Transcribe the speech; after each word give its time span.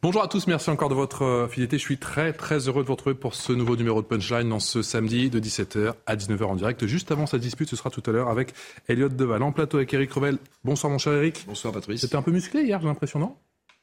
Bonjour 0.00 0.22
à 0.22 0.28
tous, 0.28 0.46
merci 0.46 0.70
encore 0.70 0.88
de 0.88 0.94
votre 0.94 1.22
euh, 1.22 1.48
fidélité. 1.48 1.76
Je 1.76 1.82
suis 1.82 1.98
très 1.98 2.32
très 2.32 2.68
heureux 2.68 2.82
de 2.82 2.86
vous 2.86 2.92
retrouver 2.92 3.16
pour 3.16 3.34
ce 3.34 3.52
nouveau 3.52 3.74
numéro 3.74 4.00
de 4.00 4.06
Punchline 4.06 4.48
dans 4.48 4.60
ce 4.60 4.80
samedi 4.80 5.28
de 5.28 5.40
17h 5.40 5.94
à 6.06 6.14
19h 6.14 6.44
en 6.44 6.54
direct. 6.54 6.86
Juste 6.86 7.10
avant 7.10 7.26
sa 7.26 7.38
dispute, 7.38 7.68
ce 7.68 7.74
sera 7.74 7.90
tout 7.90 8.02
à 8.06 8.12
l'heure 8.12 8.28
avec 8.28 8.54
Elliot 8.86 9.08
Deval 9.08 9.42
en 9.42 9.50
plateau 9.50 9.78
avec 9.78 9.92
Eric 9.92 10.12
Revel. 10.12 10.38
Bonsoir 10.62 10.92
mon 10.92 10.98
cher 10.98 11.14
Eric. 11.14 11.44
Bonsoir 11.48 11.72
Patrice. 11.72 12.02
C'était 12.02 12.14
un 12.14 12.22
peu 12.22 12.30
musclé 12.30 12.62
hier, 12.62 12.80
j'ai 12.80 12.86
l'impression, 12.86 13.18
non? 13.18 13.34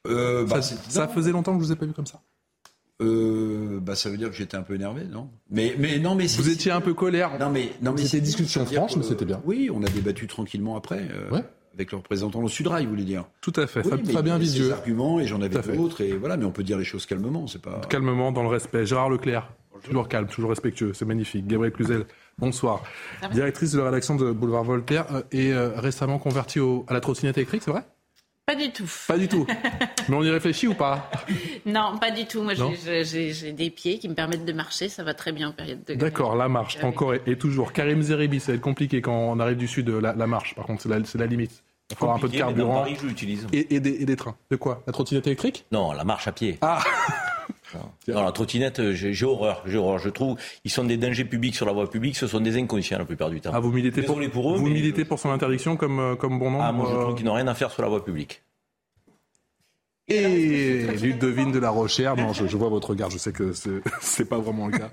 Euh, 0.07 0.45
bah, 0.45 0.61
ça, 0.61 1.07
faisait 1.09 1.31
longtemps 1.33 1.53
que 1.57 1.61
je 1.61 1.67
vous 1.67 1.73
ai 1.73 1.75
pas 1.75 1.85
vu 1.85 1.91
comme 1.91 2.07
ça. 2.07 2.21
Euh, 3.01 3.79
bah, 3.81 3.95
ça 3.95 4.09
veut 4.09 4.15
dire 4.15 4.29
que 4.29 4.35
j'étais 4.35 4.55
un 4.55 4.63
peu 4.63 4.75
énervé, 4.75 5.03
non? 5.03 5.29
Mais, 5.49 5.75
mais 5.77 5.99
non, 5.99 6.15
mais 6.15 6.27
Vous 6.27 6.49
étiez 6.49 6.71
un 6.71 6.81
peu 6.81 6.93
colère. 6.93 7.37
Non, 7.39 7.49
mais 7.49 7.73
non, 7.81 7.91
mais 7.91 8.03
C'était 8.03 8.21
discussion 8.21 8.65
franche, 8.65 8.95
mais 8.95 9.03
c'était 9.03 9.25
bien. 9.25 9.41
Oui, 9.43 9.69
on 9.73 9.83
a 9.83 9.89
débattu 9.89 10.27
tranquillement 10.27 10.77
après, 10.77 11.09
euh, 11.11 11.29
Ouais. 11.29 11.43
Avec 11.75 11.91
le 11.91 11.97
représentant 11.97 12.41
au 12.41 12.47
Sudrail, 12.49 12.85
vous 12.85 12.91
voulez 12.91 13.03
dire. 13.03 13.25
Tout 13.41 13.53
à 13.57 13.67
fait. 13.67 13.81
Oui, 13.83 13.89
Fab- 13.91 14.01
mais 14.05 14.13
Fabien 14.13 14.35
il 14.37 14.41
Visieux. 14.41 14.71
arguments 14.71 15.19
et 15.19 15.27
j'en 15.27 15.41
avais 15.41 15.61
fait. 15.61 15.75
d'autres 15.75 16.01
et 16.01 16.13
voilà, 16.13 16.37
mais 16.37 16.45
on 16.45 16.51
peut 16.51 16.63
dire 16.63 16.77
les 16.77 16.83
choses 16.85 17.05
calmement, 17.05 17.47
c'est 17.47 17.61
pas. 17.61 17.81
Calmement, 17.89 18.31
dans 18.31 18.43
le 18.43 18.49
respect. 18.49 18.85
Gérard 18.85 19.09
Leclerc. 19.09 19.49
Toujours 19.83 20.07
calme, 20.07 20.27
toujours 20.27 20.49
respectueux. 20.49 20.93
C'est 20.93 21.05
magnifique. 21.05 21.45
Gabriel 21.45 21.71
Cluzel. 21.73 22.05
Bonsoir. 22.39 22.81
Directrice 23.31 23.71
de 23.73 23.79
la 23.79 23.85
rédaction 23.85 24.15
de 24.15 24.31
Boulevard 24.31 24.63
Voltaire 24.63 25.05
euh, 25.13 25.21
et 25.31 25.53
euh, 25.53 25.71
récemment 25.75 26.17
convertie 26.17 26.59
au- 26.59 26.85
à 26.87 26.93
la 26.93 27.01
trottinette 27.01 27.37
électrique, 27.37 27.61
c'est 27.63 27.71
vrai? 27.71 27.83
Pas 28.47 28.55
du 28.55 28.71
tout. 28.71 28.89
Pas 29.07 29.17
du 29.17 29.27
tout. 29.27 29.45
Mais 30.09 30.15
on 30.15 30.23
y 30.23 30.29
réfléchit 30.29 30.67
ou 30.67 30.73
pas? 30.75 31.09
Non, 31.65 31.97
pas 31.99 32.11
du 32.11 32.25
tout. 32.25 32.41
Moi, 32.43 32.53
j'ai- 32.55 33.51
des 33.53 33.69
pieds 33.69 33.97
qui 33.99 34.07
me 34.07 34.13
permettent 34.15 34.45
de 34.45 34.53
marcher. 34.53 34.87
Ça 34.87 35.03
va 35.03 35.13
très 35.13 35.31
bien 35.31 35.49
en 35.49 35.51
période 35.51 35.83
de. 35.83 35.95
D'accord, 35.95 36.35
la 36.35 36.47
marche, 36.47 36.77
Oui. 36.81 36.85
encore 36.87 37.13
et, 37.15 37.21
et 37.27 37.37
toujours. 37.37 37.73
Karim 37.73 38.01
Zeribi, 38.01 38.39
ça 38.39 38.51
va 38.51 38.55
être 38.55 38.61
compliqué 38.61 39.01
quand 39.01 39.15
on 39.17 39.39
arrive 39.39 39.57
du 39.57 39.67
sud, 39.67 39.89
la, 39.89 40.13
la 40.13 40.27
marche. 40.27 40.55
Par 40.55 40.65
contre, 40.65 40.81
c'est 40.83 40.89
la, 40.89 41.03
c'est 41.03 41.17
la 41.17 41.25
limite. 41.25 41.63
Il 41.91 41.95
falloir 41.97 42.17
un 42.17 42.19
peu 42.19 42.27
de 42.29 42.35
carburant 42.37 42.75
Paris, 42.81 42.97
je 43.01 43.05
l'utilise. 43.07 43.45
et, 43.53 43.75
et 43.75 43.79
des, 43.79 44.01
et 44.01 44.05
des 44.05 44.15
trains. 44.15 44.35
De 44.49 44.55
quoi? 44.55 44.81
La 44.87 44.93
trottinette 44.93 45.27
électrique? 45.27 45.65
Non, 45.71 45.91
la 45.91 46.03
marche 46.03 46.27
à 46.27 46.31
pied. 46.31 46.57
Ah 46.61 46.79
Non, 48.07 48.23
la 48.23 48.31
trottinette, 48.31 48.79
euh, 48.79 48.93
j'ai 48.93 49.23
horreur. 49.25 49.61
J'ai 49.67 49.77
horreur. 49.77 49.99
Je 49.99 50.09
trouve 50.09 50.37
ils 50.63 50.71
sont 50.71 50.83
des 50.83 50.97
dangers 50.97 51.25
publics 51.25 51.55
sur 51.55 51.65
la 51.67 51.73
voie 51.73 51.87
publique. 51.89 52.15
Ce 52.17 52.25
sont 52.25 52.39
des 52.39 52.57
inconscients 52.57 52.97
la 52.97 53.05
plupart 53.05 53.29
du 53.29 53.39
temps. 53.39 53.51
Ah, 53.53 53.59
vous 53.59 53.71
militez 53.71 54.01
pour, 54.01 54.17
eux, 54.19 54.27
vous 54.57 54.63
mais 54.65 54.71
militez 54.73 55.03
je- 55.03 55.07
pour 55.07 55.19
son 55.19 55.29
interdiction 55.29 55.77
comme, 55.77 55.99
euh, 55.99 56.15
comme 56.15 56.39
bon 56.39 56.49
nombre 56.49 56.63
Ah, 56.63 56.71
moi, 56.71 56.87
je 56.89 56.95
euh, 56.95 57.01
trouve 57.03 57.15
qu'ils 57.15 57.25
n'ont 57.25 57.33
rien 57.33 57.47
à 57.47 57.53
faire 57.53 57.69
sur 57.71 57.83
la 57.83 57.89
voie 57.89 58.03
publique. 58.03 58.41
Et 60.07 60.85
Ludovine 61.01 61.51
de 61.51 61.59
la 61.59 61.69
Rochère, 61.71 62.15
non, 62.15 62.31
je, 62.33 62.45
je 62.47 62.57
vois 62.57 62.69
votre 62.69 62.91
regard, 62.91 63.09
je 63.09 63.17
sais 63.17 63.31
que 63.31 63.53
c'est- 64.01 64.25
pas 64.25 64.37
vraiment 64.37 64.67
le 64.67 64.77
cas. 64.77 64.91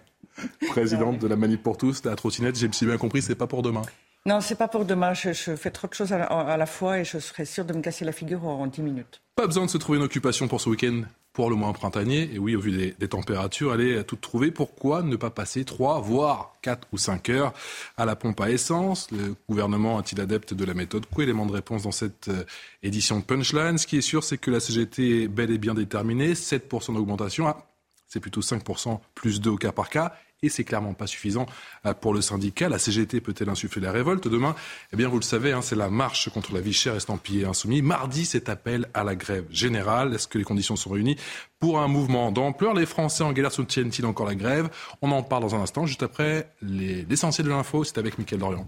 Présidente 0.69 1.19
de 1.19 1.27
la 1.27 1.37
Manip 1.37 1.62
pour 1.62 1.77
tous, 1.77 2.03
la 2.05 2.17
trottinette, 2.17 2.59
j'ai 2.59 2.69
si 2.73 2.87
bien 2.87 2.97
compris, 2.97 3.21
c'est 3.21 3.34
pas 3.34 3.47
pour 3.47 3.61
demain. 3.62 3.83
Non, 4.25 4.41
c'est 4.41 4.55
pas 4.55 4.69
pour 4.69 4.84
demain. 4.84 5.15
Je, 5.15 5.33
fais 5.33 5.70
trop 5.70 5.89
de 5.89 5.95
choses 5.95 6.12
à 6.12 6.56
la, 6.56 6.67
fois 6.67 7.01
et 7.01 7.05
je 7.05 7.19
serais 7.19 7.45
sûre 7.45 7.65
de 7.65 7.73
me 7.73 7.81
casser 7.81 8.05
la 8.05 8.12
figure 8.12 8.45
en 8.45 8.67
10 8.67 8.83
minutes. 8.83 9.20
Pas 9.34 9.47
besoin 9.47 9.67
de 9.67 9.70
se 9.70 9.78
trouver 9.78 9.98
une 9.98 10.05
occupation 10.05 10.47
pour 10.47 10.61
ce 10.61 10.69
week-end, 10.69 11.03
pour 11.33 11.51
le 11.51 11.56
moins 11.56 11.73
printanier. 11.73 12.31
Et 12.33 12.39
oui, 12.39 12.55
au 12.55 12.61
vu 12.61 12.93
des, 12.97 13.09
températures, 13.09 13.73
allez 13.73 13.98
à 13.98 14.05
tout 14.05 14.15
trouver. 14.15 14.53
Pourquoi 14.53 15.03
ne 15.03 15.17
pas 15.17 15.31
passer 15.31 15.65
3, 15.65 16.00
voire 16.00 16.55
4 16.62 16.87
ou 16.93 16.99
5 16.99 17.31
heures 17.31 17.53
à 17.97 18.05
la 18.05 18.15
pompe 18.15 18.41
à 18.41 18.50
essence? 18.50 19.10
Le 19.10 19.34
gouvernement 19.49 19.99
est-il 19.99 20.21
adepte 20.21 20.54
de 20.54 20.65
la 20.65 20.75
méthode 20.75 21.06
Quoi 21.06 21.25
Élément 21.25 21.47
de 21.47 21.53
réponse 21.53 21.83
dans 21.83 21.91
cette 21.91 22.28
euh, 22.28 22.44
édition 22.84 23.19
de 23.19 23.25
Punchline. 23.25 23.77
Ce 23.77 23.89
qui 23.89 23.97
est 23.97 24.03
sûr, 24.03 24.22
c'est 24.22 24.39
que 24.39 24.53
la 24.53 24.60
CGT 24.60 25.25
est 25.25 25.28
bel 25.28 25.50
et 25.50 25.59
bien 25.59 25.75
déterminée. 25.75 26.34
7% 26.34 26.94
d'augmentation. 26.94 27.49
Ah, 27.49 27.66
c'est 28.06 28.21
plutôt 28.21 28.43
5% 28.43 29.00
plus 29.16 29.41
2 29.41 29.50
au 29.50 29.56
cas 29.56 29.72
par 29.72 29.91
cas. 29.91 30.15
Et 30.44 30.48
c'est 30.48 30.64
clairement 30.64 30.92
pas 30.92 31.06
suffisant 31.06 31.47
euh, 31.86 31.94
pour 31.94 32.12
le 32.12 32.20
syndicat. 32.20 32.69
La 32.69 32.80
CGT 32.80 33.20
peut-elle 33.20 33.48
insuffler 33.48 33.80
la 33.80 33.92
révolte 33.92 34.26
demain? 34.26 34.56
Eh 34.92 34.97
bien, 34.97 35.08
vous 35.08 35.16
le 35.19 35.22
savez, 35.22 35.53
hein, 35.53 35.62
c'est 35.62 35.76
la 35.76 35.88
marche 35.88 36.28
contre 36.30 36.53
la 36.53 36.60
vie 36.60 36.72
chère 36.72 36.97
estampillée 36.97 37.44
insoumis. 37.44 37.80
Mardi, 37.80 38.25
c'est 38.26 38.48
appel 38.48 38.88
à 38.92 39.04
la 39.04 39.14
grève 39.14 39.44
générale. 39.50 40.14
Est-ce 40.14 40.26
que 40.26 40.38
les 40.38 40.44
conditions 40.44 40.75
sont 40.75 40.91
réunies? 40.91 41.16
Pour 41.60 41.78
un 41.78 41.86
mouvement 41.86 42.32
d'ampleur 42.32 42.75
Les 42.75 42.86
Français 42.86 43.22
en 43.22 43.32
galère 43.32 43.53
soutiennent-ils 43.53 44.04
encore 44.04 44.26
la 44.26 44.34
grève? 44.34 44.69
On 45.00 45.12
en 45.12 45.22
parle 45.22 45.42
dans 45.42 45.54
un 45.54 45.60
instant, 45.60 45.86
juste 45.86 46.03
après 46.03 46.48
les- 46.60 47.04
l'essentiel 47.04 47.47
de 47.47 47.53
l'info. 47.53 47.84
C'est 47.84 47.98
avec 47.98 48.19
Mickaël 48.19 48.41
Dorian. 48.41 48.66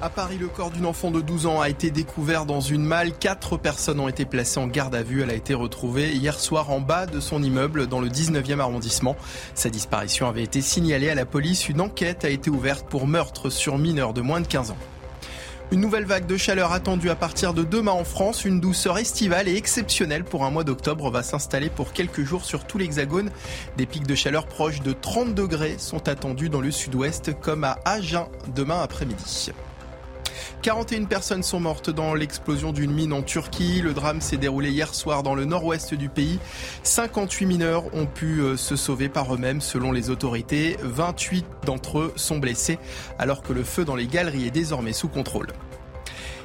À 0.00 0.10
Paris, 0.10 0.38
le 0.38 0.46
corps 0.46 0.70
d'une 0.70 0.86
enfant 0.86 1.10
de 1.10 1.20
12 1.20 1.46
ans 1.46 1.60
a 1.60 1.68
été 1.68 1.90
découvert 1.90 2.46
dans 2.46 2.60
une 2.60 2.84
malle. 2.84 3.12
Quatre 3.18 3.56
personnes 3.56 3.98
ont 3.98 4.06
été 4.06 4.24
placées 4.24 4.60
en 4.60 4.68
garde 4.68 4.94
à 4.94 5.02
vue. 5.02 5.22
Elle 5.22 5.30
a 5.30 5.34
été 5.34 5.54
retrouvée 5.54 6.12
hier 6.12 6.38
soir 6.38 6.70
en 6.70 6.80
bas 6.80 7.06
de 7.06 7.18
son 7.18 7.42
immeuble 7.42 7.88
dans 7.88 8.00
le 8.00 8.08
19e 8.08 8.60
arrondissement. 8.60 9.16
Sa 9.56 9.70
disparition 9.70 10.28
avait 10.28 10.44
été 10.44 10.60
signalée 10.60 11.10
à 11.10 11.16
la 11.16 11.26
police. 11.26 11.68
Une 11.68 11.80
enquête 11.80 12.24
a 12.24 12.28
été 12.28 12.48
ouverte 12.48 12.86
pour 12.88 13.08
meurtre 13.08 13.50
sur 13.50 13.76
mineur 13.76 14.12
de 14.12 14.20
moins 14.20 14.40
de 14.40 14.46
15 14.46 14.70
ans. 14.70 14.76
Une 15.72 15.80
nouvelle 15.80 16.04
vague 16.04 16.26
de 16.26 16.36
chaleur 16.36 16.70
attendue 16.70 17.10
à 17.10 17.16
partir 17.16 17.52
de 17.52 17.64
demain 17.64 17.90
en 17.90 18.04
France. 18.04 18.44
Une 18.44 18.60
douceur 18.60 18.98
estivale 18.98 19.48
et 19.48 19.56
exceptionnelle 19.56 20.22
pour 20.22 20.44
un 20.44 20.50
mois 20.52 20.62
d'octobre 20.62 21.10
va 21.10 21.24
s'installer 21.24 21.70
pour 21.70 21.92
quelques 21.92 22.22
jours 22.22 22.44
sur 22.44 22.64
tout 22.64 22.78
l'hexagone. 22.78 23.30
Des 23.76 23.86
pics 23.86 24.06
de 24.06 24.14
chaleur 24.14 24.46
proches 24.46 24.80
de 24.80 24.92
30 24.92 25.34
degrés 25.34 25.74
sont 25.76 26.06
attendus 26.06 26.50
dans 26.50 26.60
le 26.60 26.70
sud-ouest 26.70 27.32
comme 27.40 27.64
à 27.64 27.80
Agen 27.84 28.28
demain 28.54 28.80
après-midi. 28.80 29.50
41 30.62 31.04
personnes 31.04 31.44
sont 31.44 31.60
mortes 31.60 31.88
dans 31.88 32.14
l'explosion 32.14 32.72
d'une 32.72 32.90
mine 32.90 33.12
en 33.12 33.22
Turquie. 33.22 33.80
Le 33.80 33.94
drame 33.94 34.20
s'est 34.20 34.36
déroulé 34.36 34.70
hier 34.70 34.92
soir 34.92 35.22
dans 35.22 35.36
le 35.36 35.44
nord-ouest 35.44 35.94
du 35.94 36.08
pays. 36.08 36.40
58 36.82 37.46
mineurs 37.46 37.94
ont 37.94 38.06
pu 38.06 38.40
euh, 38.40 38.56
se 38.56 38.74
sauver 38.74 39.08
par 39.08 39.32
eux-mêmes 39.32 39.60
selon 39.60 39.92
les 39.92 40.10
autorités. 40.10 40.76
28 40.82 41.46
d'entre 41.64 42.00
eux 42.00 42.12
sont 42.16 42.38
blessés 42.38 42.78
alors 43.18 43.42
que 43.42 43.52
le 43.52 43.62
feu 43.62 43.84
dans 43.84 43.96
les 43.96 44.06
galeries 44.06 44.46
est 44.46 44.50
désormais 44.50 44.92
sous 44.92 45.08
contrôle. 45.08 45.48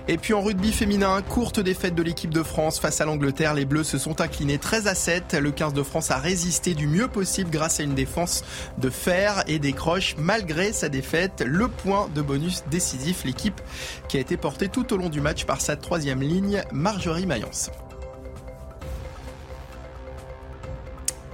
Et 0.10 0.18
puis 0.18 0.34
en 0.34 0.42
rugby 0.42 0.74
féminin, 0.74 1.22
courte 1.22 1.62
défaite 1.62 1.96
de 1.96 2.04
l'équipe 2.04 2.34
de 2.34 2.44
France 2.44 2.78
face 2.78 3.00
à 3.00 3.06
l'Angleterre. 3.06 3.54
Les 3.54 3.64
Bleus 3.64 3.86
se 3.86 3.98
sont 3.98 4.20
inclinés 4.20 4.58
13 4.58 4.88
à 4.88 4.96
7. 4.96 5.36
Le 5.36 5.52
15 5.52 5.74
de 5.74 5.82
France 5.82 6.12
a 6.12 6.18
résisté 6.18 6.74
du 6.74 6.88
mieux 6.88 7.08
possible 7.08 7.50
grâce 7.50 7.80
à 7.80 7.84
une 7.84 7.96
défense 7.96 8.44
de 8.78 8.90
fer 8.90 9.46
et 9.48 9.60
décroche 9.60 10.16
malgré 10.18 10.74
sa 10.74 10.90
défaite 10.90 11.42
le 11.46 11.70
point 11.70 12.10
de 12.14 12.22
bonus 12.22 12.64
décisif. 12.70 13.24
L'équipe 13.24 13.62
qui 14.10 14.18
a 14.18 14.20
été 14.20 14.36
portée 14.36 14.68
tout 14.68 14.92
au 14.94 14.98
long 14.98 15.10
du 15.10 15.22
match 15.22 15.46
par 15.46 15.62
sa 15.62 15.78
troisième 15.78 16.22
ligne, 16.22 16.64
Marjorie 16.74 17.26
Mayence. 17.26 17.72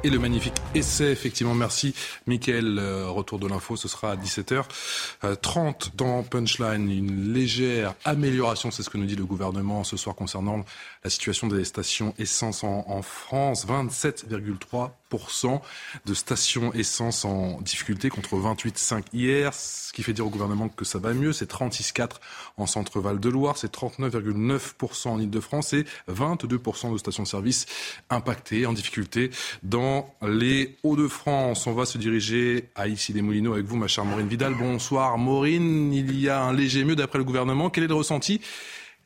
Et 0.02 0.10
le 0.10 0.18
magnifique 0.18 0.54
essai, 0.76 1.12
effectivement, 1.12 1.54
merci 1.54 1.94
Mickaël. 2.26 2.78
Euh, 2.80 3.10
retour 3.10 3.38
de 3.38 3.48
l'info, 3.48 3.76
ce 3.76 3.90
sera 3.90 4.12
à 4.12 4.16
17h30 4.16 5.96
dans 5.96 6.24
Punchline. 6.24 6.90
Une 6.90 7.34
légère 7.34 7.96
amélioration, 8.06 8.72
c'est 8.72 8.82
ce 8.82 8.90
que 8.90 8.98
nous 8.98 9.06
dit 9.06 9.18
le 9.18 9.26
gouvernement 9.26 9.84
ce 9.84 9.98
soir 9.98 10.16
concernant 10.16 10.64
la 11.04 11.10
situation 11.10 11.48
des 11.48 11.64
stations 11.64 12.14
essence 12.18 12.64
en, 12.64 12.86
en 12.88 13.02
France. 13.02 13.66
27,3% 13.66 15.62
de 16.06 16.14
stations 16.14 16.74
essence 16.74 17.26
en 17.26 17.62
difficulté 17.62 18.10
contre 18.10 18.36
28,5 18.36 19.04
hier, 19.14 19.54
ce 19.54 19.94
qui 19.94 20.04
fait 20.04 20.14
dire 20.14 20.28
au 20.28 20.30
gouvernement 20.30 20.70
que 20.70 20.86
ça 20.86 21.00
va 21.00 21.14
mieux. 21.14 21.32
C'est 21.34 21.50
36,4 21.50 22.18
en 22.58 22.66
centre-val 22.66 23.20
de 23.20 23.30
Loire, 23.30 23.58
c'est 23.58 23.74
39,9% 23.74 25.08
en 25.08 25.20
Ile-de-France 25.20 25.74
et 25.74 25.86
22% 26.12 26.94
de 26.94 26.98
stations-service 26.98 27.66
impactées, 28.10 28.66
en 28.66 28.74
difficulté 28.74 29.32
dans 29.64 30.14
les 30.22 30.78
Hauts-de-France. 30.84 31.66
On 31.68 31.74
va 31.74 31.86
se 31.86 31.98
diriger 31.98 32.70
à 32.76 32.88
Issy-les-Moulineaux 32.88 33.54
avec 33.54 33.66
vous, 33.66 33.78
ma 33.78 33.88
chère 33.88 34.06
Maureen 34.06 34.28
Vidal. 34.28 34.54
Bonsoir 34.56 35.18
Maureen, 35.18 35.94
il 35.94 36.20
y 36.20 36.30
a 36.30 36.42
un 36.42 36.54
léger 36.54 36.84
mieux 36.84 36.96
d'après 36.96 37.20
le 37.20 37.24
gouvernement. 37.24 37.70
Quel 37.70 37.86
est 37.86 37.88
le 37.88 37.96
ressenti 37.96 38.42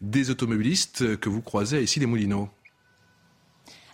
des 0.03 0.29
automobilistes 0.29 1.17
que 1.17 1.29
vous 1.29 1.41
croisez 1.41 1.77
à 1.77 1.79
Issy-les-Moulineaux 1.79 2.49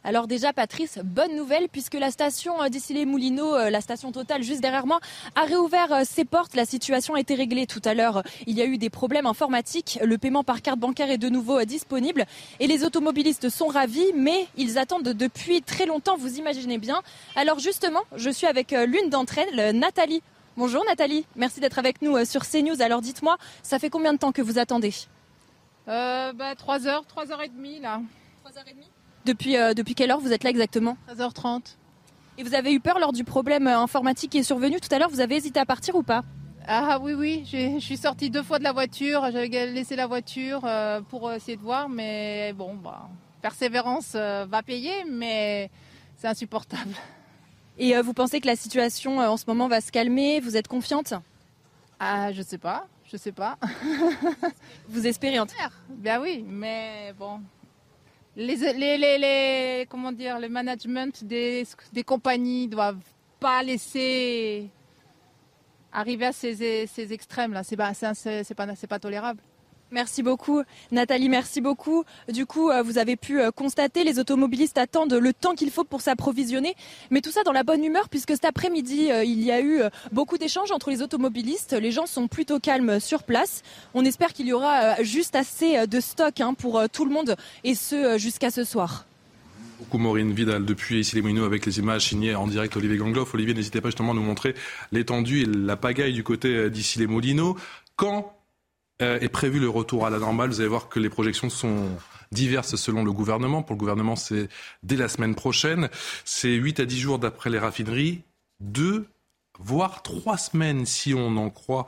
Alors 0.03 0.25
déjà, 0.25 0.53
Patrice, 0.53 0.97
bonne 1.03 1.35
nouvelle 1.35 1.69
puisque 1.69 1.93
la 1.93 2.09
station 2.09 2.61
euh, 2.63 2.67
d'ici 2.67 2.95
les 2.95 3.05
Moulineaux, 3.05 3.53
euh, 3.53 3.69
la 3.69 3.79
station 3.79 4.11
totale 4.11 4.41
juste 4.41 4.59
derrière 4.59 4.87
moi, 4.87 4.99
a 5.35 5.43
réouvert 5.43 5.93
euh, 5.93 6.01
ses 6.03 6.25
portes. 6.25 6.55
La 6.55 6.65
situation 6.65 7.13
a 7.13 7.19
été 7.19 7.35
réglée 7.35 7.67
tout 7.67 7.81
à 7.85 7.93
l'heure. 7.93 8.23
Il 8.47 8.57
y 8.57 8.61
a 8.63 8.65
eu 8.65 8.79
des 8.79 8.89
problèmes 8.89 9.27
informatiques. 9.27 9.99
Le 10.03 10.17
paiement 10.17 10.43
par 10.43 10.63
carte 10.63 10.79
bancaire 10.79 11.11
est 11.11 11.19
de 11.19 11.29
nouveau 11.29 11.63
disponible 11.63 12.25
et 12.59 12.65
les 12.65 12.83
automobilistes 12.83 13.49
sont 13.49 13.67
ravis, 13.67 14.11
mais 14.15 14.47
ils 14.57 14.79
attendent 14.79 15.09
depuis 15.09 15.61
très 15.61 15.85
longtemps. 15.85 16.17
Vous 16.17 16.39
imaginez 16.39 16.79
bien. 16.79 17.03
Alors 17.35 17.59
justement, 17.59 18.01
je 18.15 18.31
suis 18.31 18.47
avec 18.47 18.71
l'une 18.71 19.11
d'entre 19.11 19.37
elles, 19.37 19.77
Nathalie. 19.77 20.23
Bonjour 20.57 20.83
Nathalie, 20.85 21.25
merci 21.35 21.59
d'être 21.61 21.77
avec 21.77 22.01
nous 22.01 22.25
sur 22.25 22.45
CNews. 22.45 22.81
Alors 22.81 23.01
dites-moi, 23.01 23.37
ça 23.61 23.77
fait 23.77 23.91
combien 23.91 24.11
de 24.11 24.17
temps 24.17 24.31
que 24.31 24.41
vous 24.41 24.57
attendez? 24.57 24.93
Euh, 25.89 26.33
bah, 26.33 26.55
3 26.55 26.87
heures, 26.87 27.05
3 27.05 27.31
heures 27.31 27.41
et 27.41 27.49
demie 27.49 27.79
là. 27.79 28.01
3 28.43 28.57
heures 28.57 28.67
et 28.67 28.73
demie 28.73 28.89
depuis, 29.25 29.57
euh, 29.57 29.73
depuis 29.73 29.95
quelle 29.95 30.11
heure 30.11 30.19
vous 30.19 30.31
êtes 30.31 30.43
là 30.43 30.49
exactement 30.49 30.97
13h30. 31.09 31.75
Et 32.37 32.43
vous 32.43 32.53
avez 32.55 32.71
eu 32.73 32.79
peur 32.79 32.99
lors 32.99 33.11
du 33.11 33.23
problème 33.23 33.67
euh, 33.67 33.77
informatique 33.77 34.31
qui 34.31 34.37
est 34.39 34.43
survenu 34.43 34.79
tout 34.79 34.87
à 34.93 34.97
l'heure 34.97 35.09
Vous 35.09 35.19
avez 35.19 35.35
hésité 35.35 35.59
à 35.59 35.65
partir 35.65 35.95
ou 35.95 36.03
pas? 36.03 36.23
Ah 36.67 36.99
oui, 37.01 37.13
oui, 37.13 37.43
je 37.51 37.79
suis 37.79 37.97
sortie 37.97 38.29
deux 38.29 38.43
fois 38.43 38.59
de 38.59 38.63
la 38.63 38.71
voiture. 38.71 39.23
J'avais 39.31 39.47
laissé 39.71 39.95
la 39.95 40.07
voiture 40.07 40.61
euh, 40.65 41.01
pour 41.01 41.31
essayer 41.33 41.57
de 41.57 41.61
voir, 41.61 41.89
mais 41.89 42.53
bon, 42.53 42.75
bah, 42.75 43.09
persévérance 43.41 44.13
euh, 44.15 44.45
va 44.47 44.61
payer, 44.61 45.03
mais 45.09 45.69
c'est 46.15 46.27
insupportable. 46.27 46.93
Et 47.77 47.95
euh, 47.95 48.01
vous 48.01 48.13
pensez 48.13 48.39
que 48.39 48.47
la 48.47 48.55
situation 48.55 49.19
euh, 49.19 49.27
en 49.29 49.37
ce 49.37 49.45
moment 49.47 49.67
va 49.67 49.81
se 49.81 49.91
calmer? 49.91 50.39
Vous 50.41 50.57
êtes 50.57 50.67
confiante? 50.67 51.13
Ah, 51.99 52.31
je 52.31 52.41
sais 52.41 52.57
pas, 52.57 52.87
je 53.11 53.17
sais 53.17 53.31
pas. 53.31 53.57
Vous 54.87 55.05
espérez 55.07 55.39
en 55.39 55.45
tout 55.45 55.55
cas 55.55 55.69
Ben 55.89 56.19
oui, 56.21 56.43
mais 56.47 57.13
bon. 57.17 57.41
Les, 58.35 58.55
les, 58.55 58.97
les, 58.97 59.17
les- 59.17 59.85
comment 59.89 60.11
dire, 60.11 60.39
le 60.39 60.47
management 60.49 61.23
des, 61.23 61.65
des 61.91 62.03
compagnies 62.03 62.67
doivent 62.67 62.97
pas 63.39 63.63
laisser 63.63 64.69
arriver 65.91 66.27
à 66.27 66.31
ces, 66.31 66.85
ces 66.87 67.13
extrêmes 67.13 67.53
là. 67.53 67.63
C'est 67.63 67.75
pas, 67.75 67.93
c'est, 67.93 68.53
pas, 68.55 68.75
c'est 68.75 68.87
pas 68.87 68.99
tolérable. 68.99 69.41
Merci 69.91 70.21
beaucoup 70.21 70.61
Nathalie, 70.91 71.29
merci 71.29 71.61
beaucoup. 71.61 72.03
Du 72.31 72.45
coup, 72.45 72.69
euh, 72.69 72.83
vous 72.83 72.99
avez 72.99 73.15
pu 73.15 73.39
euh, 73.39 73.49
constater, 73.49 74.03
les 74.03 74.19
automobilistes 74.19 74.77
attendent 74.77 75.15
le 75.15 75.33
temps 75.33 75.55
qu'il 75.55 75.71
faut 75.71 75.83
pour 75.83 76.01
s'approvisionner, 76.01 76.75
mais 77.09 77.21
tout 77.21 77.31
ça 77.31 77.41
dans 77.43 77.51
la 77.51 77.63
bonne 77.63 77.83
humeur 77.83 78.07
puisque 78.07 78.31
cet 78.31 78.45
après-midi, 78.45 79.11
euh, 79.11 79.23
il 79.23 79.41
y 79.41 79.51
a 79.51 79.61
eu 79.61 79.81
beaucoup 80.11 80.37
d'échanges 80.37 80.71
entre 80.71 80.91
les 80.91 81.01
automobilistes. 81.01 81.73
Les 81.73 81.91
gens 81.91 82.05
sont 82.05 82.27
plutôt 82.27 82.59
calmes 82.59 82.99
sur 82.99 83.23
place. 83.23 83.63
On 83.95 84.05
espère 84.05 84.33
qu'il 84.33 84.47
y 84.47 84.53
aura 84.53 85.01
juste 85.01 85.35
assez 85.35 85.87
de 85.87 85.99
stock 85.99 86.39
hein, 86.39 86.53
pour 86.53 86.81
tout 86.91 87.05
le 87.05 87.11
monde 87.11 87.35
et 87.63 87.73
ce 87.73 88.17
jusqu'à 88.17 88.51
ce 88.51 88.63
soir. 88.63 89.05
Beaucoup 89.79 89.97
Maureen 89.97 90.33
Vidal 90.33 90.65
depuis 90.65 90.99
ici 90.99 91.19
les 91.19 91.41
avec 91.41 91.65
les 91.65 91.79
images 91.79 92.07
signées 92.07 92.35
en 92.35 92.47
direct 92.47 92.75
Olivier 92.75 92.97
Gangloff. 92.97 93.33
Olivier, 93.33 93.53
n'hésitez 93.53 93.81
pas 93.81 93.89
justement 93.89 94.11
à 94.11 94.15
nous 94.15 94.21
montrer 94.21 94.53
l'étendue 94.91 95.41
et 95.41 95.45
la 95.45 95.77
pagaille 95.77 96.13
du 96.13 96.23
côté 96.23 96.69
d'ici 96.69 96.99
les 96.99 97.07
Moulineaux. 97.07 97.55
Quand 97.95 98.38
est 98.99 99.29
prévu 99.29 99.59
le 99.59 99.69
retour 99.69 100.05
à 100.05 100.09
la 100.09 100.19
normale 100.19 100.49
Vous 100.49 100.59
allez 100.59 100.69
voir 100.69 100.89
que 100.89 100.99
les 100.99 101.09
projections 101.09 101.49
sont 101.49 101.89
diverses 102.31 102.75
selon 102.75 103.03
le 103.03 103.11
gouvernement. 103.11 103.63
Pour 103.63 103.75
le 103.75 103.79
gouvernement, 103.79 104.15
c'est 104.15 104.49
dès 104.83 104.95
la 104.95 105.07
semaine 105.09 105.35
prochaine. 105.35 105.89
C'est 106.25 106.53
8 106.53 106.81
à 106.81 106.85
10 106.85 106.99
jours 106.99 107.19
d'après 107.19 107.49
les 107.49 107.59
raffineries. 107.59 108.23
Deux 108.59 109.07
voire 109.59 110.01
trois 110.01 110.37
semaines 110.37 110.85
si 110.85 111.13
on 111.13 111.37
en 111.37 111.49
croit 111.49 111.85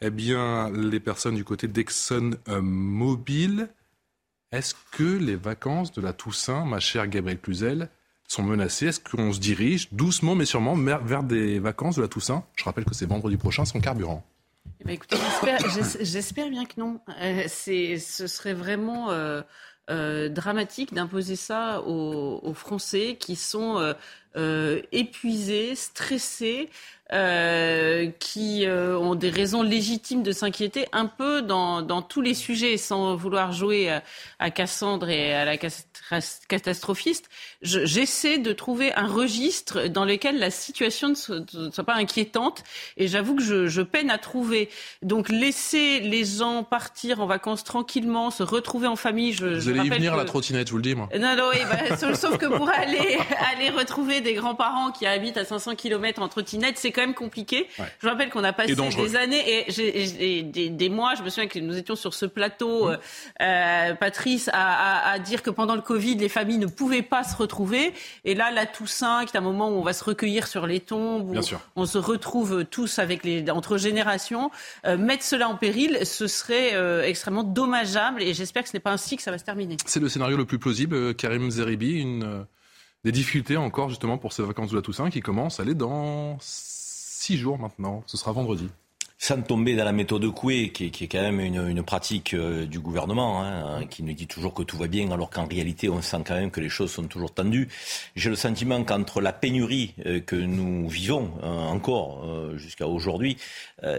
eh 0.00 0.10
bien, 0.10 0.70
les 0.70 1.00
personnes 1.00 1.36
du 1.36 1.44
côté 1.44 1.68
d'Exxon 1.68 2.32
euh, 2.48 2.60
Mobil. 2.60 3.68
Est-ce 4.50 4.74
que 4.90 5.04
les 5.04 5.36
vacances 5.36 5.92
de 5.92 6.02
la 6.02 6.12
Toussaint, 6.12 6.64
ma 6.64 6.78
chère 6.78 7.06
Gabrielle 7.06 7.40
Cluzel, 7.40 7.88
sont 8.28 8.42
menacées? 8.42 8.86
Est-ce 8.86 9.00
qu'on 9.00 9.32
se 9.32 9.40
dirige 9.40 9.88
doucement 9.92 10.34
mais 10.34 10.44
sûrement 10.44 10.74
vers 10.74 11.22
des 11.22 11.58
vacances 11.58 11.96
de 11.96 12.02
la 12.02 12.08
Toussaint? 12.08 12.44
Je 12.56 12.64
rappelle 12.64 12.84
que 12.84 12.94
c'est 12.94 13.06
vendredi 13.06 13.36
prochain 13.36 13.64
sans 13.64 13.80
carburant. 13.80 14.24
Eh 14.80 14.84
ben, 14.84 14.98
j'espère- 15.10 15.70
j'es- 15.70 16.04
j'espère 16.04 16.48
bien 16.50 16.64
que 16.64 16.78
non. 16.80 17.00
Euh, 17.20 17.46
ce 17.48 18.26
serait 18.26 18.54
vraiment 18.54 19.10
euh, 19.10 19.42
euh, 19.90 20.28
dramatique 20.28 20.92
d'imposer 20.94 21.36
ça 21.36 21.82
aux, 21.82 22.54
Français 22.54 23.16
qui 23.18 23.36
sont 23.36 23.94
épuisés, 24.92 25.74
stressés, 25.74 26.68
euh, 27.12 28.08
qui 28.20 28.64
euh, 28.64 28.96
ont 28.98 29.14
des 29.14 29.28
raisons 29.28 29.62
légitimes 29.62 30.22
de 30.22 30.32
s'inquiéter 30.32 30.86
un 30.92 31.04
peu 31.04 31.42
dans, 31.42 31.82
dans 31.82 32.00
tous 32.00 32.22
les 32.22 32.32
sujets, 32.32 32.78
sans 32.78 33.16
vouloir 33.16 33.52
jouer 33.52 33.90
à, 33.90 34.02
à 34.38 34.50
Cassandre 34.50 35.10
et 35.10 35.34
à 35.34 35.44
la 35.44 35.58
catastrophiste. 36.48 37.28
Je- 37.60 37.84
J'essaie 37.84 38.38
de 38.38 38.52
trouver 38.54 38.94
un 38.94 39.06
registre 39.06 39.88
dans 39.88 40.06
lequel 40.06 40.38
la 40.38 40.50
situation 40.50 41.10
ne 41.10 41.14
soit, 41.14 41.40
ne 41.54 41.70
soit 41.70 41.84
pas 41.84 41.96
inquiétante, 41.96 42.64
et 42.96 43.08
j'avoue 43.08 43.34
que 43.36 43.42
je, 43.42 43.66
je 43.66 43.82
peine 43.82 44.08
à 44.08 44.16
trouver. 44.16 44.70
Donc 45.02 45.28
laisser 45.28 46.00
les 46.00 46.24
gens 46.24 46.64
partir 46.64 47.20
en 47.20 47.26
vacances 47.26 47.62
tranquillement, 47.62 48.30
se 48.30 48.42
retrouver 48.42 48.86
en 48.86 48.96
famille. 48.96 49.34
Je, 49.34 49.46
Vous 49.46 49.60
je 49.60 49.70
allez 49.70 49.86
y 49.86 49.90
venir, 49.90 50.12
que- 50.12 50.16
la 50.18 50.24
trottinette, 50.24 50.68
je 50.68 50.72
vous 50.72 50.78
le 50.78 50.82
dis, 50.82 50.94
moi. 50.94 51.10
non, 51.18 51.36
non, 51.36 51.50
oui, 51.52 51.60
bah, 51.70 51.96
sauf 52.14 52.38
que 52.38 52.46
pour 52.46 52.70
aller, 52.74 53.18
aller 53.54 53.68
retrouver 53.68 54.21
des 54.22 54.34
grands-parents 54.34 54.90
qui 54.92 55.06
habitent 55.06 55.36
à 55.36 55.44
500 55.44 55.74
km 55.76 56.22
en 56.22 56.28
trottinette, 56.28 56.78
c'est 56.78 56.90
quand 56.92 57.02
même 57.02 57.14
compliqué. 57.14 57.68
Ouais. 57.78 57.84
Je 58.00 58.08
rappelle 58.08 58.30
qu'on 58.30 58.44
a 58.44 58.52
passé 58.52 58.74
des 58.74 59.16
années 59.16 59.66
et, 59.68 60.42
des, 60.42 60.68
des 60.70 60.88
mois, 60.88 61.14
je 61.16 61.22
me 61.22 61.28
souviens 61.28 61.48
que 61.48 61.58
nous 61.58 61.76
étions 61.76 61.96
sur 61.96 62.14
ce 62.14 62.26
plateau, 62.26 62.88
euh, 62.88 62.96
euh, 63.40 63.94
Patrice, 63.94 64.48
à, 64.52 65.08
à- 65.08 65.12
à 65.12 65.18
dire 65.18 65.42
que 65.42 65.50
pendant 65.50 65.74
le 65.74 65.82
Covid, 65.82 66.16
les 66.16 66.28
familles 66.28 66.58
ne 66.58 66.66
pouvaient 66.66 67.02
pas 67.02 67.24
se 67.24 67.36
retrouver. 67.36 67.92
Et 68.24 68.34
là, 68.34 68.50
la 68.50 68.66
Toussaint, 68.66 69.24
qui 69.24 69.34
est 69.36 69.38
un 69.38 69.42
moment 69.42 69.68
où 69.68 69.74
on 69.74 69.82
va 69.82 69.92
se 69.92 70.04
recueillir 70.04 70.46
sur 70.46 70.66
les 70.66 70.80
tombes, 70.80 71.28
où 71.28 71.32
Bien 71.32 71.42
sûr. 71.42 71.60
on 71.76 71.86
se 71.86 71.98
retrouve 71.98 72.64
tous 72.64 72.98
avec 72.98 73.24
les, 73.24 73.50
entre 73.50 73.76
générations, 73.78 74.50
euh, 74.86 74.96
mettre 74.96 75.24
cela 75.24 75.48
en 75.48 75.56
péril, 75.56 75.98
ce 76.04 76.26
serait 76.26 76.74
euh, 76.74 77.02
extrêmement 77.04 77.44
dommageable 77.44 78.22
et 78.22 78.34
j'espère 78.34 78.62
que 78.62 78.68
ce 78.68 78.76
n'est 78.76 78.80
pas 78.80 78.92
ainsi 78.92 79.16
que 79.16 79.22
ça 79.22 79.30
va 79.30 79.38
se 79.38 79.44
terminer. 79.44 79.76
C'est 79.86 80.00
le 80.00 80.08
scénario 80.08 80.36
le 80.36 80.44
plus 80.44 80.58
plausible, 80.58 81.14
Karim 81.14 81.50
Zeribi, 81.50 82.00
une, 82.00 82.46
des 83.04 83.12
difficultés 83.12 83.56
encore 83.56 83.88
justement 83.88 84.18
pour 84.18 84.32
ces 84.32 84.42
vacances 84.42 84.70
de 84.70 84.76
la 84.76 84.82
Toussaint 84.82 85.10
qui 85.10 85.20
commencent 85.20 85.60
à 85.60 85.64
aller 85.64 85.74
dans 85.74 86.36
six 86.40 87.36
jours 87.36 87.58
maintenant. 87.58 88.02
Ce 88.06 88.16
sera 88.16 88.32
vendredi. 88.32 88.68
Sans 89.24 89.40
tomber 89.40 89.76
dans 89.76 89.84
la 89.84 89.92
méthode 89.92 90.28
Coué, 90.34 90.70
qui 90.70 90.86
est, 90.86 90.90
qui 90.90 91.04
est 91.04 91.06
quand 91.06 91.20
même 91.20 91.38
une, 91.38 91.68
une 91.68 91.84
pratique 91.84 92.34
euh, 92.34 92.66
du 92.66 92.80
gouvernement, 92.80 93.40
hein, 93.40 93.86
qui 93.88 94.02
nous 94.02 94.14
dit 94.14 94.26
toujours 94.26 94.52
que 94.52 94.64
tout 94.64 94.76
va 94.76 94.88
bien, 94.88 95.12
alors 95.12 95.30
qu'en 95.30 95.46
réalité, 95.46 95.88
on 95.88 96.02
sent 96.02 96.24
quand 96.26 96.34
même 96.34 96.50
que 96.50 96.60
les 96.60 96.68
choses 96.68 96.90
sont 96.90 97.04
toujours 97.04 97.32
tendues. 97.32 97.68
J'ai 98.16 98.30
le 98.30 98.34
sentiment 98.34 98.82
qu'entre 98.82 99.20
la 99.20 99.32
pénurie 99.32 99.94
euh, 100.06 100.18
que 100.18 100.34
nous 100.34 100.88
vivons 100.88 101.30
euh, 101.44 101.46
encore 101.46 102.26
jusqu'à 102.56 102.88
aujourd'hui, 102.88 103.36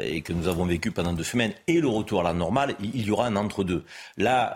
et 0.01 0.21
que 0.21 0.33
nous 0.33 0.47
avons 0.47 0.65
vécu 0.65 0.91
pendant 0.91 1.13
deux 1.13 1.23
semaines, 1.23 1.53
et 1.67 1.79
le 1.79 1.87
retour 1.87 2.21
à 2.21 2.23
la 2.23 2.33
normale, 2.33 2.75
il, 2.81 3.05
y 3.05 3.11
aura 3.11 3.27
un 3.27 3.35
entre-deux. 3.35 3.83
Là, 4.17 4.55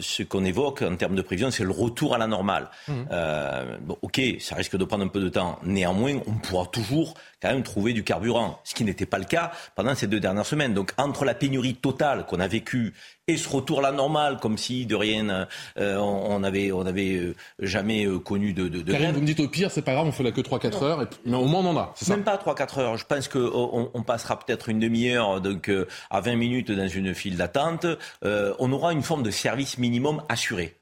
ce 0.00 0.22
qu'on 0.22 0.44
évoque 0.44 0.82
en 0.82 0.96
termes 0.96 1.14
de 1.14 1.22
prévision, 1.22 1.50
c'est 1.50 1.64
le 1.64 1.70
retour 1.70 2.14
à 2.14 2.18
la 2.18 2.26
normale. 2.26 2.70
Euh, 2.88 3.76
bon, 3.80 3.96
ok, 4.02 4.20
ça 4.40 4.56
risque 4.56 4.76
de 4.76 4.84
prendre 4.84 5.04
un 5.04 5.08
peu 5.08 5.20
de 5.20 5.28
temps. 5.28 5.58
Néanmoins, 5.62 6.18
on 6.26 6.32
pourra 6.32 6.66
toujours 6.66 7.14
quand 7.44 7.52
même 7.52 7.62
trouver 7.62 7.92
du 7.92 8.04
carburant, 8.04 8.58
ce 8.64 8.74
qui 8.74 8.84
n'était 8.84 9.06
pas 9.06 9.18
le 9.18 9.26
cas 9.26 9.52
pendant 9.74 9.94
ces 9.94 10.03
deux 10.06 10.20
dernières 10.20 10.46
semaines. 10.46 10.74
Donc 10.74 10.92
entre 10.98 11.24
la 11.24 11.34
pénurie 11.34 11.74
totale 11.74 12.26
qu'on 12.26 12.40
a 12.40 12.46
vécue 12.48 12.94
et 13.26 13.36
ce 13.36 13.48
retour 13.48 13.78
à 13.78 13.82
la 13.82 13.92
normale, 13.92 14.38
comme 14.38 14.58
si 14.58 14.84
de 14.86 14.94
rien 14.94 15.46
euh, 15.78 15.96
on 15.96 16.26
on 16.40 16.42
avait 16.44 16.72
on 16.72 16.84
avait 16.86 17.14
euh, 17.16 17.34
jamais 17.58 18.06
euh, 18.06 18.18
connu 18.18 18.52
de, 18.52 18.68
de, 18.68 18.82
de 18.82 18.90
Karim, 18.92 19.02
grève. 19.06 19.14
vous 19.14 19.20
me 19.22 19.26
dites 19.26 19.40
au 19.40 19.48
pire, 19.48 19.70
c'est 19.70 19.82
pas 19.82 19.92
grave, 19.94 20.06
on 20.06 20.12
fait 20.12 20.22
la 20.22 20.32
que 20.32 20.40
3-4 20.40 20.84
heures, 20.84 21.02
et 21.02 21.06
puis- 21.06 21.18
mais 21.24 21.36
au 21.36 21.46
moins 21.46 21.60
on 21.60 21.70
en 21.70 21.76
a, 21.78 21.92
ça 21.96 22.14
Même 22.14 22.24
pas 22.24 22.36
3-4 22.36 22.78
heures. 22.80 22.96
Je 22.96 23.06
pense 23.06 23.28
qu'on 23.28 23.90
on 23.94 24.02
passera 24.02 24.38
peut-être 24.38 24.68
une 24.68 24.78
demi-heure 24.80 25.40
donc 25.40 25.68
euh, 25.70 25.86
à 26.10 26.20
20 26.20 26.36
minutes 26.36 26.70
dans 26.70 26.88
une 26.88 27.14
file 27.14 27.36
d'attente. 27.36 27.86
Euh, 28.24 28.54
on 28.58 28.70
aura 28.72 28.92
une 28.92 29.02
forme 29.02 29.22
de 29.22 29.30
service 29.30 29.78
minimum 29.78 30.22
assuré. 30.28 30.76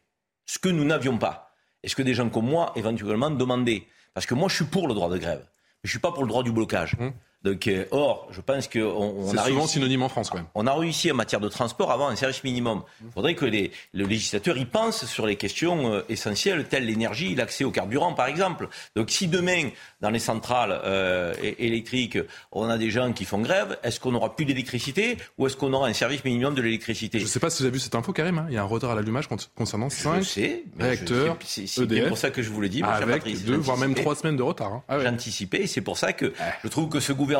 Ce 0.46 0.58
que 0.58 0.68
nous 0.68 0.85
n'avions 0.85 1.18
pas. 1.18 1.50
Et 1.85 1.88
ce 1.88 1.94
que 1.96 2.02
des 2.02 2.14
gens 2.14 2.28
comme 2.28 2.46
moi 2.46 2.73
éventuellement 2.76 3.30
demandaient. 3.30 3.85
Parce 4.14 4.26
que 4.26 4.35
moi 4.35 4.49
je 4.49 4.56
suis 4.56 4.64
pour 4.64 4.88
le 4.88 4.94
droit 4.94 5.08
de 5.08 5.18
grève. 5.18 5.40
Mais 5.44 5.88
je 5.88 5.90
suis 5.90 5.99
pas 6.00 6.12
pour 6.12 6.23
le 6.25 6.28
droit 6.28 6.42
du 6.42 6.52
blocage. 6.52 6.96
Hum. 7.00 7.12
Donc, 7.44 7.66
euh, 7.66 7.84
or, 7.90 8.28
je 8.30 8.40
pense 8.40 8.68
qu'on 8.68 8.80
on 8.80 9.30
C'est 9.32 9.38
a 9.38 9.44
souvent 9.44 9.58
réussi. 9.61 9.75
synonyme 9.75 10.02
en 10.04 10.08
France 10.08 10.30
quand 10.30 10.37
même. 10.38 10.46
On 10.54 10.66
a 10.68 10.72
réussi 10.75 11.11
en 11.11 11.14
matière 11.16 11.40
de 11.40 11.49
transport 11.49 11.90
à 11.90 11.94
avoir 11.94 12.08
un 12.11 12.14
service 12.16 12.44
minimum. 12.44 12.82
Il 13.04 13.11
faudrait 13.11 13.34
que 13.34 13.44
les, 13.44 13.72
le 13.92 14.04
législateur 14.06 14.56
y 14.58 14.64
pense 14.64 15.04
sur 15.06 15.26
les 15.26 15.34
questions 15.37 15.92
euh, 15.92 16.02
essentielles 16.08 16.66
telles 16.68 16.87
l'énergie, 16.87 17.34
l'accès 17.34 17.64
au 17.64 17.72
carburant 17.72 18.14
par 18.14 18.26
exemple. 18.28 18.68
Donc 18.94 19.11
si 19.11 19.26
demain, 19.26 19.70
dans 20.00 20.11
les 20.11 20.20
centrales 20.20 20.80
euh, 20.84 21.34
électriques, 21.58 22.18
on 22.52 22.68
a 22.68 22.78
des 22.78 22.90
gens 22.90 23.12
qui 23.12 23.25
font 23.25 23.40
grève, 23.40 23.76
est-ce 23.82 23.99
qu'on 23.99 24.14
aura 24.14 24.37
plus 24.37 24.44
d'électricité 24.44 25.16
ou 25.37 25.49
est-ce 25.49 25.56
qu'on 25.56 25.72
aura 25.72 25.88
un 25.88 25.92
service 25.92 26.25
minimum 26.25 26.54
de 26.54 26.62
l'électricité? 26.62 27.18
Je 27.18 27.26
sais 27.26 27.40
pas 27.40 27.50
si 27.50 27.58
vous 27.58 27.64
avez 27.66 27.72
vu 27.75 27.80
cette 27.80 27.96
info, 27.96 28.12
Karim, 28.12 28.38
hein, 28.38 28.46
il 28.50 28.54
y 28.54 28.56
a 28.56 28.62
un 28.62 28.66
retard 28.66 28.92
à 28.92 28.94
l'allumage 28.94 29.26
con- 29.26 29.37
concernant 29.56 29.88
Je 29.88 29.96
5 29.96 30.22
sais, 30.25 30.62
réacteurs 30.78 31.37
c'est- 31.44 31.64
EDF, 31.82 32.06
pour 32.08 32.18
ça 32.18 32.30
que 32.30 32.40
je 32.40 32.50
vous 32.50 32.61
le 32.61 32.68
dis, 32.68 32.82
mon 32.82 32.88
cher 32.88 32.96
avec 33.02 33.16
Patrice. 33.16 33.44
deux, 33.44 33.56
voire 33.56 33.78
même 33.78 33.96
trois 33.96 34.14
semaines 34.14 34.37
de 34.37 34.42
retard. 34.44 34.72
hein. 34.72 34.82
Ah 34.88 34.99
ouais. 34.99 35.02
J'anticipais 35.04 35.62
et 35.62 35.66
c'est 35.66 35.80
pour 35.80 35.99
ça 35.99 36.12
que 36.12 36.32
je 36.62 36.68
trouve 36.68 36.88
que 36.88 37.00
ce 37.00 37.12
gouvernement 37.12 37.31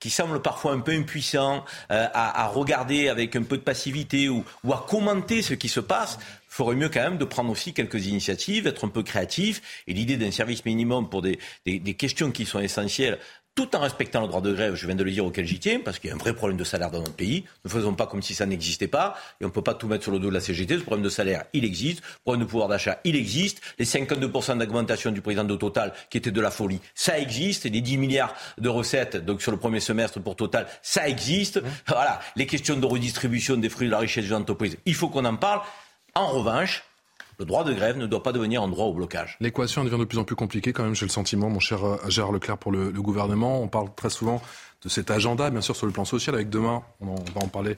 qui 0.00 0.10
semble 0.10 0.40
parfois 0.42 0.72
un 0.72 0.80
peu 0.80 0.92
impuissant 0.92 1.64
euh, 1.90 2.06
à, 2.12 2.46
regarder 2.48 3.08
avec 3.08 3.36
un 3.36 3.42
peu 3.42 3.56
de 3.56 3.62
passivité 3.62 4.28
ou, 4.28 4.44
à 4.70 4.84
commenter 4.88 5.42
ce 5.42 5.54
qui 5.54 5.68
se 5.68 5.80
passe 5.80 6.18
ferait 6.48 6.74
mieux 6.74 6.88
quand 6.88 7.02
même 7.02 7.18
de 7.18 7.26
prendre 7.26 7.50
aussi 7.50 7.74
quelques 7.74 8.06
initiatives, 8.06 8.66
être 8.66 8.86
un 8.86 8.88
peu 8.88 9.02
créatif. 9.02 9.82
Et 9.86 9.92
l'idée 9.92 10.16
d'un 10.16 10.30
service 10.30 10.64
minimum 10.64 11.10
pour 11.10 11.20
des 11.20 11.94
questions 11.94 12.30
qui 12.30 12.46
sont 12.46 12.60
essentielles 12.60 13.18
tout 13.56 13.74
en 13.74 13.80
respectant 13.80 14.20
le 14.20 14.28
droit 14.28 14.42
de 14.42 14.52
grève, 14.52 14.74
je 14.74 14.86
viens 14.86 14.94
de 14.94 15.02
le 15.02 15.10
dire 15.10 15.24
auquel 15.24 15.46
j'y 15.46 15.58
tiens, 15.58 15.80
parce 15.82 15.98
qu'il 15.98 16.08
y 16.08 16.12
a 16.12 16.14
un 16.14 16.18
vrai 16.18 16.34
problème 16.34 16.58
de 16.58 16.62
salaire 16.62 16.90
dans 16.90 16.98
notre 16.98 17.14
pays. 17.14 17.44
Ne 17.64 17.70
faisons 17.70 17.94
pas 17.94 18.06
comme 18.06 18.20
si 18.20 18.34
ça 18.34 18.44
n'existait 18.44 18.86
pas, 18.86 19.16
et 19.40 19.44
on 19.44 19.48
ne 19.48 19.52
peut 19.52 19.62
pas 19.62 19.72
tout 19.72 19.88
mettre 19.88 20.02
sur 20.02 20.12
le 20.12 20.18
dos 20.18 20.28
de 20.28 20.34
la 20.34 20.40
CGT. 20.40 20.78
Ce 20.78 20.82
problème 20.82 21.02
de 21.02 21.08
salaire, 21.08 21.44
il 21.54 21.64
existe. 21.64 22.02
Le 22.02 22.22
problème 22.22 22.44
de 22.44 22.50
pouvoir 22.50 22.68
d'achat, 22.68 23.00
il 23.04 23.16
existe. 23.16 23.62
Les 23.78 23.86
52% 23.86 24.58
d'augmentation 24.58 25.10
du 25.10 25.22
président 25.22 25.44
de 25.44 25.56
Total, 25.56 25.94
qui 26.10 26.18
était 26.18 26.30
de 26.30 26.40
la 26.40 26.50
folie, 26.50 26.80
ça 26.94 27.18
existe. 27.18 27.64
Et 27.64 27.70
les 27.70 27.80
10 27.80 27.96
milliards 27.96 28.34
de 28.58 28.68
recettes, 28.68 29.16
donc 29.16 29.40
sur 29.40 29.52
le 29.52 29.56
premier 29.56 29.80
semestre 29.80 30.20
pour 30.20 30.36
Total, 30.36 30.66
ça 30.82 31.08
existe. 31.08 31.62
Voilà. 31.88 32.20
Les 32.36 32.46
questions 32.46 32.76
de 32.76 32.84
redistribution 32.84 33.56
des 33.56 33.70
fruits 33.70 33.86
de 33.86 33.92
la 33.92 34.00
richesse 34.00 34.26
des 34.26 34.34
entreprises, 34.34 34.76
il 34.84 34.94
faut 34.94 35.08
qu'on 35.08 35.24
en 35.24 35.36
parle. 35.36 35.62
En 36.14 36.26
revanche, 36.26 36.84
le 37.38 37.44
droit 37.44 37.64
de 37.64 37.72
grève 37.72 37.96
ne 37.98 38.06
doit 38.06 38.22
pas 38.22 38.32
devenir 38.32 38.62
un 38.62 38.68
droit 38.68 38.86
au 38.86 38.94
blocage. 38.94 39.36
L'équation 39.40 39.84
devient 39.84 39.98
de 39.98 40.04
plus 40.04 40.18
en 40.18 40.24
plus 40.24 40.36
compliquée 40.36 40.72
quand 40.72 40.84
même, 40.84 40.94
j'ai 40.94 41.06
le 41.06 41.10
sentiment, 41.10 41.50
mon 41.50 41.60
cher 41.60 41.84
euh, 41.84 41.98
Gérard 42.08 42.32
Leclerc, 42.32 42.58
pour 42.58 42.72
le, 42.72 42.90
gouvernement. 42.90 43.62
On 43.62 43.68
parle 43.68 43.94
très 43.94 44.10
souvent 44.10 44.40
de 44.82 44.88
cet 44.88 45.10
agenda, 45.10 45.50
bien 45.50 45.60
sûr, 45.60 45.76
sur 45.76 45.86
le 45.86 45.92
plan 45.92 46.04
social, 46.04 46.34
avec 46.34 46.48
demain, 46.48 46.82
on, 47.00 47.14
va 47.14 47.42
en 47.42 47.48
parler 47.48 47.76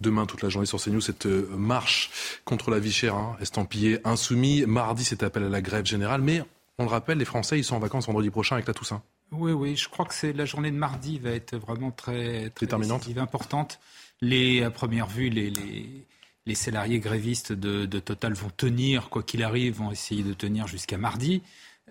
demain 0.00 0.26
toute 0.26 0.42
la 0.42 0.48
journée 0.48 0.66
sur 0.66 0.80
CNews, 0.80 1.00
cette 1.00 1.26
euh, 1.26 1.48
marche 1.56 2.40
contre 2.44 2.70
la 2.70 2.78
vie 2.78 2.92
chère, 2.92 3.14
hein, 3.14 3.36
estampillée 3.40 3.98
insoumis. 4.04 4.64
Mardi, 4.66 5.04
c'est 5.04 5.22
appel 5.22 5.44
à 5.44 5.48
la 5.48 5.60
grève 5.60 5.86
générale, 5.86 6.20
mais 6.20 6.42
on 6.78 6.84
le 6.84 6.90
rappelle, 6.90 7.18
les 7.18 7.24
Français, 7.24 7.58
ils 7.58 7.64
sont 7.64 7.76
en 7.76 7.80
vacances 7.80 8.06
vendredi 8.06 8.30
prochain 8.30 8.56
avec 8.56 8.66
la 8.66 8.74
Toussaint. 8.74 9.02
Oui, 9.32 9.52
oui, 9.52 9.76
je 9.76 9.88
crois 9.88 10.04
que 10.04 10.14
c'est 10.14 10.32
la 10.32 10.44
journée 10.44 10.70
de 10.70 10.76
mardi 10.76 11.18
va 11.18 11.30
être 11.30 11.56
vraiment 11.56 11.90
très, 11.90 12.50
très 12.50 12.66
déterminante, 12.66 13.06
importante. 13.16 13.80
Les, 14.20 14.62
à 14.62 14.70
première 14.70 15.06
vue, 15.06 15.28
les, 15.28 15.50
les 15.50 16.06
les 16.46 16.54
salariés 16.54 16.98
grévistes 16.98 17.52
de, 17.52 17.86
Total 18.00 18.34
vont 18.34 18.50
tenir, 18.50 19.08
quoi 19.08 19.22
qu'il 19.22 19.42
arrive, 19.42 19.76
vont 19.76 19.90
essayer 19.90 20.22
de 20.22 20.34
tenir 20.34 20.66
jusqu'à 20.66 20.98
mardi. 20.98 21.42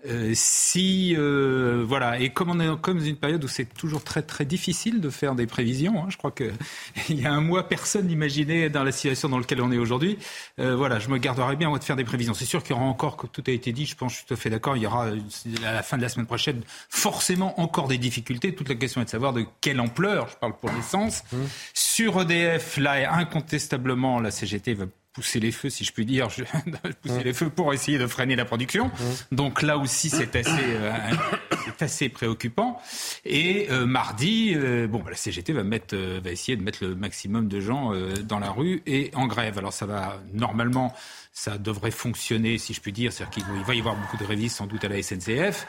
Euh, 0.06 0.32
si 0.34 1.14
euh, 1.16 1.82
voilà 1.86 2.20
et 2.20 2.28
comme 2.28 2.50
on 2.50 2.60
est 2.60 2.80
comme 2.82 2.98
dans 2.98 3.04
une 3.04 3.16
période 3.16 3.42
où 3.42 3.48
c'est 3.48 3.64
toujours 3.64 4.04
très 4.04 4.20
très 4.20 4.44
difficile 4.44 5.00
de 5.00 5.08
faire 5.08 5.34
des 5.34 5.46
prévisions, 5.46 6.04
hein, 6.04 6.06
je 6.10 6.18
crois 6.18 6.30
que 6.30 6.52
il 7.08 7.20
y 7.20 7.26
a 7.26 7.32
un 7.32 7.40
mois 7.40 7.68
personne 7.68 8.06
n'imaginait 8.06 8.68
dans 8.68 8.84
la 8.84 8.92
situation 8.92 9.30
dans 9.30 9.38
laquelle 9.38 9.62
on 9.62 9.72
est 9.72 9.78
aujourd'hui. 9.78 10.18
Euh, 10.58 10.76
voilà, 10.76 10.98
je 10.98 11.08
me 11.08 11.16
garderai 11.16 11.56
bien 11.56 11.70
moi 11.70 11.78
de 11.78 11.84
faire 11.84 11.96
des 11.96 12.04
prévisions. 12.04 12.34
C'est 12.34 12.44
sûr 12.44 12.62
qu'il 12.62 12.76
y 12.76 12.78
aura 12.78 12.84
encore, 12.84 13.16
comme 13.16 13.30
tout 13.30 13.44
a 13.46 13.50
été 13.50 13.72
dit, 13.72 13.86
je 13.86 13.96
pense, 13.96 14.12
je 14.12 14.16
suis 14.18 14.26
tout 14.26 14.34
à 14.34 14.36
fait 14.36 14.50
d'accord. 14.50 14.76
Il 14.76 14.82
y 14.82 14.86
aura 14.86 15.06
à 15.06 15.72
la 15.72 15.82
fin 15.82 15.96
de 15.96 16.02
la 16.02 16.08
semaine 16.10 16.26
prochaine 16.26 16.62
forcément 16.90 17.58
encore 17.60 17.88
des 17.88 17.98
difficultés. 17.98 18.54
Toute 18.54 18.68
la 18.68 18.74
question 18.74 19.00
est 19.00 19.06
de 19.06 19.10
savoir 19.10 19.32
de 19.32 19.46
quelle 19.60 19.80
ampleur. 19.80 20.28
Je 20.28 20.36
parle 20.36 20.56
pour 20.56 20.70
l'essence. 20.70 21.22
Mmh. 21.32 21.36
Sur 21.72 22.20
EDF, 22.20 22.76
là 22.76 23.14
incontestablement 23.14 24.20
la 24.20 24.30
CGT 24.30 24.74
va 24.74 24.84
pousser 25.14 25.38
les 25.40 25.52
feux, 25.52 25.70
si 25.70 25.84
je 25.84 25.92
puis 25.92 26.04
dire, 26.04 26.28
pousser 27.02 27.22
les 27.22 27.32
feux 27.32 27.48
pour 27.48 27.72
essayer 27.72 27.98
de 27.98 28.06
freiner 28.06 28.36
la 28.36 28.44
production. 28.44 28.90
Donc 29.32 29.62
là 29.62 29.78
aussi, 29.78 30.10
c'est 30.10 30.34
assez, 30.36 30.50
euh, 30.50 30.92
assez 31.80 32.08
préoccupant. 32.08 32.82
Et 33.24 33.68
euh, 33.70 33.86
mardi, 33.86 34.52
euh, 34.54 34.88
bon, 34.88 34.98
bah, 34.98 35.10
la 35.10 35.16
CGT 35.16 35.52
va, 35.52 35.62
mettre, 35.62 35.96
va 35.96 36.30
essayer 36.30 36.56
de 36.56 36.62
mettre 36.62 36.84
le 36.84 36.96
maximum 36.96 37.48
de 37.48 37.60
gens 37.60 37.92
dans 38.24 38.40
la 38.40 38.50
rue 38.50 38.82
et 38.86 39.12
en 39.14 39.26
grève. 39.26 39.56
Alors 39.56 39.72
ça 39.72 39.86
va 39.86 40.20
normalement, 40.32 40.92
ça 41.32 41.58
devrait 41.58 41.92
fonctionner, 41.92 42.58
si 42.58 42.74
je 42.74 42.80
puis 42.80 42.92
dire, 42.92 43.12
c'est-à-dire 43.12 43.44
qu'il 43.44 43.64
va 43.64 43.74
y 43.74 43.78
avoir 43.78 43.96
beaucoup 43.96 44.16
de 44.16 44.24
révises 44.24 44.52
sans 44.52 44.66
doute 44.66 44.84
à 44.84 44.88
la 44.88 45.00
SNCF 45.00 45.66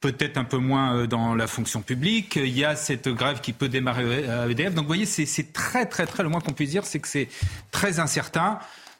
peut-être 0.00 0.36
un 0.36 0.44
peu 0.44 0.58
moins 0.58 0.94
euh, 0.94 1.06
dans 1.06 1.34
la 1.34 1.46
fonction 1.46 1.82
publique. 1.82 2.36
Il 2.36 2.56
y 2.56 2.64
a 2.64 2.76
cette 2.76 3.08
grève 3.08 3.40
qui 3.40 3.52
peut 3.52 3.68
démarrer 3.68 4.28
à 4.28 4.48
EDF. 4.48 4.74
Donc 4.74 4.84
vous 4.84 4.88
voyez, 4.88 5.06
c'est 5.06 5.52
très 5.52 5.86
très 5.86 6.06
très, 6.06 6.22
le 6.22 6.28
moins 6.28 6.40
qu'on 6.40 6.52
puisse 6.52 6.70
dire, 6.70 6.84
c'est 6.84 7.00
que 7.00 7.08
c'est 7.08 7.28
très 7.70 7.98
incertain. 7.98 8.58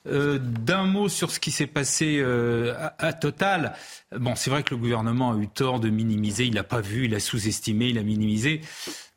Euh, 0.09 0.39
d'un 0.39 0.85
mot 0.85 1.09
sur 1.09 1.33
ce 1.33 1.41
qui 1.41 1.51
s'est 1.51 1.67
passé 1.67 2.19
euh, 2.21 2.75
à, 2.99 3.13
Total. 3.13 3.75
Bon, 4.17 4.37
c'est 4.37 4.51
vrai 4.51 4.63
que 4.63 4.73
le 4.73 4.81
gouvernement 4.81 5.33
a 5.33 5.37
eu 5.37 5.49
tort 5.49 5.81
de 5.81 5.89
minimiser. 5.89 6.45
Il 6.45 6.55
n'a 6.55 6.63
pas 6.63 6.81
vu, 6.81 7.07
il 7.07 7.15
a 7.15 7.21
sous-estimé, 7.21 7.89
il 7.89 7.99
a 7.99 8.03
minimisé. 8.03 8.61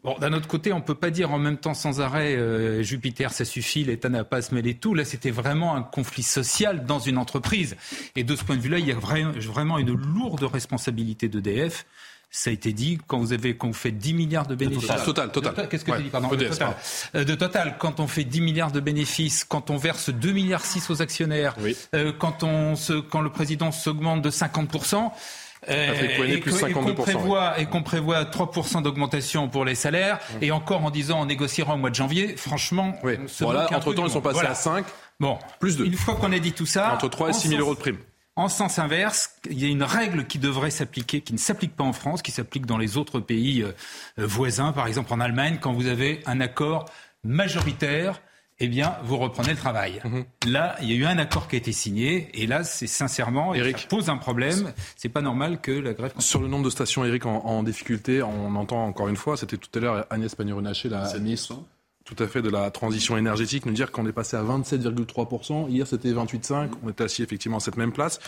Bon, 0.03 0.17
d'un 0.17 0.31
autre 0.31 0.47
côté, 0.47 0.71
on 0.71 0.77
ne 0.77 0.83
peut 0.83 0.95
pas 0.95 1.09
dire 1.09 1.31
en 1.31 1.39
même 1.39 1.57
temps 1.57 1.73
sans 1.73 1.99
arrêt 1.99 2.35
euh, 2.35 2.81
Jupiter, 2.83 3.33
ça 3.33 3.43
suffit, 3.43 3.83
l'État 3.83 4.07
n'a 4.07 4.23
pas 4.23 4.37
à 4.37 4.41
se 4.41 4.55
mêler 4.55 4.73
tout. 4.73 4.93
Là, 4.93 5.03
c'était 5.03 5.31
vraiment 5.31 5.75
un 5.75 5.83
conflit 5.83 6.23
social 6.23 6.85
dans 6.85 6.99
une 6.99 7.17
entreprise. 7.17 7.75
Et 8.15 8.23
de 8.23 8.35
ce 8.35 8.45
point 8.45 8.55
de 8.55 8.61
vue-là, 8.61 8.79
il 8.79 8.87
y 8.87 8.93
a 8.93 8.95
vraiment 8.95 9.77
une 9.77 9.93
lourde 9.93 10.43
responsabilité 10.43 11.27
d'EDF. 11.27 11.85
Ça 12.31 12.51
a 12.51 12.53
été 12.53 12.73
dit, 12.73 12.99
quand 13.07 13.17
vous 13.17 13.33
avez, 13.33 13.57
quand 13.57 13.67
vous 13.67 13.73
faites 13.73 13.97
10 13.97 14.13
milliards 14.13 14.45
de 14.45 14.53
bénéfices. 14.53 15.03
Total, 15.03 15.31
total. 15.31 15.67
Qu'est-ce 15.67 15.83
que 15.83 15.91
tu 15.91 16.03
dis, 16.03 16.09
pardon? 16.09 16.31
EDF, 16.31 16.51
total. 16.51 16.75
Euh, 17.15 17.23
de 17.25 17.35
total, 17.35 17.75
quand 17.79 17.99
on 17.99 18.07
fait 18.07 18.23
10 18.23 18.41
milliards 18.41 18.71
de 18.71 18.79
bénéfices, 18.79 19.43
quand 19.43 19.69
on 19.71 19.77
verse 19.77 20.11
2 20.11 20.31
milliards 20.31 20.63
6 20.63 20.91
aux 20.91 21.01
actionnaires, 21.01 21.55
euh, 21.95 22.13
quand 22.17 22.43
on 22.43 22.75
se, 22.75 22.93
quand 22.93 23.21
le 23.21 23.31
président 23.31 23.71
s'augmente 23.71 24.21
de 24.21 24.29
50%, 24.29 25.11
euh, 25.67 25.93
et, 26.27 26.39
qu'on 26.71 26.95
prévoit, 26.95 27.59
et 27.59 27.65
qu'on 27.65 27.83
prévoit 27.83 28.23
3% 28.23 28.81
d'augmentation 28.81 29.49
pour 29.49 29.65
les 29.65 29.75
salaires, 29.75 30.19
mmh. 30.19 30.43
et 30.43 30.51
encore 30.51 30.85
en 30.85 30.89
disant 30.89 31.21
on 31.21 31.25
négociera 31.25 31.73
au 31.73 31.77
mois 31.77 31.89
de 31.89 31.95
janvier, 31.95 32.37
franchement, 32.37 32.95
voilà, 33.41 33.67
entre-temps, 33.73 34.05
ils 34.05 34.11
sont 34.11 34.21
passés 34.21 34.45
à 34.45 34.55
5, 34.55 34.85
bon, 35.19 35.37
plus 35.59 35.77
de. 35.77 35.85
Une 35.85 35.93
fois 35.93 36.15
qu'on 36.15 36.31
a 36.31 36.39
dit 36.39 36.53
tout 36.53 36.65
ça... 36.65 36.93
Entre 36.93 37.09
3 37.09 37.29
et 37.29 37.33
6 37.33 37.47
000 37.49 37.61
euros 37.61 37.75
de 37.75 37.79
prime. 37.79 37.97
En 38.35 38.47
sens 38.47 38.79
inverse, 38.79 39.35
il 39.49 39.61
y 39.61 39.65
a 39.65 39.67
une 39.67 39.83
règle 39.83 40.25
qui 40.25 40.39
devrait 40.39 40.71
s'appliquer, 40.71 41.19
qui 41.19 41.33
ne 41.33 41.37
s'applique 41.37 41.75
pas 41.75 41.83
en 41.83 41.91
France, 41.91 42.21
qui 42.21 42.31
s'applique 42.31 42.65
dans 42.65 42.77
les 42.77 42.95
autres 42.95 43.19
pays 43.19 43.63
euh, 43.63 43.73
voisins, 44.17 44.71
par 44.71 44.87
exemple 44.87 45.13
en 45.13 45.19
Allemagne, 45.19 45.57
quand 45.59 45.73
vous 45.73 45.87
avez 45.87 46.21
un 46.25 46.39
accord 46.39 46.85
majoritaire 47.25 48.21
eh 48.59 48.67
bien, 48.67 48.97
vous 49.03 49.17
reprenez 49.17 49.51
le 49.51 49.57
travail. 49.57 50.01
Mhm. 50.03 50.25
Là, 50.47 50.75
il 50.81 50.91
y 50.91 50.93
a 50.93 50.95
eu 50.95 51.05
un 51.05 51.17
accord 51.17 51.47
qui 51.47 51.55
a 51.55 51.59
été 51.59 51.71
signé, 51.71 52.29
et 52.33 52.45
là, 52.45 52.63
c'est 52.63 52.87
sincèrement, 52.87 53.53
Eric, 53.53 53.79
ça 53.79 53.87
pose 53.87 54.09
un 54.09 54.17
problème. 54.17 54.73
C'est 54.95 55.09
pas 55.09 55.21
normal 55.21 55.61
que 55.61 55.71
la 55.71 55.93
grève. 55.93 56.13
Sur 56.19 56.41
le 56.41 56.47
nombre 56.47 56.65
de 56.65 56.69
stations, 56.69 57.05
Eric, 57.05 57.25
en, 57.25 57.63
difficulté, 57.63 58.21
on 58.21 58.55
entend 58.55 58.85
encore 58.85 59.07
une 59.07 59.15
fois, 59.15 59.37
c'était 59.37 59.57
tout 59.57 59.69
à 59.77 59.79
l'heure 59.81 60.05
Agnès 60.09 60.33
Pannier-Runacher, 60.35 60.89
la 60.89 61.13
ministre 61.19 61.55
tout 62.05 62.23
à 62.23 62.27
fait 62.27 62.41
de 62.41 62.49
la 62.49 62.71
transition 62.71 63.17
énergétique, 63.17 63.67
nous 63.67 63.71
dire 63.71 63.91
qu'on 63.91 64.07
est 64.07 64.11
passé 64.11 64.35
à 64.35 64.41
27,3%. 64.41 65.69
Hier, 65.69 65.85
c'était 65.85 66.11
28,5%. 66.11 66.71
On 66.81 66.89
était 66.89 67.03
assis 67.03 67.21
effectivement 67.21 67.57
à 67.57 67.59
cette 67.59 67.77
même 67.77 67.91
place. 67.91 68.19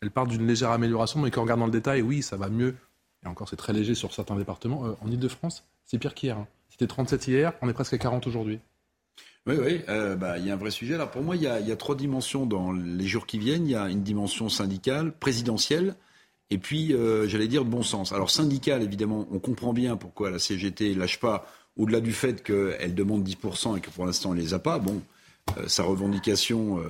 Elle 0.00 0.10
parle 0.10 0.28
d'une 0.28 0.46
légère 0.46 0.70
amélioration, 0.70 1.20
mais 1.20 1.30
quand 1.30 1.40
on 1.40 1.44
regarde 1.44 1.60
dans 1.60 1.66
le 1.66 1.72
détail, 1.72 2.00
oui, 2.00 2.22
ça 2.22 2.38
va 2.38 2.48
mieux. 2.48 2.74
Et 3.24 3.28
encore, 3.28 3.46
c'est 3.48 3.56
très 3.56 3.74
léger 3.74 3.94
sur 3.94 4.14
certains 4.14 4.36
départements. 4.36 4.86
Euh, 4.86 4.96
en 5.02 5.10
Ile-de-France, 5.10 5.64
c'est 5.84 5.98
pire 5.98 6.14
qu'hier. 6.14 6.38
Hein. 6.38 6.46
C'était 6.70 6.86
37 6.86 7.28
hier, 7.28 7.52
on 7.60 7.68
est 7.68 7.72
presque 7.74 7.92
à 7.92 7.98
40 7.98 8.26
aujourd'hui. 8.26 8.60
Oui, 9.48 9.54
oui, 9.58 9.80
euh, 9.88 10.14
bah, 10.14 10.36
il 10.36 10.44
y 10.44 10.50
a 10.50 10.52
un 10.52 10.58
vrai 10.58 10.70
sujet. 10.70 10.94
Alors 10.94 11.10
pour 11.10 11.22
moi, 11.22 11.34
il 11.34 11.40
y, 11.40 11.46
a, 11.46 11.76
trois 11.76 11.94
dimensions 11.94 12.44
dans 12.44 12.70
les 12.70 13.06
jours 13.06 13.24
qui 13.26 13.38
viennent. 13.38 13.66
Il 13.66 13.70
y 13.70 13.74
a 13.74 13.88
une 13.88 14.02
dimension 14.02 14.50
syndicale, 14.50 15.10
présidentielle, 15.10 15.94
et 16.50 16.58
puis, 16.58 16.92
euh, 16.92 17.26
j'allais 17.26 17.48
dire, 17.48 17.64
de 17.64 17.70
bon 17.70 17.82
sens. 17.82 18.12
Alors 18.12 18.30
syndicale, 18.30 18.82
évidemment, 18.82 19.26
on 19.30 19.38
comprend 19.38 19.72
bien 19.72 19.96
pourquoi 19.96 20.30
la 20.30 20.38
CGT 20.38 20.92
lâche 20.94 21.18
pas, 21.18 21.46
au-delà 21.78 22.00
du 22.00 22.12
fait 22.12 22.42
qu'elle 22.42 22.94
demande 22.94 23.26
10% 23.26 23.78
et 23.78 23.80
que 23.80 23.88
pour 23.88 24.04
l'instant, 24.04 24.34
elle 24.34 24.40
les 24.40 24.52
a 24.52 24.58
pas. 24.58 24.78
Bon, 24.78 25.00
euh, 25.56 25.66
sa 25.66 25.82
revendication 25.82 26.82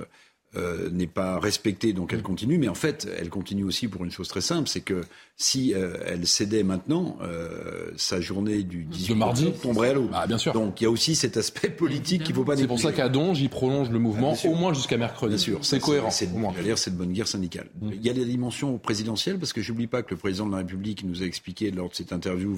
euh, 0.55 0.89
n'est 0.89 1.05
pas 1.05 1.39
respectée, 1.39 1.93
donc 1.93 2.11
elle 2.11 2.23
continue. 2.23 2.57
Mais 2.57 2.69
en 2.69 2.75
fait, 2.75 3.07
elle 3.19 3.29
continue 3.29 3.63
aussi 3.63 3.87
pour 3.87 4.03
une 4.03 4.09
chose 4.09 4.27
très 4.27 4.41
simple, 4.41 4.67
c'est 4.67 4.81
que 4.81 5.01
si 5.37 5.75
euh, 5.75 5.97
elle 6.07 6.25
cédait 6.25 6.63
maintenant, 6.63 7.17
euh, 7.21 7.91
sa 7.97 8.19
journée 8.19 8.63
du 8.63 8.83
18 8.83 9.13
mardi 9.13 9.51
tomberait 9.61 9.89
à 9.89 9.93
l'eau. 9.93 10.09
Ah, 10.11 10.25
bien 10.25 10.39
sûr. 10.39 10.53
Donc 10.53 10.81
il 10.81 10.85
y 10.85 10.87
a 10.87 10.89
aussi 10.89 11.15
cet 11.15 11.37
aspect 11.37 11.69
politique 11.69 12.23
qu'il 12.23 12.33
ne 12.33 12.39
faut 12.39 12.45
pas 12.45 12.57
C'est 12.57 12.65
pour 12.65 12.79
ça 12.79 12.91
qu'à 12.91 13.09
Donge, 13.09 13.39
il 13.39 13.49
prolonge 13.49 13.91
le 13.91 13.99
mouvement 13.99 14.35
au 14.43 14.55
moins 14.55 14.73
jusqu'à 14.73 14.97
mercredi. 14.97 15.35
Bien 15.35 15.37
sûr. 15.37 15.59
C'est 15.63 15.79
cohérent. 15.79 16.09
C'est 16.09 16.33
de 16.33 16.95
bonne 16.95 17.13
guerre 17.13 17.27
syndicale. 17.27 17.67
Mm. 17.79 17.89
Il 17.93 18.01
y 18.01 18.09
a 18.09 18.13
des 18.13 18.25
dimensions 18.25 18.79
présidentielles, 18.79 19.37
parce 19.37 19.53
que 19.53 19.61
j'oublie 19.61 19.85
pas 19.85 20.01
que 20.01 20.15
le 20.15 20.17
président 20.17 20.47
de 20.47 20.51
la 20.51 20.57
République 20.57 21.03
nous 21.03 21.21
a 21.21 21.25
expliqué 21.25 21.69
lors 21.69 21.89
de 21.89 21.93
cette 21.93 22.11
interview 22.11 22.57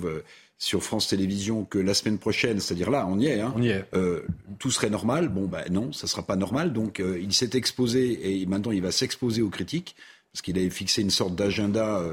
sur 0.61 0.83
France 0.83 1.07
Télévisions 1.07 1.65
que 1.65 1.79
la 1.79 1.95
semaine 1.95 2.19
prochaine, 2.19 2.59
c'est-à-dire 2.59 2.91
là, 2.91 3.07
on 3.09 3.19
y 3.19 3.25
est, 3.25 3.41
hein, 3.41 3.51
on 3.57 3.63
y 3.63 3.69
est. 3.69 3.83
Euh, 3.95 4.21
tout 4.59 4.69
serait 4.69 4.91
normal. 4.91 5.27
Bon, 5.27 5.47
ben 5.47 5.63
non, 5.71 5.91
ça 5.91 6.05
sera 6.05 6.21
pas 6.21 6.35
normal. 6.35 6.71
Donc, 6.71 6.99
euh, 6.99 7.19
il 7.19 7.33
s'est 7.33 7.49
exposé 7.55 8.39
et 8.39 8.45
maintenant 8.45 8.71
il 8.71 8.83
va 8.83 8.91
s'exposer 8.91 9.41
aux 9.41 9.49
critiques 9.49 9.95
parce 10.31 10.43
qu'il 10.43 10.59
avait 10.59 10.69
fixé 10.69 11.01
une 11.01 11.09
sorte 11.09 11.35
d'agenda 11.35 12.03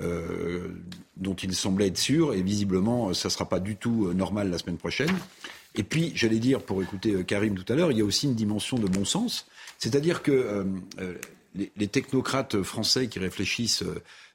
euh, 0.00 0.68
dont 1.16 1.34
il 1.34 1.54
semblait 1.54 1.86
être 1.86 1.96
sûr 1.96 2.34
et 2.34 2.42
visiblement, 2.42 3.14
ça 3.14 3.30
sera 3.30 3.48
pas 3.48 3.60
du 3.60 3.76
tout 3.76 4.12
normal 4.12 4.50
la 4.50 4.58
semaine 4.58 4.78
prochaine. 4.78 5.16
Et 5.76 5.84
puis, 5.84 6.10
j'allais 6.16 6.40
dire, 6.40 6.60
pour 6.60 6.82
écouter 6.82 7.22
Karim 7.24 7.54
tout 7.54 7.72
à 7.72 7.76
l'heure, 7.76 7.92
il 7.92 7.98
y 7.98 8.02
a 8.02 8.04
aussi 8.04 8.26
une 8.26 8.34
dimension 8.34 8.78
de 8.78 8.88
bon 8.88 9.04
sens, 9.04 9.46
c'est-à-dire 9.78 10.24
que 10.24 10.66
les, 11.54 11.70
les, 11.76 11.86
technocrates 11.86 12.62
français 12.62 13.06
qui 13.06 13.20
réfléchissent 13.20 13.84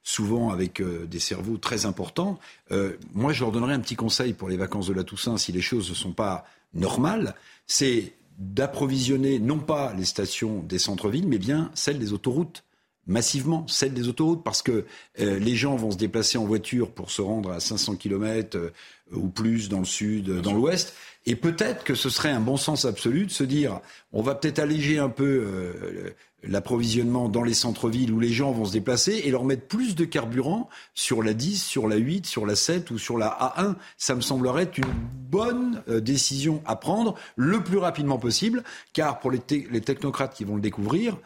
souvent 0.08 0.52
avec 0.52 0.80
euh, 0.80 1.06
des 1.06 1.20
cerveaux 1.20 1.58
très 1.58 1.86
importants. 1.86 2.40
Euh, 2.72 2.94
moi, 3.14 3.34
je 3.34 3.42
leur 3.42 3.52
donnerais 3.52 3.74
un 3.74 3.82
petit 3.82 3.98
conseil 3.98 4.32
pour 4.32 4.48
les 4.48 4.56
vacances 4.56 4.88
de 4.88 4.94
la 4.94 5.04
Toussaint, 5.04 5.38
si 5.38 5.52
les 5.52 5.60
choses 5.60 5.90
ne 5.90 5.96
sont 5.96 6.14
pas 6.14 6.46
normales, 6.74 7.36
c'est 7.66 8.14
d'approvisionner 8.38 9.38
non 9.40 9.60
pas 9.60 9.94
les 9.98 10.06
stations 10.06 10.64
des 10.64 10.80
centres-villes, 10.80 11.28
mais 11.28 11.40
bien 11.40 11.72
celles 11.74 12.00
des 12.00 12.14
autoroutes 12.14 12.64
massivement, 13.08 13.66
celle 13.68 13.94
des 13.94 14.08
autoroutes, 14.08 14.44
parce 14.44 14.62
que 14.62 14.86
euh, 15.20 15.40
les 15.40 15.56
gens 15.56 15.76
vont 15.76 15.92
se 15.92 15.98
déplacer 15.98 16.38
en 16.38 16.46
voiture 16.46 16.92
pour 16.92 17.10
se 17.10 17.22
rendre 17.22 17.52
à 17.52 17.60
500 17.60 17.96
km 17.96 18.58
euh, 18.58 18.72
ou 19.12 19.30
plus 19.30 19.70
dans 19.70 19.80
le 19.80 19.86
sud, 19.86 20.42
dans 20.42 20.54
l'ouest. 20.54 20.94
Et 21.30 21.36
peut-être 21.36 21.84
que 21.84 21.94
ce 21.94 22.10
serait 22.10 22.32
un 22.32 22.40
bon 22.40 22.56
sens 22.56 22.86
absolu 22.86 23.26
de 23.26 23.32
se 23.32 23.44
dire, 23.44 23.82
on 24.14 24.22
va 24.22 24.34
peut-être 24.34 24.60
alléger 24.60 24.98
un 24.98 25.10
peu 25.10 25.26
euh, 25.26 26.16
l'approvisionnement 26.42 27.28
dans 27.28 27.44
les 27.44 27.54
centres-villes 27.54 28.14
où 28.14 28.20
les 28.22 28.32
gens 28.32 28.54
vont 28.54 28.64
se 28.64 28.72
déplacer 28.72 29.24
et 29.26 29.30
leur 29.30 29.44
mettre 29.44 29.68
plus 29.68 29.94
de 29.96 30.06
carburant 30.06 30.70
sur 30.94 31.22
la 31.22 31.34
10, 31.34 31.62
sur 31.62 31.90
la 31.90 31.98
8, 31.98 32.26
sur 32.26 32.46
la 32.46 32.56
7 32.56 32.92
ou 32.92 32.98
sur 32.98 33.18
la 33.18 33.28
A1. 33.28 33.76
Ça 33.98 34.16
me 34.16 34.22
semblerait 34.22 34.72
une 34.78 34.86
bonne 35.30 35.84
décision 35.88 36.64
à 36.66 36.78
prendre 36.78 37.16
le 37.36 37.62
plus 37.62 37.78
rapidement 37.78 38.20
possible, 38.20 38.64
car 38.94 39.20
pour 39.20 39.30
les 39.30 39.42
technocrates 39.42 40.34
qui 40.34 40.46
vont 40.46 40.56
le 40.56 40.62
découvrir, 40.62 41.18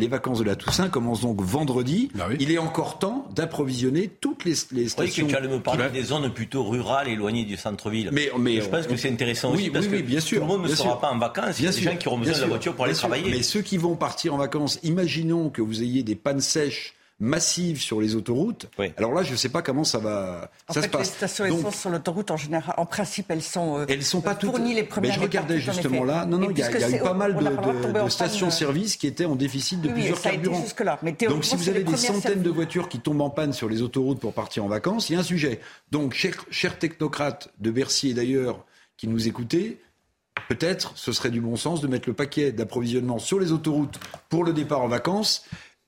les 0.00 0.08
vacances 0.08 0.38
de 0.38 0.44
la 0.44 0.56
Toussaint 0.56 0.88
commencent 0.88 1.20
donc 1.20 1.40
vendredi. 1.40 2.10
Bah 2.14 2.28
Il 2.38 2.50
est 2.50 2.58
encore 2.58 2.98
temps 2.98 3.28
d'approvisionner 3.34 4.08
toutes 4.08 4.44
les, 4.44 4.54
les 4.72 4.88
stations. 4.88 5.24
Oui, 5.24 5.28
que 5.28 5.36
tu 5.36 5.36
allais 5.36 5.48
me 5.52 5.60
parler 5.60 5.88
des 5.90 6.02
zones 6.02 6.32
plutôt 6.32 6.64
rurales, 6.64 7.08
éloignées 7.08 7.44
du 7.44 7.56
centre-ville. 7.56 8.10
Mais, 8.12 8.30
mais, 8.38 8.60
je 8.60 8.68
pense 8.68 8.86
que 8.86 8.96
c'est 8.96 9.10
intéressant 9.10 9.50
oui, 9.50 9.56
aussi 9.56 9.70
parce 9.70 9.86
oui, 9.86 9.98
que 9.98 10.02
bien 10.02 10.20
sûr, 10.20 10.38
tout 10.38 10.46
le 10.46 10.48
monde 10.48 10.62
ne 10.62 10.74
sera 10.74 10.90
sûr. 10.90 10.98
pas 11.00 11.10
en 11.10 11.18
vacances. 11.18 11.58
Il 11.60 11.66
y 11.66 11.68
a 11.68 11.72
des 11.72 11.80
gens 11.82 11.96
qui 11.96 12.08
auront 12.08 12.18
besoin 12.18 12.36
de 12.36 12.40
la 12.40 12.46
voiture 12.46 12.74
pour 12.74 12.84
aller 12.84 12.94
sûr. 12.94 13.08
travailler. 13.08 13.30
Mais 13.30 13.42
ceux 13.42 13.62
qui 13.62 13.76
vont 13.76 13.96
partir 13.96 14.34
en 14.34 14.38
vacances, 14.38 14.78
imaginons 14.82 15.50
que 15.50 15.62
vous 15.62 15.82
ayez 15.82 16.02
des 16.02 16.16
pannes 16.16 16.40
sèches 16.40 16.94
massive 17.20 17.80
sur 17.80 18.00
les 18.00 18.16
autoroutes. 18.16 18.66
Oui. 18.78 18.92
Alors 18.96 19.12
là, 19.12 19.22
je 19.22 19.32
ne 19.32 19.36
sais 19.36 19.50
pas 19.50 19.60
comment 19.60 19.84
ça 19.84 19.98
va 19.98 20.50
En 20.68 20.72
ça 20.72 20.80
fait, 20.80 20.86
se 20.86 20.92
passe. 20.92 21.00
les 21.00 21.14
stations 21.14 21.48
Donc, 21.48 21.58
essence 21.60 21.76
sur 21.76 21.90
l'autoroute, 21.90 22.30
en 22.30 22.36
général, 22.38 22.74
en 22.78 22.86
principe, 22.86 23.30
elles 23.30 23.42
sont, 23.42 23.78
euh, 23.78 23.84
elles 23.88 24.02
sont 24.02 24.22
pas 24.22 24.34
toutes. 24.34 24.50
fournies 24.50 24.74
les 24.74 24.84
premières 24.84 25.12
Mais 25.12 25.16
je 25.16 25.20
regardais 25.20 25.60
justement 25.60 26.04
là. 26.04 26.24
Non, 26.24 26.38
non, 26.38 26.50
il 26.50 26.58
y 26.58 26.62
a, 26.62 26.88
y 26.88 26.96
eu 26.96 26.98
pas 26.98 27.12
mal 27.12 27.36
on 27.36 28.04
de, 28.04 28.08
stations-service 28.08 28.96
qui 28.96 29.06
étaient 29.06 29.26
en 29.26 29.36
déficit 29.36 29.80
de 29.82 29.88
Oui, 29.88 29.94
plusieurs 29.94 30.20
carburants. 30.20 30.64
Donc, 31.28 31.44
si 31.44 31.56
vous 31.56 31.68
avez 31.68 31.84
des 31.84 31.96
centaines 31.96 32.42
de 32.42 32.50
voitures 32.50 32.88
qui 32.88 33.00
tombent 33.00 33.20
en 33.20 33.30
panne 33.30 33.52
sur 33.52 33.68
les 33.68 33.82
autoroutes 33.82 34.20
pour 34.20 34.32
partir 34.32 34.64
en 34.64 34.68
vacances, 34.68 35.10
il 35.10 35.12
y 35.12 35.16
a 35.16 35.20
un 35.20 35.24
sujet. 35.24 35.60
Donc, 35.90 36.14
chers, 36.14 36.44
chers 36.50 36.78
technocrates 36.78 37.50
de 37.58 37.70
Bercy 37.70 38.10
et 38.10 38.14
d'ailleurs 38.14 38.64
qui 38.96 39.08
nous 39.08 39.28
écoutez, 39.28 39.80
peut-être 40.48 40.92
ce 40.96 41.12
serait 41.12 41.30
du 41.30 41.40
bon 41.40 41.56
sens 41.56 41.80
de 41.80 41.86
mettre 41.86 42.08
le 42.08 42.14
paquet 42.14 42.52
d'approvisionnement 42.52 43.18
sur 43.18 43.38
les 43.38 43.52
autoroutes 43.52 43.98
pour 44.28 44.44
le 44.44 44.52
départ 44.52 44.82
en 44.82 44.88
vacances, 44.88 45.44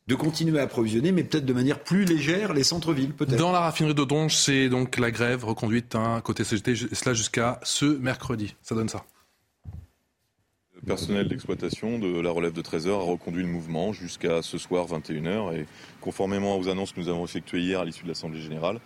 de 0.09 0.14
continuer 0.14 0.59
à 0.59 0.62
approvisionner, 0.62 1.12
mais 1.12 1.23
peut-être 1.23 1.47
de 1.47 1.52
manière 1.52 1.78
plus 1.78 2.04
légère 2.04 2.52
les 2.52 2.64
centres-villes, 2.64 3.12
peut-être. 3.12 3.38
Dans 3.38 3.52
la 3.52 3.61
raffinerie 3.61 3.94
de 3.94 4.04
Donge, 4.04 4.35
c'est 4.35 4.68
donc 4.68 4.99
la 4.99 5.11
grève 5.11 5.44
reconduite 5.44 5.94
hein, 5.94 6.21
côté 6.23 6.44
CGT, 6.44 6.75
cela 6.92 7.14
jusqu'à 7.14 7.61
ce 7.62 7.85
mercredi. 7.85 8.56
Ça 8.62 8.75
donne 8.75 8.88
ça. 8.88 9.04
Le 10.75 10.87
personnel 10.87 11.28
d'exploitation 11.28 12.00
de 12.00 12.21
la 12.21 12.30
relève 12.32 12.52
de 12.52 12.62
13h 12.62 12.90
a 12.90 13.04
reconduit 13.04 13.44
le 13.44 13.49
mouvement 13.49 13.92
jusqu'à 13.92 14.42
ce 14.42 14.59
soir 14.59 14.87
21h 14.88 15.56
et 15.56 15.66
conformément 16.00 16.59
aux 16.59 16.68
annonces 16.68 16.90
que 16.92 16.99
nous 16.99 17.09
avons 17.09 17.25
effectuées 17.25 17.61
hier 17.61 17.78
à 17.78 17.85
l'issue 17.85 18.02
de 18.02 18.09
l'Assemblée 18.09 18.40
générale, 18.40 18.80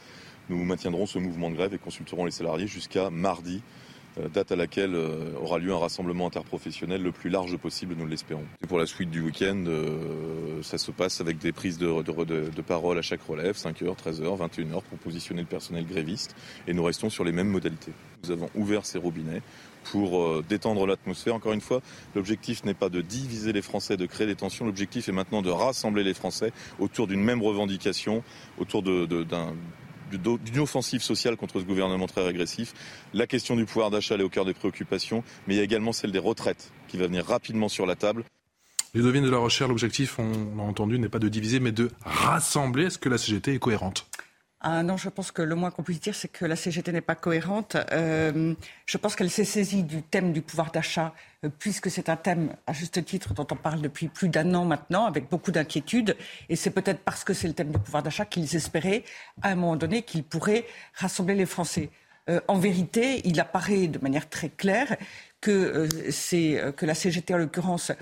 nous 0.51 0.63
maintiendrons 0.63 1.07
ce 1.07 1.19
mouvement 1.19 1.51
de 1.51 1.57
grève 1.57 1.73
et 1.73 1.79
consulterons 1.79 2.27
les 2.27 2.31
salariés 2.31 2.67
jusqu'à 2.67 3.09
mardi, 3.09 3.63
date 4.33 4.53
à 4.53 4.57
laquelle 4.57 4.95
euh, 4.95 5.33
aura 5.41 5.59
lieu 5.59 5.73
un 5.73 5.79
rassemblement 5.79 6.27
interprofessionnel 6.27 7.03
le 7.03 7.13
plus 7.13 7.31
large 7.31 7.57
possible, 7.57 7.95
nous 7.99 8.07
l'espérons. 8.07 8.45
Pour 8.69 8.79
la 8.79 8.87
suite 8.87 9.11
du 9.11 9.21
week-end, 9.21 9.65
euh, 9.67 10.63
ça 10.63 10.79
se 10.79 10.91
passe 10.91 11.21
avec 11.21 11.39
des 11.39 11.53
prises 11.53 11.79
de, 11.79 11.87
de- 12.03 12.63
parole 12.63 12.99
à 12.99 13.03
chaque 13.03 13.23
relève, 13.23 13.57
5h, 13.57 13.97
13h, 13.97 14.49
21h, 14.49 14.83
pour 14.83 14.99
positionner 14.99 15.43
le 15.43 15.47
personnel 15.47 15.87
gréviste 15.87 16.35
et 16.67 16.73
nous 16.73 16.83
restons 16.83 17.11
sur 17.11 17.25
les 17.25 17.33
mêmes 17.33 17.49
modalités. 17.49 17.93
Nous 18.25 18.31
avons 18.31 18.49
ouvert 18.55 18.85
ces 18.87 18.99
robinets 18.99 19.43
pour 19.93 20.21
euh, 20.21 20.45
détendre 20.49 20.87
l'atmosphère. 20.87 21.35
Encore 21.35 21.53
une 21.53 21.61
fois, 21.61 21.81
l'objectif 22.15 22.65
n'est 22.65 22.75
pas 22.75 22.89
de 22.89 23.01
diviser 23.03 23.53
les 23.53 23.63
Français, 23.63 23.97
de 23.97 24.07
créer 24.07 24.27
des 24.27 24.35
tensions. 24.35 24.65
L'objectif 24.65 25.09
est 25.09 25.13
maintenant 25.13 25.43
de 25.43 25.51
rassembler 25.51 26.03
les 26.03 26.15
Français 26.15 26.53
autour 26.81 27.07
d'une 27.07 27.23
même 27.23 27.43
revendication, 27.43 28.25
autour 28.59 28.83
d'un 28.83 29.53
d'une 30.11 30.61
offensive 30.61 31.03
sociale 31.03 31.37
contre 31.37 31.61
ce 31.61 31.65
gouvernement 31.65 32.07
très 32.07 32.25
régressif. 32.25 32.75
La 33.15 33.27
question 33.27 33.57
du 33.57 33.65
pouvoir 33.65 33.91
d'achat 33.91 34.17
est 34.17 34.23
au 34.23 34.29
cœur 34.29 34.45
des 34.45 34.55
préoccupations, 34.55 35.23
mais 35.47 35.55
il 35.55 35.57
y 35.59 35.61
a 35.61 35.65
également 35.65 35.93
celle 35.93 36.13
des 36.13 36.19
retraites 36.19 36.71
qui 36.89 36.97
va 36.97 37.07
venir 37.07 37.27
rapidement 37.27 37.69
sur 37.69 37.87
la 37.87 37.97
table. 37.97 38.25
Ludovine 38.95 39.25
de 39.25 39.31
la 39.31 39.39
Rochère, 39.39 39.69
l'objectif, 39.69 40.19
on 40.19 40.57
l'a 40.57 40.63
entendu, 40.63 40.99
n'est 40.99 41.11
pas 41.11 41.19
de 41.19 41.29
diviser, 41.29 41.61
mais 41.61 41.73
de 41.73 41.91
rassembler. 42.03 42.87
Est-ce 42.87 42.99
que 42.99 43.09
la 43.09 43.19
CGT 43.19 43.55
est 43.55 43.59
cohérente? 43.59 44.07
Ah 44.61 44.83
non, 44.83 44.97
je 44.97 45.11
pense 45.11 45.33
que 45.33 45.43
le 45.43 45.55
moins 45.55 45.71
qu'on 45.71 45.83
puisse 45.83 46.01
dire, 46.01 46.15
c'est 46.15 46.29
que 46.29 46.47
la 46.47 46.57
CGT 46.57 46.91
n'est 46.91 47.03
pas 47.03 47.15
cohérente. 47.15 47.77
Euh, 47.93 48.55
je 48.87 48.97
pense 48.97 49.15
qu'elle 49.15 49.31
s'est 49.31 49.45
saisie 49.45 49.83
du 49.83 50.03
thème 50.03 50.33
du 50.33 50.41
pouvoir 50.41 50.73
d'achat, 50.73 51.15
euh, 51.45 51.51
puisque 51.59 51.91
c'est 51.91 52.09
un 52.09 52.17
thème, 52.17 52.57
à 52.67 52.73
juste 52.73 53.05
titre, 53.05 53.35
dont 53.35 53.47
on 53.51 53.57
parle 53.57 53.83
depuis 53.83 54.09
plus 54.09 54.31
d'un 54.31 54.55
an 54.55 54.65
maintenant, 54.65 55.05
avec 55.05 55.29
beaucoup 55.29 55.51
d'inquiétudes. 55.53 56.17
Et 56.49 56.57
c'est 56.57 56.71
peut-être 56.71 57.01
parce 57.01 57.23
que 57.23 57.35
c'est 57.35 57.49
le 57.49 57.53
thème 57.55 57.71
du 57.71 57.79
pouvoir 57.79 58.03
d'achat 58.03 58.25
qu'ils 58.25 58.57
espéraient, 58.57 59.05
à 59.43 59.51
un 59.51 59.57
moment 59.57 59.77
donné, 59.77 60.03
qu'ils 60.03 60.25
pourraient 60.25 60.65
rassembler 60.95 61.35
les 61.35 61.47
Français. 61.47 61.91
Euh, 62.31 62.41
en 62.49 62.59
vérité, 62.59 63.21
il 63.25 63.39
apparaît 63.39 63.89
de 63.89 63.99
manière 63.99 64.29
très 64.29 64.49
claire 64.49 64.97
que, 65.43 65.87
que 66.71 66.87
la 66.87 66.95
CGT, 66.95 67.35
en 67.35 67.39
l'occurrence, 67.39 67.93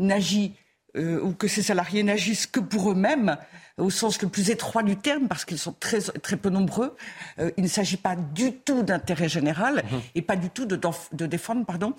n'agit 0.00 0.54
ou 0.96 1.34
que 1.34 1.46
ces 1.46 1.62
salariés 1.62 2.02
n'agissent 2.02 2.48
que 2.48 2.58
pour 2.58 2.90
eux-mêmes, 2.90 3.36
au 3.80 3.90
sens 3.90 4.20
le 4.22 4.28
plus 4.28 4.50
étroit 4.50 4.82
du 4.82 4.96
terme, 4.96 5.28
parce 5.28 5.44
qu'ils 5.44 5.58
sont 5.58 5.74
très, 5.78 6.00
très 6.00 6.36
peu 6.36 6.50
nombreux. 6.50 6.94
Euh, 7.38 7.50
il 7.56 7.64
ne 7.64 7.68
s'agit 7.68 7.96
pas 7.96 8.16
du 8.16 8.52
tout 8.52 8.82
d'intérêt 8.82 9.28
général 9.28 9.84
et 10.14 10.22
pas 10.22 10.36
du 10.36 10.50
tout 10.50 10.66
de, 10.66 11.26
défendre 11.26 11.64
pardon, 11.64 11.94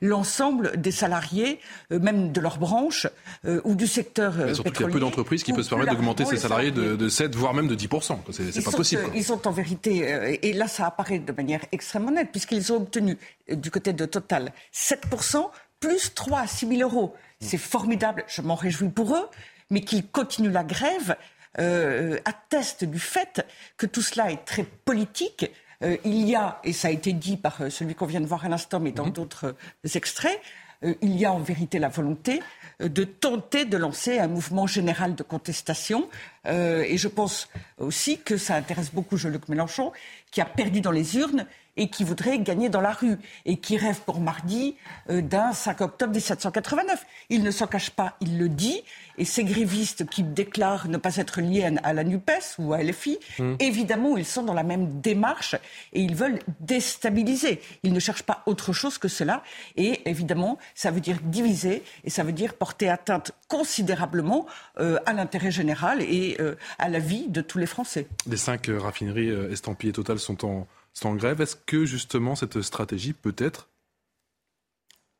l'ensemble 0.00 0.80
des 0.80 0.90
salariés, 0.90 1.60
euh, 1.92 1.98
même 1.98 2.32
de 2.32 2.40
leur 2.40 2.58
branche 2.58 3.06
euh, 3.44 3.60
ou 3.64 3.74
du 3.74 3.86
secteur 3.86 4.34
Mais 4.36 4.54
Surtout 4.54 4.72
qu'il 4.72 4.86
y 4.86 4.88
a 4.88 4.92
peu 4.92 5.00
d'entreprises 5.00 5.42
qui 5.42 5.52
peuvent 5.52 5.64
se 5.64 5.68
permettre 5.68 5.92
d'augmenter 5.92 6.24
ses 6.24 6.36
salariés 6.36 6.70
de, 6.70 6.96
de 6.96 7.08
7, 7.08 7.34
voire 7.34 7.54
même 7.54 7.68
de 7.68 7.76
10%. 7.76 8.18
C'est 8.32 8.64
pas 8.64 8.70
sont, 8.70 8.76
possible. 8.76 9.02
quoi. 9.02 9.12
Ils 9.14 9.24
sont 9.24 9.46
en 9.46 9.52
vérité, 9.52 10.38
et 10.42 10.52
là 10.52 10.68
ça 10.68 10.86
apparaît 10.86 11.18
de 11.18 11.32
manière 11.32 11.60
extrêmement 11.72 12.10
nette, 12.10 12.30
puisqu'ils 12.30 12.72
ont 12.72 12.76
obtenu 12.76 13.18
du 13.50 13.70
côté 13.70 13.92
de 13.92 14.04
Total 14.06 14.52
7% 14.74 15.46
plus 15.80 16.14
3 16.14 16.40
à 16.40 16.46
6 16.46 16.68
000 16.68 16.80
euros. 16.82 17.14
C'est 17.40 17.58
formidable, 17.58 18.24
je 18.28 18.40
m'en 18.40 18.54
réjouis 18.54 18.88
pour 18.88 19.14
eux, 19.14 19.28
mais 19.70 19.80
qu'ils 19.80 20.06
continuent 20.06 20.52
la 20.52 20.64
grève 20.64 21.16
euh, 21.58 22.18
atteste 22.24 22.84
du 22.84 22.98
fait 22.98 23.46
que 23.76 23.86
tout 23.86 24.02
cela 24.02 24.30
est 24.30 24.44
très 24.44 24.64
politique. 24.64 25.50
Euh, 25.82 25.96
il 26.04 26.28
y 26.28 26.34
a, 26.34 26.60
et 26.64 26.72
ça 26.72 26.88
a 26.88 26.90
été 26.90 27.12
dit 27.12 27.36
par 27.36 27.60
euh, 27.60 27.70
celui 27.70 27.94
qu'on 27.94 28.06
vient 28.06 28.20
de 28.20 28.26
voir 28.26 28.44
à 28.44 28.48
l'instant, 28.48 28.80
mais 28.80 28.92
dans 28.92 29.08
d'autres 29.08 29.46
euh, 29.84 29.88
extraits, 29.94 30.40
euh, 30.84 30.94
il 31.02 31.16
y 31.16 31.24
a 31.24 31.32
en 31.32 31.38
vérité 31.38 31.78
la 31.78 31.88
volonté 31.88 32.42
de 32.78 33.04
tenter 33.04 33.64
de 33.64 33.78
lancer 33.78 34.18
un 34.18 34.28
mouvement 34.28 34.66
général 34.66 35.14
de 35.14 35.22
contestation. 35.22 36.10
Et 36.44 36.98
je 36.98 37.08
pense 37.08 37.48
aussi 37.78 38.18
que 38.18 38.36
ça 38.36 38.54
intéresse 38.54 38.92
beaucoup 38.92 39.16
Jean-Luc 39.16 39.48
Mélenchon, 39.48 39.92
qui 40.30 40.42
a 40.42 40.44
perdu 40.44 40.82
dans 40.82 40.90
les 40.90 41.16
urnes 41.16 41.46
et 41.78 41.88
qui 41.88 42.04
voudrait 42.04 42.38
gagner 42.38 42.68
dans 42.68 42.82
la 42.82 42.92
rue 42.92 43.16
et 43.46 43.56
qui 43.56 43.78
rêve 43.78 44.00
pour 44.02 44.20
mardi 44.20 44.76
d'un 45.08 45.54
5 45.54 45.80
octobre 45.80 46.12
1789. 46.12 47.06
Il 47.30 47.42
ne 47.42 47.50
s'en 47.50 47.66
cache 47.66 47.88
pas, 47.88 48.18
il 48.20 48.36
le 48.38 48.50
dit. 48.50 48.82
Et 49.18 49.24
ces 49.24 49.44
grévistes 49.44 50.06
qui 50.06 50.22
déclarent 50.22 50.88
ne 50.88 50.96
pas 50.96 51.16
être 51.16 51.40
liés 51.40 51.70
à 51.82 51.92
la 51.92 52.04
NUPES 52.04 52.58
ou 52.58 52.72
à 52.72 52.82
LFI, 52.82 53.18
évidemment, 53.60 54.16
ils 54.16 54.26
sont 54.26 54.42
dans 54.42 54.54
la 54.54 54.62
même 54.62 55.00
démarche 55.00 55.54
et 55.92 56.00
ils 56.00 56.14
veulent 56.14 56.40
déstabiliser. 56.60 57.60
Ils 57.82 57.92
ne 57.92 58.00
cherchent 58.00 58.22
pas 58.22 58.42
autre 58.46 58.72
chose 58.72 58.98
que 58.98 59.08
cela. 59.08 59.42
Et 59.76 60.08
évidemment, 60.08 60.58
ça 60.74 60.90
veut 60.90 61.00
dire 61.00 61.18
diviser 61.22 61.82
et 62.04 62.10
ça 62.10 62.22
veut 62.22 62.32
dire 62.32 62.54
porter 62.54 62.88
atteinte 62.88 63.32
considérablement 63.48 64.46
euh, 64.78 64.98
à 65.06 65.12
l'intérêt 65.12 65.50
général 65.50 66.02
et 66.02 66.36
euh, 66.40 66.54
à 66.78 66.88
la 66.88 66.98
vie 66.98 67.28
de 67.28 67.40
tous 67.40 67.58
les 67.58 67.66
Français. 67.66 68.08
Les 68.26 68.36
cinq 68.36 68.68
euh, 68.68 68.78
raffineries 68.78 69.30
estampillées 69.50 69.92
totales 69.92 70.18
sont 70.18 70.44
en, 70.44 70.66
sont 70.92 71.08
en 71.08 71.14
grève. 71.14 71.40
Est-ce 71.40 71.56
que 71.56 71.84
justement 71.84 72.34
cette 72.34 72.62
stratégie 72.62 73.12
peut 73.12 73.34
être, 73.38 73.68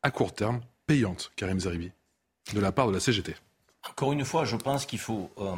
à 0.03 0.11
court 0.11 0.35
terme, 0.35 0.61
payante, 0.87 1.33
Karim 1.37 1.61
Zeribi, 1.61 1.93
de 2.55 2.61
la 2.61 2.73
part 2.73 2.89
de 2.89 2.93
la 2.93 3.01
CGT 3.01 3.35
Encore 3.91 4.13
une 4.13 4.25
fois, 4.25 4.45
je 4.45 4.57
pense 4.57 4.87
qu'il 4.87 4.99
faut 4.99 5.31
euh, 5.39 5.55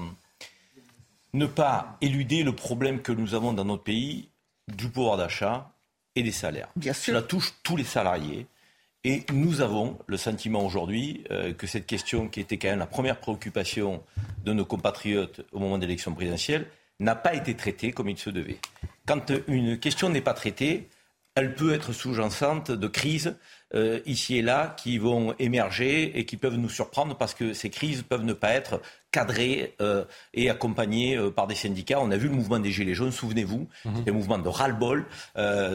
ne 1.32 1.46
pas 1.46 1.96
éluder 2.00 2.42
le 2.42 2.52
problème 2.52 3.00
que 3.00 3.12
nous 3.12 3.34
avons 3.34 3.52
dans 3.52 3.64
notre 3.64 3.82
pays 3.82 4.28
du 4.68 4.88
pouvoir 4.88 5.16
d'achat 5.16 5.70
et 6.14 6.22
des 6.22 6.32
salaires. 6.32 6.68
Bien 6.76 6.92
sûr. 6.92 7.14
Cela 7.14 7.22
touche 7.22 7.54
tous 7.62 7.76
les 7.76 7.84
salariés. 7.84 8.46
Et 9.04 9.24
nous 9.32 9.60
avons 9.60 9.96
le 10.06 10.16
sentiment 10.16 10.64
aujourd'hui 10.64 11.24
euh, 11.30 11.54
que 11.54 11.66
cette 11.66 11.86
question, 11.86 12.28
qui 12.28 12.40
était 12.40 12.58
quand 12.58 12.68
même 12.68 12.80
la 12.80 12.86
première 12.86 13.20
préoccupation 13.20 14.02
de 14.44 14.52
nos 14.52 14.64
compatriotes 14.64 15.42
au 15.52 15.60
moment 15.60 15.78
de 15.78 15.82
l'élection 15.82 16.12
présidentielle, 16.14 16.66
n'a 16.98 17.14
pas 17.14 17.34
été 17.34 17.54
traitée 17.54 17.92
comme 17.92 18.08
il 18.08 18.18
se 18.18 18.28
devait. 18.28 18.58
Quand 19.06 19.32
une 19.46 19.78
question 19.78 20.10
n'est 20.10 20.20
pas 20.20 20.34
traitée, 20.34 20.88
elle 21.36 21.54
peut 21.54 21.72
être 21.72 21.92
sous-jacente 21.92 22.72
de 22.72 22.88
crises 22.88 23.36
euh, 23.74 24.00
ici 24.06 24.38
et 24.38 24.42
là 24.42 24.74
qui 24.78 24.96
vont 24.96 25.34
émerger 25.38 26.18
et 26.18 26.24
qui 26.24 26.38
peuvent 26.38 26.56
nous 26.56 26.70
surprendre 26.70 27.16
parce 27.16 27.34
que 27.34 27.52
ces 27.52 27.68
crises 27.68 28.02
peuvent 28.02 28.24
ne 28.24 28.32
pas 28.32 28.52
être 28.52 28.80
cadrées 29.10 29.74
euh, 29.82 30.04
et 30.32 30.48
accompagnées 30.48 31.18
euh, 31.18 31.30
par 31.30 31.46
des 31.46 31.54
syndicats. 31.54 32.00
On 32.00 32.10
a 32.10 32.16
vu 32.16 32.28
le 32.28 32.34
mouvement 32.34 32.58
des 32.58 32.70
Gilets 32.70 32.94
jaunes, 32.94 33.12
souvenez-vous, 33.12 33.68
mmh. 33.84 33.90
un 34.06 34.12
mouvement 34.12 34.38
de 34.38 34.48
ras-le-bol 34.48 35.04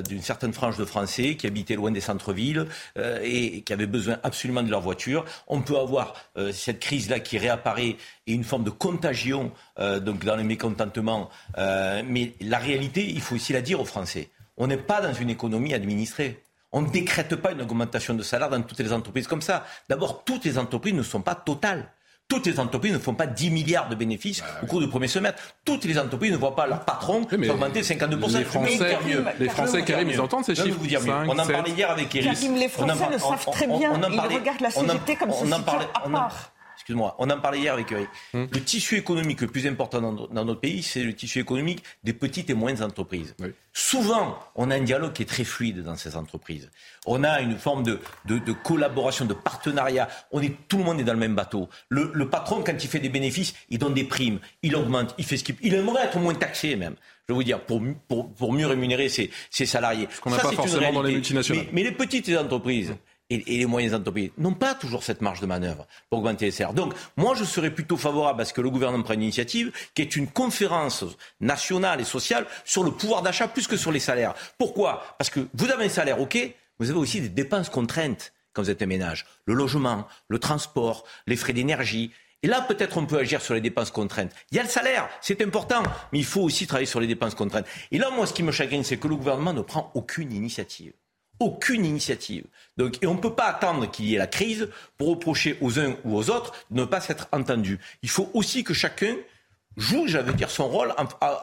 d'une 0.08 0.22
certaine 0.22 0.54
frange 0.54 0.78
de 0.78 0.86
Français 0.86 1.36
qui 1.36 1.46
habitaient 1.46 1.76
loin 1.76 1.92
des 1.92 2.02
centres-villes 2.02 2.68
et 3.24 3.62
qui 3.62 3.74
avaient 3.74 3.88
besoin 3.88 4.18
absolument 4.24 4.64
de 4.64 4.70
leur 4.70 4.82
voiture. 4.82 5.26
On 5.48 5.62
peut 5.62 5.78
avoir 5.78 6.14
cette 6.52 6.80
crise-là 6.80 7.20
qui 7.20 7.38
réapparaît 7.38 7.96
et 8.28 8.34
une 8.34 8.44
forme 8.44 8.64
de 8.64 8.70
contagion 8.70 9.52
donc 9.78 10.26
dans 10.26 10.36
le 10.36 10.44
mécontentement. 10.44 11.30
mais 11.58 12.34
la 12.42 12.58
réalité, 12.58 13.08
il 13.08 13.22
faut 13.22 13.36
aussi 13.36 13.54
la 13.54 13.62
dire 13.62 13.80
aux 13.80 13.86
Français. 13.86 14.30
On 14.58 14.68
n'est 14.68 14.78
pas 14.78 15.02
dans 15.02 15.14
une 15.14 15.30
économie 15.30 15.74
administrée. 15.74 16.43
On 16.74 16.82
ne 16.82 16.90
décrète 16.90 17.36
pas 17.36 17.52
une 17.52 17.62
augmentation 17.62 18.16
de 18.16 18.24
salaire 18.24 18.50
dans 18.50 18.62
toutes 18.62 18.80
les 18.80 18.92
entreprises 18.92 19.28
comme 19.28 19.42
ça. 19.42 19.66
D'abord, 19.90 20.24
toutes 20.26 20.44
les 20.44 20.58
entreprises 20.58 20.96
ne 20.96 21.04
sont 21.04 21.22
pas 21.22 21.36
totales. 21.36 21.88
Toutes 22.28 22.48
les 22.48 22.60
entreprises 22.60 22.94
ne 22.94 23.00
font 23.00 23.14
pas 23.14 23.28
10 23.28 23.52
milliards 23.52 23.90
de 23.90 23.96
bénéfices 23.96 24.40
bah 24.42 24.48
au 24.64 24.66
cours 24.66 24.80
du 24.80 24.88
premier 24.88 25.08
semestre. 25.08 25.40
Toutes 25.66 25.84
les 25.84 26.00
entreprises 26.00 26.32
ne 26.32 26.38
voient 26.38 26.56
pas 26.56 26.66
leur 26.66 26.84
patron 26.84 27.28
augmenter 27.32 27.82
52%. 27.82 28.38
Les 28.38 28.44
Français, 28.44 28.98
les 29.40 29.50
Français 29.50 29.84
Karim, 29.84 30.10
ils 30.10 30.20
entendent 30.20 30.46
ces 30.46 30.56
chiffres. 30.56 30.78
Vous 30.80 30.88
dire 30.88 31.02
5, 31.02 31.28
on 31.30 31.38
en 31.38 31.46
parlait 31.46 31.72
hier 31.72 31.92
avec 31.92 32.16
Eric. 32.16 32.40
les 32.58 32.70
Français 32.70 33.08
le 33.12 33.20
savent 33.20 33.46
très 33.52 33.68
bien. 33.68 33.92
On, 33.94 34.12
ils 34.12 34.20
regardent 34.20 34.62
la 34.62 34.72
société 34.72 35.16
comme 35.16 35.32
on 35.32 35.52
en 35.52 35.62
parlait, 35.62 35.88
à 35.94 36.10
part 36.10 36.53
excuse-moi, 36.84 37.16
on 37.18 37.30
en 37.30 37.40
parlait 37.40 37.60
hier 37.60 37.74
avec 37.74 37.92
Eric. 37.92 38.10
Hum. 38.34 38.48
Le 38.52 38.62
tissu 38.62 38.98
économique 38.98 39.40
le 39.40 39.48
plus 39.48 39.66
important 39.66 40.02
dans, 40.02 40.46
notre 40.46 40.60
pays, 40.60 40.84
c'est 40.84 41.04
le 41.04 41.14
tissu 41.14 41.40
économique 41.40 41.82
des 42.04 42.12
petites 42.14 42.50
et 42.50 42.54
moyennes 42.54 42.84
entreprises. 42.84 43.36
Souvent, 43.72 44.38
on 44.56 44.70
a 44.70 44.76
un 44.76 44.82
dialogue 44.82 45.14
qui 45.14 45.24
est 45.24 45.28
très 45.28 45.46
fluide 45.46 45.82
dans 45.82 45.96
ces 45.96 46.16
entreprises. 46.16 46.70
On 47.06 47.24
a 47.24 47.40
une 47.42 47.58
forme 47.58 47.84
de, 47.84 48.00
collaboration, 48.64 49.26
de 49.26 49.34
partenariat. 49.34 50.10
On 50.32 50.42
est, 50.42 50.68
tout 50.68 50.78
le 50.78 50.84
monde 50.84 51.00
est 51.00 51.06
dans 51.06 51.14
le 51.14 51.20
même 51.20 51.36
bateau. 51.36 51.70
Le, 51.90 52.30
patron, 52.30 52.64
quand 52.64 52.84
il 52.84 52.90
fait 52.90 53.00
des 53.00 53.10
bénéfices, 53.10 53.54
il 53.70 53.80
donne 53.80 53.94
des 53.94 54.04
primes, 54.04 54.40
il 54.62 54.76
augmente, 54.76 55.16
il 55.18 55.26
fait 55.26 55.38
ce 55.38 55.44
qu'il 55.44 55.56
Il 55.62 55.74
aimerait 55.74 56.04
être 56.04 56.20
moins 56.20 56.34
taxé 56.34 56.76
même 56.76 56.96
je 57.30 57.34
veux 57.34 57.44
dire, 57.44 57.62
pour, 57.62 57.82
pour, 58.08 58.54
mieux 58.54 58.68
rémunérer 58.68 59.08
ses, 59.08 59.32
salariés. 59.50 60.08
Ce 60.12 60.20
qu'on 60.20 60.30
n'a 60.30 60.38
pas 60.38 60.52
forcément 60.52 60.92
dans 60.92 61.02
les 61.04 61.14
multinationales. 61.14 61.68
Mais, 61.72 61.84
les 61.84 61.94
petites 61.94 62.30
entreprises, 62.30 62.94
et, 63.34 63.58
les 63.58 63.66
moyens 63.66 63.94
entreprises 63.94 64.32
n'ont 64.38 64.54
pas 64.54 64.74
toujours 64.76 65.04
cette 65.04 65.22
marge 65.22 65.42
de 65.42 65.46
manœuvre 65.46 65.88
pour 66.10 66.20
augmenter 66.20 66.46
les 66.46 66.52
salaires. 66.52 66.74
Donc, 66.74 66.94
moi, 67.18 67.34
je 67.36 67.44
serais 67.44 67.72
plutôt 67.72 67.98
favorable 67.98 68.42
à 68.42 68.46
ce 68.46 68.54
que 68.54 68.62
le 68.62 68.70
gouvernement 68.70 69.04
prenne 69.04 69.20
une 69.20 69.24
initiative 69.24 69.72
qui 69.94 70.02
est 70.02 70.16
une 70.16 70.28
conférence 70.28 71.06
nationale 71.42 72.02
et 72.02 72.06
sociale 72.06 72.46
sur 72.66 72.84
le 72.84 72.92
pouvoir 72.92 73.22
d'achat 73.22 73.48
plus 73.48 73.68
que 73.68 73.78
sur 73.78 73.92
les 73.92 74.00
salaires. 74.00 74.34
Pourquoi? 74.58 75.04
Parce 75.18 75.30
que 75.30 75.48
vous 75.54 75.70
avez 75.70 75.86
un 75.86 75.90
salaire, 75.90 76.20
OK, 76.20 76.38
vous 76.80 76.90
avez 76.90 77.00
aussi 77.00 77.22
des 77.22 77.30
dépenses 77.30 77.70
contraintes 77.70 78.34
quand 78.54 78.62
vous 78.62 78.70
êtes 78.70 78.82
un 78.82 78.88
ménage. 78.88 79.26
Le 79.46 79.54
logement, 79.54 80.08
le 80.28 80.40
transport, 80.40 81.06
les 81.28 81.36
frais 81.36 81.54
d'énergie. 81.54 82.12
Et 82.44 82.48
là, 82.48 82.62
peut-être 82.62 82.98
on 82.98 83.06
peut 83.06 83.18
agir 83.18 83.42
sur 83.42 83.54
les 83.54 83.62
dépenses 83.62 83.90
contraintes. 83.90 84.32
Il 84.52 84.58
y 84.58 84.60
a 84.60 84.64
le 84.64 84.70
salaire, 84.70 85.10
c'est 85.22 85.42
important, 85.42 85.82
mais 86.12 86.20
il 86.20 86.26
faut 86.26 86.42
aussi 86.42 86.68
travailler 86.68 86.86
sur 86.86 87.00
les 87.00 87.08
dépenses 87.08 87.36
contraintes. 87.36 87.66
Et 87.92 87.98
là, 87.98 88.10
moi, 88.12 88.28
ce 88.28 88.34
qui 88.34 88.44
me 88.44 88.52
chagrine, 88.52 88.84
c'est 88.84 88.98
que 88.98 89.08
le 89.08 89.16
gouvernement 89.16 89.54
ne 89.54 89.62
prend 89.62 89.92
aucune 89.96 90.32
initiative 90.32 90.94
aucune 91.44 91.86
initiative. 91.86 92.46
Donc, 92.78 92.98
et 93.04 93.08
on 93.08 93.14
ne 93.14 93.20
peut 93.20 93.34
pas 93.34 93.46
attendre 93.46 93.90
qu'il 93.92 94.06
y 94.06 94.16
ait 94.16 94.18
la 94.18 94.28
crise 94.28 94.70
pour 94.98 95.10
reprocher 95.10 95.58
aux 95.62 95.80
uns 95.80 95.96
ou 96.06 96.18
aux 96.18 96.30
autres 96.30 96.54
de 96.72 96.80
ne 96.80 96.86
pas 96.86 97.02
s'être 97.02 97.28
entendus. 97.32 97.80
Il 98.02 98.10
faut 98.10 98.30
aussi 98.34 98.64
que 98.64 98.74
chacun 98.74 99.16
joue, 99.78 100.08
j'allais 100.08 100.34
dire, 100.34 100.50
son 100.50 100.68
rôle 100.68 100.94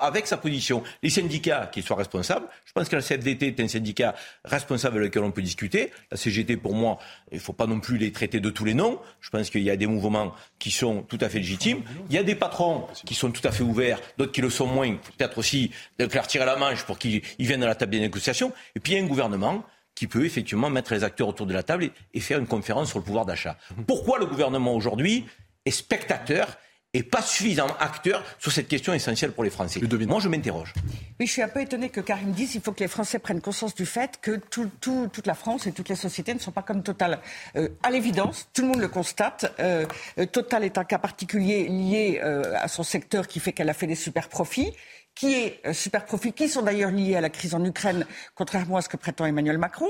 avec 0.01 0.27
sa 0.27 0.37
position. 0.37 0.83
Les 1.03 1.11
syndicats 1.11 1.69
qui 1.73 1.83
soient 1.83 1.97
responsables. 1.97 2.47
Je 2.65 2.73
pense 2.73 2.89
que 2.89 2.97
la 2.97 3.03
CFDT 3.03 3.49
est 3.49 3.61
un 3.61 3.69
syndicat 3.69 4.15
responsable 4.45 4.99
avec 4.99 5.11
lequel 5.11 5.25
on 5.25 5.33
peut 5.33 5.43
discuter. 5.43 5.91
La 6.11 6.17
CGT, 6.17 6.57
pour 6.57 6.75
moi, 6.75 6.99
il 7.33 7.37
ne 7.37 7.41
faut 7.41 7.53
pas 7.53 7.67
non 7.67 7.81
plus 7.81 7.99
les 7.99 8.13
traiter 8.13 8.41
de 8.41 8.51
tous 8.51 8.65
les 8.65 8.75
noms. 8.75 9.01
Je 9.21 9.31
pense 9.31 9.51
qu'il 9.51 9.63
y 9.63 9.71
a 9.71 9.77
des 9.77 9.87
mouvements 9.87 10.33
qui 10.59 10.71
sont 10.71 11.03
tout 11.03 11.19
à 11.21 11.29
fait 11.29 11.39
légitimes. 11.39 11.83
Il 12.09 12.15
y 12.15 12.19
a 12.19 12.23
des 12.23 12.37
patrons 12.37 12.87
qui 13.05 13.15
sont 13.15 13.31
tout 13.31 13.47
à 13.47 13.53
fait 13.53 13.65
ouverts, 13.65 14.01
d'autres 14.19 14.33
qui 14.33 14.41
le 14.41 14.51
sont 14.51 14.67
moins. 14.67 14.95
Peut-être 15.19 15.39
aussi 15.39 15.71
de 15.99 16.07
leur 16.13 16.27
tirer 16.27 16.47
la 16.47 16.57
manche 16.57 16.85
pour 16.85 16.99
qu'ils 16.99 17.23
viennent 17.39 17.63
à 17.65 17.69
la 17.69 17.75
table 17.75 17.93
des 17.93 18.01
négociations. 18.01 18.53
Et 18.77 18.81
puis 18.81 18.93
il 18.93 18.99
y 18.99 19.01
a 19.01 19.05
un 19.05 19.09
gouvernement 19.09 19.65
qui 19.95 20.07
peut 20.07 20.25
effectivement 20.25 20.71
mettre 20.71 20.95
les 20.95 21.05
acteurs 21.05 21.29
autour 21.29 21.47
de 21.47 21.55
la 21.55 21.63
table 21.63 21.91
et, 22.15 22.21
faire 22.21 22.39
une 22.39 22.47
conférence 22.47 22.89
sur 22.89 22.99
le 22.99 23.05
pouvoir 23.05 23.27
d'achat. 23.27 23.57
Pourquoi 23.87 24.19
le 24.19 24.27
gouvernement 24.27 24.75
aujourd'hui 24.75 25.27
est 25.67 25.71
spectateur 25.71 26.59
et 26.93 27.05
pas 27.05 27.23
suffisamment 27.23 27.77
acteur 27.79 28.25
sur 28.39 28.51
cette 28.51 28.67
question 28.67 28.93
essentielle 28.93 29.33
pour 29.33 29.45
les 29.45 29.51
Français? 29.51 29.81
Moi, 30.07 30.21
je 30.21 30.29
m'interroge. 30.29 30.73
Oui, 31.21 31.27
je 31.27 31.33
suis 31.33 31.43
un 31.43 31.49
peu 31.49 31.61
étonné 31.61 31.89
que 31.89 32.01
Karim 32.01 32.33
dise 32.33 32.53
qu'il 32.53 32.61
faut 32.61 32.73
que 32.73 32.81
les 32.81 32.89
Français 32.89 33.19
prennent 33.19 33.41
conscience 33.41 33.75
du 33.75 33.87
fait 33.87 34.19
que 34.21 34.41
toute 34.51 35.27
la 35.27 35.35
France 35.35 35.67
et 35.67 35.73
toutes 35.73 35.89
les 35.89 35.97
sociétés 35.97 36.35
ne 36.35 36.41
sont 36.41 36.51
pas 36.51 36.63
comme 36.63 36.83
Total. 36.83 37.21
Euh, 37.57 37.69
à 37.83 37.91
l'évidence, 37.91 38.49
tout 38.53 38.63
le 38.63 38.69
monde 38.69 38.81
le 38.81 38.89
constate. 38.89 39.53
Euh, 39.61 39.87
Total 40.33 40.65
est 40.65 40.79
un 40.79 40.85
cas 40.85 40.99
particulier 40.99 41.69
lié 41.69 42.21
euh, 42.25 42.55
à 42.57 42.69
son 42.69 42.83
secteur 42.83 43.29
qui 43.29 43.39
fait 43.39 43.53
qu'elle 43.53 43.71
a 43.71 43.75
fait 43.75 43.87
des 43.87 43.95
super 43.95 44.29
profits 44.29 44.73
qui 45.21 45.35
est 45.35 45.61
euh, 45.67 45.75
super 45.75 46.07
profit, 46.07 46.33
qui 46.33 46.49
sont 46.49 46.63
d'ailleurs 46.63 46.91
liés 46.91 47.15
à 47.15 47.21
la 47.21 47.29
crise 47.29 47.55
en 47.55 47.63
Ukraine, 47.63 48.07
contrairement 48.35 48.79
à 48.79 48.81
ce 48.81 48.89
que 48.89 48.97
prétend 48.97 49.27
Emmanuel 49.27 49.59
Macron, 49.59 49.89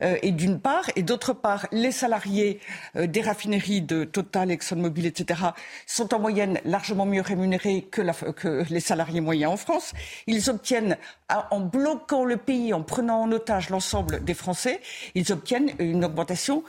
euh, 0.00 0.16
et 0.22 0.30
d'une 0.30 0.60
part, 0.60 0.88
et 0.94 1.02
d'autre 1.02 1.32
part, 1.32 1.66
les 1.72 1.90
salariés 1.90 2.60
euh, 2.94 3.08
des 3.08 3.20
raffineries 3.20 3.82
de 3.82 4.04
Total, 4.04 4.48
ExxonMobil, 4.48 5.06
etc., 5.06 5.40
sont 5.86 6.14
en 6.14 6.20
moyenne 6.20 6.60
largement 6.64 7.04
mieux 7.04 7.20
rémunérés 7.20 7.88
que, 7.90 8.30
que 8.30 8.64
les 8.70 8.78
salariés 8.78 9.20
moyens 9.20 9.54
en 9.54 9.56
France. 9.56 9.92
Ils 10.28 10.50
obtiennent, 10.50 10.96
en 11.28 11.58
bloquant 11.58 12.24
le 12.24 12.36
pays, 12.36 12.72
en 12.72 12.82
prenant 12.82 13.22
en 13.22 13.32
otage 13.32 13.70
l'ensemble 13.70 14.22
des 14.22 14.34
Français, 14.34 14.80
ils 15.16 15.32
obtiennent 15.32 15.72
une 15.80 16.04
augmentation 16.04 16.62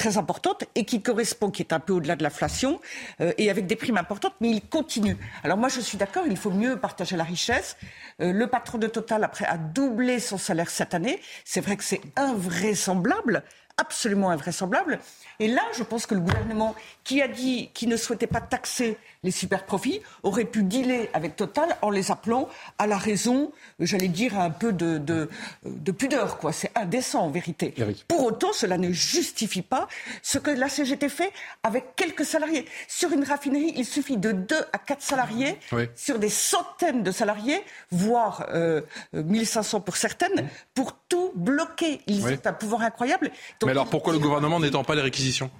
très 0.00 0.16
importante 0.16 0.64
et 0.74 0.86
qui 0.86 1.02
correspond, 1.02 1.50
qui 1.50 1.60
est 1.60 1.74
un 1.74 1.78
peu 1.78 1.92
au-delà 1.92 2.16
de 2.16 2.22
l'inflation, 2.22 2.80
euh, 3.20 3.34
et 3.36 3.50
avec 3.50 3.66
des 3.66 3.76
primes 3.76 3.98
importantes, 3.98 4.32
mais 4.40 4.48
il 4.48 4.62
continue. 4.62 5.18
Alors 5.44 5.58
moi, 5.58 5.68
je 5.68 5.78
suis 5.78 5.98
d'accord, 5.98 6.24
il 6.26 6.38
faut 6.38 6.50
mieux 6.50 6.78
partager 6.78 7.18
la 7.18 7.24
richesse. 7.24 7.76
Euh, 8.22 8.32
le 8.32 8.46
patron 8.46 8.78
de 8.78 8.86
Total, 8.86 9.22
après, 9.22 9.44
a 9.44 9.58
doublé 9.58 10.18
son 10.18 10.38
salaire 10.38 10.70
cette 10.70 10.94
année. 10.94 11.20
C'est 11.44 11.60
vrai 11.60 11.76
que 11.76 11.84
c'est 11.84 12.00
invraisemblable, 12.16 13.42
absolument 13.76 14.30
invraisemblable. 14.30 15.00
Et 15.38 15.48
là, 15.48 15.62
je 15.76 15.82
pense 15.82 16.06
que 16.06 16.14
le 16.14 16.22
gouvernement, 16.22 16.74
qui 17.04 17.20
a 17.20 17.28
dit 17.28 17.68
qu'il 17.74 17.90
ne 17.90 17.96
souhaitait 17.98 18.26
pas 18.26 18.40
taxer 18.40 18.96
les 19.22 19.30
super 19.30 19.66
profits, 19.66 20.00
aurait 20.22 20.44
pu 20.44 20.62
dealer 20.62 21.10
avec 21.12 21.36
Total 21.36 21.76
en 21.82 21.90
les 21.90 22.10
appelant 22.10 22.48
à 22.78 22.86
la 22.86 22.96
raison, 22.96 23.52
j'allais 23.78 24.08
dire, 24.08 24.38
un 24.38 24.50
peu 24.50 24.72
de, 24.72 24.98
de, 24.98 25.92
pudeur. 25.92 26.38
quoi. 26.38 26.52
C'est 26.52 26.70
indécent 26.76 27.20
en 27.20 27.30
vérité. 27.30 27.74
Pour 28.08 28.24
autant, 28.24 28.52
cela 28.52 28.78
ne 28.78 28.90
justifie 28.92 29.62
pas 29.62 29.88
ce 30.22 30.38
que 30.38 30.50
la 30.50 30.68
CGT 30.68 31.08
fait 31.08 31.32
avec 31.62 31.96
quelques 31.96 32.24
salariés. 32.24 32.64
Sur 32.88 33.12
une 33.12 33.24
raffinerie, 33.24 33.74
il 33.76 33.84
suffit 33.84 34.16
de 34.16 34.32
2 34.32 34.56
à 34.72 34.78
4 34.78 35.02
salariés, 35.02 35.58
sur 35.94 36.18
des 36.18 36.28
centaines 36.28 37.02
de 37.02 37.10
salariés, 37.10 37.62
voire 37.90 38.46
euh, 38.50 38.80
1500 39.12 39.80
pour 39.80 39.96
certaines, 39.96 40.48
pour 40.74 40.96
tout 41.08 41.32
bloquer. 41.34 42.00
Ils 42.06 42.24
ont 42.26 42.38
un 42.44 42.52
pouvoir 42.52 42.82
incroyable. 42.82 43.30
Mais 43.64 43.70
alors 43.72 43.88
pourquoi 43.88 44.12
le 44.12 44.18
gouvernement 44.18 44.60
n'étend 44.60 44.84
pas 44.84 44.94
les 44.94 45.02
réquisitions? 45.02 45.50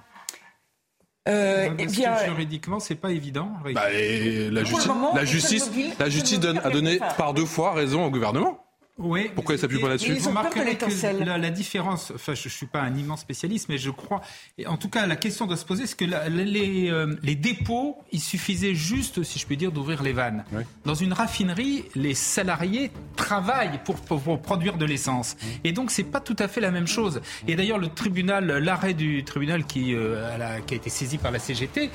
Euh, 1.29 1.69
eh 1.79 1.87
bien, 1.87 2.25
juridiquement, 2.25 2.81
c'est 2.81 2.95
pas 2.95 3.11
évident. 3.11 3.53
Bah, 3.75 3.91
la, 3.91 4.65
justice, 4.65 5.71
la 5.99 6.09
justice, 6.09 6.41
a 6.65 6.71
donné 6.71 6.99
par 7.19 7.35
deux 7.35 7.45
fois 7.45 7.73
raison 7.73 8.05
au 8.05 8.11
gouvernement. 8.11 8.70
Oui. 9.01 9.31
Pourquoi 9.35 9.57
ça 9.57 9.63
s'appuie 9.63 9.81
pas 9.81 9.89
là-dessus 9.89 10.15
Vous 10.15 10.29
remarquerez 10.29 10.77
que 10.77 11.25
la, 11.25 11.39
la, 11.39 11.51
différence, 11.51 12.13
enfin 12.15 12.35
je 12.35 12.45
ne 12.45 12.51
suis 12.51 12.67
pas 12.67 12.81
un 12.83 12.95
immense 12.95 13.21
spécialiste, 13.21 13.69
mais 13.69 13.79
je 13.79 13.91
crois, 13.91 14.21
et 14.59 14.67
en 14.67 14.77
tout 14.77 14.89
cas 14.89 15.07
la 15.07 15.17
question 15.17 15.47
doit 15.47 15.57
se 15.57 15.65
poser, 15.65 15.87
c'est 15.87 15.97
que 15.97 16.05
les, 16.05 16.91
euh, 16.91 17.17
les, 17.23 17.35
dépôts, 17.35 17.99
il 18.13 18.21
suffisait 18.21 18.75
juste, 18.75 19.23
si 19.23 19.39
je 19.39 19.47
peux 19.47 19.57
dire, 19.57 19.73
d'ouvrir 19.73 20.03
les 20.03 20.13
vannes. 20.13 20.45
Dans 20.85 20.95
une 20.95 21.13
raffinerie, 21.13 21.85
les 21.95 22.15
salariés 22.15 22.91
travaillent 23.17 23.81
pour, 23.85 23.97
pour, 23.97 24.41
produire 24.41 24.77
de 24.77 24.85
l'essence. 24.85 25.37
Et 25.65 25.73
donc 25.73 25.91
c'est 25.91 26.05
pas 26.05 26.21
tout 26.21 26.37
à 26.39 26.49
fait 26.49 26.61
la 26.61 26.71
même 26.71 26.87
chose. 26.87 27.21
Et 27.49 27.57
d'ailleurs 27.57 27.79
le 27.79 27.89
tribunal, 27.89 28.47
l'arrêt 28.59 28.95
du 28.95 29.25
tribunal 29.25 29.65
qui, 29.65 29.95
euh, 29.95 30.37
a, 30.39 30.61
qui 30.61 30.75
a 30.75 30.77
été 30.77 30.91
saisi 30.91 31.19
par 31.19 31.31
la 31.31 31.39
CGT, 31.39 31.91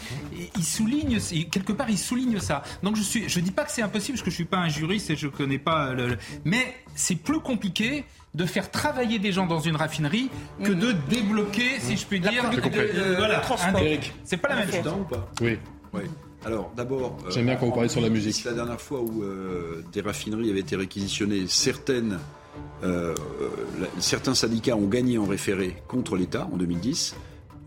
il 0.56 0.64
souligne, 0.64 1.20
quelque 1.52 1.74
part 1.74 1.90
il 1.90 2.00
souligne 2.00 2.40
ça. 2.40 2.64
Donc 2.84 2.96
je 2.96 3.04
suis, 3.04 3.30
je 3.30 3.40
dis 3.40 3.52
pas 3.52 3.64
que 3.64 3.72
c'est 3.72 3.84
impossible, 3.84 4.18
parce 4.18 4.24
que 4.24 4.32
je 4.32 4.36
suis 4.36 4.46
pas 4.46 4.58
un 4.58 4.70
juriste 4.70 5.12
et 5.12 5.16
je 5.16 5.28
connais 5.28 5.60
pas 5.60 5.94
le 5.94 6.18
mais 6.44 6.76
c'est 6.96 7.16
plus 7.16 7.40
compliqué 7.40 8.06
de 8.34 8.46
faire 8.46 8.70
travailler 8.70 9.20
des 9.20 9.32
gens 9.32 9.46
dans 9.46 9.60
une 9.60 9.76
raffinerie 9.76 10.30
que 10.64 10.72
de 10.72 10.94
débloquer, 11.10 11.80
si 11.80 11.96
je 11.96 12.06
puis 12.06 12.20
dire, 12.20 12.44
euh, 12.46 13.16
voilà, 13.18 13.42
C'est 14.24 14.38
pas 14.38 14.50
la 14.50 14.56
même 14.58 14.72
chose. 14.72 14.94
ou 15.00 15.04
pas 15.04 15.30
Oui. 15.42 15.58
oui. 15.94 16.02
Alors 16.46 16.72
d'abord, 16.76 17.18
euh, 17.26 17.32
j'aime 17.32 17.46
bien 17.46 17.56
quand 17.56 17.66
vous 17.66 17.72
parlez 17.72 17.90
sur 17.90 18.02
la 18.02 18.10
musique. 18.10 18.44
La 18.44 18.54
dernière 18.54 18.80
fois 18.82 19.00
où 19.00 19.24
euh, 19.24 19.84
des 19.94 20.02
raffineries 20.02 20.52
avaient 20.52 20.60
été 20.60 20.76
réquisitionnées, 20.76 21.46
certaines, 21.48 22.20
certains 24.00 24.36
syndicats 24.36 24.76
ont 24.76 24.88
gagné 24.88 25.18
en 25.18 25.26
référé 25.26 25.82
contre 25.88 26.16
l'État 26.16 26.48
en 26.52 26.58
2010. 26.58 27.16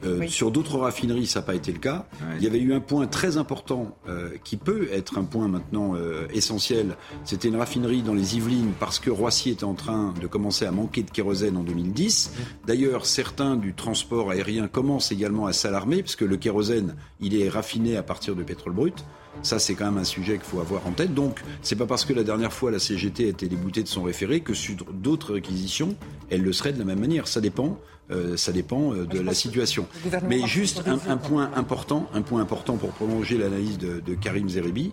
Euh, 0.04 0.28
sur 0.28 0.50
d'autres 0.50 0.78
raffineries, 0.78 1.26
ça 1.26 1.40
n'a 1.40 1.46
pas 1.46 1.54
été 1.54 1.72
le 1.72 1.78
cas. 1.78 2.06
Il 2.36 2.44
y 2.44 2.46
avait 2.46 2.60
eu 2.60 2.72
un 2.72 2.80
point 2.80 3.06
très 3.06 3.36
important 3.36 3.96
euh, 4.08 4.30
qui 4.44 4.56
peut 4.56 4.88
être 4.92 5.18
un 5.18 5.24
point 5.24 5.48
maintenant 5.48 5.94
euh, 5.94 6.26
essentiel. 6.32 6.96
C'était 7.24 7.48
une 7.48 7.56
raffinerie 7.56 8.02
dans 8.02 8.14
les 8.14 8.36
Yvelines 8.36 8.72
parce 8.78 8.98
que 8.98 9.10
Roissy 9.10 9.50
était 9.50 9.64
en 9.64 9.74
train 9.74 10.14
de 10.20 10.26
commencer 10.26 10.66
à 10.66 10.70
manquer 10.70 11.02
de 11.02 11.10
kérosène 11.10 11.56
en 11.56 11.62
2010. 11.62 12.32
D'ailleurs, 12.66 13.06
certains 13.06 13.56
du 13.56 13.74
transport 13.74 14.30
aérien 14.30 14.68
commencent 14.68 15.12
également 15.12 15.46
à 15.46 15.52
s'alarmer 15.52 16.02
parce 16.02 16.16
que 16.16 16.24
le 16.24 16.36
kérosène, 16.36 16.94
il 17.20 17.40
est 17.40 17.48
raffiné 17.48 17.96
à 17.96 18.02
partir 18.02 18.36
de 18.36 18.42
pétrole 18.42 18.74
brut. 18.74 19.04
Ça, 19.42 19.58
c'est 19.58 19.74
quand 19.74 19.86
même 19.86 19.98
un 19.98 20.04
sujet 20.04 20.34
qu'il 20.34 20.44
faut 20.44 20.60
avoir 20.60 20.86
en 20.86 20.92
tête. 20.92 21.14
Donc, 21.14 21.40
c'est 21.62 21.76
pas 21.76 21.86
parce 21.86 22.04
que 22.04 22.12
la 22.12 22.24
dernière 22.24 22.52
fois 22.52 22.70
la 22.70 22.78
CGT 22.78 23.26
a 23.26 23.28
été 23.28 23.48
déboutée 23.48 23.82
de 23.82 23.88
son 23.88 24.02
référé 24.02 24.40
que 24.40 24.54
sur 24.54 24.76
d'autres 24.92 25.34
réquisitions, 25.34 25.96
elle 26.30 26.42
le 26.42 26.52
serait 26.52 26.72
de 26.72 26.78
la 26.78 26.84
même 26.84 27.00
manière. 27.00 27.28
Ça 27.28 27.40
dépend. 27.40 27.78
Euh, 28.10 28.38
ça 28.38 28.52
dépend 28.52 28.94
euh, 28.94 29.04
de 29.04 29.20
la 29.20 29.34
situation. 29.34 29.86
Mais 30.28 30.46
juste 30.46 30.82
un, 30.86 30.98
un, 31.10 31.18
point 31.18 31.50
important, 31.54 32.08
un 32.14 32.22
point 32.22 32.40
important 32.40 32.78
pour 32.78 32.90
prolonger 32.90 33.36
l'analyse 33.36 33.76
de, 33.76 34.00
de, 34.00 34.14
Karim 34.14 34.48
Zeribi. 34.48 34.92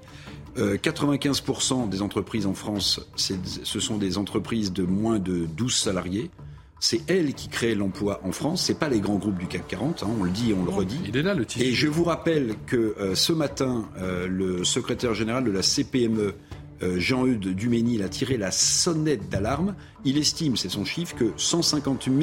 Euh, 0.58 0.78
95% 0.78 1.88
des 1.88 2.02
entreprises 2.02 2.46
en 2.46 2.54
France, 2.54 3.00
ce 3.16 3.80
sont 3.80 3.98
des 3.98 4.18
entreprises 4.18 4.74
de 4.74 4.84
moins 4.84 5.20
de 5.20 5.46
12 5.46 5.74
salariés. 5.74 6.30
C'est 6.80 7.10
elles 7.10 7.34
qui 7.34 7.48
créent 7.48 7.76
l'emploi 7.76 8.22
en 8.24 8.32
France. 8.32 8.64
C'est 8.64 8.78
pas 8.78 8.90
les 8.90 9.00
grands 9.00 9.16
groupes 9.16 9.38
du 9.38 9.48
CAC 9.48 9.68
40. 9.68 10.04
Hein, 10.04 10.08
on 10.20 10.24
le 10.24 10.30
dit, 10.30 10.52
et 10.52 10.54
on 10.54 10.64
le 10.64 10.72
redit. 10.72 11.00
Il 11.08 11.18
est 11.18 11.24
là 11.24 11.34
le 11.34 11.46
titre. 11.46 11.66
Et 11.66 11.72
je 11.72 11.88
vous 11.88 12.04
rappelle 12.04 12.56
que 12.68 12.96
euh, 13.00 13.16
ce 13.16 13.34
matin, 13.34 13.90
euh, 13.98 14.28
le 14.28 14.64
secrétaire 14.64 15.14
général 15.14 15.44
de 15.46 15.52
la 15.52 15.62
CPME, 15.62 16.36
euh, 16.84 17.00
Jean-Eudes 17.00 17.56
Duménil, 17.56 18.04
a 18.04 18.10
tiré 18.10 18.38
la 18.38 18.52
sonnette 18.52 19.30
d'alarme. 19.30 19.76
Il 20.04 20.18
estime, 20.18 20.58
c'est 20.58 20.70
son 20.70 20.86
chiffre, 20.86 21.16
que 21.16 21.32
150 21.38 22.06
000 22.06 22.18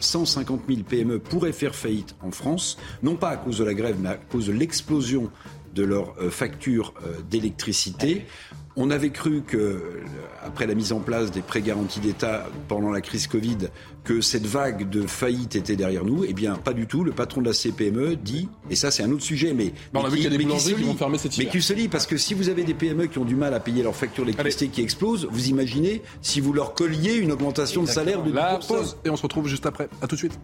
150 0.00 0.62
000 0.68 0.80
PME 0.82 1.18
pourraient 1.18 1.52
faire 1.52 1.74
faillite 1.74 2.14
en 2.20 2.30
France, 2.30 2.76
non 3.02 3.16
pas 3.16 3.30
à 3.30 3.36
cause 3.38 3.58
de 3.58 3.64
la 3.64 3.72
grève, 3.72 3.96
mais 4.00 4.10
à 4.10 4.16
cause 4.16 4.48
de 4.48 4.52
l'explosion 4.52 5.30
de 5.74 5.82
leurs 5.82 6.14
factures 6.30 6.92
d'électricité. 7.30 8.26
On 8.76 8.90
avait 8.90 9.10
cru 9.10 9.42
que, 9.46 10.00
après 10.44 10.66
la 10.66 10.74
mise 10.74 10.92
en 10.92 10.98
place 10.98 11.30
des 11.30 11.42
prêts 11.42 11.62
garantis 11.62 12.00
d'État 12.00 12.46
pendant 12.66 12.90
la 12.90 13.00
crise 13.00 13.28
Covid, 13.28 13.58
que 14.02 14.20
cette 14.20 14.46
vague 14.46 14.90
de 14.90 15.06
faillite 15.06 15.54
était 15.54 15.76
derrière 15.76 16.04
nous. 16.04 16.24
Eh 16.24 16.32
bien, 16.32 16.56
pas 16.56 16.72
du 16.72 16.86
tout. 16.88 17.04
Le 17.04 17.12
patron 17.12 17.40
de 17.40 17.46
la 17.46 17.52
CPME 17.52 18.16
dit, 18.16 18.48
et 18.70 18.74
ça 18.74 18.90
c'est 18.90 19.04
un 19.04 19.10
autre 19.12 19.22
sujet, 19.22 19.54
mais, 19.54 19.72
mais 19.92 20.00
on 20.00 20.04
a 20.04 20.08
vu 20.08 20.16
qu'il 20.16 20.24
y 20.24 20.26
a 20.26 20.30
des 20.30 20.38
boulangeries 20.38 20.74
qui 20.74 20.82
vont 20.82 20.94
fermer 20.94 21.18
cette 21.18 21.38
Mais 21.38 21.46
qui 21.46 21.62
se 21.62 21.72
lit, 21.72 21.88
parce 21.88 22.06
que 22.06 22.16
si 22.16 22.34
vous 22.34 22.48
avez 22.48 22.64
des 22.64 22.74
PME 22.74 23.06
qui 23.06 23.18
ont 23.18 23.24
du 23.24 23.36
mal 23.36 23.54
à 23.54 23.60
payer 23.60 23.84
leurs 23.84 23.94
factures 23.94 24.24
d'électricité 24.24 24.68
qui 24.68 24.82
explosent, 24.82 25.28
vous 25.30 25.48
imaginez 25.48 26.02
si 26.20 26.40
vous 26.40 26.52
leur 26.52 26.74
colliez 26.74 27.14
une 27.14 27.30
augmentation 27.30 27.82
Exactement. 27.82 28.22
de 28.22 28.24
salaire 28.24 28.24
de 28.24 28.30
10%. 28.32 28.34
La 28.34 28.58
pause 28.58 28.96
et 29.04 29.10
on 29.10 29.16
se 29.16 29.22
retrouve 29.22 29.46
juste 29.46 29.66
après. 29.66 29.88
À 30.02 30.08
tout 30.08 30.16
de 30.16 30.20
suite. 30.20 30.38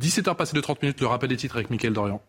17h 0.00 0.36
passé 0.36 0.54
de 0.54 0.60
30 0.60 0.82
minutes, 0.82 1.00
le 1.00 1.06
rappel 1.06 1.28
des 1.28 1.36
titres 1.36 1.56
avec 1.56 1.70
Mickaël 1.70 1.92
Dorian. 1.92 2.20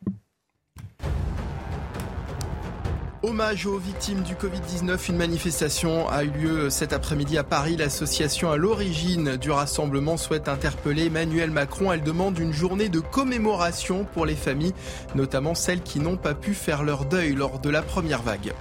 Hommage 3.25 3.65
aux 3.65 3.79
victimes 3.79 4.21
du 4.21 4.35
Covid-19, 4.35 5.09
une 5.09 5.17
manifestation 5.17 6.07
a 6.07 6.23
eu 6.23 6.29
lieu 6.29 6.69
cet 6.69 6.93
après-midi 6.93 7.39
à 7.39 7.43
Paris. 7.43 7.75
L'association 7.75 8.51
à 8.51 8.57
l'origine 8.57 9.35
du 9.37 9.49
rassemblement 9.49 10.15
souhaite 10.15 10.47
interpeller 10.47 11.07
Emmanuel 11.07 11.49
Macron. 11.49 11.91
Elle 11.91 12.03
demande 12.03 12.37
une 12.37 12.53
journée 12.53 12.87
de 12.87 12.99
commémoration 12.99 14.05
pour 14.13 14.27
les 14.27 14.35
familles, 14.35 14.75
notamment 15.15 15.55
celles 15.55 15.81
qui 15.81 15.99
n'ont 15.99 16.17
pas 16.17 16.35
pu 16.35 16.53
faire 16.53 16.83
leur 16.83 17.05
deuil 17.05 17.33
lors 17.33 17.57
de 17.57 17.71
la 17.71 17.81
première 17.81 18.21
vague. 18.21 18.53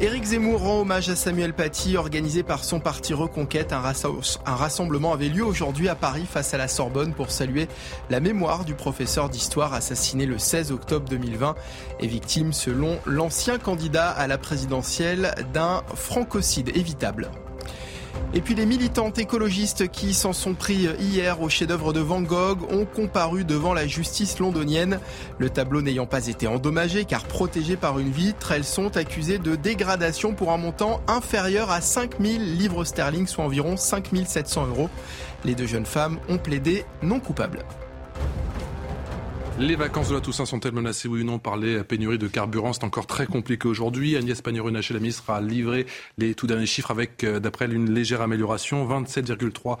Éric 0.00 0.24
Zemmour 0.24 0.60
rend 0.60 0.80
hommage 0.80 1.08
à 1.08 1.16
Samuel 1.16 1.52
Paty, 1.52 1.96
organisé 1.96 2.42
par 2.42 2.62
son 2.64 2.78
parti 2.78 3.14
Reconquête. 3.14 3.72
Un, 3.72 3.80
rassemblement 3.80 5.12
avait 5.12 5.28
lieu 5.28 5.44
aujourd'hui 5.44 5.88
à 5.88 5.94
Paris 5.94 6.26
face 6.30 6.54
à 6.54 6.58
la 6.58 6.68
Sorbonne 6.68 7.14
pour 7.14 7.30
saluer 7.30 7.66
la 8.08 8.20
mémoire 8.20 8.64
du 8.64 8.74
professeur 8.74 9.28
d'histoire 9.28 9.74
assassiné 9.74 10.26
le 10.26 10.38
16 10.38 10.70
octobre 10.70 11.08
2020 11.08 11.56
et 12.00 12.06
victime, 12.06 12.52
selon 12.52 12.98
l'ancien 13.06 13.58
candidat 13.58 14.10
à 14.10 14.26
la 14.26 14.38
présidentielle, 14.38 15.34
d'un 15.52 15.82
francocide 15.94 16.76
évitable. 16.76 17.30
Et 18.34 18.40
puis 18.40 18.54
les 18.54 18.66
militantes 18.66 19.18
écologistes 19.18 19.88
qui 19.88 20.12
s'en 20.12 20.32
sont 20.32 20.54
pris 20.54 20.88
hier 21.00 21.40
au 21.40 21.48
chef-d'œuvre 21.48 21.92
de 21.92 22.00
Van 22.00 22.20
Gogh 22.20 22.62
ont 22.70 22.84
comparu 22.84 23.44
devant 23.44 23.72
la 23.72 23.86
justice 23.86 24.38
londonienne. 24.38 25.00
Le 25.38 25.48
tableau 25.48 25.80
n'ayant 25.80 26.06
pas 26.06 26.26
été 26.26 26.46
endommagé 26.46 27.04
car 27.04 27.24
protégé 27.24 27.76
par 27.76 27.98
une 27.98 28.10
vitre, 28.10 28.52
elles 28.52 28.64
sont 28.64 28.96
accusées 28.96 29.38
de 29.38 29.56
dégradation 29.56 30.34
pour 30.34 30.52
un 30.52 30.58
montant 30.58 31.00
inférieur 31.08 31.70
à 31.70 31.80
5000 31.80 32.58
livres 32.58 32.84
sterling, 32.84 33.26
soit 33.26 33.44
environ 33.44 33.76
5700 33.76 34.66
euros. 34.66 34.90
Les 35.44 35.54
deux 35.54 35.66
jeunes 35.66 35.86
femmes 35.86 36.18
ont 36.28 36.38
plaidé 36.38 36.84
non 37.02 37.20
coupables. 37.20 37.64
Les 39.58 39.74
vacances 39.74 40.08
de 40.08 40.14
la 40.14 40.20
Toussaint 40.20 40.46
sont-elles 40.46 40.72
menacées, 40.72 41.08
oui 41.08 41.22
ou 41.22 41.24
non, 41.24 41.40
par 41.40 41.56
les 41.56 41.82
pénuries 41.82 42.16
de 42.16 42.28
carburant? 42.28 42.72
C'est 42.72 42.84
encore 42.84 43.08
très 43.08 43.26
compliqué 43.26 43.66
aujourd'hui. 43.66 44.16
Agnès 44.16 44.40
Pannier-Runacher, 44.40 44.94
la 44.94 45.00
ministre, 45.00 45.28
a 45.30 45.40
livré 45.40 45.84
les 46.16 46.36
tout 46.36 46.46
derniers 46.46 46.64
chiffres 46.64 46.92
avec, 46.92 47.26
d'après 47.26 47.64
elle, 47.64 47.74
une 47.74 47.92
légère 47.92 48.22
amélioration. 48.22 48.88
27,3 48.88 49.78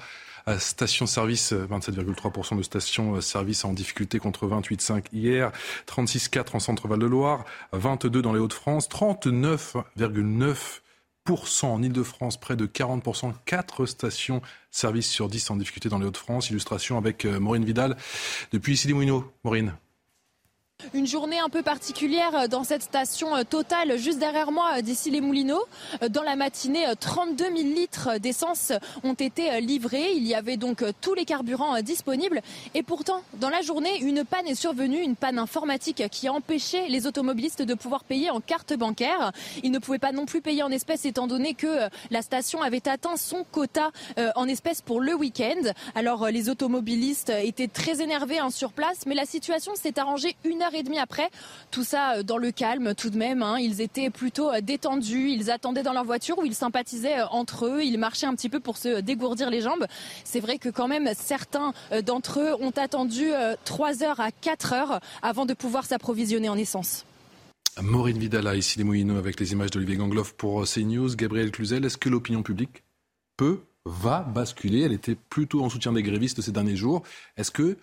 stations-service, 0.58 1.52
27,3% 1.52 2.56
de 2.56 2.62
stations-service 2.62 3.64
en 3.64 3.72
difficulté 3.72 4.18
contre 4.18 4.48
28,5 4.48 5.04
hier, 5.12 5.52
36,4 5.86 6.56
en 6.56 6.58
centre-val 6.58 6.98
de 6.98 7.06
Loire, 7.06 7.44
22 7.72 8.20
dans 8.20 8.32
les 8.32 8.40
Hauts-de-France, 8.40 8.88
39,9 8.88 10.80
en 11.62 11.82
Ile-de-France, 11.82 12.38
près 12.38 12.56
de 12.56 12.66
40%, 12.66 13.32
4 13.44 13.86
stations 13.86 14.42
services 14.70 15.10
sur 15.10 15.28
10 15.28 15.50
en 15.50 15.56
difficulté 15.56 15.88
dans 15.88 15.98
les 15.98 16.06
Hauts-de-France. 16.06 16.50
Illustration 16.50 16.96
avec 16.96 17.24
Maureen 17.24 17.64
Vidal 17.64 17.96
depuis 18.52 18.80
des 18.86 18.92
Moulineaux. 18.92 19.30
Maureen. 19.44 19.74
Une 20.94 21.08
journée 21.08 21.40
un 21.40 21.48
peu 21.48 21.62
particulière 21.62 22.48
dans 22.48 22.62
cette 22.62 22.84
station 22.84 23.44
totale 23.44 23.98
juste 23.98 24.20
derrière 24.20 24.52
moi 24.52 24.80
d'ici 24.80 25.10
les 25.10 25.20
Moulineaux. 25.20 25.64
Dans 26.08 26.22
la 26.22 26.36
matinée, 26.36 26.86
32 27.00 27.44
000 27.44 27.56
litres 27.56 28.18
d'essence 28.18 28.72
ont 29.02 29.14
été 29.14 29.60
livrés. 29.60 30.12
Il 30.12 30.24
y 30.24 30.36
avait 30.36 30.56
donc 30.56 30.84
tous 31.00 31.14
les 31.14 31.24
carburants 31.24 31.82
disponibles. 31.82 32.42
Et 32.76 32.84
pourtant, 32.84 33.22
dans 33.34 33.50
la 33.50 33.60
journée, 33.60 33.98
une 34.02 34.24
panne 34.24 34.46
est 34.46 34.54
survenue, 34.54 35.00
une 35.00 35.16
panne 35.16 35.40
informatique 35.40 36.04
qui 36.12 36.28
a 36.28 36.32
empêché 36.32 36.86
les 36.88 37.08
automobilistes 37.08 37.62
de 37.62 37.74
pouvoir 37.74 38.04
payer 38.04 38.30
en 38.30 38.40
carte 38.40 38.72
bancaire. 38.72 39.32
Ils 39.64 39.72
ne 39.72 39.80
pouvaient 39.80 39.98
pas 39.98 40.12
non 40.12 40.26
plus 40.26 40.40
payer 40.40 40.62
en 40.62 40.70
espèces 40.70 41.04
étant 41.06 41.26
donné 41.26 41.54
que 41.54 41.88
la 42.12 42.22
station 42.22 42.62
avait 42.62 42.88
atteint 42.88 43.16
son 43.16 43.44
quota 43.50 43.90
en 44.36 44.46
espèces 44.46 44.80
pour 44.80 45.00
le 45.00 45.14
week-end. 45.14 45.72
Alors 45.96 46.28
les 46.28 46.48
automobilistes 46.50 47.32
étaient 47.42 47.66
très 47.66 48.00
énervés 48.00 48.38
hein, 48.38 48.50
sur 48.50 48.72
place, 48.72 49.06
mais 49.06 49.16
la 49.16 49.26
situation 49.26 49.72
s'est 49.74 49.98
arrangée 49.98 50.36
une 50.44 50.62
heure 50.62 50.67
et 50.74 50.82
demie 50.82 50.98
après. 50.98 51.30
Tout 51.70 51.84
ça 51.84 52.22
dans 52.22 52.38
le 52.38 52.50
calme 52.50 52.94
tout 52.94 53.10
de 53.10 53.18
même. 53.18 53.42
Hein. 53.42 53.58
Ils 53.58 53.80
étaient 53.80 54.10
plutôt 54.10 54.50
détendus. 54.62 55.30
Ils 55.30 55.50
attendaient 55.50 55.82
dans 55.82 55.92
leur 55.92 56.04
voiture 56.04 56.38
où 56.38 56.44
ils 56.44 56.54
sympathisaient 56.54 57.22
entre 57.30 57.66
eux. 57.66 57.82
Ils 57.82 57.98
marchaient 57.98 58.26
un 58.26 58.34
petit 58.34 58.48
peu 58.48 58.60
pour 58.60 58.76
se 58.76 59.00
dégourdir 59.00 59.50
les 59.50 59.60
jambes. 59.60 59.86
C'est 60.24 60.40
vrai 60.40 60.58
que 60.58 60.68
quand 60.68 60.88
même 60.88 61.10
certains 61.14 61.72
d'entre 62.04 62.40
eux 62.40 62.54
ont 62.60 62.72
attendu 62.76 63.30
3 63.64 64.02
heures 64.02 64.20
à 64.20 64.30
4 64.30 64.72
heures 64.72 65.00
avant 65.22 65.46
de 65.46 65.54
pouvoir 65.54 65.84
s'approvisionner 65.84 66.48
en 66.48 66.56
essence. 66.56 67.04
Maureen 67.80 68.18
Vidala, 68.18 68.56
ici 68.56 68.78
les 68.78 68.84
Moulineaux, 68.84 69.18
avec 69.18 69.38
les 69.38 69.52
images 69.52 69.70
d'Olivier 69.70 69.96
Gangloff 69.96 70.34
pour 70.34 70.64
CNews. 70.64 71.14
Gabriel 71.14 71.52
Cluzel, 71.52 71.84
est-ce 71.84 71.96
que 71.96 72.08
l'opinion 72.08 72.42
publique 72.42 72.82
peut, 73.36 73.60
va 73.84 74.20
basculer? 74.20 74.80
Elle 74.80 74.92
était 74.92 75.14
plutôt 75.14 75.62
en 75.62 75.68
soutien 75.68 75.92
des 75.92 76.02
grévistes 76.02 76.40
ces 76.40 76.50
derniers 76.50 76.76
jours. 76.76 77.02
Est-ce 77.36 77.52
que 77.52 77.76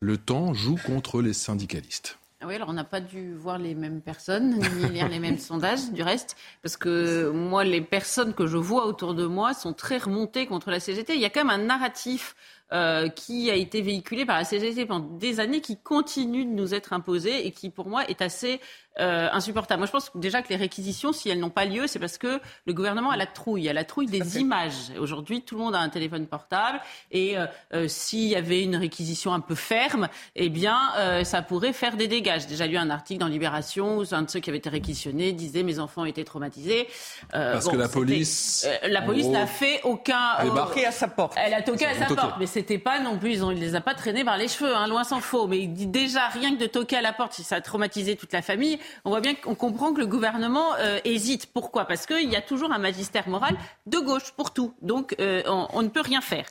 le 0.00 0.16
temps 0.16 0.54
joue 0.54 0.76
contre 0.86 1.22
les 1.22 1.32
syndicalistes. 1.32 2.18
Oui, 2.46 2.54
alors 2.54 2.68
on 2.68 2.72
n'a 2.72 2.84
pas 2.84 3.00
dû 3.00 3.34
voir 3.34 3.58
les 3.58 3.74
mêmes 3.74 4.00
personnes, 4.00 4.60
ni 4.60 4.88
lire 4.90 5.08
les 5.08 5.18
mêmes 5.18 5.38
sondages, 5.50 5.90
du 5.90 6.02
reste, 6.02 6.36
parce 6.62 6.76
que 6.76 7.30
moi, 7.30 7.64
les 7.64 7.80
personnes 7.80 8.32
que 8.32 8.46
je 8.46 8.56
vois 8.56 8.86
autour 8.86 9.14
de 9.14 9.26
moi 9.26 9.54
sont 9.54 9.72
très 9.72 9.98
remontées 9.98 10.46
contre 10.46 10.70
la 10.70 10.78
CGT. 10.78 11.14
Il 11.14 11.20
y 11.20 11.24
a 11.24 11.30
quand 11.30 11.44
même 11.44 11.60
un 11.60 11.64
narratif 11.64 12.36
euh, 12.72 13.08
qui 13.08 13.50
a 13.50 13.56
été 13.56 13.82
véhiculé 13.82 14.24
par 14.24 14.36
la 14.36 14.44
CGT 14.44 14.86
pendant 14.86 15.16
des 15.16 15.40
années, 15.40 15.60
qui 15.60 15.76
continue 15.76 16.44
de 16.44 16.50
nous 16.50 16.74
être 16.74 16.92
imposé 16.92 17.44
et 17.44 17.50
qui, 17.50 17.70
pour 17.70 17.88
moi, 17.88 18.08
est 18.08 18.22
assez 18.22 18.60
euh, 19.00 19.28
insupportable. 19.32 19.78
Moi, 19.78 19.86
je 19.86 19.92
pense 19.92 20.10
déjà 20.14 20.42
que 20.42 20.48
les 20.48 20.56
réquisitions, 20.56 21.12
si 21.12 21.28
elles 21.28 21.38
n'ont 21.38 21.50
pas 21.50 21.64
lieu, 21.64 21.86
c'est 21.86 21.98
parce 21.98 22.18
que 22.18 22.40
le 22.66 22.72
gouvernement 22.72 23.10
a 23.10 23.16
la 23.16 23.26
trouille, 23.26 23.68
a 23.68 23.72
la 23.72 23.84
trouille 23.84 24.06
des 24.06 24.38
images. 24.38 24.92
Aujourd'hui, 24.98 25.42
tout 25.42 25.56
le 25.56 25.62
monde 25.62 25.74
a 25.74 25.80
un 25.80 25.88
téléphone 25.88 26.26
portable 26.26 26.80
et 27.10 27.38
euh, 27.38 27.46
euh, 27.74 27.88
s'il 27.88 28.24
y 28.24 28.36
avait 28.36 28.62
une 28.62 28.76
réquisition 28.76 29.32
un 29.32 29.40
peu 29.40 29.54
ferme, 29.54 30.08
eh 30.36 30.48
bien, 30.48 30.78
euh, 30.96 31.24
ça 31.24 31.42
pourrait 31.42 31.72
faire 31.72 31.96
des 31.96 32.08
dégâts. 32.08 32.36
J'ai 32.38 32.46
déjà 32.46 32.66
lu 32.66 32.76
un 32.76 32.90
article 32.90 33.20
dans 33.20 33.26
Libération 33.26 33.98
où 33.98 34.04
un 34.12 34.22
de 34.22 34.30
ceux 34.30 34.40
qui 34.40 34.50
avaient 34.50 34.58
été 34.58 34.70
réquisitionnés 34.70 35.32
disait 35.32 35.62
mes 35.62 35.78
enfants 35.78 36.04
étaient 36.04 36.24
traumatisés. 36.24 36.88
parce 37.30 37.64
bon, 37.64 37.72
que 37.72 37.76
la 37.76 37.88
police, 37.88 38.68
la 38.82 39.02
police 39.02 39.26
n'a 39.26 39.46
fait 39.46 39.80
aucun. 39.84 40.36
Elle 40.40 40.50
a 40.50 40.66
toqué 40.66 40.86
à 40.86 40.92
sa 40.92 41.08
porte. 41.08 41.34
Elle 41.36 41.54
a 41.54 41.62
toqué 41.62 41.86
à 41.86 41.94
sa 41.94 42.06
porte, 42.06 42.36
mais 42.38 42.46
c'était 42.46 42.78
pas 42.78 43.00
non 43.00 43.18
plus, 43.18 43.34
ils 43.34 43.46
ne 43.46 43.52
les 43.52 43.74
a 43.74 43.80
pas 43.80 43.94
traînés 43.94 44.24
par 44.24 44.36
les 44.36 44.48
cheveux, 44.48 44.74
hein, 44.74 44.86
loin 44.86 45.04
s'en 45.04 45.20
faut. 45.20 45.46
Mais 45.46 45.58
il 45.58 45.72
dit 45.72 45.86
déjà, 45.86 46.28
rien 46.28 46.54
que 46.54 46.60
de 46.60 46.66
toquer 46.66 46.96
à 46.96 47.02
la 47.02 47.12
porte, 47.12 47.32
si 47.32 47.42
ça 47.42 47.56
a 47.56 47.60
traumatisé 47.60 48.16
toute 48.16 48.32
la 48.32 48.42
famille, 48.42 48.78
on 49.04 49.10
voit 49.10 49.20
bien 49.20 49.34
qu'on 49.34 49.54
comprend 49.54 49.92
que 49.92 50.00
le 50.00 50.06
gouvernement 50.06 50.74
euh, 50.78 50.98
hésite. 51.04 51.46
Pourquoi? 51.52 51.84
Parce 51.86 52.06
qu'il 52.06 52.30
y 52.30 52.36
a 52.36 52.42
toujours 52.42 52.72
un 52.72 52.78
magistère 52.78 53.28
moral 53.28 53.56
de 53.86 53.98
gauche 53.98 54.32
pour 54.36 54.52
tout. 54.52 54.74
Donc, 54.82 55.14
euh, 55.20 55.42
on, 55.46 55.82
ne 55.82 55.88
peut 55.88 56.00
rien 56.00 56.20
faire. 56.20 56.46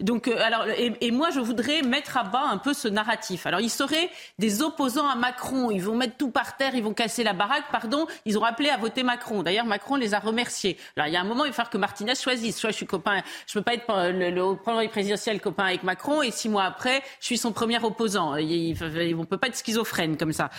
Donc, 0.00 0.28
euh, 0.28 0.36
alors, 0.42 0.66
et, 0.68 1.10
moi, 1.10 1.30
je 1.30 1.40
voudrais 1.40 1.82
mettre 1.82 2.16
à 2.16 2.24
bas 2.24 2.44
un 2.50 2.58
peu 2.58 2.74
ce 2.74 2.88
narratif. 2.88 3.46
Alors, 3.46 3.60
ils 3.60 3.70
seraient 3.70 4.10
des 4.38 4.62
opposants 4.62 5.08
à 5.08 5.14
Macron. 5.14 5.70
Ils 5.70 5.82
vont 5.82 5.96
mettre 5.96 6.16
tout 6.16 6.30
par 6.30 6.56
terre, 6.56 6.74
ils 6.74 6.82
vont 6.82 6.94
casser 6.94 7.24
la 7.24 7.32
baraque. 7.32 7.64
Pardon, 7.70 8.06
ils 8.24 8.38
ont 8.38 8.44
appelé 8.44 8.68
à 8.68 8.76
voter 8.76 9.02
Macron. 9.02 9.42
D'ailleurs, 9.42 9.66
Macron 9.66 9.96
les 9.96 10.14
a 10.14 10.18
remerciés. 10.18 10.76
Alors, 10.96 11.08
il 11.08 11.12
y 11.12 11.16
a 11.16 11.20
un 11.20 11.24
moment, 11.24 11.44
il 11.44 11.48
va 11.48 11.54
falloir 11.54 11.70
que 11.70 11.78
Martinez 11.78 12.14
choisisse. 12.14 12.58
Soit 12.58 12.70
je 12.70 12.76
suis 12.76 12.86
copain, 12.86 13.22
je 13.46 13.54
peux 13.54 13.62
pas 13.62 13.74
être 13.74 13.86
le, 13.88 14.30
le 14.30 14.88
présidentiel 14.88 15.40
copain 15.40 15.64
avec 15.64 15.82
Macron 15.82 16.22
et 16.22 16.30
six 16.30 16.48
mois 16.48 16.64
après, 16.64 17.02
je 17.20 17.26
suis 17.26 17.38
son 17.38 17.52
premier 17.52 17.82
opposant. 17.82 18.36
Il, 18.36 18.76
on 19.18 19.24
peut 19.24 19.38
pas 19.38 19.48
être 19.48 19.56
schizophrène 19.56 20.16
comme 20.16 20.32
ça. 20.32 20.50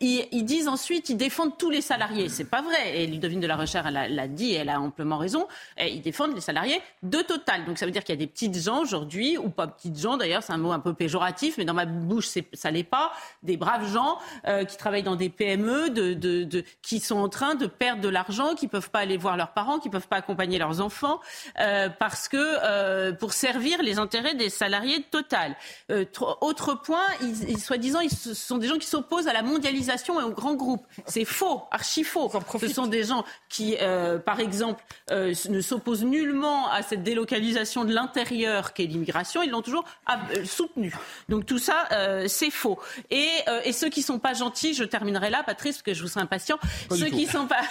Ils, 0.00 0.44
disent 0.44 0.68
ensuite, 0.68 1.08
ils 1.08 1.16
défendent 1.16 1.56
tous 1.58 1.70
les 1.70 1.80
salariés. 1.80 2.28
C'est 2.28 2.44
pas 2.44 2.62
vrai. 2.62 3.02
Et 3.02 3.06
Ludovine 3.06 3.40
de 3.40 3.46
la 3.46 3.56
Recherche 3.56 3.90
l'a 3.90 4.28
dit, 4.28 4.54
elle 4.54 4.68
a 4.68 4.80
amplement 4.80 5.18
raison. 5.18 5.46
Ils 5.80 6.02
défendent 6.02 6.34
les 6.34 6.40
salariés 6.40 6.80
de 7.02 7.18
Total. 7.22 7.64
Donc 7.64 7.78
ça 7.78 7.86
veut 7.86 7.92
dire 7.92 8.04
qu'il 8.04 8.14
y 8.14 8.18
a 8.18 8.20
des 8.20 8.26
petites 8.26 8.56
gens 8.56 8.80
aujourd'hui, 8.80 9.38
ou 9.38 9.50
pas 9.50 9.66
petites 9.66 9.98
gens 9.98 10.16
d'ailleurs, 10.16 10.42
c'est 10.42 10.52
un 10.52 10.58
mot 10.58 10.72
un 10.72 10.80
peu 10.80 10.94
péjoratif, 10.94 11.58
mais 11.58 11.64
dans 11.64 11.74
ma 11.74 11.84
bouche, 11.84 12.28
ça 12.52 12.70
l'est 12.70 12.84
pas. 12.84 13.12
Des 13.42 13.56
braves 13.56 13.90
gens 13.92 14.18
euh, 14.46 14.64
qui 14.64 14.76
travaillent 14.76 15.02
dans 15.02 15.16
des 15.16 15.28
PME, 15.28 15.90
qui 16.82 17.00
sont 17.00 17.18
en 17.18 17.28
train 17.28 17.54
de 17.54 17.66
perdre 17.66 18.02
de 18.02 18.08
l'argent, 18.08 18.54
qui 18.54 18.68
peuvent 18.68 18.90
pas 18.90 19.00
aller 19.00 19.16
voir 19.16 19.36
leurs 19.36 19.52
parents, 19.52 19.78
qui 19.78 19.90
peuvent 19.90 20.08
pas 20.08 20.16
accompagner 20.16 20.58
leurs 20.58 20.80
enfants, 20.80 21.20
euh, 21.60 21.88
parce 21.88 22.28
que 22.28 22.36
euh, 22.36 23.12
pour 23.12 23.32
servir 23.32 23.82
les 23.82 23.98
intérêts 23.98 24.34
des 24.34 24.48
salariés 24.48 24.98
de 24.98 25.04
Total. 25.10 25.56
Autre 26.40 26.74
point, 26.74 27.04
ils, 27.22 27.58
soi-disant, 27.58 28.00
ils, 28.00 28.10
sont 28.10 28.58
des 28.58 28.68
gens 28.68 28.78
qui 28.78 28.86
s'opposent 28.86 29.28
à 29.28 29.32
la 29.32 29.42
mondialisation 29.42 29.77
et 29.78 30.22
aux 30.22 30.30
grands 30.30 30.54
groupes. 30.54 30.84
C'est 31.06 31.24
faux, 31.24 31.62
archi 31.70 32.04
faux. 32.04 32.30
Ce 32.60 32.68
sont 32.68 32.86
des 32.86 33.04
gens 33.04 33.24
qui, 33.48 33.76
euh, 33.80 34.18
par 34.18 34.40
exemple, 34.40 34.82
euh, 35.10 35.34
ne 35.48 35.60
s'opposent 35.60 36.04
nullement 36.04 36.70
à 36.70 36.82
cette 36.82 37.02
délocalisation 37.02 37.84
de 37.84 37.94
l'intérieur 37.94 38.72
qu'est 38.72 38.84
l'immigration. 38.84 39.42
Ils 39.42 39.50
l'ont 39.50 39.62
toujours 39.62 39.84
euh, 40.10 40.44
soutenu. 40.44 40.94
Donc 41.28 41.46
tout 41.46 41.58
ça, 41.58 41.86
euh, 41.92 42.26
c'est 42.28 42.50
faux. 42.50 42.78
Et, 43.10 43.28
et, 43.64 43.72
ceux 43.72 43.88
qui 43.88 44.02
sont 44.02 44.18
pas 44.18 44.34
gentils, 44.34 44.74
je 44.74 44.84
terminerai 44.84 45.30
là, 45.30 45.42
Patrice, 45.44 45.76
parce 45.76 45.82
que 45.82 45.94
je 45.94 46.02
vous 46.02 46.08
serai 46.08 46.20
impatient. 46.20 46.58
ceux 46.90 47.06
qui 47.06 47.26
sont 47.26 47.46
pas, 47.46 47.62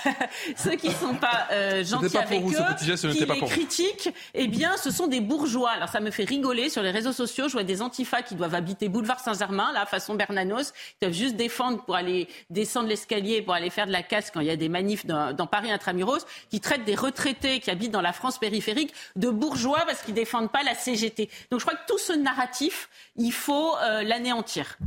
ceux 0.56 0.76
qui 0.76 0.92
sont 0.92 1.16
pas 1.16 1.48
gentils 1.84 2.14
pas 2.14 2.22
avec 2.22 2.42
vous, 2.42 2.54
eux, 2.54 3.12
qui 3.12 3.26
les 3.26 3.42
critiquent, 3.42 4.10
eh 4.34 4.48
bien, 4.48 4.78
ce 4.78 4.92
sont 4.92 5.08
des 5.08 5.22
bourgeois. 5.22 5.72
Alors 5.72 5.90
ça 5.90 6.00
me 6.00 6.12
fait 6.12 6.24
rigoler 6.26 6.70
sur 6.70 6.82
les 6.82 6.92
réseaux 6.92 7.14
sociaux. 7.14 7.48
Je 7.48 7.54
vois 7.54 7.64
des 7.64 7.82
antifas 7.82 8.22
qui 8.22 8.36
doivent 8.36 8.56
habiter 8.56 8.90
boulevard 8.90 9.20
Saint-Germain, 9.20 9.72
là, 9.74 9.86
façon 9.86 10.16
Bernanos, 10.16 10.72
qui 10.72 10.98
doivent 11.02 11.14
juste 11.14 11.36
défendre 11.36 11.84
pour 11.84 11.96
aller 11.98 12.28
descendre 12.50 12.88
l'escalier, 12.88 13.42
pour 13.42 13.54
aller 13.54 13.70
faire 13.70 13.88
de 13.88 13.92
la 13.92 14.04
casse 14.04 14.32
quand 14.32 14.40
il 14.40 14.48
y 14.48 14.52
a 14.52 14.56
des 14.56 14.70
manifs 14.70 15.06
dans, 15.06 15.34
dans 15.34 15.48
Paris 15.48 15.72
intramuros, 15.72 16.26
qui 16.50 16.62
traitent 16.62 16.86
des 16.86 16.96
retraités 16.96 17.60
qui 17.60 17.70
habitent 17.70 17.92
dans 17.92 18.02
la 18.02 18.14
France 18.14 18.40
périphérique 18.40 18.94
de 19.16 19.30
bourgeois 19.30 19.84
parce 19.86 20.02
qu'ils 20.02 20.14
défendent 20.14 20.52
pas 20.52 20.64
la 20.64 20.76
CGT. 20.76 21.30
Donc 21.52 21.60
je 21.60 21.66
crois 21.66 21.78
que 21.78 21.86
tout 21.88 21.98
ce 21.98 22.14
narratif, 22.14 22.90
il 23.16 23.32
faut 23.32 23.76
euh, 23.78 24.04
l'anéantir. 24.04 24.78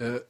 Euh, 0.00 0.20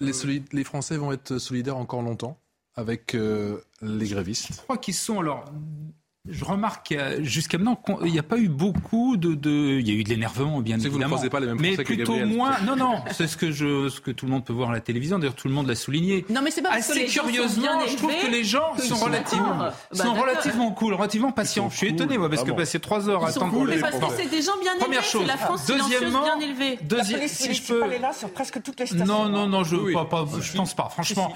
les, 0.00 0.42
les 0.52 0.64
Français 0.64 0.96
vont 0.96 1.12
être 1.12 1.38
solidaires 1.38 1.76
encore 1.76 2.02
longtemps 2.02 2.38
avec 2.74 3.14
euh, 3.14 3.60
les 3.82 4.08
grévistes. 4.08 4.48
Je 4.52 4.62
crois 4.62 4.78
qu'ils 4.78 4.94
sont 4.94 5.18
alors 5.18 5.44
je 6.30 6.44
remarque 6.44 6.94
jusqu'à 7.20 7.58
maintenant, 7.58 7.98
il 8.04 8.12
n'y 8.12 8.18
a 8.18 8.22
pas 8.22 8.38
eu 8.38 8.48
beaucoup 8.48 9.16
de, 9.16 9.34
de, 9.34 9.78
il 9.80 9.88
y 9.88 9.90
a 9.90 9.94
eu 9.94 10.04
de 10.04 10.08
l'énervement, 10.08 10.60
bien 10.60 10.78
évidemment. 10.78 11.16
Vous 11.16 11.24
ne 11.24 11.28
pas 11.28 11.40
les 11.40 11.46
mêmes 11.46 11.58
mais 11.60 11.76
plutôt 11.76 12.24
moins. 12.26 12.58
Non, 12.60 12.76
non, 12.76 13.02
c'est 13.12 13.26
ce 13.26 13.36
que 13.36 13.50
je, 13.50 13.88
ce 13.88 14.00
que 14.00 14.10
tout 14.10 14.26
le 14.26 14.32
monde 14.32 14.44
peut 14.44 14.52
voir 14.52 14.70
à 14.70 14.72
la 14.72 14.80
télévision. 14.80 15.18
D'ailleurs, 15.18 15.34
tout 15.34 15.48
le 15.48 15.54
monde 15.54 15.66
l'a 15.66 15.74
souligné. 15.74 16.24
Non, 16.30 16.40
mais 16.42 16.50
c'est 16.50 16.62
pas 16.62 16.72
assez 16.72 17.06
curieusement. 17.06 17.86
je 17.86 17.96
trouve 17.96 18.12
que 18.22 18.30
les 18.30 18.44
gens 18.44 18.76
sont 18.78 18.96
relativement, 18.96 19.56
bah, 19.56 19.74
sont 19.92 20.14
relativement 20.14 20.70
cool, 20.72 20.94
relativement 20.94 21.32
patients. 21.32 21.70
Je 21.70 21.76
suis 21.76 21.88
étonné, 21.88 22.18
moi, 22.18 22.28
parce 22.28 22.44
que 22.44 22.52
passer 22.52 22.80
trois 22.80 23.08
heures 23.08 23.24
à 23.24 23.28
attendre 23.28 23.52
pour 23.52 23.66
les. 23.66 23.78
Parce 23.78 23.98
que 23.98 24.04
c'est 24.16 24.30
des 24.30 24.42
gens 24.42 24.58
bien 24.60 24.72
élevés. 24.72 24.84
Première 24.84 25.04
chose. 25.04 25.26
La 25.26 25.36
France 25.36 25.66
deuxièmement, 25.66 26.22
bien 26.22 26.40
élevée. 26.40 26.78
Deuxième, 26.82 27.28
si 27.28 27.54
je 27.54 27.62
peux. 27.62 27.98
là 27.98 28.12
sur 28.12 28.30
presque 28.30 28.62
toutes 28.62 28.80
les 28.80 28.86
stations. 28.86 29.06
Non, 29.06 29.28
non, 29.28 29.46
non, 29.46 29.64
je 29.64 29.76
je 29.76 30.56
pense 30.56 30.74
pas. 30.74 30.88
Franchement. 30.88 31.32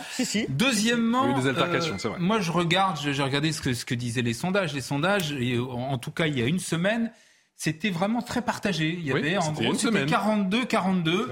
Deuxièmement, 0.48 1.38
des 1.38 1.48
altercations, 1.48 1.96
c'est 1.98 2.08
vrai. 2.08 2.18
Moi, 2.18 2.40
je 2.40 2.50
regarde, 2.50 2.98
j'ai 3.02 3.22
regardé 3.22 3.52
ce 3.52 3.60
que 3.60 3.74
ce 3.74 3.84
que 3.84 3.94
disaient 3.94 4.22
les 4.22 4.34
sondages. 4.34 4.72
Sondages 4.82 5.34
en 5.70 5.98
tout 5.98 6.10
cas 6.10 6.26
il 6.26 6.38
y 6.38 6.42
a 6.42 6.46
une 6.46 6.60
semaine, 6.60 7.10
c'était 7.56 7.90
vraiment 7.90 8.22
très 8.22 8.42
partagé. 8.42 8.88
Il 8.98 9.06
y 9.06 9.12
avait 9.12 9.36
en 9.36 9.52
gros 9.52 9.72
42, 9.72 10.64
42. 10.64 11.30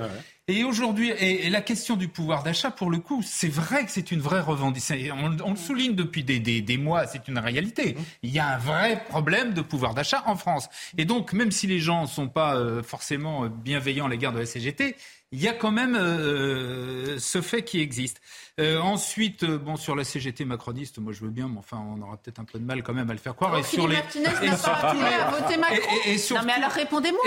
Et 0.50 0.64
aujourd'hui, 0.64 1.10
et, 1.10 1.48
la 1.48 1.60
question 1.60 1.96
du 1.96 2.08
pouvoir 2.08 2.42
d'achat, 2.42 2.70
pour 2.72 2.90
le 2.90 2.98
coup, 2.98 3.22
c'est 3.24 3.48
vrai 3.48 3.84
que 3.84 3.90
c'est 3.90 4.10
une 4.10 4.20
vraie 4.20 4.40
revendication. 4.40 5.14
On, 5.44 5.50
le 5.50 5.56
souligne 5.56 5.94
depuis 5.94 6.24
des, 6.24 6.76
mois, 6.76 7.06
c'est 7.06 7.28
une 7.28 7.38
réalité. 7.38 7.94
Mmh. 7.94 8.02
Il 8.24 8.30
y 8.30 8.40
a 8.40 8.48
un 8.48 8.58
vrai 8.58 9.04
problème 9.08 9.54
de 9.54 9.60
pouvoir 9.60 9.94
d'achat 9.94 10.24
en 10.26 10.34
France. 10.36 10.68
Et 10.98 11.04
donc, 11.04 11.32
même 11.32 11.52
si 11.52 11.68
les 11.68 11.78
gens 11.78 12.02
ne 12.02 12.08
sont 12.08 12.28
pas 12.28 12.56
euh, 12.56 12.82
forcément 12.82 13.46
bienveillants 13.46 14.06
à 14.06 14.08
l'égard 14.08 14.32
de 14.32 14.40
la 14.40 14.46
CGT, 14.46 14.96
il 15.32 15.40
y 15.40 15.46
a 15.46 15.52
quand 15.52 15.70
même 15.70 15.94
euh, 15.94 17.18
ce 17.20 17.40
fait 17.40 17.62
qui 17.62 17.80
existe. 17.80 18.20
Euh, 18.60 18.78
ensuite, 18.78 19.44
euh, 19.44 19.58
bon, 19.58 19.76
sur 19.76 19.96
la 19.96 20.04
CGT 20.04 20.44
macroniste, 20.44 20.98
moi 20.98 21.14
je 21.14 21.20
veux 21.20 21.30
bien, 21.30 21.48
mais 21.48 21.58
enfin, 21.58 21.82
on 21.96 22.02
aura 22.02 22.18
peut-être 22.18 22.40
un 22.40 22.44
peu 22.44 22.58
de 22.58 22.64
mal 22.64 22.82
quand 22.82 22.92
même 22.92 23.08
à 23.08 23.14
le 23.14 23.18
faire 23.18 23.34
croire. 23.34 23.56
et 23.56 23.62
sur 23.62 23.88
les. 23.88 23.96
N'a 23.96 24.02
pas 24.02 24.94
voter 25.30 25.56
Macron. 25.56 25.76
Et, 26.06 26.14
et, 26.14 26.34
non, 26.34 26.40
mais 26.44 26.52
alors 26.52 26.70
répondez-moi. 26.70 27.20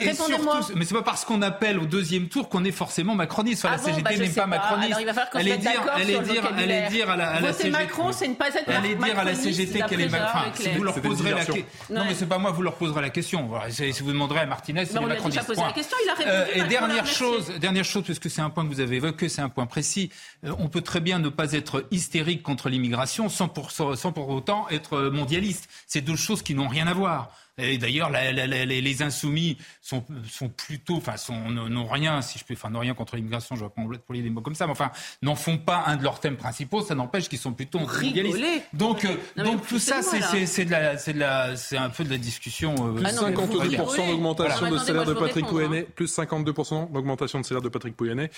Répondez-moi. 0.00 0.60
Mais 0.76 0.84
c'est 0.84 0.94
pas 0.94 1.02
parce 1.02 1.24
qu'on 1.24 1.42
appelle 1.42 1.80
au 1.80 1.86
deuxième 1.86 2.28
tour 2.28 2.48
qu'on 2.48 2.64
est 2.64 2.72
forcément 2.72 3.16
macroniste. 3.16 3.64
Enfin, 3.64 3.76
la 3.76 3.82
CGT 3.82 4.02
ah 4.04 4.16
n'est 4.16 4.28
pas, 4.28 4.46
macroniste. 4.46 4.86
Alors, 4.86 5.00
il 5.00 5.06
va 5.06 5.14
falloir 5.14 5.30
qu'on 5.30 5.40
se 5.40 5.44
mette 5.44 5.64
d'accord 5.64 5.98
sur 5.98 6.22
dire, 6.22 6.52
elle 6.58 6.88
dire 6.90 7.10
à 7.10 7.16
la, 7.16 7.30
à 7.30 7.40
la 7.40 7.52
Voter 7.52 7.70
Macron, 7.70 8.12
c'est 8.12 8.28
ne 8.28 8.34
pas 8.34 8.48
être 8.48 8.62
Elle 8.68 8.96
dire 8.98 9.18
à 9.18 9.24
la 9.24 9.34
CGT 9.34 9.80
qu'elle 9.88 10.00
est 10.02 10.08
macroniste. 10.08 10.60
Enfin, 10.60 10.76
vous 10.76 10.84
leur 10.84 11.00
poserez 11.00 11.30
la 11.30 11.44
question. 11.44 11.64
Non, 11.90 12.04
mais 12.06 12.14
c'est 12.14 12.26
pas 12.28 12.38
moi, 12.38 12.52
vous 12.52 12.62
leur 12.62 12.76
poserez 12.76 13.02
la 13.02 13.10
question. 13.10 13.50
Si 13.70 14.02
vous 14.02 14.12
demanderez 14.12 14.40
à 14.40 14.46
Martinez, 14.46 14.84
c'est 14.86 15.00
macroniste. 15.00 15.44
Posé 15.44 15.60
la 15.60 15.72
question, 15.72 15.96
il 16.04 16.10
a 16.10 16.14
répondu. 16.14 16.58
Et 16.60 16.68
dernière 16.68 17.06
chose, 17.06 17.50
dernière 17.58 17.84
chose, 17.84 18.04
parce 18.06 18.18
que 18.18 18.28
c'est 18.28 18.42
un 18.42 18.50
point 18.50 18.64
que 18.64 18.72
vous 18.72 18.80
avez 18.80 18.96
évoqué, 18.96 19.28
c'est 19.28 19.40
un 19.40 19.48
point 19.48 19.66
précis. 19.66 20.10
Euh, 20.44 20.52
on 20.68 20.70
peut 20.70 20.82
très 20.82 21.00
bien 21.00 21.18
ne 21.18 21.30
pas 21.30 21.54
être 21.54 21.86
hystérique 21.90 22.42
contre 22.42 22.68
l'immigration 22.68 23.30
sans 23.30 23.48
pour, 23.48 23.70
sans 23.70 24.12
pour 24.12 24.28
autant 24.28 24.68
être 24.68 25.08
mondialiste. 25.08 25.66
C'est 25.86 26.02
deux 26.02 26.14
choses 26.14 26.42
qui 26.42 26.54
n'ont 26.54 26.68
rien 26.68 26.86
à 26.86 26.92
voir. 26.92 27.30
Et 27.56 27.78
d'ailleurs, 27.78 28.10
les 28.10 29.02
insoumis 29.02 29.56
sont, 29.80 30.04
sont 30.30 30.50
plutôt, 30.50 30.96
enfin, 30.96 31.14
n'ont 31.48 31.86
rien, 31.86 32.20
si 32.20 32.38
je 32.38 32.44
peux, 32.44 32.52
enfin, 32.52 32.68
n'ont 32.68 32.80
rien 32.80 32.92
contre 32.92 33.16
l'immigration. 33.16 33.56
Je 33.56 33.64
vais 33.64 33.70
pas 33.70 33.80
employer 33.80 34.22
des 34.22 34.28
mots 34.28 34.42
comme 34.42 34.54
ça, 34.54 34.66
mais 34.66 34.72
enfin, 34.72 34.90
n'en 35.22 35.34
font 35.34 35.56
pas 35.56 35.84
un 35.86 35.96
de 35.96 36.02
leurs 36.02 36.20
thèmes 36.20 36.36
principaux. 36.36 36.82
Ça 36.82 36.94
n'empêche 36.94 37.30
qu'ils 37.30 37.38
sont 37.38 37.54
plutôt 37.54 37.78
mondialistes. 37.78 38.38
Donc, 38.74 39.06
euh, 39.06 39.42
donc 39.42 39.66
tout 39.66 39.78
ça, 39.78 40.02
c'est 40.02 40.18
de 40.66 40.70
la, 40.70 40.98
c'est 40.98 41.14
de 41.14 41.18
la, 41.18 41.56
c'est 41.56 41.78
un 41.78 41.88
peu 41.88 42.04
de 42.04 42.10
la 42.10 42.18
discussion. 42.18 42.74
Euh, 42.88 42.92
plus 42.92 43.04
52% 43.04 44.06
d'augmentation 44.06 44.70
de 44.70 44.76
salaire 44.76 45.06
de 45.06 45.14
Patrick 45.14 45.46
Pouyanné. 45.46 45.82
Plus 45.84 46.14
52% 46.14 46.92
d'augmentation 46.92 47.40
de 47.40 47.44
salaire 47.46 47.62
de 47.62 47.70
Patrick 47.70 47.96
Pouyanné. 47.96 48.30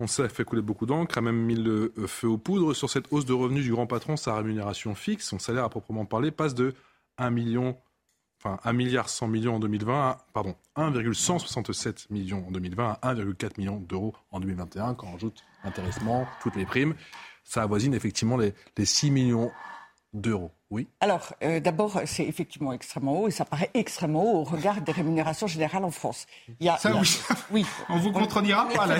On 0.00 0.06
sait, 0.06 0.28
fait 0.28 0.44
couler 0.44 0.62
beaucoup 0.62 0.86
d'encre, 0.86 1.18
a 1.18 1.20
même 1.20 1.40
mis 1.40 1.56
le 1.56 1.92
feu 2.06 2.28
aux 2.28 2.38
poudres 2.38 2.74
sur 2.74 2.88
cette 2.88 3.12
hausse 3.12 3.26
de 3.26 3.32
revenus 3.32 3.64
du 3.64 3.72
grand 3.72 3.86
patron, 3.86 4.16
sa 4.16 4.36
rémunération 4.36 4.94
fixe, 4.94 5.26
son 5.26 5.38
salaire 5.38 5.64
à 5.64 5.68
proprement 5.68 6.04
parler 6.04 6.30
passe 6.30 6.54
de 6.54 6.74
1 7.18 7.30
million, 7.30 7.76
enfin 8.40 8.60
1 8.64 8.72
milliard 8.72 9.08
100 9.08 9.26
millions 9.26 9.56
en 9.56 9.58
2020 9.58 9.94
à, 9.94 10.26
pardon, 10.32 10.54
1,167 10.76 12.10
millions 12.10 12.44
en 12.46 12.50
2020 12.52 12.98
à 13.02 13.14
1,4 13.14 13.58
million 13.58 13.76
d'euros 13.80 14.14
en 14.30 14.38
2021 14.38 14.94
quand 14.94 15.08
on 15.12 15.16
ajoute 15.16 15.42
intéressement, 15.64 16.26
toutes 16.42 16.54
les 16.54 16.66
primes. 16.66 16.94
Ça 17.42 17.62
avoisine 17.62 17.94
effectivement 17.94 18.36
les 18.36 18.54
6 18.76 19.10
millions 19.10 19.50
d'euros. 20.12 20.50
Oui. 20.70 20.86
Alors, 21.00 21.34
euh, 21.42 21.60
d'abord, 21.60 22.00
c'est 22.04 22.24
effectivement 22.24 22.72
extrêmement 22.72 23.20
haut 23.20 23.28
et 23.28 23.30
ça 23.30 23.44
paraît 23.44 23.70
extrêmement 23.74 24.24
haut 24.24 24.40
au 24.40 24.44
regard 24.44 24.80
des 24.80 24.92
rémunérations 24.92 25.46
générales 25.46 25.84
en 25.84 25.90
France. 25.90 26.26
Il 26.60 26.66
y 26.66 26.68
a, 26.68 26.76
ça, 26.76 26.94
oui. 26.94 27.18
oui. 27.50 27.66
On 27.88 27.98
vous 27.98 28.12
contredira 28.12 28.68
pas 28.68 28.86
là. 28.86 28.98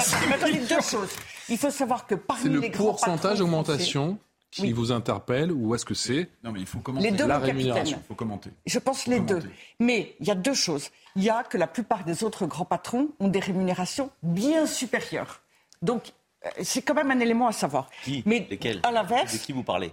Deux 0.69 0.81
choses. 0.81 1.11
Il 1.49 1.59
faut 1.59 1.71
savoir 1.71 2.07
que 2.07 2.15
parmi 2.15 2.59
les 2.59 2.71
grands 2.71 2.97
C'est 2.97 3.07
le 3.07 3.13
pourcentage 3.13 3.39
d'augmentation 3.39 4.19
qui 4.51 4.73
vous 4.73 4.93
interpelle 4.93 5.53
ou 5.53 5.75
est-ce 5.75 5.85
que 5.85 5.95
c'est 5.95 6.29
Non, 6.43 6.53
mais 6.53 6.61
il 6.61 6.67
faut 6.67 6.79
commenter. 6.81 7.11
Les 7.11 7.17
deux, 7.17 7.27
la 7.27 7.39
rémunération. 7.39 7.99
Il 8.03 8.07
faut 8.07 8.15
commenter. 8.15 8.51
Je 8.67 8.79
pense 8.79 9.07
les 9.07 9.21
deux. 9.21 9.43
Mais 9.79 10.17
il 10.21 10.27
y 10.27 10.31
a 10.31 10.35
deux 10.35 10.55
choses. 10.55 10.91
Il 11.17 11.23
y 11.23 11.31
a 11.31 11.43
que 11.43 11.59
la 11.59 11.67
plupart 11.67 12.05
des 12.05 12.25
autres 12.25 12.47
grands 12.47 12.65
patrons 12.65 13.09
ont 13.21 13.29
des 13.29 13.41
rémunérations 13.41 14.11
bien 14.23 14.67
supérieures. 14.67 15.43
Donc, 15.83 16.13
euh, 16.45 16.49
c'est 16.63 16.83
quand 16.83 16.95
même 16.95 17.11
un 17.11 17.21
élément 17.21 17.49
à 17.49 17.53
savoir. 17.53 17.91
Qui? 18.05 18.23
Mais 18.27 18.47
Lesquels? 18.49 18.81
à 18.85 18.91
l'inverse, 18.91 19.33
de 19.33 19.39
qui 19.39 19.53
vous 19.53 19.65
parlez? 19.65 19.93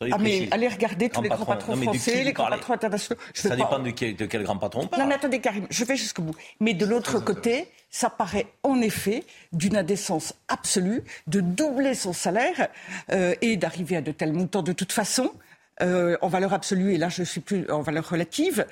Ah, 0.00 0.18
mais 0.18 0.48
allez 0.50 0.68
regarder 0.68 1.10
tous 1.10 1.20
les 1.20 1.28
grands 1.28 1.44
patrons 1.44 1.76
français, 1.76 2.24
les 2.24 2.32
grands 2.32 2.48
patrons 2.48 2.72
internationaux. 2.72 3.20
ça 3.34 3.54
dépend 3.54 3.78
de 3.78 3.90
quel, 3.90 4.16
de 4.16 4.26
quel 4.26 4.42
grand 4.44 4.56
patron 4.56 4.88
Non, 4.98 5.06
mais 5.06 5.14
attendez, 5.14 5.40
Karim, 5.40 5.66
je 5.68 5.84
vais 5.84 5.96
jusqu'au 5.96 6.22
bout. 6.22 6.34
Mais 6.58 6.72
de 6.72 6.86
l'autre 6.86 7.20
côté, 7.20 7.68
ça 7.90 8.08
paraît 8.08 8.46
en 8.62 8.80
effet 8.80 9.24
d'une 9.52 9.76
indécence 9.76 10.32
absolue 10.48 11.02
de 11.26 11.40
doubler 11.40 11.94
son 11.94 12.12
salaire 12.12 12.68
euh, 13.12 13.34
et 13.42 13.56
d'arriver 13.56 13.96
à 13.96 14.00
de 14.00 14.12
tels 14.12 14.32
montants. 14.32 14.62
De 14.62 14.72
toute 14.72 14.92
façon, 14.92 15.32
euh, 15.82 16.16
en 16.22 16.28
valeur 16.28 16.54
absolue, 16.54 16.94
et 16.94 16.98
là 16.98 17.08
je 17.08 17.22
suis 17.22 17.40
plus 17.40 17.70
en 17.70 17.82
valeur 17.82 18.08
relative, 18.08 18.66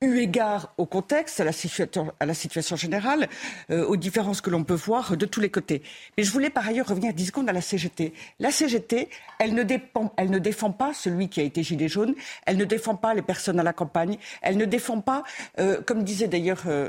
eu 0.00 0.18
égard 0.18 0.72
au 0.78 0.86
contexte, 0.86 1.40
à 1.40 1.44
la 1.44 1.50
situation, 1.50 2.12
à 2.20 2.26
la 2.26 2.34
situation 2.34 2.76
générale, 2.76 3.28
euh, 3.70 3.84
aux 3.84 3.96
différences 3.96 4.40
que 4.40 4.48
l'on 4.48 4.62
peut 4.62 4.74
voir 4.74 5.16
de 5.16 5.26
tous 5.26 5.40
les 5.40 5.50
côtés. 5.50 5.82
Mais 6.16 6.22
je 6.22 6.30
voulais 6.30 6.50
par 6.50 6.68
ailleurs 6.68 6.86
revenir 6.86 7.12
10 7.12 7.26
secondes 7.26 7.48
à 7.48 7.52
la 7.52 7.60
CGT. 7.60 8.12
La 8.38 8.52
CGT, 8.52 9.08
elle 9.40 9.54
ne, 9.54 9.64
dépend, 9.64 10.12
elle 10.16 10.30
ne 10.30 10.38
défend 10.38 10.70
pas 10.70 10.94
celui 10.94 11.28
qui 11.28 11.40
a 11.40 11.42
été 11.42 11.64
gilet 11.64 11.88
jaune, 11.88 12.14
elle 12.46 12.58
ne 12.58 12.64
défend 12.64 12.94
pas 12.94 13.12
les 13.12 13.22
personnes 13.22 13.58
à 13.58 13.64
la 13.64 13.72
campagne, 13.72 14.18
elle 14.40 14.56
ne 14.56 14.66
défend 14.66 15.00
pas, 15.00 15.24
euh, 15.58 15.82
comme 15.82 16.04
disait 16.04 16.28
d'ailleurs 16.28 16.62
euh, 16.66 16.88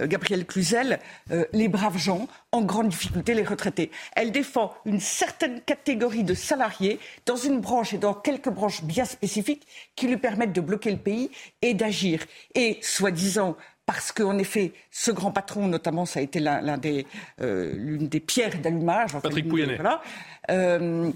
euh, 0.00 0.06
Gabriel 0.06 0.46
Cluzel, 0.46 0.98
euh, 1.30 1.44
les 1.52 1.68
braves 1.68 1.98
gens 1.98 2.28
en 2.52 2.62
grande 2.62 2.88
difficulté, 2.88 3.34
les 3.34 3.44
retraités. 3.44 3.90
Elle 4.16 4.32
défend 4.32 4.74
une 4.84 5.00
certaine 5.00 5.60
catégorie 5.60 6.24
de 6.24 6.34
salariés 6.34 6.98
dans 7.26 7.36
une 7.36 7.60
branche 7.60 7.94
et 7.94 7.98
dans 7.98 8.14
quelques 8.14 8.50
branches 8.50 8.84
bien 8.84 9.04
spécifiques 9.04 9.66
qui 9.96 10.06
lui 10.06 10.16
permettent 10.16 10.52
de 10.52 10.60
bloquer 10.60 10.90
le 10.90 10.98
pays 10.98 11.30
et 11.62 11.74
d'agir. 11.74 12.24
Et 12.54 12.78
soi-disant 12.82 13.56
parce 13.86 14.12
qu'en 14.12 14.38
effet, 14.38 14.72
ce 14.90 15.10
grand 15.10 15.30
patron, 15.30 15.68
notamment, 15.68 16.06
ça 16.06 16.20
a 16.20 16.22
été 16.22 16.40
des, 16.80 17.06
euh, 17.40 17.72
l'une 17.76 18.08
des 18.08 18.20
pierres 18.20 18.58
d'allumage. 18.60 19.14
enfin, 19.14 19.20
Patrick. 19.20 19.46
Voilà. 19.46 20.02
Euh, 20.50 21.12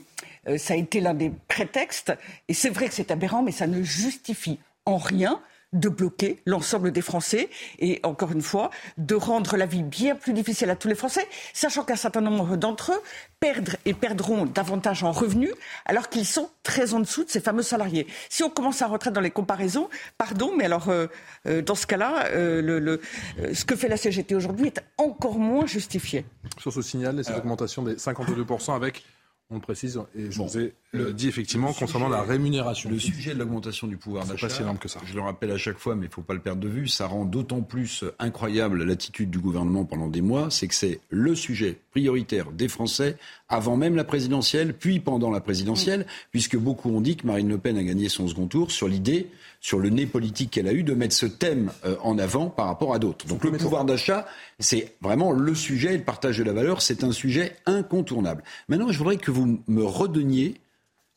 ça 0.57 0.75
a 0.75 0.77
été 0.77 1.01
l'un 1.01 1.15
des 1.15 1.33
prétextes. 1.49 2.13
Et 2.49 2.55
c'est 2.55 2.71
vrai 2.71 2.89
que 2.89 2.95
c'est 2.95 3.11
aberrant, 3.11 3.43
mais 3.43 3.53
ça 3.53 3.67
ne 3.67 3.83
justifie 3.83 4.59
en 4.85 4.97
rien 4.97 5.41
de 5.75 5.89
bloquer 5.91 6.41
l'ensemble 6.47 6.93
des 6.93 7.03
Français 7.03 7.51
et, 7.79 8.01
encore 8.03 8.33
une 8.33 8.41
fois, 8.41 8.71
de 8.97 9.15
rendre 9.15 9.57
la 9.59 9.67
vie 9.67 9.83
bien 9.83 10.17
plus 10.17 10.33
difficile 10.33 10.71
à 10.71 10.77
tous 10.77 10.89
les 10.89 10.95
Français, 10.95 11.27
sachant 11.53 11.85
qu'un 11.85 11.97
certain 11.97 12.23
nombre 12.23 12.57
d'entre 12.57 12.93
eux 12.93 13.03
perdent 13.39 13.77
et 13.85 13.93
perdront 13.93 14.47
davantage 14.47 15.05
en 15.05 15.13
revenus 15.13 15.53
alors 15.85 16.09
qu'ils 16.09 16.25
sont 16.27 16.49
très 16.63 16.95
en 16.95 17.01
dessous 17.01 17.25
de 17.25 17.31
ces 17.31 17.41
fameux 17.41 17.63
salariés. 17.63 18.07
Si 18.31 18.43
on 18.43 18.51
commence 18.51 18.81
à 18.81 18.87
rentrer 18.87 19.11
dans 19.11 19.21
les 19.21 19.31
comparaisons, 19.31 19.89
pardon, 20.17 20.53
mais 20.57 20.65
alors 20.65 20.89
euh, 20.89 21.07
euh, 21.47 21.61
dans 21.61 21.75
ce 21.75 21.87
cas-là, 21.87 22.27
euh, 22.29 22.63
le, 22.63 22.79
le- 22.79 23.01
euh, 23.41 23.53
ce 23.53 23.65
que 23.67 23.77
fait 23.77 23.89
la 23.89 23.97
CGT 23.99 24.35
aujourd'hui 24.35 24.69
est 24.69 24.81
encore 24.97 25.39
moins 25.39 25.67
justifié. 25.67 26.25
Sur 26.59 26.73
ce 26.73 26.81
signal, 26.83 27.23
cette 27.25 27.37
augmentation 27.37 27.83
des 27.83 27.95
52% 27.97 28.75
avec, 28.75 29.05
on 29.51 29.57
le 29.57 29.61
précise, 29.61 30.01
et 30.15 30.31
je 30.31 30.43
vous 30.43 30.59
ai 30.59 30.75
euh, 30.95 31.13
dit 31.13 31.29
effectivement 31.29 31.73
concernant 31.73 32.09
la 32.09 32.23
rémunération. 32.23 32.89
Le 32.89 32.99
sujet 32.99 33.35
de 33.35 33.39
l'augmentation 33.39 33.87
du 33.87 33.97
pouvoir 33.97 34.25
C'est 34.25 34.33
d'achat, 34.33 34.47
pas 34.47 34.55
si 34.55 34.63
énorme 34.63 34.79
que 34.79 34.89
ça. 34.89 35.01
je 35.05 35.15
le 35.15 35.21
rappelle 35.21 35.51
à 35.51 35.59
chaque 35.59 35.79
fois, 35.79 35.95
mais 35.95 36.07
il 36.07 36.09
ne 36.09 36.15
faut 36.15 36.23
pas 36.23 36.35
le 36.35 36.41
perdre 36.41 36.63
de 36.63 36.69
vue, 36.69 36.89
ça 36.89 37.07
rend 37.07 37.25
d'autant 37.25 37.61
plus 37.61 38.05
incroyable 38.19 38.85
l'attitude 38.85 39.31
du 39.31 39.39
gouvernement 39.39 39.85
pendant 39.85 40.09
des 40.09 40.23
mois, 40.23 40.51
c'est 40.51 40.67
que 40.67 40.75
c'est 40.75 41.01
le 41.11 41.35
sujet 41.35 41.79
prioritaire 41.91 42.53
des 42.53 42.69
Français 42.69 43.17
avant 43.49 43.77
même 43.77 43.97
la 43.97 44.05
présidentielle, 44.05 44.75
puis 44.75 45.01
pendant 45.01 45.31
la 45.31 45.41
présidentielle, 45.41 46.07
puisque 46.31 46.57
beaucoup 46.57 46.91
ont 46.91 47.01
dit 47.01 47.17
que 47.17 47.27
Marine 47.27 47.49
Le 47.49 47.59
Pen 47.59 47.77
a 47.77 47.83
gagné 47.83 48.09
son 48.09 48.29
second 48.29 48.47
tour 48.47 48.71
sur 48.71 48.89
l'idée, 48.89 49.29
sur 49.61 49.79
le 49.79 49.91
nez 49.91 50.07
politique 50.07 50.51
qu'elle 50.53 50.69
a 50.69 50.73
eu, 50.73 50.83
de 50.83 50.95
mettre 50.95 51.15
ce 51.15 51.27
thème 51.27 51.71
euh, 51.85 51.97
en 52.03 52.19
avant 52.19 52.49
par 52.49 52.67
rapport 52.67 52.95
à 52.95 52.99
d'autres. 52.99 53.27
Donc 53.27 53.45
le 53.45 53.53
pouvoir 53.53 53.85
d'achat, 53.85 54.27
c'est 54.59 54.95
vraiment 55.01 55.33
le 55.33 55.55
sujet, 55.55 55.95
et 55.95 55.99
le 55.99 56.05
partage 56.05 56.39
de 56.39 56.45
la 56.45 56.53
valeur, 56.53 56.83
c'est 56.83 57.05
un 57.05 57.13
sujet 57.13 57.57
incontournable. 57.67 58.43
Maintenant, 58.69 58.91
je 58.91 58.99
voudrais 58.99 59.17
que 59.17 59.31
vous 59.31 59.61
me 59.67 59.85
redonniez 59.85 60.55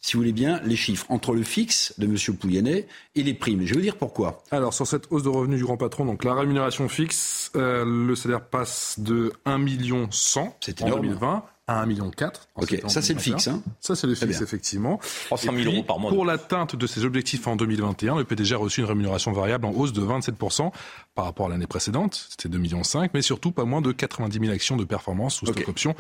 si 0.02 0.14
vous 0.14 0.20
voulez 0.22 0.34
bien, 0.34 0.60
les 0.66 0.76
chiffres 0.76 1.06
entre 1.10 1.34
le 1.34 1.44
fixe 1.44 1.94
de 2.00 2.06
M. 2.06 2.16
Pouyanné 2.38 2.88
et 3.16 3.24
les 3.24 3.34
primes. 3.34 3.66
Je 3.66 3.76
veux 3.76 3.82
dire 3.82 3.96
pourquoi. 3.98 4.44
Alors, 4.52 4.74
sur 4.74 4.88
cette 4.88 5.06
hausse 5.12 5.24
de 5.24 5.30
revenus 5.30 5.60
du 5.60 5.64
grand 5.66 5.78
patron, 5.78 6.06
donc 6.06 6.24
la 6.24 6.34
rémunération 6.34 6.90
fixe, 6.90 7.52
euh, 7.56 7.86
le 7.86 8.16
salaire 8.16 8.42
passe 8.46 8.96
de 9.00 9.32
1 9.46 9.58
million 9.60 10.08
100 10.12 10.58
C'est 10.60 10.82
en 10.82 10.88
énorme. 10.88 11.02
2020 11.04 11.44
à 11.68 11.82
1 11.82 11.86
million 11.86 12.10
4. 12.10 12.48
en 12.56 12.64
Ok, 12.64 12.82
ça 12.88 13.02
c'est 13.02 13.14
le 13.14 13.20
2021. 13.20 13.22
fixe. 13.38 13.48
Hein 13.48 13.62
Ça, 13.80 13.96
c'est 13.96 14.08
le 14.08 14.16
fixe, 14.16 14.28
bien. 14.32 14.42
effectivement. 14.42 15.00
300 15.28 15.44
000 15.52 15.54
Et 15.54 15.62
puis, 15.64 15.74
euros 15.76 15.84
par 15.84 16.00
mois. 16.00 16.12
Pour 16.12 16.26
l'atteinte 16.26 16.76
de 16.76 16.88
ses 16.88 17.06
objectifs 17.06 17.46
en 17.48 17.56
2021, 17.56 18.18
le 18.18 18.24
PDG 18.26 18.56
a 18.56 18.58
reçu 18.58 18.82
une 18.82 18.88
rémunération 18.88 19.32
variable 19.32 19.66
en 19.68 19.72
hausse 19.72 19.94
de 19.94 20.02
27% 20.02 20.72
par 21.16 21.26
rapport 21.26 21.46
à 21.46 21.50
l'année 21.50 21.68
précédente. 21.68 22.26
C'était 22.30 22.50
2,5 22.50 22.60
millions, 22.60 22.82
mais 23.14 23.22
surtout 23.22 23.52
pas 23.52 23.64
moins 23.66 23.82
de 23.82 23.92
90 23.92 24.40
000 24.40 24.52
actions 24.52 24.76
de 24.76 24.84
performance 24.84 25.42
ou 25.44 25.46
stock 25.46 25.60
Ok. 25.60 25.70
options 25.70 25.96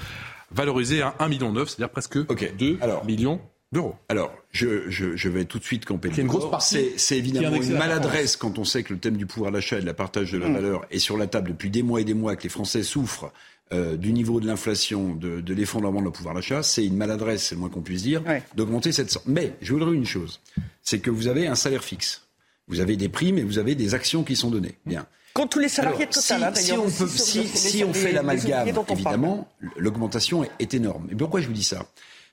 valorisées 0.52 1.02
à 1.04 1.16
1,9 1.20 1.30
million, 1.30 1.54
c'est-à-dire 1.66 1.90
presque 1.90 2.18
Ok. 2.28 2.54
2 2.58 2.80
Alors. 2.82 3.06
millions 3.06 3.40
d'euros. 3.72 3.96
Alors, 4.10 4.34
je, 4.52 4.90
je, 4.90 5.16
je 5.16 5.30
vais 5.30 5.46
tout 5.46 5.60
de 5.60 5.64
suite 5.64 5.86
camper 5.86 6.10
le 6.10 6.14
Qui 6.14 6.20
est 6.20 6.24
une 6.24 6.30
grosse 6.30 6.50
partie 6.52 6.76
C'est, 6.76 6.94
c'est 6.98 7.18
évidemment 7.18 7.56
une 7.56 7.74
la 7.74 7.80
maladresse 7.80 8.36
quand 8.36 8.60
on 8.60 8.66
sait 8.66 8.84
que 8.84 8.94
le 8.94 9.00
thème 9.00 9.18
du 9.18 9.26
pouvoir 9.26 9.52
d'achat 9.52 9.78
et 9.78 9.82
de 9.82 9.86
la 9.86 9.94
partage 9.94 10.32
de 10.32 10.38
la 10.38 10.50
valeur 10.50 10.86
est 10.92 11.00
sur 11.00 11.18
la 11.18 11.28
table 11.28 11.50
depuis 11.52 11.70
des 11.70 11.84
mois 11.84 12.02
et 12.02 12.04
des 12.04 12.14
mois, 12.14 12.36
que 12.36 12.44
les 12.44 12.50
Français 12.50 12.84
souffrent 12.84 13.32
euh, 13.74 13.96
du 13.96 14.12
niveau 14.12 14.42
de 14.42 14.48
l'inflation, 14.48 15.16
de, 15.16 15.40
de 15.40 15.54
l'effondrement 15.54 16.00
de 16.00 16.06
leur 16.06 16.14
pouvoir 16.14 16.36
d'achat. 16.36 16.62
C'est 16.64 16.86
une 16.86 16.98
maladresse, 16.98 17.44
c'est 17.48 17.56
le 17.56 17.62
moins 17.62 17.70
qu'on 17.70 17.82
puisse 17.82 18.04
dire, 18.04 18.22
Ouais. 18.28 18.44
d'augmenter 18.56 18.92
cette 18.92 19.10
somme. 19.12 19.24
Mais 19.26 19.54
je 19.62 19.72
voudrais 19.74 19.94
une 19.96 20.06
chose, 20.06 20.42
c'est 20.84 21.00
que 21.00 21.10
vous 21.10 21.28
avez 21.28 21.48
un 21.48 21.56
salaire 21.56 21.84
fixe. 21.84 22.24
Vous 22.68 22.80
avez 22.82 22.98
des 22.98 23.08
primes 23.10 23.38
et 23.38 23.44
vous 23.44 23.58
avez 23.58 23.76
des 23.76 23.94
actions 23.96 24.24
qui 24.24 24.36
sont 24.36 24.50
données. 24.50 24.76
Bien. 24.86 25.06
Contre 25.34 25.50
tous 25.52 25.60
les 25.60 25.70
salariés 25.70 26.04
Alors, 26.04 26.14
Total, 26.14 26.56
si, 26.58 26.72
hein, 26.74 26.78
on, 26.86 26.90
peut- 26.92 27.08
si- 27.08 27.48
si 27.48 27.84
on 27.86 27.94
fait 27.94 28.12
l'amalgame, 28.12 28.68
évidemment, 28.90 29.50
l'augmentation 29.78 30.44
est, 30.44 30.52
est 30.60 30.74
énorme. 30.74 31.08
Et 31.10 31.16
pourquoi 31.16 31.40
je 31.40 31.48
vous 31.48 31.54
dis 31.54 31.64
ça? 31.64 31.86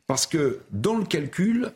Parce 0.09 0.27
que 0.27 0.61
dans 0.73 0.97
le 0.97 1.05
calcul 1.05 1.71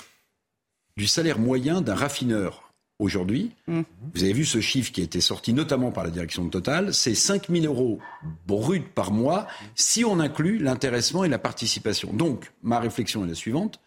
du 0.97 1.07
salaire 1.07 1.39
moyen 1.39 1.81
d'un 1.81 1.95
raffineur 1.95 2.73
aujourd'hui, 2.99 3.53
Mm. 3.67 3.83
vous 4.15 4.23
avez 4.25 4.33
vu 4.33 4.45
ce 4.45 4.61
chiffre 4.61 4.91
qui 4.93 5.01
a 5.01 5.05
été 5.05 5.21
sorti 5.21 5.53
notamment 5.53 5.91
par 5.93 6.03
la 6.05 6.11
direction 6.11 6.45
de 6.45 6.51
Total, 6.51 6.93
c'est 6.95 7.15
5 7.15 7.49
000 7.51 7.67
euros 7.67 7.99
bruts 8.47 8.81
par 8.95 9.13
mois 9.13 9.47
si 9.75 10.05
on 10.05 10.19
inclut 10.21 10.59
l'intéressement 10.59 11.25
et 11.25 11.29
la 11.29 11.39
participation. 11.39 12.13
Donc, 12.13 12.53
ma 12.63 12.81
réflexion 12.81 13.25
est 13.25 13.29
la 13.29 13.35
suivante. 13.35 13.81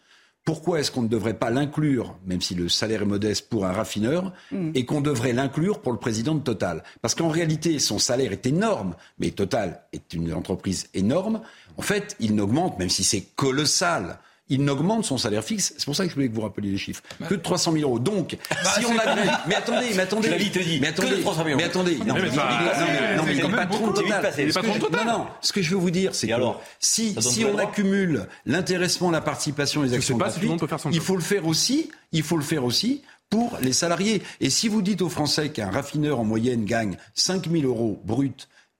Pourquoi 0.44 0.78
est-ce 0.78 0.92
qu'on 0.92 1.02
ne 1.02 1.08
devrait 1.08 1.38
pas 1.38 1.50
l'inclure, 1.50 2.16
même 2.24 2.40
si 2.40 2.54
le 2.54 2.68
salaire 2.68 3.02
est 3.02 3.06
modeste 3.06 3.48
pour 3.48 3.66
un 3.66 3.72
raffineur, 3.72 4.32
et 4.74 4.84
qu'on 4.84 5.00
devrait 5.00 5.32
l'inclure 5.32 5.80
pour 5.80 5.90
le 5.92 5.98
président 5.98 6.36
de 6.36 6.40
Total? 6.40 6.84
Parce 7.02 7.16
qu'en 7.16 7.30
réalité, 7.30 7.80
son 7.80 7.98
salaire 7.98 8.30
est 8.30 8.46
énorme, 8.46 8.94
mais 9.18 9.32
Total 9.32 9.82
est 9.92 10.12
une 10.14 10.32
entreprise 10.32 10.88
énorme. 10.94 11.40
En 11.78 11.82
fait, 11.82 12.14
il 12.20 12.36
n'augmente, 12.36 12.78
même 12.78 12.90
si 12.90 13.02
c'est 13.02 13.22
colossal, 13.34 14.20
il 14.48 14.62
n'augmente 14.64 15.04
son 15.04 15.18
salaire 15.18 15.42
fixe. 15.42 15.74
C'est 15.76 15.84
pour 15.84 15.96
ça 15.96 16.04
que 16.04 16.10
je 16.10 16.14
voulais 16.14 16.28
que 16.28 16.34
vous 16.34 16.40
rappeliez 16.42 16.70
les 16.70 16.78
chiffres. 16.78 17.02
Que 17.28 17.34
de 17.34 17.40
300 17.40 17.72
000 17.72 17.82
euros. 17.84 17.98
Donc, 17.98 18.36
si 18.78 18.86
on 18.86 18.96
a... 18.98 19.14
Mais 19.46 19.54
attendez, 19.56 19.86
mais 19.94 20.02
attendez. 20.02 20.28
Dit, 20.28 20.78
mais 20.80 20.92
que 20.92 21.00
de 21.02 21.06
attendez, 21.06 21.20
300 21.20 21.44
000 21.44 21.48
euros. 21.50 21.56
mais 21.58 21.64
attendez. 21.64 21.96
Non, 22.06 22.14
mais 22.14 22.22
mais, 22.22 23.16
non, 23.16 23.22
mais- 23.24 23.34
non, 23.42 23.48
mais 23.48 23.56
patron 23.56 23.92
Total. 23.92 24.32
Ce 24.32 24.42
que 24.42 24.52
patron 24.54 24.72
je- 24.74 24.78
de 24.78 24.84
Total. 24.84 25.06
Non, 25.06 25.12
non. 25.18 25.26
Ce 25.40 25.52
que 25.52 25.62
je 25.62 25.70
veux 25.70 25.76
vous 25.80 25.90
dire, 25.90 26.14
c'est 26.14 26.28
que 26.28 26.32
alors 26.32 26.62
si, 26.78 27.14
si 27.20 27.44
pas 27.44 27.50
on 27.50 27.58
accumule 27.58 28.26
l'intéressement, 28.44 29.10
la 29.10 29.20
participation, 29.20 29.82
les 29.82 29.94
actions 29.94 30.18
pas 30.18 30.30
son 30.30 30.90
il 30.90 31.00
faut 31.00 31.16
le 31.16 31.22
faire 31.22 31.46
aussi. 31.46 31.90
Il 32.12 32.22
faut 32.22 32.36
le 32.36 32.42
faire 32.44 32.64
aussi 32.64 33.02
pour 33.30 33.58
les 33.60 33.72
salariés. 33.72 34.22
Et 34.40 34.50
si 34.50 34.68
vous 34.68 34.82
dites 34.82 35.02
aux 35.02 35.08
Français 35.08 35.48
qu'un 35.50 35.70
raffineur 35.70 36.20
en 36.20 36.24
moyenne 36.24 36.64
gagne 36.64 36.96
5 37.14 37.50
000 37.50 37.64
euros 37.64 38.00
bruts 38.04 38.32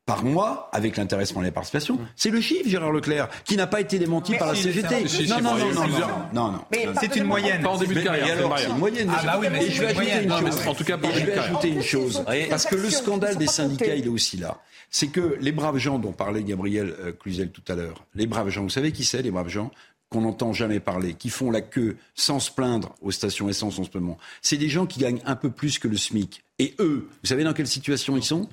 par 0.07 0.25
mois 0.25 0.71
avec 0.73 0.97
l'intéressement 0.97 1.43
et 1.43 1.47
la 1.47 1.51
participation, 1.53 1.99
c'est 2.15 2.31
le 2.31 2.41
chiffre, 2.41 2.69
Gérard 2.69 2.93
Leclerc, 2.93 3.29
qui 3.45 3.57
n'a 3.57 3.67
pas 3.67 3.81
été 3.81 3.99
démenti 3.99 4.37
par 4.37 4.47
la 4.49 4.55
CGT. 4.55 5.09
si, 5.09 5.27
si, 5.27 5.29
Non, 5.29 5.41
non, 5.41 5.57
non, 5.57 5.73
non, 5.73 5.89
non, 6.33 6.53
non. 6.53 6.65
C'est 7.01 7.17
une 7.17 7.25
moyenne. 7.25 7.61
Pas 7.63 7.71
en 7.71 7.77
début 7.77 7.97
de 7.97 8.01
carrière, 8.03 8.27
c'est 8.27 8.33
alors, 8.39 8.57
une 8.71 8.79
moyenne. 8.79 9.11
Ah 9.13 9.23
bah 9.25 9.39
oui, 9.41 9.49
mais 9.51 9.69
je 9.69 9.83
vais 9.83 9.89
ajouter 9.89 10.23
une 10.23 10.31
chose. 10.31 10.67
en 10.69 10.75
tout 10.75 10.85
cas, 10.85 10.97
pas 10.97 11.09
Et 11.09 11.11
en 11.11 11.15
je 11.15 11.19
début 11.19 11.27
vais 11.27 11.33
de 11.33 11.37
carrière. 11.37 11.57
ajouter 11.59 11.69
une 11.75 11.83
chose. 11.83 12.25
Parce 12.49 12.67
que 12.67 12.77
le 12.77 12.89
scandale 12.91 13.37
des 13.37 13.49
syndicats, 13.49 13.95
il 13.97 14.05
est 14.07 14.09
aussi 14.09 14.37
là. 14.37 14.61
C'est 14.91 15.09
que 15.09 15.37
les 15.41 15.51
braves 15.51 15.79
gens 15.79 15.99
dont 15.99 16.13
parlait 16.13 16.45
Gabriel 16.45 16.95
euh, 17.01 17.13
Cluzel 17.13 17.51
tout 17.51 17.65
à 17.67 17.75
l'heure, 17.75 18.05
les 18.15 18.29
braves 18.29 18.49
gens, 18.51 18.63
vous 18.63 18.71
savez 18.71 18.93
qui 18.93 19.05
c'est, 19.05 19.21
les 19.21 19.33
braves 19.33 19.49
gens 19.49 19.73
qu'on 20.09 20.21
n'entend 20.21 20.53
jamais 20.53 20.79
parler, 20.79 21.15
qui 21.15 21.29
font 21.29 21.51
la 21.51 21.61
queue 21.61 21.97
sans 22.15 22.39
se 22.39 22.53
plaindre 22.53 22.95
aux 23.03 23.11
stations 23.11 23.49
essence 23.49 23.81
en 23.81 23.85
ce 23.85 23.91
moment? 23.95 24.17
C'est 24.41 24.57
des 24.57 24.69
gens 24.69 24.87
qui 24.87 25.01
gagnent 25.01 25.21
un 25.27 25.35
peu 25.35 25.51
plus 25.51 25.81
que 25.81 25.89
le 25.89 25.97
SMIC. 25.97 26.45
Et 26.61 26.77
eux, 26.79 27.09
vous 27.11 27.27
savez 27.29 27.43
dans 27.43 27.53
quelle 27.53 27.67
situation 27.67 28.17
ils 28.17 28.23
sont? 28.23 28.49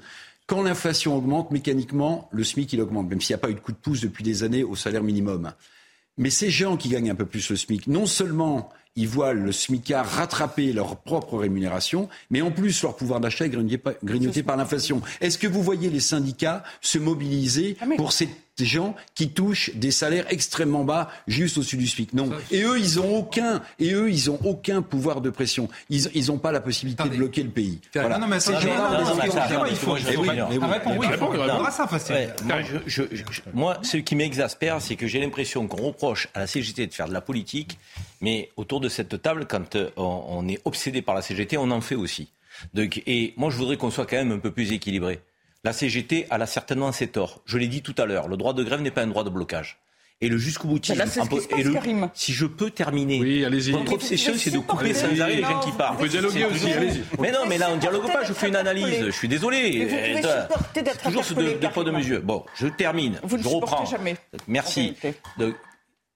Quand 0.48 0.62
l'inflation 0.62 1.16
augmente, 1.16 1.52
mécaniquement, 1.52 2.30
le 2.32 2.44
SMIC, 2.44 2.74
il 2.74 2.82
augmente, 2.82 3.10
même 3.10 3.22
s'il 3.22 3.34
n'y 3.34 3.40
a 3.40 3.42
pas 3.42 3.50
eu 3.50 3.56
de 3.56 3.60
coup 3.60 3.72
de 3.72 3.78
pouce 3.78 4.02
depuis 4.02 4.24
des 4.24 4.44
années 4.44 4.64
au 4.64 4.76
salaire 4.76 5.04
minimum. 5.04 5.54
Mais 6.18 6.30
ces 6.30 6.50
gens 6.50 6.78
qui 6.78 6.90
gagnent 6.90 7.10
un 7.10 7.16
peu 7.16 7.26
plus 7.26 7.50
le 7.50 7.56
SMIC, 7.56 7.88
non 7.88 8.06
seulement 8.06 8.70
ils 8.96 9.08
voient 9.08 9.34
le 9.34 9.52
SMICard 9.52 10.06
rattraper 10.08 10.72
leur 10.74 10.98
propre 10.98 11.38
rémunération, 11.38 12.10
mais 12.30 12.42
en 12.42 12.52
plus 12.52 12.82
leur 12.84 12.96
pouvoir 12.96 13.20
d'achat 13.20 13.46
est 13.46 13.50
grignoté 14.04 14.44
par, 14.44 14.58
l'inflation. 14.58 15.02
Est-ce 15.22 15.38
que 15.38 15.48
vous 15.48 15.64
voyez 15.64 15.90
les 15.90 16.00
syndicats 16.00 16.64
se 16.82 17.00
mobiliser 17.00 17.76
Ah, 17.82 17.86
mais- 17.88 17.96
pour 17.96 18.12
ces 18.12 18.30
gens 18.60 18.96
qui 19.16 19.30
touchent 19.30 19.72
des 19.74 19.90
salaires 19.90 20.26
extrêmement 20.30 20.84
bas 20.84 21.10
juste 21.28 21.58
au-dessus 21.58 21.78
du 21.78 21.88
SMIC? 21.88 22.14
Non. 22.14 22.30
Et 22.52 22.62
eux, 22.62 22.78
ils 22.78 23.00
ont 23.00 23.18
aucun, 23.18 23.62
et 23.80 23.94
eux, 23.94 24.12
ils 24.12 24.30
ont 24.30 24.38
aucun 24.44 24.84
pouvoir 24.84 25.22
de 25.22 25.32
pression. 25.32 25.70
Ils, 25.90 26.08
ils 26.14 26.32
ont 26.32 26.38
pas 26.38 26.52
la 26.52 26.62
possibilité 26.62 27.02
Attendez. 27.02 27.18
de 27.18 27.22
bloquer 27.24 27.42
le 27.42 27.50
pays. 27.50 27.80
Non, 27.96 28.20
non, 28.20 28.28
mais 28.28 28.40
Ces 28.40 28.52
attendez, 28.52 28.68
gens-là 28.68 28.78
non, 28.78 28.86
ont 28.86 28.90
des 29.00 29.04
non, 29.10 29.16
mais 29.16 29.22
enfants. 29.24 29.32
ça, 29.34 29.44
attends, 29.46 29.66
il 29.66 29.76
faut- 29.76 29.96
verra 29.96 31.72
ça, 31.72 31.88
moi, 33.54 33.78
ce 33.82 33.98
qui 33.98 34.16
m'exaspère, 34.16 34.82
c'est 34.82 34.96
que 34.96 35.08
j'ai 35.08 35.20
l'impression 35.20 35.68
qu'on 35.68 35.82
reproche 35.88 36.28
à 36.34 36.40
la 36.42 36.48
CGT 36.48 36.88
de 36.88 36.94
faire 36.94 37.08
de 37.08 37.14
la 37.14 37.22
politique, 37.22 37.78
mais 38.24 38.50
autour 38.58 38.80
de 38.80 38.90
cette 38.90 39.22
table, 39.22 39.46
quand 39.48 39.76
euh, 39.76 39.90
on, 39.98 40.24
on 40.30 40.48
est 40.48 40.60
obsédé 40.66 41.02
par 41.02 41.14
la 41.14 41.22
CGT, 41.22 41.58
on 41.58 41.70
en 41.72 41.82
fait 41.82 41.96
aussi. 41.96 42.30
Donc, 42.74 43.02
et 43.06 43.34
moi, 43.38 43.50
je 43.52 43.58
voudrais 43.58 43.78
qu'on 43.78 43.92
soit 43.92 44.06
quand 44.06 44.16
même 44.18 44.32
un 44.32 44.40
peu 44.40 44.52
plus 44.52 44.72
équilibré. 44.72 45.20
La 45.66 45.74
CGT, 45.74 46.28
elle 46.32 46.42
a 46.42 46.46
certainement 46.48 46.92
ses 46.92 47.08
torts. 47.08 47.42
Je 47.46 47.58
l'ai 47.58 47.68
dit 47.68 47.82
tout 47.82 47.96
à 47.98 48.06
l'heure, 48.06 48.28
le 48.28 48.38
droit 48.38 48.54
de 48.54 48.64
grève 48.64 48.82
n'est 48.82 48.92
pas 48.92 49.02
un 49.04 49.08
droit 49.08 49.24
de 49.24 49.30
blocage. 49.30 49.78
et 50.22 50.30
le 50.30 50.38
jusqu'au 50.38 50.70
boutisme. 50.70 50.98
Là, 51.00 51.06
passe, 51.06 51.48
et 51.58 51.64
le- 51.64 51.74
si 52.14 52.32
je 52.32 52.46
peux 52.46 52.70
terminer, 52.70 53.20
Oui, 53.20 53.44
allez-y. 53.44 53.72
votre 53.72 53.92
obsession, 53.94 54.34
c'est 54.38 54.52
de 54.52 54.60
couper 54.60 54.94
sans 54.94 55.20
arrêt 55.20 55.36
les 55.36 55.42
gens 55.42 55.60
qui 55.60 55.72
vous 55.72 55.78
parlent. 55.78 55.96
On 55.98 56.02
peut 56.02 56.08
dialoguer 56.08 56.46
aussi, 56.46 56.72
allez-y. 56.72 57.02
Mais 57.20 57.32
non, 57.32 57.40
mais 57.50 57.58
là, 57.58 57.66
on 57.68 57.72
pouvez 57.78 57.82
dialogue 57.82 58.08
pas. 58.14 58.24
Je 58.24 58.32
fais 58.32 58.48
une 58.48 58.56
analyse. 58.56 59.06
Je 59.08 59.12
suis 59.12 59.28
désolé. 59.28 59.86
C'est 60.74 61.04
toujours 61.04 61.26
ce 61.26 61.34
deux, 61.34 61.70
poids, 61.74 61.84
deux 61.84 61.92
mesures. 61.92 62.22
Bon, 62.22 62.46
je 62.56 62.68
termine. 62.68 63.20
Vous 63.24 63.38
ne 63.38 63.44
je 63.44 63.50
supportez 63.50 63.72
reprends. 63.76 63.86
jamais, 63.86 64.16
Merci. 64.48 64.94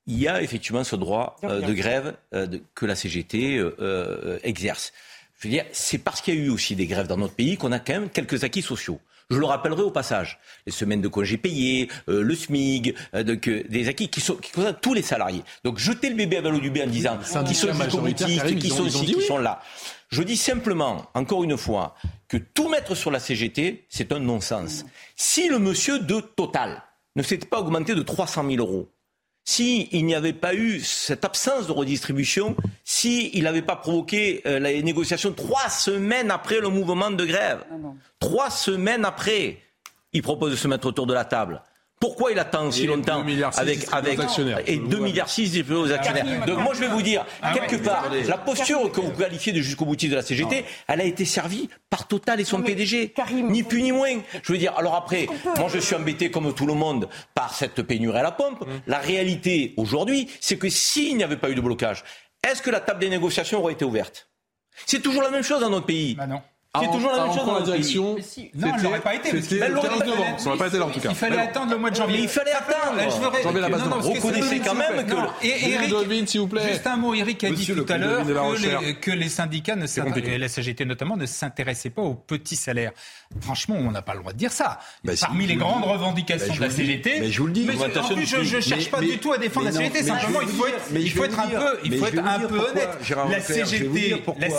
Il 0.08 0.18
y 0.20 0.28
a 0.28 0.42
effectivement 0.42 0.84
ce 0.84 0.96
droit 0.96 1.36
De 1.44 1.48
euh, 1.48 1.62
de 1.62 1.74
grève 1.74 2.16
euh, 2.34 2.46
de- 2.48 2.62
que 2.76 2.86
la 2.86 2.96
CGT 2.96 3.58
euh, 3.58 3.76
euh, 3.80 4.40
exerce. 4.44 4.94
Je 5.40 5.48
veux 5.48 5.52
dire, 5.52 5.66
c'est 5.72 6.00
parce 6.00 6.22
qu'il 6.22 6.34
y 6.36 6.38
a 6.38 6.42
eu 6.46 6.50
aussi 6.50 6.76
des 6.76 6.88
grèves 6.88 7.08
dans 7.08 7.18
notre 7.18 7.36
pays 7.36 7.58
qu'on 7.58 7.72
a 7.72 7.80
quand 7.80 7.94
même 7.94 8.10
quelques 8.10 8.44
acquis 8.44 8.62
sociaux. 8.64 9.00
Je 9.30 9.38
le 9.38 9.46
rappellerai 9.46 9.82
au 9.82 9.92
passage. 9.92 10.40
Les 10.66 10.72
semaines 10.72 11.02
de 11.02 11.10
congés 11.10 11.36
payés, 11.38 11.90
euh, 12.08 12.22
le 12.24 12.34
SMIG, 12.34 12.96
euh, 13.14 13.24
de- 13.24 13.36
que- 13.36 13.68
des 13.68 13.90
acquis 13.90 14.08
qui, 14.08 14.22
sont, 14.22 14.36
qui 14.36 14.52
concernent 14.54 14.78
tous 14.82 14.94
les 14.94 15.02
salariés. 15.02 15.44
Donc 15.66 15.78
jeter 15.80 16.10
le 16.10 16.16
bébé 16.16 16.38
avec 16.38 16.52
l'eau 16.52 16.60
du 16.60 16.72
bain 16.72 16.86
en 16.86 16.88
disant 16.88 17.18
qui 17.20 17.54
sont 17.54 17.74
jusqu'au 17.74 18.02
Karim, 18.02 18.58
qui 18.58 18.70
sont 18.70 18.86
ils 18.86 18.96
ont 18.98 19.00
ci, 19.02 19.06
dit 19.06 19.12
qui 19.14 19.18
oui. 19.20 19.26
sont 19.26 19.38
là. 19.38 19.62
Je 20.10 20.24
dis 20.24 20.38
simplement, 20.38 21.06
encore 21.14 21.44
une 21.44 21.58
fois, 21.58 21.94
que 22.30 22.38
tout 22.38 22.70
mettre 22.70 22.96
sur 22.96 23.12
la 23.12 23.20
CGT, 23.20 23.86
c'est 23.90 24.14
un 24.14 24.20
non-sens. 24.20 24.86
Si 25.18 25.50
le 25.50 25.60
monsieur 25.60 26.00
de 26.00 26.22
Total 26.22 26.82
ne 27.18 27.22
s'était 27.22 27.46
pas 27.48 27.60
augmenté 27.60 27.94
de 27.96 28.02
300 28.02 28.46
000 28.50 28.56
euros, 28.66 28.90
si 29.48 29.88
il 29.94 30.06
n'y 30.06 30.14
avait 30.14 30.34
pas 30.34 30.54
eu 30.54 30.82
cette 30.82 31.24
absence 31.24 31.68
de 31.68 31.72
redistribution, 31.72 32.58
si 32.84 33.32
il 33.34 33.44
n'avait 33.46 33.62
pas 33.62 33.78
provoqué 33.78 34.42
euh, 34.46 34.60
les 34.60 34.84
négociations 34.84 35.32
trois 35.32 35.70
semaines 35.70 36.32
après 36.32 36.60
le 36.60 36.68
mouvement 36.68 37.12
de 37.12 37.26
grève, 37.26 37.64
trois 38.20 38.50
semaines 38.50 39.06
après, 39.06 39.60
il 40.12 40.22
propose 40.22 40.52
de 40.52 40.58
se 40.58 40.68
mettre 40.68 40.86
autour 40.86 41.08
de 41.08 41.14
la 41.14 41.24
table. 41.24 41.62
Pourquoi 42.00 42.32
il 42.32 42.38
attend 42.38 42.70
si 42.72 42.86
longtemps 42.86 43.20
2 43.20 43.24
milliards 43.24 43.54
six 43.54 43.60
avec 43.60 43.88
avec 43.92 44.20
et 44.68 44.78
2 44.78 45.00
milliards 45.00 45.30
6 45.30 45.52
distribués 45.52 45.76
aux 45.76 45.92
actionnaires. 45.92 46.46
Donc 46.46 46.60
moi 46.60 46.74
je 46.76 46.82
vais 46.82 46.88
vous 46.88 47.02
dire 47.02 47.26
quelque 47.54 47.78
part 47.78 48.12
la 48.28 48.38
posture 48.38 48.92
que 48.92 49.02
vous 49.02 49.12
qualifiez 49.12 49.52
de 49.52 49.62
jusqu'au 49.62 49.86
boutiste 49.86 50.12
de 50.12 50.18
la 50.18 50.22
CGT, 50.22 50.66
elle 50.88 51.02
a 51.02 51.04
été 51.04 51.26
servie 51.26 51.70
par 51.90 52.08
Total 52.08 52.40
et 52.40 52.46
son 52.46 52.62
PDG, 52.62 53.14
ni 53.34 53.64
plus 53.64 53.82
ni 53.82 53.92
moins. 53.92 54.20
Je 54.44 54.52
veux 54.52 54.58
dire 54.58 54.74
alors 54.78 54.96
après 54.96 55.28
moi 55.58 55.68
je 55.74 55.80
suis 55.80 55.96
embêté 55.96 56.30
comme 56.30 56.54
tout 56.54 56.68
le 56.68 56.76
monde 56.76 57.10
par 57.34 57.54
cette 57.54 57.82
pénurie 57.82 58.20
à 58.20 58.24
la 58.24 58.32
pompe. 58.32 58.64
La 58.86 59.00
réalité 59.00 59.74
aujourd'hui, 59.78 60.30
c'est 60.40 60.58
que 60.58 60.70
s'il 60.70 61.18
n'y 61.18 61.24
avait 61.24 61.38
pas 61.38 61.50
eu 61.50 61.56
de 61.56 61.62
blocage, 61.62 62.04
est-ce 62.48 62.62
que 62.62 62.70
la 62.70 62.80
table 62.80 63.00
des 63.00 63.10
négociations 63.10 63.60
aurait 63.60 63.74
été 63.74 63.86
ouverte? 63.86 64.30
C'est 64.86 65.02
toujours 65.02 65.24
la 65.24 65.30
même 65.30 65.44
chose 65.44 65.62
dans 65.62 65.70
notre 65.70 65.88
pays. 65.88 66.16
Bah 66.16 66.28
non. 66.28 66.42
C'est 66.80 66.88
À 66.88 66.92
toujours 66.92 67.12
la 67.12 67.24
même 67.26 67.36
chose 67.36 67.46
dans 67.46 67.54
la 67.60 67.62
direction. 67.62 68.16
Non, 68.56 68.72
elle 68.76 68.84
n'aurait 68.84 69.00
pas 69.00 69.16
été. 69.16 69.32
parce 69.32 69.52
elle 69.52 69.72
l'aurait 69.72 69.88
15 69.90 70.00
pas-. 70.00 70.38
Ça 70.38 70.46
n'aurait 70.46 70.58
pas 70.58 70.68
été 70.68 70.78
là 70.80 70.86
en 70.86 70.90
tout 70.90 71.00
cas. 71.00 71.10
Il 71.10 71.16
fallait 71.16 71.38
attendre 71.40 71.72
le 71.72 71.78
mois 71.78 71.90
de 71.90 71.96
janvier. 71.96 72.20
Il 72.22 72.30
fallait 72.30 72.52
attendre. 72.52 73.00
Je 73.00 73.10
voudrais- 73.10 73.44
Janvier, 73.44 73.62
la 73.62 73.70
base 73.70 73.80
Non, 73.82 73.86
de 73.86 73.90
non, 73.92 73.96
parce 73.98 74.08
que 74.10 74.16
Reconnaissez 74.28 74.60
quand 74.60 74.76
même 74.76 75.06
que 75.06 75.46
et 75.46 75.72
Eric 75.74 76.28
s'il 76.28 76.40
vous 76.42 76.48
plaît. 76.48 76.68
Juste 76.70 76.88
un 76.88 76.98
mot, 76.98 77.14
Eric 77.14 77.44
a 77.44 77.52
dit 77.52 77.66
tout 77.68 77.86
à 77.90 77.98
l'heure 77.98 78.26
que, 79.02 79.12
les- 79.12 79.30
syndicats 79.30 79.76
la 80.38 80.48
CGT 80.48 80.86
notamment 80.86 81.18
ne 81.18 81.26
s'intéressaient 81.26 81.90
pas 81.90 82.02
aux 82.02 82.16
petits 82.16 82.56
salaires. 82.56 82.92
Franchement, 83.42 83.76
on 83.78 83.92
n'a 83.92 84.02
pas 84.02 84.14
le 84.14 84.20
droit 84.22 84.34
de 84.34 84.38
dire 84.38 84.52
ça. 84.52 84.80
Bah, 85.04 85.14
Parmi 85.20 85.46
les 85.48 85.54
le 85.56 85.60
grandes 85.60 85.84
revendications 85.84 86.48
Bah, 86.54 86.56
de 86.56 86.62
la. 86.62 86.70
CGT, 86.70 87.20
Mais 87.20 87.32
je 87.32 87.40
vous 87.42 87.48
le 87.48 87.54
dis. 87.54 87.66
Mais 87.66 87.74
je- 87.74 87.78
en 87.78 87.82
Augmentation 87.82 88.16
plus, 88.16 88.24
du 88.26 88.30
je 88.46 88.56
ne 88.56 88.62
cherche 88.62 88.90
pas 88.92 89.02
Mais- 89.02 89.08
du 89.08 89.18
tout 89.20 89.34
à 89.34 89.38
défendre 89.38 89.66
la 89.68 89.72
CGT. 89.74 90.04
Simplement, 90.04 90.42
il 90.42 90.48
faut 90.48 90.66
dire- 90.66 90.76
être, 90.76 90.84
il 90.94 91.12
faut 91.12 91.24
un 91.40 91.48
dire. 91.48 91.60
peu, 91.60 91.80
il 91.84 91.98
faut 91.98 92.06
être 92.06 92.18
un 92.26 92.40
peu 92.40 92.48
pourquoi, 92.48 92.70
honnête. 92.72 92.90
Gérard 93.04 93.30
La 93.30 93.40
CGT, 93.42 94.24
la 94.40 94.50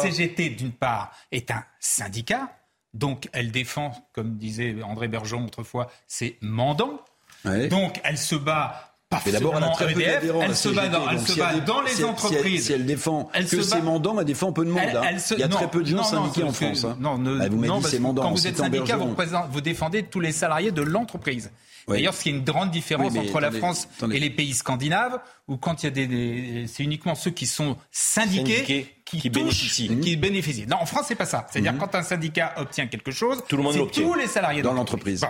d'une 0.50 0.72
part 0.72 1.12
est 1.32 1.50
un 1.50 1.64
syndicat, 1.80 2.48
donc 2.94 3.28
elle 3.32 3.50
défend, 3.50 3.92
comme 4.12 4.36
disait 4.36 4.76
André 4.82 5.08
Bergeon 5.08 5.44
autrefois, 5.44 5.90
ses 6.06 6.38
mandants. 6.40 7.00
Ouais. 7.44 7.68
Donc 7.68 8.00
elle 8.04 8.18
se 8.18 8.34
bat 8.34 8.94
Mais 9.24 9.32
d'abord, 9.32 9.54
elle 9.56 9.64
a 9.64 9.68
très 9.70 9.92
peu 9.94 10.02
d'adhérents, 10.02 10.42
elle 10.42 10.54
se 10.56 10.68
bat 10.68 10.88
dans, 10.88 11.09
elle 11.09 11.16
donc 11.16 11.26
se 11.26 11.32
si 11.32 11.40
elle 11.40 11.46
bat 11.61 11.61
dans 11.61 11.80
les 11.80 11.90
si 11.92 12.00
elle- 12.02 12.09
entreprises. 12.09 12.66
Si 12.66 12.72
elle, 12.74 12.84
défend 12.84 13.30
Elle 13.32 13.46
que 13.46 13.56
se 13.56 13.62
ses 13.62 13.80
mandants, 13.80 14.18
elle 14.18 14.26
défend 14.26 14.52
peu 14.52 14.66
de 14.66 14.70
monde. 14.70 14.82
Elle- 14.86 14.96
hein. 14.98 15.02
elle 15.09 15.20
se- 15.20 15.32
Il 15.34 15.40
y 15.40 15.42
a 15.42 15.48
non, 15.48 15.56
très 15.56 15.70
peu 15.70 15.80
de 15.82 15.86
gens 15.86 15.96
non, 15.96 16.02
non, 16.02 16.09
syndiqués 16.09 16.42
en 16.42 16.52
France. 16.52 16.84
hein. 16.84 16.96
Non, 17.00 17.16
ne- 17.16 17.40
Ah, 17.40 17.48
non, 17.48 17.80
Quand 18.14 18.30
vous 18.32 18.46
êtes 18.46 18.59
syndicat, 18.59 18.96
vous, 18.98 19.06
représentez- 19.06 19.48
vous 19.50 19.61
défendez 19.62 20.02
tous 20.02 20.20
les 20.20 20.32
salariés 20.32 20.72
de 20.72 20.82
l'entreprise. 20.82 21.50
Oui. 21.86 21.96
D'ailleurs, 21.96 22.12
ce 22.12 22.22
qui 22.22 22.28
est 22.28 22.32
une 22.32 22.44
grande 22.44 22.70
différence 22.70 23.12
Oui, 23.14 23.20
entre 23.20 23.40
la 23.40 23.50
France 23.50 23.88
attendez. 23.96 24.16
et 24.16 24.20
les 24.20 24.28
pays 24.28 24.52
scandinaves, 24.52 25.18
où 25.48 25.56
quand 25.56 25.82
il 25.82 25.86
y 25.86 25.88
a 25.88 25.90
des, 25.90 26.06
des- 26.06 26.66
c'est 26.68 26.82
uniquement 26.82 27.14
ceux 27.14 27.30
qui 27.30 27.46
sont 27.46 27.78
syndiqués, 27.90 28.56
Syndiqués 28.56 28.94
qui, 29.11 29.20
qui 29.20 29.30
bénéficient. 29.30 30.00
qui 30.00 30.16
bénéficient. 30.16 30.66
Non, 30.66 30.76
en 30.80 30.86
France, 30.86 31.06
c'est 31.09 31.14
pas 31.14 31.24
ça. 31.26 31.46
C'est-à-dire 31.50 31.72
Mhm. 31.72 31.78
quand 31.78 31.94
un 31.94 32.02
syndicat 32.02 32.54
obtient 32.56 32.86
quelque 32.86 33.11
chose, 33.11 33.42
Tout 33.48 33.56
le 33.56 33.62
monde 33.62 33.76
l'obtient. 33.76 34.02
tous 34.04 34.14
les 34.14 34.26
salariés 34.26 34.62
Dans 34.62 34.72
de 34.72 34.76
l'entreprise. 34.76 35.20
Bon. 35.20 35.28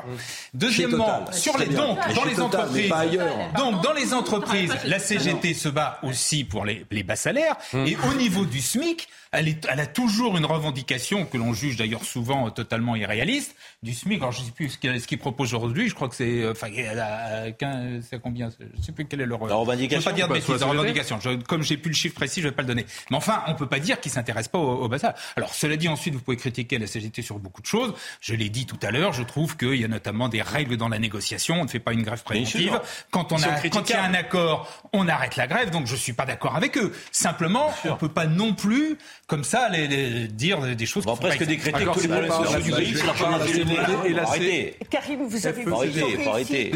Deuxièmement, 0.55 1.21
Total. 1.21 1.35
sur 1.35 1.59
les 1.59 1.67
donc 1.67 1.99
dans 2.15 2.25
les 2.25 2.35
Total, 2.35 2.61
entreprises, 2.63 2.89
pas 2.89 2.99
ailleurs. 2.99 3.37
donc 3.57 3.83
dans 3.83 3.93
les 3.93 4.13
entreprises, 4.15 4.73
la 4.85 4.99
CGT 4.99 5.55
se 5.55 5.69
bat 5.69 5.99
aussi 6.03 6.45
pour 6.45 6.65
les, 6.65 6.85
les 6.91 7.03
bas 7.03 7.17
salaires 7.17 7.57
et 7.75 7.97
au 8.11 8.15
niveau 8.15 8.45
du 8.45 8.61
SMIC, 8.61 9.09
elle, 9.33 9.49
est- 9.49 9.67
elle 9.71 9.81
a 9.81 9.87
toujours 9.87 10.37
une 10.37 10.45
revendication 10.47 11.25
que 11.27 11.37
l'on 11.37 11.53
juge 11.55 11.77
d'ailleurs 11.77 12.05
souvent 12.05 12.47
euh, 12.47 12.51
totalement 12.51 12.97
irréaliste 12.97 13.55
du 13.83 13.95
SMIC. 13.95 14.19
Alors 14.21 14.33
je 14.33 14.41
ne 14.41 14.47
sais 14.47 14.53
plus 14.53 14.71
ce 14.71 15.07
qu'il 15.07 15.19
propose 15.19 15.55
aujourd'hui. 15.55 15.89
Je 15.89 15.95
crois 15.95 16.09
que 16.09 16.15
c'est 16.17 16.43
euh, 16.43 16.53
enfin 16.53 16.69
euh, 16.77 17.51
15 17.53 18.07
c'est 18.09 18.21
combien? 18.21 18.49
Je 18.59 18.65
ne 18.79 18.83
sais 18.83 18.93
plus 18.93 19.07
quel 19.07 19.21
est 19.21 19.27
le 19.27 19.37
La 19.49 19.55
revendication, 19.55 20.01
Je 20.01 20.09
ne 20.09 20.11
pas 20.11 20.17
dire 20.17 20.29
de 20.29 20.33
bêtises. 20.35 20.61
La 20.61 20.67
revendication. 20.67 21.21
Je- 21.21 21.43
comme 21.43 21.63
j'ai 21.63 21.77
plus 21.77 21.91
le 21.91 21.97
chiffre 21.97 22.15
précis, 22.15 22.41
je 22.41 22.47
ne 22.47 22.51
vais 22.51 22.57
pas 22.57 22.63
le 22.63 22.69
donner. 22.69 22.87
Mais 23.11 23.17
enfin, 23.17 23.43
on 23.47 23.55
peut 23.55 23.67
pas 23.69 23.79
dire 23.79 24.01
qu'il 24.01 24.11
s'intéresse 24.13 24.49
pas 24.49 24.59
au, 24.59 24.83
au 24.85 24.89
bas 24.89 24.99
salaire. 24.99 25.17
Alors 25.37 25.55
cela 25.55 25.77
dit, 25.77 25.89
ensuite 25.89 26.15
vous 26.15 26.21
pouvez 26.21 26.37
critiquer 26.37 26.79
la 26.79 26.87
CGT 26.87 27.23
sur 27.23 27.39
beaucoup 27.39 27.61
de 27.63 27.67
choses. 27.67 27.95
Je 28.21 28.35
l'ai 28.35 28.49
dit 28.49 28.67
tout 28.67 28.79
à 28.83 28.91
l'heure. 28.91 29.13
Je 29.13 29.23
trouve 29.23 29.57
qu'il 29.57 29.75
y 29.77 29.85
a 29.85 29.89
notamment 29.89 30.29
des 30.29 30.43
règles 30.43 30.77
dans 30.77 30.89
la 30.89 30.99
négociation. 30.99 31.61
On 31.61 31.65
ne 31.65 31.69
fait 31.69 31.79
pas 31.81 31.93
une 31.93 32.03
grève 32.03 32.23
préventive. 32.23 32.81
Quand 33.11 33.33
on 33.33 33.37
a 33.43 33.49
quand 33.71 33.89
il 33.89 33.93
y 33.93 33.97
a 33.97 34.03
un 34.05 34.15
accord, 34.15 34.69
on 34.93 35.09
arrête 35.09 35.37
la 35.37 35.47
grève. 35.47 35.71
Donc 35.71 35.87
je 35.87 35.97
suis 35.97 36.13
pas 36.13 36.25
d'accord 36.27 36.57
avec 36.57 36.77
eux. 36.79 36.93
Simplement, 37.13 37.73
on 37.85 37.97
peut 37.97 38.09
pas 38.09 38.27
non 38.27 38.55
plus 38.55 38.97
comme 39.29 39.45
ça 39.45 39.69
les, 39.69 39.87
les- 39.87 40.27
dire 40.27 40.61
des 40.75 40.87
choses. 40.87 41.05
On 41.07 41.13
va 41.13 41.17
presque 41.21 41.45
décréter 41.45 41.85
que 41.85 41.91
les 41.91 42.01
c'est 42.01 42.09
problèmes 42.09 42.29
pas- 42.29 42.45
sociaux 42.45 42.61
du 42.61 42.71
bah, 42.73 42.77
pays, 42.79 44.19
Arrêtez. 44.19 44.77
Karim, 44.91 45.23
vous 45.23 45.47
avez 45.47 45.63
vu, 45.63 45.71
la 45.71 45.77
Faut 45.77 45.83
Rochère. 45.83 46.29
arrêter. 46.33 46.71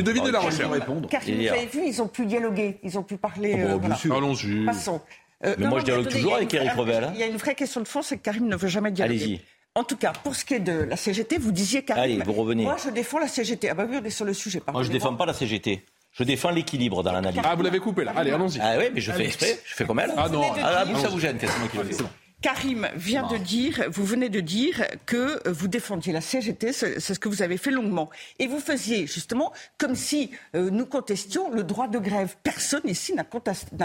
répondre. 0.69 1.09
Karim, 1.09 1.41
vous 1.41 1.49
avez 1.49 1.67
vu, 1.67 1.81
ils 1.87 2.01
ont 2.03 2.09
pu 2.09 2.27
dialoguer, 2.27 2.79
ils 2.85 2.99
ont 2.99 3.03
pu 3.03 3.17
parler. 3.17 3.55
Oh, 3.57 3.59
euh, 3.61 3.67
bien 3.71 3.79
voilà. 3.79 3.97
sûr. 3.97 4.15
Allons-y. 4.17 4.65
Passons. 4.67 5.01
Euh, 5.45 5.55
Mais 5.59 5.65
non, 5.65 5.71
moi, 5.71 5.81
je 5.81 5.85
dialogue 5.87 6.09
toujours 6.09 6.37
avec 6.37 6.55
Éric 6.55 6.73
Revel, 6.75 7.03
hein. 7.05 7.11
Il 7.15 7.21
y 7.21 7.25
a 7.25 7.27
une 7.27 7.37
vraie 7.37 7.55
question 7.57 7.81
de 7.81 7.89
fond, 7.89 8.03
c'est 8.03 8.17
que 8.19 8.23
Karim 8.23 8.47
ne 8.47 8.55
veut 8.55 8.69
jamais 8.69 8.93
dialoguer. 8.93 9.23
Allez-y. 9.25 9.41
En 9.75 9.83
tout 9.85 9.97
cas, 9.97 10.13
pour 10.23 10.37
ce 10.37 10.45
qui 10.45 10.55
est 10.55 10.61
de 10.61 10.73
la 10.83 10.97
CGT, 10.97 11.39
vous 11.39 11.51
disiez 11.51 11.83
Karim. 11.83 12.03
Allez, 12.05 12.19
vous 12.25 12.33
revenez. 12.35 12.65
Moi, 12.65 12.77
je 12.85 12.91
défends 12.91 13.19
la 13.19 13.27
CGT. 13.29 13.71
Ah 13.71 13.75
bah 13.75 13.87
oui, 13.89 13.97
on 14.01 14.05
est 14.05 14.11
sur 14.11 14.27
le 14.27 14.35
sujet. 14.35 14.61
Moi, 14.71 14.83
je 14.83 14.91
défends 14.91 15.15
pas 15.15 15.25
la 15.25 15.33
CGT. 15.33 15.83
Je 16.13 16.25
défends 16.25 16.51
l'équilibre 16.51 17.03
dans 17.03 17.11
l'analyse. 17.13 17.41
Ah, 17.43 17.55
vous 17.55 17.63
l'avez 17.63 17.79
coupé 17.79 18.05
là. 18.05 18.13
Allez, 18.15 18.31
allons-y. 18.33 18.61
Ah 18.61 18.75
oui, 18.79 18.85
mais 18.95 19.01
je 19.01 19.11
fais 19.11 19.25
exprès. 19.25 19.59
Je 19.65 19.75
fais 19.75 19.87
comme 19.87 19.99
elle. 19.99 20.13
Ah 20.15 20.29
non. 20.29 20.43
Ah, 20.63 20.85
vous, 20.85 21.01
ça 21.01 21.09
vous 21.09 21.19
gêne, 21.19 21.39
c'est 21.41 21.47
moi 21.59 21.69
qui 21.71 21.79
le 21.79 21.85
fais. 21.85 22.05
Karim 22.43 22.89
vient 22.97 23.27
de 23.29 23.37
dire, 23.37 23.85
vous 23.91 24.05
venez 24.05 24.29
de 24.29 24.41
dire 24.41 24.85
que 25.07 25.49
vous 25.49 25.69
défendiez 25.69 26.13
la 26.13 26.21
CGT, 26.21 26.73
c'est 26.73 27.01
ce 27.01 27.19
que 27.19 27.29
vous 27.29 27.41
avez 27.43 27.57
fait 27.57 27.71
longuement. 27.71 28.11
Et 28.39 28.47
vous 28.49 28.59
faisiez 28.59 29.07
justement 29.07 29.53
comme 29.79 29.95
si 29.95 30.31
euh, 30.57 30.69
nous 30.71 30.85
contestions 30.87 31.51
le 31.51 31.63
droit 31.63 31.87
de 31.89 31.99
grève. 31.99 32.35
Personne 32.43 32.83
ici 32.85 33.15
n'a 33.15 33.25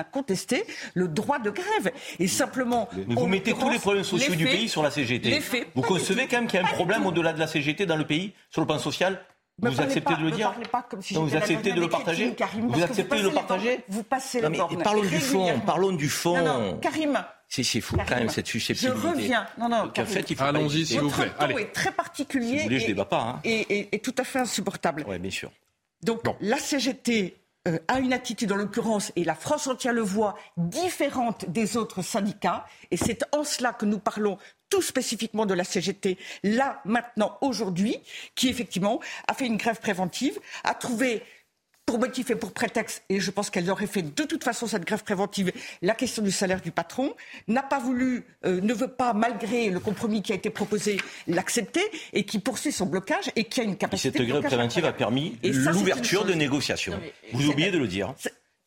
contesté, 0.04 0.66
le 0.96 1.08
droit 1.08 1.40
de 1.40 1.52
grève. 1.52 1.92
Et 2.20 2.28
simplement. 2.28 2.90
Mais 3.08 3.16
vous 3.16 3.28
mettez 3.28 3.54
tous 3.54 3.70
les 3.70 3.80
problèmes 3.80 4.04
sociaux 4.04 4.32
les 4.32 4.36
du 4.38 4.46
pays 4.46 4.68
sur 4.70 4.82
la 4.84 4.92
CGT. 4.92 5.40
faits- 5.40 5.68
Vous 5.76 5.82
concevez 5.84 6.28
quand 6.28 6.38
même 6.38 6.48
qu'il 6.48 6.60
y 6.60 6.64
a 6.64 6.66
un 6.66 6.72
problème 6.72 7.06
au-delà 7.06 7.34
de 7.34 7.40
la 7.40 7.48
CGT 7.48 7.86
dans 7.86 7.96
le 7.96 8.06
pays, 8.08 8.34
sur 8.50 8.62
le 8.62 8.68
plan 8.68 8.80
social 8.80 9.22
Vous 9.60 9.70
acceptez 9.70 10.02
pas- 10.02 10.16
de 10.16 10.24
le 10.24 10.32
dire 10.32 10.50
parlez 10.52 10.66
pas 10.68 10.82
comme 10.90 11.02
si 11.02 11.14
Vous 11.14 11.36
acceptez 11.36 11.74
de 11.74 11.80
le 11.80 11.90
partager 11.90 12.34
Karim, 12.34 12.68
Vous 12.70 12.84
acceptez 12.84 13.18
de 13.18 13.24
le 13.24 13.32
partager. 13.32 13.80
Vous 13.88 14.04
passez 14.04 14.42
Non, 14.42 14.50
les 14.50 14.52
mais 14.54 14.58
bornes. 14.58 14.82
parlons 14.84 15.02
du 15.04 15.20
fond, 15.20 15.60
parlons 15.66 15.92
du 15.92 16.10
fond. 16.10 16.42
Non, 16.44 16.80
non, 17.48 17.56
Karim. 17.56 17.64
C'est 17.64 17.64
c'est 17.64 17.82
fou 17.82 17.98
quand 17.98 18.16
même 18.16 18.30
cette 18.30 18.48
susceptibilité. 18.48 19.00
Je 19.02 19.08
reviens. 19.08 19.48
Non, 19.58 19.70
non, 19.70 19.86
Donc, 19.86 20.00
en 20.00 20.06
fait, 20.06 20.30
il 20.30 20.36
faut 20.36 20.44
Allons-y, 20.44 20.86
s'il 20.86 21.00
vous 21.00 21.10
plaît. 21.10 21.32
Allez. 21.40 21.62
est 21.62 21.72
très 21.74 21.92
particulier 21.92 22.50
Si 22.50 22.58
vous 22.58 22.64
voulez, 22.64 22.80
je 22.80 22.84
et, 22.86 22.88
débat 22.88 23.06
pas, 23.06 23.22
hein. 23.22 23.40
et, 23.44 23.60
et- 23.80 23.96
et 23.96 24.00
tout 24.00 24.16
à 24.18 24.24
fait 24.24 24.40
insupportable. 24.40 25.06
Oui, 25.08 25.18
bien 25.20 25.32
sûr. 25.32 25.52
Donc 26.04 26.22
la 26.42 26.58
CGT 26.58 27.38
euh, 27.68 27.80
a 27.88 28.00
une 28.00 28.14
attitude, 28.14 28.52
en 28.52 28.56
l'occurrence, 28.56 29.12
et 29.16 29.24
la 29.24 29.36
France 29.36 29.68
entière 29.68 29.92
le 29.94 30.02
voit, 30.02 30.36
différente 30.58 31.50
des 31.50 31.76
autres 31.78 32.02
syndicats. 32.02 32.66
Et 32.92 32.98
c'est 32.98 33.24
en 33.34 33.44
cela 33.44 33.74
que 33.74 33.86
nous 33.86 34.00
parlons 34.00 34.38
tout 34.70 34.82
spécifiquement 34.82 35.46
de 35.46 35.54
la 35.54 35.64
CGT, 35.64 36.18
là, 36.44 36.82
maintenant, 36.86 37.38
aujourd'hui, 37.42 37.98
qui 38.36 38.50
effectivement 38.50 39.00
a 39.28 39.34
fait 39.34 39.46
une 39.48 39.56
grève 39.58 39.80
préventive, 39.80 40.38
a 40.66 40.74
trouvé 40.76 41.24
pour 41.88 42.00
motif 42.00 42.30
et 42.30 42.36
pour 42.36 42.52
prétexte, 42.52 43.02
et 43.08 43.22
je 43.22 43.32
pense 43.32 43.50
qu'elle 43.50 43.68
aurait 43.72 43.88
fait 43.88 44.02
de 44.02 44.24
toute 44.24 44.44
façon 44.44 44.68
cette 44.68 44.84
grève 44.86 45.04
préventive, 45.04 45.54
la 45.82 45.96
question 45.96 46.22
du 46.22 46.32
salaire 46.32 46.60
du 46.60 46.70
patron, 46.72 47.16
n'a 47.48 47.64
pas 47.64 47.80
voulu, 47.80 48.26
euh, 48.46 48.60
ne 48.60 48.74
veut 48.74 48.90
pas, 48.90 49.14
malgré 49.14 49.70
le 49.70 49.80
compromis 49.80 50.22
qui 50.22 50.34
a 50.34 50.36
été 50.36 50.50
proposé, 50.50 50.98
l'accepter, 51.28 51.82
et 52.12 52.26
qui 52.26 52.40
poursuit 52.40 52.74
son 52.74 52.88
blocage, 52.88 53.32
et 53.38 53.46
qui 53.46 53.62
a 53.62 53.64
une 53.64 53.72
Et 53.72 53.78
capacité 53.78 54.18
cette 54.20 54.28
de 54.28 54.32
grève 54.32 54.44
préventive 54.44 54.84
a 54.84 54.92
permis 54.92 55.38
Et 55.44 55.52
l'ouverture 55.52 56.26
de 56.26 56.34
négociations. 56.34 56.92
Non, 56.92 57.00
mais- 57.02 57.14
Vous 57.32 57.48
oubliez 57.48 57.72
de 57.72 57.78
le 57.78 57.88
dire. 57.88 58.14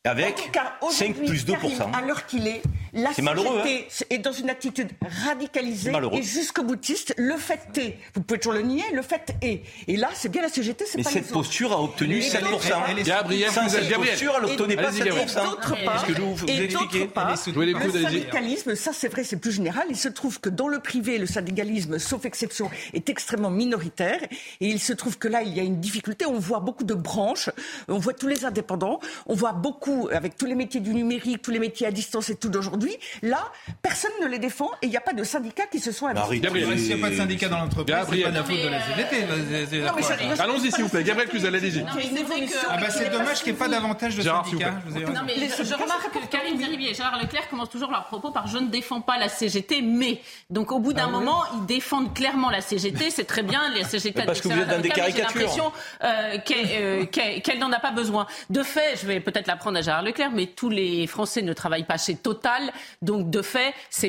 Avec 0.03 0.39
En 0.39 0.41
tout 0.45 0.49
cas, 0.51 0.73
5 0.89 1.09
aujourd'hui, 1.11 1.27
plus 1.27 1.45
2%. 1.45 1.77
Karim, 1.77 1.93
À 1.95 2.01
l'heure 2.01 2.25
qu'il 2.25 2.47
est, 2.47 2.63
la 2.91 3.13
C'est 3.13 3.21
malheureux, 3.21 3.61
CGT 3.63 4.05
est 4.09 4.17
dans 4.17 4.31
une 4.31 4.49
attitude 4.49 4.89
radicalisée 5.25 5.91
et 6.13 6.23
jusqu'au 6.23 6.63
boutiste. 6.63 7.13
Le 7.17 7.37
fait 7.37 7.59
est, 7.77 7.97
vous 8.15 8.21
pouvez 8.23 8.39
toujours 8.39 8.53
le 8.53 8.63
nier, 8.63 8.83
le 8.95 9.03
fait 9.03 9.35
est. 9.43 9.61
Et 9.87 9.97
là, 9.97 10.09
c'est 10.15 10.29
bien 10.29 10.41
la 10.41 10.49
CGT, 10.49 10.85
c'est 10.87 10.97
Mais 10.97 11.03
pas 11.03 11.11
cette 11.11 11.27
les 11.27 11.31
posture 11.33 11.71
a 11.71 11.79
obtenu 11.83 12.17
Et 12.17 12.21
7%. 12.21 12.41
elle 12.89 12.97
est- 12.99 13.03
Gabriel, 13.03 13.51
Sans 13.51 13.61
vous 13.61 13.75
êtes 13.75 13.81
cette 13.83 13.89
Gabriel. 13.91 14.13
posture, 14.15 14.33
elle 14.37 14.41
n'obtenait 14.49 14.75
pas 14.75 14.87
Allez-y, 14.87 15.03
Gabriel. 15.03 15.29
7%. 15.29 15.39
Et 15.39 15.45
d'autre 15.45 15.85
part, 15.85 16.05
que 16.07 16.13
je 16.15 16.21
vous, 16.21 16.35
vous 16.35 16.47
et 16.49 16.67
d'autre 16.67 17.05
part, 17.13 17.29
le 17.29 17.91
syndicalisme, 17.91 18.73
ça 18.75 18.91
c'est 18.93 19.07
vrai, 19.07 19.23
c'est 19.23 19.37
plus 19.37 19.51
général. 19.51 19.85
Il 19.91 19.97
se 19.97 20.09
trouve 20.09 20.39
que 20.39 20.49
dans 20.49 20.67
le 20.67 20.79
privé, 20.79 21.19
le 21.19 21.27
syndicalisme, 21.27 21.99
sauf 21.99 22.25
exception, 22.25 22.71
est 22.93 23.07
extrêmement 23.07 23.51
minoritaire. 23.51 24.19
Et 24.61 24.65
il 24.67 24.79
se 24.79 24.93
trouve 24.93 25.19
que 25.19 25.27
là, 25.27 25.43
il 25.43 25.55
y 25.55 25.59
a 25.59 25.63
une 25.63 25.79
difficulté. 25.79 26.25
On 26.25 26.39
voit 26.39 26.59
beaucoup 26.59 26.85
de 26.85 26.95
branches, 26.95 27.51
on 27.87 27.99
voit 27.99 28.13
tous 28.15 28.27
les 28.27 28.45
indépendants, 28.45 28.99
on 29.27 29.35
voit 29.35 29.53
beaucoup, 29.53 29.90
avec 30.11 30.37
tous 30.37 30.45
les 30.45 30.55
métiers 30.55 30.79
du 30.79 30.93
numérique, 30.93 31.41
tous 31.41 31.51
les 31.51 31.59
métiers 31.59 31.87
à 31.87 31.91
distance 31.91 32.29
et 32.29 32.35
tout 32.35 32.49
d'aujourd'hui. 32.49 32.95
Là, 33.21 33.51
personne 33.81 34.11
ne 34.21 34.27
les 34.27 34.39
défend 34.39 34.69
et 34.81 34.87
il 34.87 34.89
n'y 34.89 34.97
a 34.97 35.01
pas 35.01 35.13
de 35.13 35.23
syndicats 35.23 35.65
qui 35.71 35.79
se 35.79 35.91
sont 35.91 36.07
investis. 36.07 36.25
Marie, 36.27 36.39
Gabriel. 36.39 36.79
S'il 36.79 36.95
n'y 36.95 37.01
a 37.01 37.05
pas 37.05 37.11
de 37.11 37.17
syndicat 37.17 37.49
dans 37.49 37.59
l'entreprise, 37.59 37.95
c'est 37.95 38.01
Gabriel. 38.01 38.23
pas 38.25 38.31
de 38.31 38.35
la 38.35 38.43
faute 38.43 38.55
de 38.57 38.67
la 38.69 38.81
CGT. 38.81 40.37
la 40.37 40.43
Allons-y, 40.43 40.71
s'il 40.71 40.83
vous 40.83 40.89
plaît. 40.89 41.03
Gabriel 41.03 41.29
Cluzel, 41.29 41.55
allez-y. 41.55 41.81
Bah 41.81 42.89
c'est 42.89 43.09
dommage 43.09 43.43
qu'il 43.43 43.53
n'y 43.53 43.57
ait 43.57 43.59
pas 43.59 43.67
davantage 43.67 44.15
de 44.15 44.21
Gérard, 44.21 44.45
s'il 44.45 44.55
vous 44.55 44.61
syndicats. 44.61 44.81
je 45.07 45.11
Non, 45.11 45.21
mais 45.25 45.33
remarque 45.75 46.11
que 46.13 46.25
Karine 46.27 46.57
Zeribi 46.59 46.87
et 46.87 46.93
Gérard 46.93 47.19
Leclerc 47.21 47.49
commencent 47.49 47.69
toujours 47.69 47.91
leur 47.91 48.05
propos 48.05 48.31
par 48.31 48.47
je 48.47 48.57
ne 48.57 48.67
défends 48.67 49.01
pas 49.01 49.17
la 49.17 49.29
CGT, 49.29 49.81
mais. 49.81 50.21
Donc 50.49 50.71
au 50.71 50.79
bout 50.79 50.93
d'un 50.93 51.07
moment, 51.07 51.43
ils 51.55 51.65
défendent 51.65 52.13
clairement 52.13 52.49
la 52.49 52.61
CGT. 52.61 53.09
C'est 53.11 53.25
très 53.25 53.43
bien, 53.43 53.61
la 53.75 53.83
CGT 53.87 54.23
parce 54.23 54.41
des 54.41 54.49
que 54.49 54.53
vous 54.53 54.61
êtes 54.61 54.67
dans 54.69 54.79
des 54.79 54.89
caricatures. 54.89 55.29
J'ai 55.33 55.39
l'impression 55.39 55.71
euh, 56.03 56.37
qu'elle 56.45 56.65
euh, 56.71 57.05
qu'elle- 57.05 57.41
qu'elle 57.41 57.59
n'en 57.59 57.71
a 57.71 57.79
pas 57.79 57.91
besoin. 57.91 58.27
De 58.49 58.63
fait, 58.63 58.97
je 59.01 59.05
vais 59.07 59.19
peut-être 59.19 59.47
l'apprendre 59.47 59.77
Leclerc, 60.03 60.31
mais 60.31 60.47
tous 60.47 60.69
les 60.69 61.07
Français 61.07 61.41
ne 61.41 61.53
travaillent 61.53 61.85
pas 61.85 61.97
chez 61.97 62.15
Total. 62.15 62.71
Donc 63.01 63.29
de 63.29 63.41
fait, 63.41 63.73
ce 63.89 64.07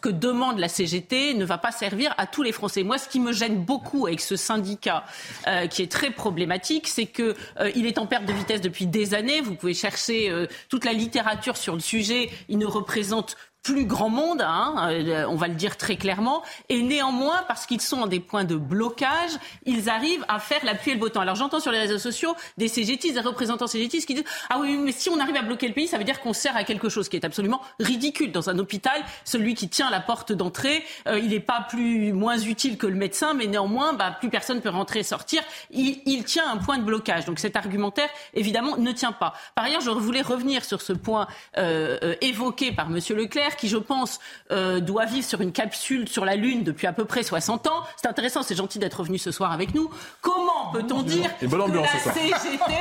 que 0.00 0.08
demande 0.08 0.58
la 0.58 0.68
CGT 0.68 1.34
ne 1.34 1.44
va 1.44 1.58
pas 1.58 1.72
servir 1.72 2.14
à 2.18 2.26
tous 2.26 2.42
les 2.42 2.52
Français. 2.52 2.82
Moi, 2.82 2.98
ce 2.98 3.08
qui 3.08 3.20
me 3.20 3.32
gêne 3.32 3.56
beaucoup 3.64 4.06
avec 4.06 4.20
ce 4.20 4.36
syndicat, 4.36 5.04
euh, 5.46 5.66
qui 5.66 5.82
est 5.82 5.90
très 5.90 6.10
problématique, 6.10 6.88
c'est 6.88 7.06
que 7.06 7.34
euh, 7.60 7.70
il 7.74 7.86
est 7.86 7.98
en 7.98 8.06
perte 8.06 8.24
de 8.24 8.32
vitesse 8.32 8.60
depuis 8.60 8.86
des 8.86 9.14
années. 9.14 9.40
Vous 9.40 9.54
pouvez 9.54 9.74
chercher 9.74 10.30
euh, 10.30 10.46
toute 10.68 10.84
la 10.84 10.92
littérature 10.92 11.56
sur 11.56 11.74
le 11.74 11.80
sujet. 11.80 12.30
Il 12.48 12.58
ne 12.58 12.66
représente 12.66 13.36
plus 13.72 13.84
grand 13.84 14.08
monde, 14.08 14.40
hein, 14.40 14.88
euh, 14.90 15.26
on 15.28 15.34
va 15.34 15.46
le 15.46 15.54
dire 15.54 15.76
très 15.76 15.96
clairement, 15.96 16.42
et 16.70 16.80
néanmoins, 16.80 17.44
parce 17.48 17.66
qu'ils 17.66 17.82
sont 17.82 18.00
en 18.00 18.06
des 18.06 18.18
points 18.18 18.44
de 18.44 18.56
blocage, 18.56 19.32
ils 19.66 19.90
arrivent 19.90 20.24
à 20.26 20.38
faire 20.38 20.60
la 20.64 20.74
pluie 20.74 20.92
et 20.92 20.94
le 20.94 21.00
beau 21.00 21.10
temps. 21.10 21.20
Alors 21.20 21.34
j'entends 21.34 21.60
sur 21.60 21.70
les 21.70 21.80
réseaux 21.80 21.98
sociaux 21.98 22.34
des 22.56 22.68
CGT, 22.68 23.12
des 23.12 23.20
représentants 23.20 23.66
CGT 23.66 23.98
qui 23.98 24.14
disent 24.14 24.24
Ah 24.48 24.56
oui, 24.58 24.78
mais 24.78 24.92
si 24.92 25.10
on 25.10 25.20
arrive 25.20 25.36
à 25.36 25.42
bloquer 25.42 25.68
le 25.68 25.74
pays, 25.74 25.86
ça 25.86 25.98
veut 25.98 26.04
dire 26.04 26.20
qu'on 26.20 26.32
sert 26.32 26.56
à 26.56 26.64
quelque 26.64 26.88
chose 26.88 27.10
qui 27.10 27.16
est 27.16 27.26
absolument 27.26 27.60
ridicule. 27.78 28.32
Dans 28.32 28.48
un 28.48 28.58
hôpital, 28.58 29.04
celui 29.26 29.54
qui 29.54 29.68
tient 29.68 29.90
la 29.90 30.00
porte 30.00 30.32
d'entrée, 30.32 30.82
euh, 31.06 31.18
il 31.18 31.28
n'est 31.28 31.38
pas 31.38 31.66
plus 31.68 32.14
moins 32.14 32.38
utile 32.38 32.78
que 32.78 32.86
le 32.86 32.94
médecin, 32.96 33.34
mais 33.34 33.46
néanmoins, 33.46 33.92
bah, 33.92 34.16
plus 34.18 34.30
personne 34.30 34.62
peut 34.62 34.70
rentrer 34.70 35.00
et 35.00 35.02
sortir. 35.02 35.42
Il, 35.70 36.24
tient 36.24 36.50
un 36.50 36.56
point 36.56 36.78
de 36.78 36.84
blocage. 36.84 37.26
Donc 37.26 37.38
cet 37.38 37.54
argumentaire, 37.54 38.08
évidemment, 38.32 38.78
ne 38.78 38.92
tient 38.92 39.12
pas. 39.12 39.34
Par 39.54 39.66
ailleurs, 39.66 39.82
je 39.82 39.90
voulais 39.90 40.22
revenir 40.22 40.64
sur 40.64 40.80
ce 40.80 40.94
point 40.94 41.26
euh, 41.58 42.14
évoqué 42.22 42.72
par 42.72 42.88
Monsieur 42.88 43.14
Leclerc, 43.14 43.57
qui, 43.58 43.68
je 43.68 43.76
pense, 43.76 44.18
euh, 44.50 44.80
doit 44.80 45.04
vivre 45.04 45.26
sur 45.26 45.40
une 45.40 45.52
capsule 45.52 46.08
sur 46.08 46.24
la 46.24 46.36
Lune 46.36 46.64
depuis 46.64 46.86
à 46.86 46.92
peu 46.92 47.04
près 47.04 47.22
60 47.22 47.66
ans. 47.66 47.82
C'est 47.96 48.08
intéressant, 48.08 48.42
c'est 48.42 48.54
gentil 48.54 48.78
d'être 48.78 49.00
revenu 49.00 49.18
ce 49.18 49.30
soir 49.30 49.52
avec 49.52 49.74
nous. 49.74 49.90
Comment 50.22 50.70
peut-on 50.72 51.02
dire 51.02 51.30
que 51.38 51.46
la. 51.46 51.88
CGT... 52.12 52.74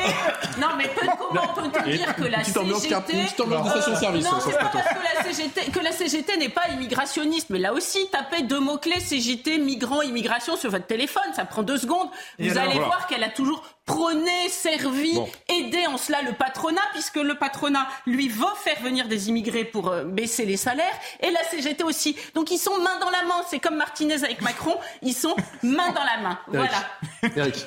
Non, 0.59 0.67
mais 0.77 0.89
comment 1.19 1.47
peut-on 1.53 1.89
dire 1.89 2.15
que 2.15 2.23
la 2.23 2.39
Petite 2.39 2.57
ambiance, 2.57 2.87
cap- 2.87 3.05
CGT... 3.05 3.19
une 3.19 3.25
petite 3.25 3.41
ambiance 3.41 3.65
de 3.65 3.69
station-service 3.81 4.23
non, 4.25 4.31
sur 4.31 4.41
ce 4.41 4.49
c'est 4.51 4.57
pas 4.57 4.65
plateau. 4.65 4.77
parce 4.77 5.67
que 5.69 5.79
la 5.83 5.91
CGT, 5.91 6.37
n'est 6.37 6.49
pas 6.49 6.67
immigrationniste, 6.69 7.49
mais 7.49 7.59
là 7.59 7.73
aussi, 7.73 7.99
tapez 8.11 8.43
deux 8.43 8.59
mots-clés 8.59 8.99
CGT, 8.99 9.57
migrants, 9.59 10.01
immigration 10.01 10.55
sur 10.55 10.71
votre 10.71 10.85
téléphone, 10.85 11.23
ça 11.35 11.45
prend 11.45 11.63
deux 11.63 11.77
secondes. 11.77 12.09
Vous 12.39 12.57
allez 12.57 12.79
voir 12.79 13.07
qu'elle 13.07 13.23
a 13.23 13.29
toujours 13.29 13.63
prôné, 13.87 14.49
servi, 14.49 15.15
Bon. 15.15 15.27
aidé 15.49 15.87
en 15.87 15.97
cela 15.97 16.21
le 16.21 16.33
patronat, 16.33 16.81
puisque 16.93 17.15
le 17.15 17.35
patronat, 17.35 17.87
lui, 18.05 18.27
veut 18.29 18.45
faire 18.63 18.79
venir 18.83 19.07
des 19.07 19.29
immigrés 19.29 19.63
pour 19.63 19.87
euh, 19.89 20.03
baisser 20.03 20.45
les 20.45 20.57
salaires, 20.57 20.93
et 21.21 21.31
la 21.31 21.41
CGT 21.45 21.83
aussi. 21.83 22.15
Donc 22.35 22.51
ils 22.51 22.57
sont 22.59 22.77
main 22.79 22.99
dans 22.99 23.09
la 23.09 23.23
main, 23.23 23.41
c'est 23.49 23.59
comme 23.59 23.77
Martinez 23.77 24.23
avec 24.23 24.41
Macron, 24.41 24.75
ils 25.01 25.13
sont 25.15 25.35
main 25.63 25.89
dans 25.93 26.03
la 26.03 26.17
main. 26.21 26.39
Voilà. 26.47 27.33
Eric. 27.35 27.65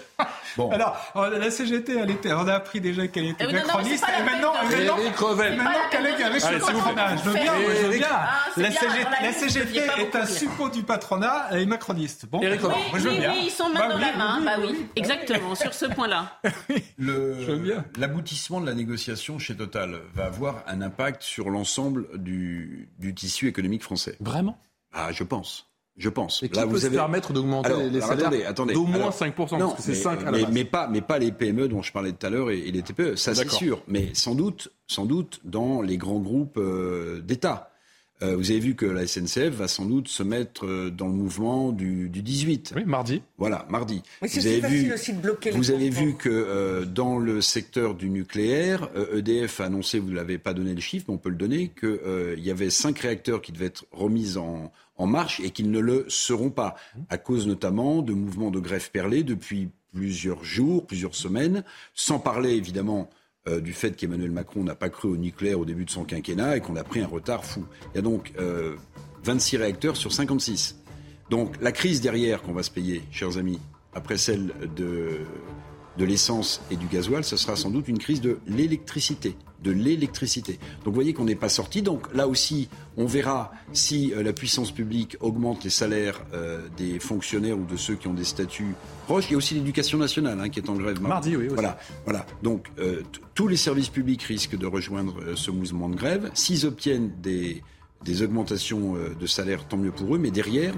Bon. 0.57 0.71
Alors, 0.75 0.97
oh, 1.15 1.25
la 1.31 1.51
CGT, 1.51 1.99
elle 1.99 2.11
était, 2.11 2.33
on 2.35 2.47
a 2.47 2.55
appris 2.55 2.81
déjà 2.81 3.09
qu'elle 3.09 3.27
était 3.31 3.45
Eh 3.45 3.47
oui, 3.47 3.55
non, 3.55 3.61
non, 3.61 3.67
macroniste, 3.69 4.05
et 4.07 4.23
maintenant, 4.23 4.53
maintenant, 4.53 4.97
qu'elle 5.91 6.07
est 6.07 6.23
avec 6.23 6.43
le 6.43 6.59
patronat, 6.59 7.17
je 7.17 7.23
veux 7.31 7.33
bien, 7.35 7.53
je 7.81 7.87
veux 7.87 7.97
bien. 7.97 8.07
Ah, 8.13 8.29
La 8.59 8.71
CGT, 9.33 9.87
la 9.87 9.99
est 10.03 10.17
un 10.17 10.27
suppôt 10.27 10.69
du 10.69 10.83
patronat 10.83 11.49
et 11.59 11.65
macroniste. 11.65 12.27
Bon, 12.27 12.41
oui, 12.41 12.49
bien. 13.19 13.33
oui, 13.33 13.43
ils 13.45 13.51
sont 13.51 13.71
main 13.71 13.81
Bah 13.81 13.89
dans 13.89 13.97
oui, 13.97 14.01
la 14.03 14.13
main. 14.19 14.37
oui, 14.39 14.45
bah 14.45 14.57
oui, 14.61 14.87
exactement, 14.97 15.55
sur 15.55 15.73
ce 15.73 15.87
point-là. 15.87 16.10
L'aboutissement 17.99 18.61
de 18.61 18.67
la 18.67 18.75
négociation 18.75 19.39
chez 19.39 19.57
Total 19.57 20.01
va 20.15 20.27
avoir 20.27 20.65
un 20.67 20.83
impact 20.83 21.23
sur 21.23 21.51
l'ensemble 21.51 22.07
du, 22.19 22.89
du 22.99 23.15
tissu 23.15 23.49
économique 23.49 23.83
français. 23.83 24.17
Vraiment? 24.21 24.59
Ah, 24.93 25.13
je 25.13 25.25
pense. 25.25 25.71
Je 25.97 26.09
pense. 26.09 26.43
Et 26.43 26.49
qui 26.49 26.61
peut 26.61 26.79
se 26.79 26.87
permettre 26.87 27.33
d'augmenter 27.33 27.69
les 27.91 27.97
alors, 27.97 28.09
salaires 28.09 28.27
attendez, 28.29 28.45
attendez. 28.45 28.75
d'au 28.75 28.87
moins 28.87 28.97
Alors, 28.97 29.15
5%, 29.15 29.35
parce 29.37 29.53
non, 29.53 29.73
que 29.73 29.83
c'est 29.83 29.91
mais, 29.91 29.95
5 29.97 30.21
à 30.21 30.25
la 30.25 30.31
mais, 30.31 30.43
base. 30.45 30.53
mais 30.53 30.65
pas, 30.65 30.89
mais 30.89 31.01
pas 31.03 31.19
les 31.19 31.31
PME 31.31 31.69
dont 31.69 31.83
je 31.83 31.93
parlais 31.93 32.13
tout 32.13 32.27
à 32.27 32.31
l'heure 32.31 32.51
et, 32.51 32.59
et 32.59 32.73
les 32.73 32.83
TPE. 32.83 33.17
Ça, 33.17 33.35
c'est 33.35 33.51
sûr. 33.51 33.83
Mais 33.87 34.15
sans 34.15 34.35
doute, 34.35 34.73
sans 34.87 35.05
doute 35.05 35.41
dans 35.45 35.83
les 35.83 35.99
grands 35.99 36.21
groupes 36.21 36.57
euh, 36.57 37.21
d'État. 37.21 37.70
Euh, 38.23 38.37
vous 38.37 38.51
avez 38.51 38.61
vu 38.61 38.75
que 38.75 38.87
la 38.87 39.07
SNCF 39.07 39.51
va 39.51 39.69
sans 39.69 39.87
doute 39.87 40.09
se 40.09 40.23
mettre 40.23 40.67
euh, 40.67 40.91
dans 40.91 41.07
le 41.07 41.15
mouvement 41.15 41.73
du, 41.73 42.09
du 42.09 42.23
18. 42.23 42.75
Oui, 42.77 42.85
mardi. 42.85 43.23
Voilà, 43.39 43.67
mardi. 43.71 44.03
Mais 44.21 44.29
c'est 44.29 44.41
vous 44.41 44.47
avez 44.47 44.61
facile 44.61 44.87
vu, 44.87 44.93
aussi 44.93 45.13
de 45.15 45.21
bloquer 45.21 45.51
vous 45.53 45.71
avez 45.71 45.89
vu 45.91 46.15
que 46.15 46.29
euh, 46.29 46.85
dans 46.85 47.19
le 47.19 47.41
secteur 47.41 47.95
du 47.95 48.11
nucléaire, 48.11 48.89
euh, 48.95 49.19
EDF 49.19 49.61
a 49.61 49.67
annoncé, 49.67 49.99
vous 49.99 50.11
ne 50.11 50.15
l'avez 50.15 50.39
pas 50.39 50.53
donné 50.53 50.75
le 50.75 50.81
chiffre, 50.81 51.07
mais 51.09 51.15
on 51.15 51.19
peut 51.19 51.31
le 51.31 51.37
donner, 51.37 51.69
qu'il 51.79 52.45
y 52.45 52.51
avait 52.51 52.71
cinq 52.71 52.99
réacteurs 52.99 53.41
qui 53.41 53.53
devaient 53.53 53.67
être 53.67 53.87
remis 53.91 54.37
en, 54.37 54.71
en 54.97 55.07
marche 55.07 55.41
et 55.41 55.51
qu'ils 55.51 55.71
ne 55.71 55.81
le 55.81 56.05
seront 56.09 56.51
pas, 56.51 56.77
à 57.09 57.17
cause 57.17 57.47
notamment 57.47 58.03
de 58.03 58.13
mouvements 58.13 58.51
de 58.51 58.61
grève 58.61 58.91
perlés 58.91 59.23
depuis 59.23 59.71
plusieurs 59.95 60.45
jours, 60.45 60.87
plusieurs 60.87 61.15
semaines, 61.15 61.65
sans 61.95 62.19
parler 62.19 62.51
évidemment 62.51 63.09
euh, 63.49 63.61
du 63.61 63.73
fait 63.73 63.97
qu'Emmanuel 63.97 64.31
Macron 64.31 64.65
n'a 64.65 64.75
pas 64.75 64.91
cru 64.91 65.09
au 65.09 65.17
nucléaire 65.17 65.59
au 65.59 65.65
début 65.65 65.87
de 65.87 65.91
son 65.91 66.05
quinquennat 66.05 66.59
et 66.59 66.61
qu'on 66.61 66.77
a 66.77 66.85
pris 66.85 67.01
un 67.01 67.07
retard 67.07 67.45
fou. 67.45 67.65
Il 67.93 67.97
y 67.97 67.99
a 67.99 68.03
donc 68.03 68.33
euh, 68.39 68.77
26 69.25 69.57
réacteurs 69.57 69.97
sur 69.97 70.13
56. 70.13 70.79
Donc 71.31 71.61
la 71.63 71.73
crise 71.73 72.01
derrière 72.01 72.43
qu'on 72.43 72.53
va 72.53 72.63
se 72.63 72.71
payer, 72.71 73.03
chers 73.11 73.39
amis, 73.39 73.59
après 73.95 74.19
celle 74.19 74.53
de, 74.77 75.21
de 75.99 76.05
l'essence 76.05 76.61
et 76.71 76.77
du 76.77 76.87
gasoil, 76.87 77.25
ce 77.25 77.37
sera 77.37 77.57
sans 77.57 77.71
doute 77.71 77.89
une 77.89 77.99
crise 77.99 78.21
de 78.21 78.39
l'électricité. 78.47 79.37
De 79.63 79.73
l'électricité. 79.73 80.53
Donc 80.79 80.87
vous 80.87 80.95
voyez 80.95 81.13
qu'on 81.13 81.25
n'est 81.25 81.35
pas 81.35 81.51
sorti. 81.51 81.83
Donc 81.83 82.13
là 82.15 82.27
aussi, 82.27 82.71
on 82.97 83.05
verra 83.05 83.53
si 83.75 84.13
euh, 84.15 84.23
la 84.23 84.33
puissance 84.33 84.71
publique 84.71 85.19
augmente 85.21 85.65
les 85.65 85.71
salaires 85.71 86.23
euh, 86.33 86.67
des 86.79 86.99
fonctionnaires 86.99 87.59
ou 87.59 87.65
de 87.65 87.77
ceux 87.77 87.95
qui 87.95 88.09
ont 88.09 88.15
des 88.15 88.25
statuts 88.25 88.75
proches. 89.07 89.27
Il 89.29 89.33
y 89.33 89.35
a 89.35 89.39
aussi 89.39 89.55
l'éducation 89.55 89.99
nationale 89.99 90.41
hein, 90.41 90.49
qui 90.49 90.61
est 90.61 90.71
en 90.71 90.77
grève. 90.77 91.03
Mardi, 91.03 91.37
oui, 91.37 91.47
aussi. 91.47 91.55
Voilà, 91.55 91.79
voilà. 92.07 92.25
Donc 92.43 92.69
euh, 92.79 93.03
tous 93.35 93.49
les 93.49 93.57
services 93.57 93.91
publics 93.91 94.23
risquent 94.23 94.57
de 94.57 94.67
rejoindre 94.67 95.35
ce 95.35 95.51
mouvement 95.51 95.91
de 95.91 95.97
grève. 95.97 96.31
S'ils 96.33 96.65
obtiennent 96.65 97.13
des, 97.21 97.63
des 98.03 98.23
augmentations 98.23 98.95
de 98.95 99.27
salaire, 99.27 99.69
tant 99.69 99.77
mieux 99.77 99.93
pour 99.93 100.15
eux. 100.15 100.19
Mais 100.19 100.31
derrière, 100.31 100.75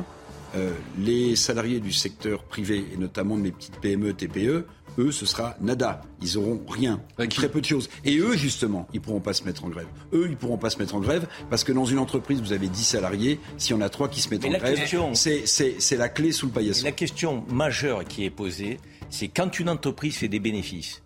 euh, 0.55 0.73
les 0.99 1.37
salariés 1.37 1.81
du 1.81 1.93
secteur 1.93 2.43
privé, 2.45 2.85
et 2.93 2.97
notamment 2.97 3.37
de 3.37 3.43
mes 3.43 3.53
petites 3.53 3.77
PME, 3.81 4.13
TPE, 4.13 4.67
eux, 4.99 5.11
ce 5.11 5.25
sera 5.25 5.57
nada. 5.61 6.03
Ils 6.21 6.37
auront 6.37 6.61
rien, 6.69 7.01
très 7.31 7.49
peu 7.49 7.61
de 7.61 7.67
choses. 7.67 7.89
Et 8.05 8.19
eux, 8.19 8.37
justement, 8.37 8.87
ils 8.93 9.01
pourront 9.01 9.21
pas 9.21 9.33
se 9.33 9.45
mettre 9.45 9.65
en 9.65 9.69
grève. 9.71 9.87
Eux, 10.13 10.27
ils 10.29 10.37
pourront 10.37 10.59
pas 10.59 10.69
se 10.71 10.79
mettre 10.79 10.95
en 10.95 11.01
grève 11.01 11.27
parce 11.49 11.65
que 11.65 11.73
dans 11.73 11.87
une 11.87 11.99
entreprise, 11.99 12.41
vous 12.43 12.53
avez 12.53 12.69
10 12.69 12.85
salariés. 12.85 13.41
S'il 13.57 13.75
y 13.75 13.79
en 13.79 13.81
a 13.81 13.89
3 13.89 14.09
qui 14.09 14.21
se 14.21 14.29
mettent 14.29 14.43
Mais 14.43 14.55
en 14.55 14.59
grève, 14.59 14.77
question- 14.77 15.15
c'est, 15.15 15.47
c'est, 15.47 15.77
c'est 15.79 15.97
la 15.97 16.11
clé 16.11 16.31
sous 16.33 16.47
le 16.47 16.53
paillasson. 16.53 16.85
la 16.85 16.93
question 16.93 17.45
majeure 17.49 18.05
qui 18.05 18.25
est 18.25 18.31
posée, 18.31 18.79
c'est 19.09 19.29
quand 19.29 19.59
une 19.59 19.71
entreprise 19.71 20.17
fait 20.17 20.29
des 20.29 20.41
bénéfices, 20.41 21.03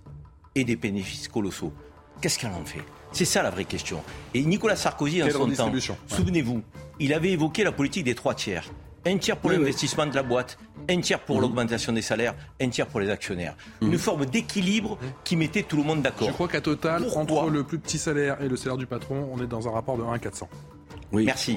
et 0.57 0.65
des 0.65 0.75
bénéfices 0.77 1.29
colossaux, 1.29 1.73
qu'est-ce 2.21 2.39
qu'elle 2.39 2.51
en 2.51 2.65
fait? 2.65 2.83
C'est 3.13 3.25
ça 3.25 3.43
la 3.43 3.51
vraie 3.51 3.67
question. 3.67 4.03
Et 4.35 4.43
Nicolas 4.43 4.75
Sarkozy, 4.77 5.23
en 5.23 5.27
Quelle 5.27 5.35
son 5.35 5.49
temps, 5.51 5.73
souvenez-vous, 6.09 6.63
il 6.99 7.13
avait 7.15 7.31
évoqué 7.31 7.63
la 7.63 7.73
politique 7.73 8.05
des 8.05 8.15
trois 8.15 8.35
tiers. 8.35 8.65
Un 9.07 9.19
tiers 9.19 9.37
pour 9.37 9.51
Oui, 9.51 9.57
oui. 9.57 9.63
l'investissement 9.63 10.05
de 10.07 10.15
la 10.15 10.23
boîte, 10.25 10.59
un 10.91 11.01
tiers 11.01 11.21
pour 11.21 11.41
l'augmentation 11.41 11.93
des 11.93 12.03
salaires, 12.03 12.35
un 12.61 12.69
tiers 12.69 12.87
pour 12.89 12.99
les 13.01 13.09
actionnaires. 13.09 13.57
Une 13.81 13.97
forme 13.99 14.27
d'équilibre 14.27 14.99
qui 15.23 15.37
mettait 15.37 15.63
tout 15.63 15.77
le 15.77 15.85
monde 15.85 15.99
Je 15.99 16.03
d'accord. 16.03 16.33
crois 16.33 16.49
qu'à 16.49 16.61
total, 16.61 17.03
Pourquoi 17.05 17.23
entre 17.43 17.51
le 17.51 17.63
plus 17.63 17.79
petit 17.79 17.99
salaire 17.99 18.37
et 18.43 18.49
le 18.49 18.57
salaire 18.57 18.77
du 18.77 18.87
patron, 18.87 19.29
on 19.33 19.41
est 19.43 19.47
dans 19.47 19.69
un 19.69 19.71
rapport 19.71 19.97
de 19.97 20.03
1 20.03 20.13
à 20.13 20.19
400. 20.19 20.49
Merci. 21.13 21.57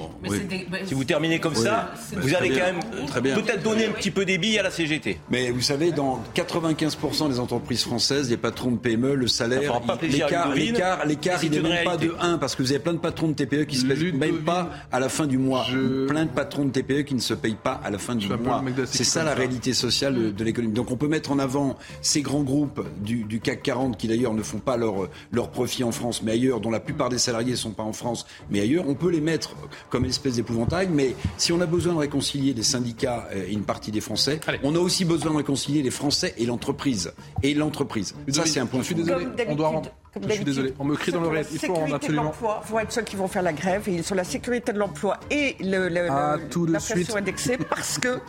Si 0.86 0.94
vous 0.94 1.04
terminez 1.04 1.38
comme 1.38 1.54
ça, 1.54 1.92
vous 2.16 2.34
allez 2.34 2.50
quand 2.50 2.64
même 2.64 3.34
peut-être 3.34 3.62
donner 3.62 3.86
un 3.86 3.92
petit 3.92 4.10
peu 4.10 4.24
des 4.24 4.38
billes 4.38 4.58
à 4.58 4.62
la 4.62 4.70
CGT. 4.70 5.18
Mais 5.30 5.50
vous 5.50 5.60
savez, 5.60 5.92
dans 5.92 6.22
95% 6.34 7.28
des 7.28 7.40
entreprises 7.40 7.82
françaises, 7.82 8.30
les 8.30 8.36
patrons 8.36 8.72
de 8.72 8.78
PME, 8.78 9.14
le 9.14 9.26
salaire, 9.26 9.80
l'écart, 10.02 10.54
l'écart, 10.54 11.06
l'écart, 11.06 11.44
il 11.44 11.50
n'est 11.50 11.60
même 11.60 11.84
pas 11.84 11.96
de 11.96 12.14
1 12.20 12.38
parce 12.38 12.54
que 12.54 12.62
vous 12.62 12.70
avez 12.70 12.80
plein 12.80 12.92
de 12.92 12.98
patrons 12.98 13.28
de 13.28 13.34
TPE 13.34 13.66
qui 13.66 13.76
ne 13.76 13.82
se 13.82 13.98
payent 13.98 14.12
même 14.12 14.38
pas 14.38 14.70
à 14.92 15.00
la 15.00 15.08
fin 15.08 15.26
du 15.26 15.38
mois. 15.38 15.66
Plein 16.08 16.24
de 16.24 16.30
patrons 16.30 16.64
de 16.64 16.70
TPE 16.70 17.04
qui 17.04 17.14
ne 17.14 17.20
se 17.20 17.34
payent 17.34 17.56
pas 17.60 17.80
à 17.82 17.90
la 17.90 17.98
fin 17.98 18.14
du 18.14 18.28
mois. 18.28 18.62
C'est 18.86 19.04
ça 19.04 19.24
la 19.24 19.34
réalité 19.34 19.72
sociale 19.72 20.34
de, 20.34 20.44
l'économie. 20.44 20.74
Donc 20.74 20.90
on 20.90 20.96
peut 20.96 21.08
mettre 21.08 21.32
en 21.32 21.38
avant 21.38 21.76
ces 22.00 22.22
grands 22.22 22.42
groupes 22.42 22.84
du, 23.00 23.40
CAC 23.40 23.62
40 23.62 23.96
qui 23.96 24.08
d'ailleurs 24.08 24.34
ne 24.34 24.42
font 24.42 24.58
pas 24.58 24.76
leur, 24.76 25.08
leur 25.32 25.50
profit 25.50 25.84
en 25.84 25.92
France, 25.92 26.22
mais 26.22 26.32
ailleurs, 26.32 26.60
dont 26.60 26.70
la 26.70 26.80
plupart 26.80 27.08
des 27.08 27.18
salariés 27.18 27.52
ne 27.52 27.56
sont 27.56 27.72
pas 27.72 27.82
en 27.82 27.92
France, 27.92 28.26
mais 28.50 28.60
ailleurs. 28.60 28.84
On 28.88 28.94
peut 28.94 29.10
les 29.10 29.20
mettre 29.20 29.49
comme 29.88 30.04
une 30.04 30.10
espèce 30.10 30.36
d'épouvantail, 30.36 30.88
mais 30.92 31.14
si 31.36 31.52
on 31.52 31.60
a 31.60 31.66
besoin 31.66 31.94
de 31.94 31.98
réconcilier 31.98 32.54
les 32.54 32.62
syndicats 32.62 33.28
et 33.34 33.52
une 33.52 33.64
partie 33.64 33.90
des 33.90 34.00
Français, 34.00 34.40
on 34.62 34.74
a 34.74 34.78
aussi 34.78 35.04
besoin 35.04 35.32
de 35.32 35.36
réconcilier 35.38 35.82
les 35.82 35.90
Français 35.90 36.34
et 36.38 36.46
l'entreprise. 36.46 37.12
Et 37.42 37.54
l'entreprise. 37.54 38.14
Ça, 38.28 38.46
c'est 38.46 38.60
un 38.60 38.66
point. 38.66 38.80
Je 38.80 38.86
suis 38.86 38.94
désolé. 38.94 39.26
On 39.48 39.54
doit 39.54 39.82
je 40.28 40.32
suis 40.34 40.44
désolé, 40.44 40.74
on 40.78 40.84
me 40.84 40.96
crie 40.96 41.12
dans 41.12 41.20
l'oreille. 41.20 41.44
Il 41.52 41.58
faut 41.58 41.74
en 41.74 41.92
absolument. 41.92 42.32
vont 42.40 42.78
être 42.80 42.92
ceux 42.92 43.02
qui 43.02 43.16
vont 43.16 43.28
faire 43.28 43.42
la 43.42 43.52
grève 43.52 43.88
et 43.88 44.02
sur 44.02 44.14
la 44.14 44.24
sécurité 44.24 44.72
de 44.72 44.78
l'emploi 44.78 45.20
et 45.30 45.56
le, 45.60 45.88
le, 45.88 46.10
ah, 46.10 46.36
l'inflation 46.66 47.16
indexée 47.16 47.56
parce 47.70 47.98
que 47.98 48.20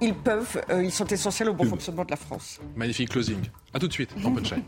ils 0.00 0.14
peuvent, 0.14 0.62
euh, 0.70 0.84
ils 0.84 0.92
sont 0.92 1.06
essentiels 1.06 1.48
au 1.48 1.54
bon 1.54 1.64
fonctionnement 1.64 2.04
de 2.04 2.10
la 2.10 2.16
France. 2.16 2.60
Magnifique 2.74 3.10
closing. 3.10 3.40
À 3.72 3.78
tout 3.78 3.88
de 3.88 3.92
suite 3.92 4.10
dans 4.22 4.32
Punchline. 4.32 4.62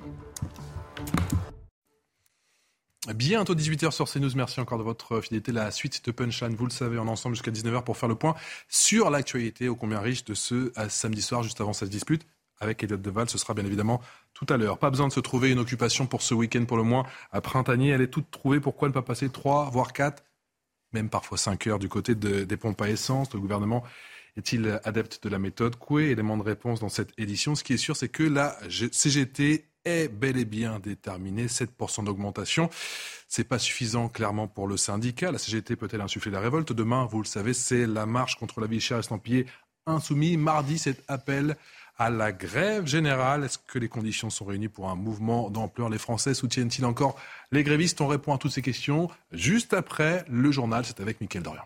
Bientôt 3.14 3.54
18h 3.54 3.90
sur 3.90 4.06
CNews. 4.06 4.32
Merci 4.36 4.60
encore 4.60 4.76
de 4.76 4.82
votre 4.82 5.22
fidélité. 5.22 5.50
La 5.50 5.70
suite 5.70 6.04
de 6.04 6.10
Punchline, 6.10 6.54
vous 6.54 6.66
le 6.66 6.70
savez, 6.70 6.98
en 6.98 7.08
ensemble 7.08 7.36
jusqu'à 7.36 7.50
19h 7.50 7.82
pour 7.82 7.96
faire 7.96 8.08
le 8.08 8.16
point 8.16 8.34
sur 8.68 9.08
l'actualité 9.08 9.70
ô 9.70 9.76
combien 9.76 10.00
riche 10.00 10.24
de 10.24 10.34
ce 10.34 10.72
samedi 10.90 11.22
soir, 11.22 11.42
juste 11.42 11.60
avant 11.62 11.72
cette 11.72 11.88
dispute. 11.88 12.26
Avec 12.60 12.82
Elliot 12.82 12.98
Deval, 12.98 13.30
ce 13.30 13.38
sera 13.38 13.54
bien 13.54 13.64
évidemment 13.64 14.02
tout 14.34 14.44
à 14.50 14.58
l'heure. 14.58 14.78
Pas 14.78 14.90
besoin 14.90 15.08
de 15.08 15.12
se 15.12 15.20
trouver 15.20 15.50
une 15.50 15.58
occupation 15.58 16.06
pour 16.06 16.20
ce 16.20 16.34
week-end 16.34 16.66
pour 16.66 16.76
le 16.76 16.82
moins 16.82 17.06
à 17.30 17.40
Printanier. 17.40 17.90
Elle 17.90 18.02
est 18.02 18.08
toute 18.08 18.30
trouvée. 18.30 18.60
Pourquoi 18.60 18.88
ne 18.88 18.92
pas 18.92 19.02
passer 19.02 19.30
3, 19.30 19.70
voire 19.70 19.94
4, 19.94 20.22
même 20.92 21.08
parfois 21.08 21.38
5 21.38 21.66
heures 21.68 21.78
du 21.78 21.88
côté 21.88 22.14
des 22.14 22.56
pompes 22.58 22.82
à 22.82 22.90
essence? 22.90 23.32
Le 23.32 23.40
gouvernement 23.40 23.84
est-il 24.36 24.80
adepte 24.84 25.22
de 25.22 25.30
la 25.30 25.38
méthode? 25.38 25.76
Coué 25.76 26.10
Élément 26.10 26.36
de 26.36 26.42
réponse 26.42 26.80
dans 26.80 26.90
cette 26.90 27.12
édition. 27.16 27.54
Ce 27.54 27.64
qui 27.64 27.72
est 27.72 27.78
sûr, 27.78 27.96
c'est 27.96 28.10
que 28.10 28.24
la 28.24 28.58
CGT 28.92 29.64
bel 30.08 30.36
et 30.36 30.44
bien 30.44 30.78
déterminé. 30.78 31.46
7% 31.46 32.04
d'augmentation. 32.04 32.68
C'est 33.28 33.44
pas 33.44 33.58
suffisant, 33.58 34.08
clairement, 34.08 34.48
pour 34.48 34.66
le 34.66 34.76
syndicat. 34.76 35.32
La 35.32 35.38
CGT 35.38 35.76
peut-elle 35.76 36.00
insuffler 36.00 36.30
la 36.30 36.40
révolte? 36.40 36.72
Demain, 36.72 37.06
vous 37.06 37.22
le 37.22 37.26
savez, 37.26 37.54
c'est 37.54 37.86
la 37.86 38.06
marche 38.06 38.36
contre 38.36 38.60
la 38.60 38.66
vie 38.66 38.80
chère 38.80 38.98
estampillée 38.98 39.46
insoumis. 39.86 40.36
Mardi, 40.36 40.78
cet 40.78 41.02
appel 41.08 41.56
à 41.98 42.10
la 42.10 42.32
grève 42.32 42.86
générale. 42.86 43.44
Est-ce 43.44 43.58
que 43.58 43.78
les 43.78 43.88
conditions 43.88 44.30
sont 44.30 44.44
réunies 44.44 44.68
pour 44.68 44.88
un 44.88 44.94
mouvement 44.94 45.50
d'ampleur? 45.50 45.88
Les 45.88 45.98
Français 45.98 46.34
soutiennent-ils 46.34 46.84
encore? 46.84 47.16
Les 47.50 47.64
grévistes 47.64 48.00
On 48.00 48.06
répond 48.06 48.34
à 48.34 48.38
toutes 48.38 48.52
ces 48.52 48.62
questions 48.62 49.10
juste 49.32 49.74
après 49.74 50.24
le 50.28 50.50
journal. 50.52 50.84
C'est 50.84 51.00
avec 51.00 51.20
Mickaël 51.20 51.42
Dorian. 51.42 51.64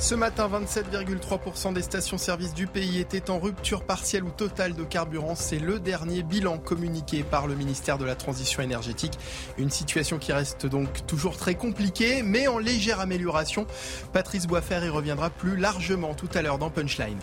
Ce 0.00 0.14
matin, 0.14 0.48
27,3% 0.48 1.74
des 1.74 1.82
stations-service 1.82 2.54
du 2.54 2.66
pays 2.66 2.98
étaient 3.00 3.28
en 3.28 3.38
rupture 3.38 3.84
partielle 3.84 4.24
ou 4.24 4.30
totale 4.30 4.74
de 4.74 4.82
carburant. 4.82 5.34
C'est 5.34 5.58
le 5.58 5.78
dernier 5.78 6.22
bilan 6.22 6.56
communiqué 6.56 7.22
par 7.22 7.46
le 7.46 7.54
ministère 7.54 7.98
de 7.98 8.06
la 8.06 8.14
Transition 8.16 8.62
énergétique. 8.62 9.18
Une 9.58 9.68
situation 9.68 10.18
qui 10.18 10.32
reste 10.32 10.64
donc 10.64 11.06
toujours 11.06 11.36
très 11.36 11.54
compliquée, 11.54 12.22
mais 12.22 12.48
en 12.48 12.58
légère 12.58 13.00
amélioration. 13.00 13.66
Patrice 14.14 14.46
Boisfer 14.46 14.80
y 14.86 14.88
reviendra 14.88 15.28
plus 15.28 15.56
largement 15.56 16.14
tout 16.14 16.30
à 16.32 16.40
l'heure 16.40 16.58
dans 16.58 16.70
Punchline. 16.70 17.18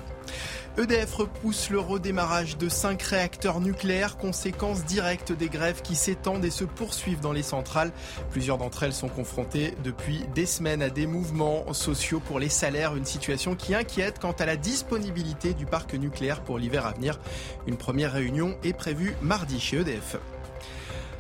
EDF 0.77 1.15
repousse 1.15 1.71
le 1.71 1.79
redémarrage 1.79 2.57
de 2.57 2.69
cinq 2.69 3.01
réacteurs 3.01 3.61
nucléaires, 3.61 4.17
conséquence 4.17 4.85
directe 4.85 5.31
des 5.31 5.49
grèves 5.49 5.81
qui 5.81 5.95
s'étendent 5.95 6.45
et 6.45 6.51
se 6.51 6.65
poursuivent 6.65 7.19
dans 7.19 7.31
les 7.31 7.41
centrales. 7.41 7.91
Plusieurs 8.29 8.59
d'entre 8.59 8.83
elles 8.83 8.93
sont 8.93 9.07
confrontées 9.07 9.73
depuis 9.83 10.23
des 10.35 10.45
semaines 10.45 10.83
à 10.83 10.89
des 10.89 11.07
mouvements 11.07 11.73
sociaux 11.73 12.19
pour 12.19 12.39
les 12.39 12.49
salaires, 12.49 12.95
une 12.95 13.05
situation 13.05 13.55
qui 13.55 13.73
inquiète 13.73 14.19
quant 14.19 14.33
à 14.33 14.45
la 14.45 14.55
disponibilité 14.55 15.53
du 15.53 15.65
parc 15.65 15.95
nucléaire 15.95 16.41
pour 16.41 16.59
l'hiver 16.59 16.85
à 16.85 16.91
venir. 16.91 17.19
Une 17.65 17.77
première 17.77 18.13
réunion 18.13 18.55
est 18.63 18.73
prévue 18.73 19.15
mardi 19.21 19.59
chez 19.59 19.77
EDF. 19.77 20.17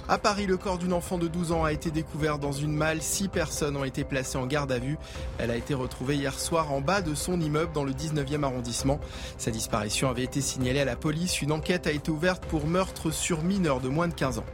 À 0.09 0.17
Paris, 0.17 0.45
le 0.45 0.55
corps 0.55 0.77
d'une 0.77 0.93
enfant 0.93 1.17
de 1.17 1.27
12 1.27 1.51
ans 1.51 1.65
a 1.65 1.73
été 1.73 1.91
découvert 1.91 2.39
dans 2.39 2.53
une 2.53 2.71
malle. 2.73 3.01
Six 3.01 3.27
personnes 3.27 3.75
ont 3.75 3.83
été 3.83 4.05
placées 4.05 4.37
en 4.37 4.45
garde 4.45 4.71
à 4.71 4.79
vue. 4.79 4.97
Elle 5.37 5.51
a 5.51 5.57
été 5.57 5.73
retrouvée 5.73 6.15
hier 6.15 6.39
soir 6.39 6.71
en 6.71 6.79
bas 6.79 7.01
de 7.01 7.13
son 7.13 7.41
immeuble 7.41 7.73
dans 7.73 7.83
le 7.83 7.91
19e 7.91 8.43
arrondissement. 8.43 9.01
Sa 9.37 9.51
disparition 9.51 10.09
avait 10.09 10.23
été 10.23 10.39
signalée 10.39 10.79
à 10.79 10.85
la 10.85 10.95
police. 10.95 11.41
Une 11.41 11.51
enquête 11.51 11.87
a 11.87 11.91
été 11.91 12.09
ouverte 12.09 12.45
pour 12.45 12.67
meurtre 12.67 13.11
sur 13.11 13.43
mineur 13.43 13.81
de 13.81 13.89
moins 13.89 14.07
de 14.07 14.13
15 14.13 14.39
ans. 14.39 14.45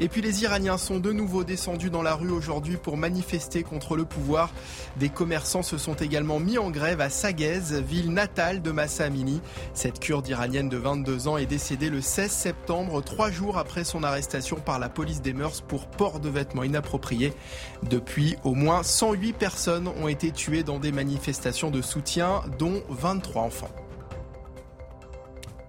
Et 0.00 0.08
puis 0.08 0.22
les 0.22 0.42
Iraniens 0.44 0.78
sont 0.78 1.00
de 1.00 1.12
nouveau 1.12 1.42
descendus 1.42 1.90
dans 1.90 2.02
la 2.02 2.14
rue 2.14 2.30
aujourd'hui 2.30 2.76
pour 2.76 2.96
manifester 2.96 3.62
contre 3.62 3.96
le 3.96 4.04
pouvoir. 4.04 4.50
Des 4.96 5.08
commerçants 5.08 5.62
se 5.62 5.76
sont 5.76 5.94
également 5.94 6.38
mis 6.38 6.58
en 6.58 6.70
grève 6.70 7.00
à 7.00 7.10
Saguez, 7.10 7.82
ville 7.86 8.12
natale 8.12 8.62
de 8.62 8.70
Massa 8.70 9.04
Amini. 9.04 9.40
Cette 9.74 9.98
kurde 9.98 10.28
iranienne 10.28 10.68
de 10.68 10.76
22 10.76 11.28
ans 11.28 11.36
est 11.36 11.46
décédée 11.46 11.90
le 11.90 12.00
16 12.00 12.30
septembre, 12.30 13.02
trois 13.02 13.30
jours 13.30 13.58
après 13.58 13.84
son 13.84 14.02
arrestation 14.04 14.56
par 14.56 14.78
la 14.78 14.88
police 14.88 15.22
des 15.22 15.32
mœurs 15.32 15.62
pour 15.62 15.88
port 15.88 16.20
de 16.20 16.28
vêtements 16.28 16.64
inappropriés. 16.64 17.32
Depuis, 17.88 18.36
au 18.44 18.54
moins 18.54 18.82
108 18.82 19.32
personnes 19.32 19.88
ont 19.88 20.08
été 20.08 20.30
tuées 20.30 20.62
dans 20.62 20.78
des 20.78 20.92
manifestations 20.92 21.70
de 21.70 21.82
soutien, 21.82 22.42
dont 22.58 22.82
23 22.88 23.42
enfants. 23.42 23.87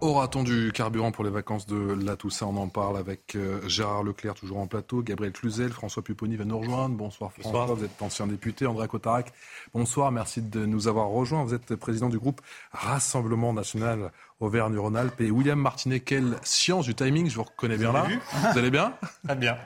Aura-t-on 0.01 0.43
du 0.43 0.71
carburant 0.71 1.11
pour 1.11 1.25
les 1.25 1.29
vacances 1.29 1.65
de 1.65 1.75
la 1.75 2.15
Toussaint? 2.15 2.45
On 2.45 2.55
en 2.55 2.69
parle 2.69 2.95
avec 2.95 3.35
euh, 3.35 3.59
Gérard 3.67 4.03
Leclerc, 4.03 4.35
toujours 4.35 4.59
en 4.59 4.67
plateau, 4.67 5.01
Gabriel 5.01 5.33
Cluzel, 5.33 5.71
François 5.71 6.01
Pupponi 6.01 6.37
va 6.37 6.45
nous 6.45 6.57
rejoindre. 6.57 6.95
Bonsoir 6.95 7.33
François, 7.33 7.65
vous 7.65 7.83
êtes 7.83 8.01
ancien 8.01 8.25
député, 8.25 8.65
André 8.65 8.87
Cotarac. 8.87 9.33
Bonsoir, 9.73 10.13
merci 10.13 10.41
de 10.41 10.65
nous 10.65 10.87
avoir 10.87 11.09
rejoints. 11.09 11.43
Vous 11.43 11.53
êtes 11.53 11.75
président 11.75 12.07
du 12.07 12.17
groupe 12.17 12.39
Rassemblement 12.71 13.51
National 13.51 14.13
Auvergne-Rhône-Alpes. 14.39 15.21
Et 15.21 15.31
William 15.31 15.59
Martinet, 15.59 15.99
quelle 15.99 16.37
science 16.43 16.85
du 16.85 16.95
timing, 16.95 17.29
je 17.29 17.35
vous 17.35 17.43
reconnais 17.43 17.77
bien 17.77 17.91
là. 17.91 18.07
Vous 18.51 18.57
allez 18.57 18.71
bien? 18.71 18.93
Très 19.25 19.35
bien. 19.35 19.57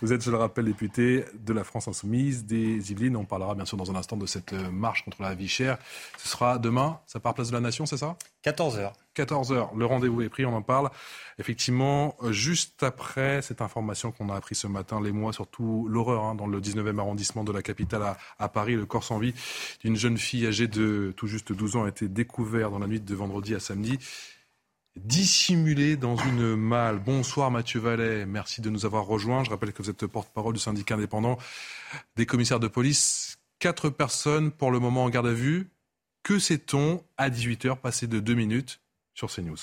Vous 0.00 0.12
êtes, 0.12 0.22
je 0.22 0.30
le 0.30 0.36
rappelle, 0.36 0.66
député 0.66 1.24
de 1.34 1.52
la 1.52 1.64
France 1.64 1.88
Insoumise, 1.88 2.44
des 2.44 2.92
Yvelines. 2.92 3.16
On 3.16 3.24
parlera 3.24 3.54
bien 3.54 3.64
sûr 3.64 3.76
dans 3.76 3.90
un 3.90 3.96
instant 3.96 4.16
de 4.16 4.26
cette 4.26 4.52
marche 4.52 5.04
contre 5.04 5.22
la 5.22 5.34
vie 5.34 5.48
chère. 5.48 5.78
Ce 6.18 6.28
sera 6.28 6.58
demain, 6.58 7.00
ça 7.06 7.20
part 7.20 7.34
place 7.34 7.48
de 7.48 7.54
la 7.54 7.60
Nation, 7.60 7.86
c'est 7.86 7.96
ça? 7.96 8.16
14h. 8.44 8.92
14h, 9.16 9.76
le 9.76 9.86
rendez-vous 9.86 10.22
est 10.22 10.28
pris, 10.28 10.46
on 10.46 10.54
en 10.54 10.62
parle. 10.62 10.88
Effectivement, 11.42 12.14
juste 12.30 12.84
après 12.84 13.42
cette 13.42 13.62
information 13.62 14.12
qu'on 14.12 14.28
a 14.28 14.36
appris 14.36 14.54
ce 14.54 14.68
matin, 14.68 15.00
les 15.00 15.10
mois, 15.10 15.32
surtout 15.32 15.88
l'horreur 15.90 16.22
hein, 16.22 16.36
dans 16.36 16.46
le 16.46 16.60
19e 16.60 17.00
arrondissement 17.00 17.42
de 17.42 17.50
la 17.50 17.62
capitale 17.62 18.04
à, 18.04 18.16
à 18.38 18.48
Paris, 18.48 18.76
le 18.76 18.86
corps 18.86 19.02
sans 19.02 19.18
vie 19.18 19.34
d'une 19.80 19.96
jeune 19.96 20.18
fille 20.18 20.46
âgée 20.46 20.68
de 20.68 21.12
tout 21.16 21.26
juste 21.26 21.52
12 21.52 21.74
ans 21.74 21.82
a 21.82 21.88
été 21.88 22.06
découvert 22.06 22.70
dans 22.70 22.78
la 22.78 22.86
nuit 22.86 23.00
de 23.00 23.14
vendredi 23.16 23.56
à 23.56 23.58
samedi 23.58 23.98
dissimulé 24.94 25.96
dans 25.96 26.14
une 26.14 26.54
malle. 26.54 27.00
Bonsoir 27.00 27.50
Mathieu 27.50 27.80
Vallet, 27.80 28.24
merci 28.24 28.60
de 28.60 28.70
nous 28.70 28.86
avoir 28.86 29.04
rejoints. 29.04 29.42
Je 29.42 29.50
rappelle 29.50 29.72
que 29.72 29.82
vous 29.82 29.90
êtes 29.90 30.06
porte-parole 30.06 30.54
du 30.54 30.60
syndicat 30.60 30.94
indépendant 30.94 31.38
des 32.14 32.24
commissaires 32.24 32.60
de 32.60 32.68
police. 32.68 33.40
Quatre 33.58 33.90
personnes 33.90 34.52
pour 34.52 34.70
le 34.70 34.78
moment 34.78 35.02
en 35.02 35.10
garde 35.10 35.26
à 35.26 35.32
vue. 35.32 35.70
Que 36.22 36.38
sait-on? 36.38 37.02
À 37.16 37.30
18h, 37.30 37.80
passé 37.80 38.06
de 38.06 38.20
deux 38.20 38.34
minutes 38.34 38.80
sur 39.12 39.28
CNews 39.28 39.56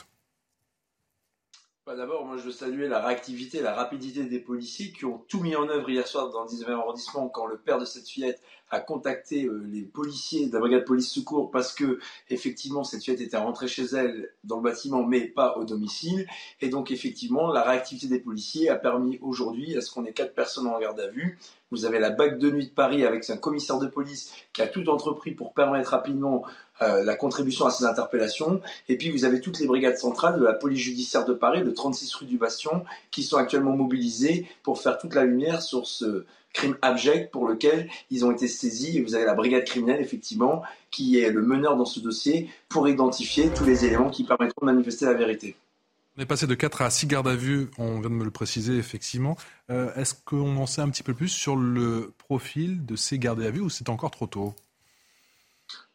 D'abord, 1.98 2.24
moi 2.24 2.38
je 2.38 2.44
veux 2.44 2.52
saluer 2.52 2.88
la 2.88 3.04
réactivité, 3.04 3.62
la 3.62 3.74
rapidité 3.74 4.24
des 4.24 4.40
policiers 4.40 4.92
qui 4.92 5.06
ont 5.06 5.24
tout 5.28 5.40
mis 5.40 5.56
en 5.56 5.68
œuvre 5.70 5.90
hier 5.90 6.08
soir 6.08 6.30
dans 6.30 6.44
le 6.44 6.48
19e 6.48 6.74
arrondissement 6.74 7.28
quand 7.30 7.48
le 7.48 7.58
père 7.58 7.80
de 7.80 7.86
cette 7.86 8.08
fillette 8.08 8.40
a 8.70 8.80
contacté 8.80 9.46
euh, 9.46 9.66
les 9.72 9.82
policiers 9.82 10.48
de 10.48 10.60
brigade 10.60 10.86
police 10.86 11.10
secours 11.10 11.50
parce 11.50 11.74
que 11.74 12.00
effectivement 12.30 12.84
cette 12.84 13.04
fillette 13.04 13.22
était 13.22 13.38
rentrée 13.38 13.68
chez 13.68 13.86
elle 13.86 14.30
dans 14.44 14.58
le 14.58 14.62
bâtiment 14.62 15.04
mais 15.04 15.22
pas 15.22 15.58
au 15.58 15.64
domicile 15.64 16.28
et 16.62 16.70
donc 16.70 16.92
effectivement 16.92 17.52
la 17.52 17.64
réactivité 17.64 18.08
des 18.08 18.20
policiers 18.20 18.70
a 18.70 18.76
permis 18.76 19.18
aujourd'hui 19.24 19.76
à 19.76 19.82
ce 19.82 19.92
qu'on 19.92 20.06
ait 20.06 20.14
quatre 20.14 20.36
personnes 20.36 20.68
en 20.68 20.80
garde 20.80 21.00
à 21.00 21.08
vue. 21.08 21.40
Vous 21.72 21.86
avez 21.86 22.00
la 22.00 22.10
BAC 22.10 22.40
de 22.40 22.50
nuit 22.50 22.68
de 22.68 22.72
Paris 22.72 23.06
avec 23.06 23.30
un 23.30 23.38
commissaire 23.38 23.80
de 23.80 23.88
police 23.88 24.34
qui 24.54 24.62
a 24.62 24.68
tout 24.68 24.90
entrepris 24.90 25.32
pour 25.32 25.54
permettre 25.54 25.92
rapidement 25.92 26.44
euh, 26.82 27.04
la 27.04 27.16
contribution 27.16 27.66
à 27.66 27.72
ces 27.72 27.86
interpellations. 27.86 28.62
Et 28.88 28.98
puis 28.98 29.12
vous 29.12 29.26
avez 29.26 29.40
toutes 29.42 29.60
les 29.60 29.68
brigades 29.68 29.98
centrales 29.98 30.40
de 30.40 30.44
la 30.44 30.54
police 30.54 30.80
judiciaire 30.80 31.26
de 31.26 31.34
Paris, 31.34 31.64
de 31.64 31.72
36 31.72 32.14
rue 32.16 32.26
du 32.26 32.38
Bastion, 32.38 32.86
qui 33.12 33.24
sont 33.24 33.38
actuellement 33.38 33.76
mobilisées 33.76 34.48
pour 34.64 34.82
faire 34.82 34.98
toute 34.98 35.14
la 35.14 35.26
lumière 35.26 35.62
sur 35.62 35.86
ce, 35.86 36.26
crime 36.54 36.78
abject 36.82 37.32
pour 37.32 37.48
lequel 37.48 37.90
ils 38.10 38.26
ont 38.26 38.32
été 38.32 38.48
saisis. 38.48 38.98
Et 38.98 39.02
vous 39.02 39.16
avez 39.16 39.26
la 39.26 39.34
brigade 39.34 39.66
criminelle, 39.66 40.02
effectivement, 40.02 40.64
qui 40.92 41.20
est 41.20 41.30
le 41.30 41.42
meneur 41.42 41.76
dans 41.76 41.86
ce 41.86 42.00
dossier 42.00 42.50
pour 42.68 42.88
identifier 42.88 43.50
tous 43.50 43.66
les 43.66 43.86
éléments 43.86 44.10
qui 44.10 44.24
permettront 44.24 44.66
de 44.66 44.72
manifester 44.72 45.06
la 45.06 45.14
vérité. 45.14 45.56
On 46.20 46.22
est 46.22 46.26
passé 46.26 46.48
de 46.48 46.54
4 46.54 46.82
à 46.82 46.90
6 46.90 47.08
gardes 47.08 47.30
à 47.30 47.36
vue, 47.38 47.72
on 47.78 48.02
vient 48.02 48.10
de 48.10 48.16
me 48.16 48.26
le 48.26 48.30
préciser 48.30 48.76
effectivement. 48.76 49.38
Euh, 49.70 49.94
est-ce 49.96 50.14
qu'on 50.14 50.58
en 50.58 50.66
sait 50.66 50.82
un 50.82 50.90
petit 50.90 51.02
peu 51.02 51.14
plus 51.14 51.30
sur 51.30 51.56
le 51.56 52.14
profil 52.18 52.86
de 52.86 52.98
ces 52.98 53.18
gardes 53.18 53.42
à 53.42 53.50
vue 53.52 53.62
ou 53.62 53.70
c'est 53.70 53.88
encore 53.88 54.12
trop 54.12 54.28
tôt? 54.28 54.54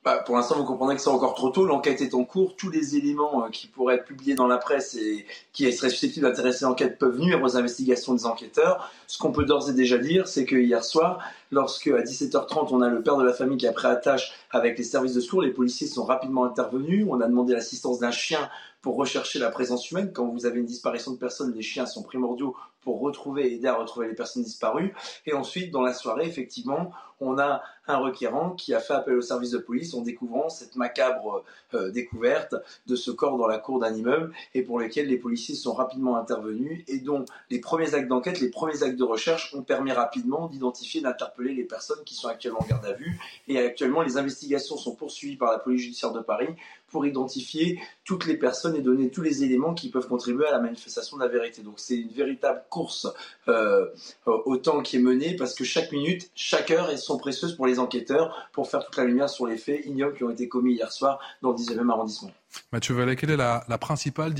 Bah, 0.02 0.22
pour 0.24 0.36
l'instant, 0.36 0.56
vous 0.56 0.64
comprenez 0.64 0.96
que 0.96 1.00
c'est 1.02 1.08
encore 1.08 1.34
trop 1.34 1.48
tôt. 1.48 1.66
L'enquête 1.66 2.02
est 2.02 2.14
en 2.14 2.24
cours. 2.24 2.56
Tous 2.56 2.70
les 2.70 2.96
éléments 2.96 3.44
euh, 3.44 3.48
qui 3.50 3.66
pourraient 3.66 3.96
être 3.96 4.04
publiés 4.04 4.34
dans 4.34 4.46
la 4.46 4.56
presse 4.58 4.94
et 4.94 5.26
qui 5.52 5.70
seraient 5.72 5.90
susceptibles 5.90 6.26
d'intéresser 6.26 6.64
l'enquête 6.64 6.98
peuvent 6.98 7.18
nuire 7.18 7.42
aux 7.42 7.56
investigations 7.58 8.14
des 8.14 8.24
enquêteurs. 8.24 8.90
Ce 9.06 9.18
qu'on 9.18 9.32
peut 9.32 9.44
d'ores 9.44 9.68
et 9.68 9.72
déjà 9.74 9.96
dire, 9.96 10.28
c'est 10.28 10.46
que 10.46 10.56
hier 10.56 10.84
soir, 10.84 11.20
lorsque 11.54 11.86
à 11.86 12.02
17h30, 12.02 12.68
on 12.72 12.82
a 12.82 12.88
le 12.88 13.02
père 13.02 13.16
de 13.16 13.24
la 13.24 13.32
famille 13.32 13.56
qui 13.56 13.66
a 13.66 13.72
pris 13.72 13.86
attache 13.86 14.32
avec 14.50 14.76
les 14.76 14.84
services 14.84 15.14
de 15.14 15.20
secours, 15.20 15.40
les 15.40 15.52
policiers 15.52 15.86
sont 15.86 16.04
rapidement 16.04 16.44
intervenus. 16.44 17.06
On 17.08 17.20
a 17.20 17.26
demandé 17.26 17.54
l'assistance 17.54 18.00
d'un 18.00 18.10
chien 18.10 18.50
pour 18.82 18.96
rechercher 18.96 19.38
la 19.38 19.50
présence 19.50 19.90
humaine. 19.90 20.12
Quand 20.12 20.26
vous 20.26 20.44
avez 20.44 20.58
une 20.58 20.66
disparition 20.66 21.12
de 21.12 21.16
personnes, 21.16 21.54
les 21.54 21.62
chiens 21.62 21.86
sont 21.86 22.02
primordiaux 22.02 22.54
pour 22.82 23.00
retrouver 23.00 23.46
et 23.46 23.54
aider 23.54 23.68
à 23.68 23.74
retrouver 23.74 24.08
les 24.08 24.14
personnes 24.14 24.42
disparues. 24.42 24.94
Et 25.24 25.32
ensuite, 25.32 25.70
dans 25.70 25.80
la 25.80 25.94
soirée, 25.94 26.26
effectivement, 26.26 26.90
on 27.20 27.38
a 27.38 27.62
un 27.86 27.96
requérant 27.96 28.50
qui 28.50 28.74
a 28.74 28.80
fait 28.80 28.94
appel 28.94 29.14
au 29.16 29.22
service 29.22 29.50
de 29.50 29.58
police 29.58 29.94
en 29.94 30.00
découvrant 30.00 30.48
cette 30.48 30.76
macabre 30.76 31.44
euh, 31.74 31.90
découverte 31.90 32.54
de 32.86 32.96
ce 32.96 33.10
corps 33.10 33.38
dans 33.38 33.46
la 33.46 33.58
cour 33.58 33.78
d'un 33.78 33.94
immeuble 33.94 34.32
et 34.54 34.62
pour 34.62 34.78
lequel 34.78 35.08
les 35.08 35.16
policiers 35.16 35.54
sont 35.54 35.72
rapidement 35.72 36.16
intervenus 36.16 36.82
et 36.88 36.98
dont 36.98 37.24
les 37.50 37.60
premiers 37.60 37.94
actes 37.94 38.08
d'enquête, 38.08 38.40
les 38.40 38.50
premiers 38.50 38.82
actes 38.82 38.98
de 38.98 39.04
recherche 39.04 39.54
ont 39.54 39.62
permis 39.62 39.92
rapidement 39.92 40.48
d'identifier, 40.48 41.00
d'interpeller 41.00 41.43
les 41.52 41.64
personnes 41.64 42.02
qui 42.04 42.14
sont 42.14 42.28
actuellement 42.28 42.60
en 42.62 42.66
garde 42.66 42.86
à 42.86 42.92
vue. 42.92 43.18
Et 43.48 43.58
actuellement, 43.58 44.02
les 44.02 44.16
investigations 44.16 44.76
sont 44.76 44.94
poursuivies 44.94 45.36
par 45.36 45.52
la 45.52 45.58
police 45.58 45.82
judiciaire 45.82 46.12
de 46.12 46.20
Paris 46.20 46.48
pour 46.88 47.04
identifier 47.04 47.80
toutes 48.04 48.24
les 48.26 48.36
personnes 48.36 48.76
et 48.76 48.80
donner 48.80 49.10
tous 49.10 49.22
les 49.22 49.42
éléments 49.42 49.74
qui 49.74 49.90
peuvent 49.90 50.06
contribuer 50.06 50.46
à 50.46 50.52
la 50.52 50.60
manifestation 50.60 51.16
de 51.16 51.22
la 51.22 51.28
vérité. 51.28 51.62
Donc 51.62 51.74
c'est 51.78 51.96
une 51.96 52.10
véritable 52.10 52.62
course 52.70 53.08
euh, 53.48 53.86
au 54.26 54.56
temps 54.56 54.80
qui 54.80 54.96
est 54.96 55.00
menée 55.00 55.34
parce 55.36 55.54
que 55.54 55.64
chaque 55.64 55.90
minute, 55.90 56.30
chaque 56.36 56.70
heure 56.70 56.90
est 56.90 56.96
sont 56.96 57.18
précieuses 57.18 57.56
pour 57.56 57.66
les 57.66 57.80
enquêteurs 57.80 58.48
pour 58.52 58.70
faire 58.70 58.84
toute 58.84 58.96
la 58.96 59.04
lumière 59.04 59.28
sur 59.28 59.46
les 59.46 59.56
faits 59.56 59.84
ignobles 59.86 60.16
qui 60.16 60.24
ont 60.24 60.30
été 60.30 60.48
commis 60.48 60.74
hier 60.74 60.92
soir 60.92 61.18
dans 61.42 61.50
le 61.50 61.56
19e 61.56 61.90
arrondissement. 61.90 62.30
Mathieu 62.72 62.94
Vallet, 62.94 63.16
quelle 63.16 63.30
est 63.30 63.36
la 63.36 63.78
principale 63.78 64.32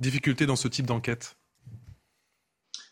difficulté 0.00 0.46
dans 0.46 0.56
ce 0.56 0.68
type 0.68 0.86
d'enquête? 0.86 1.37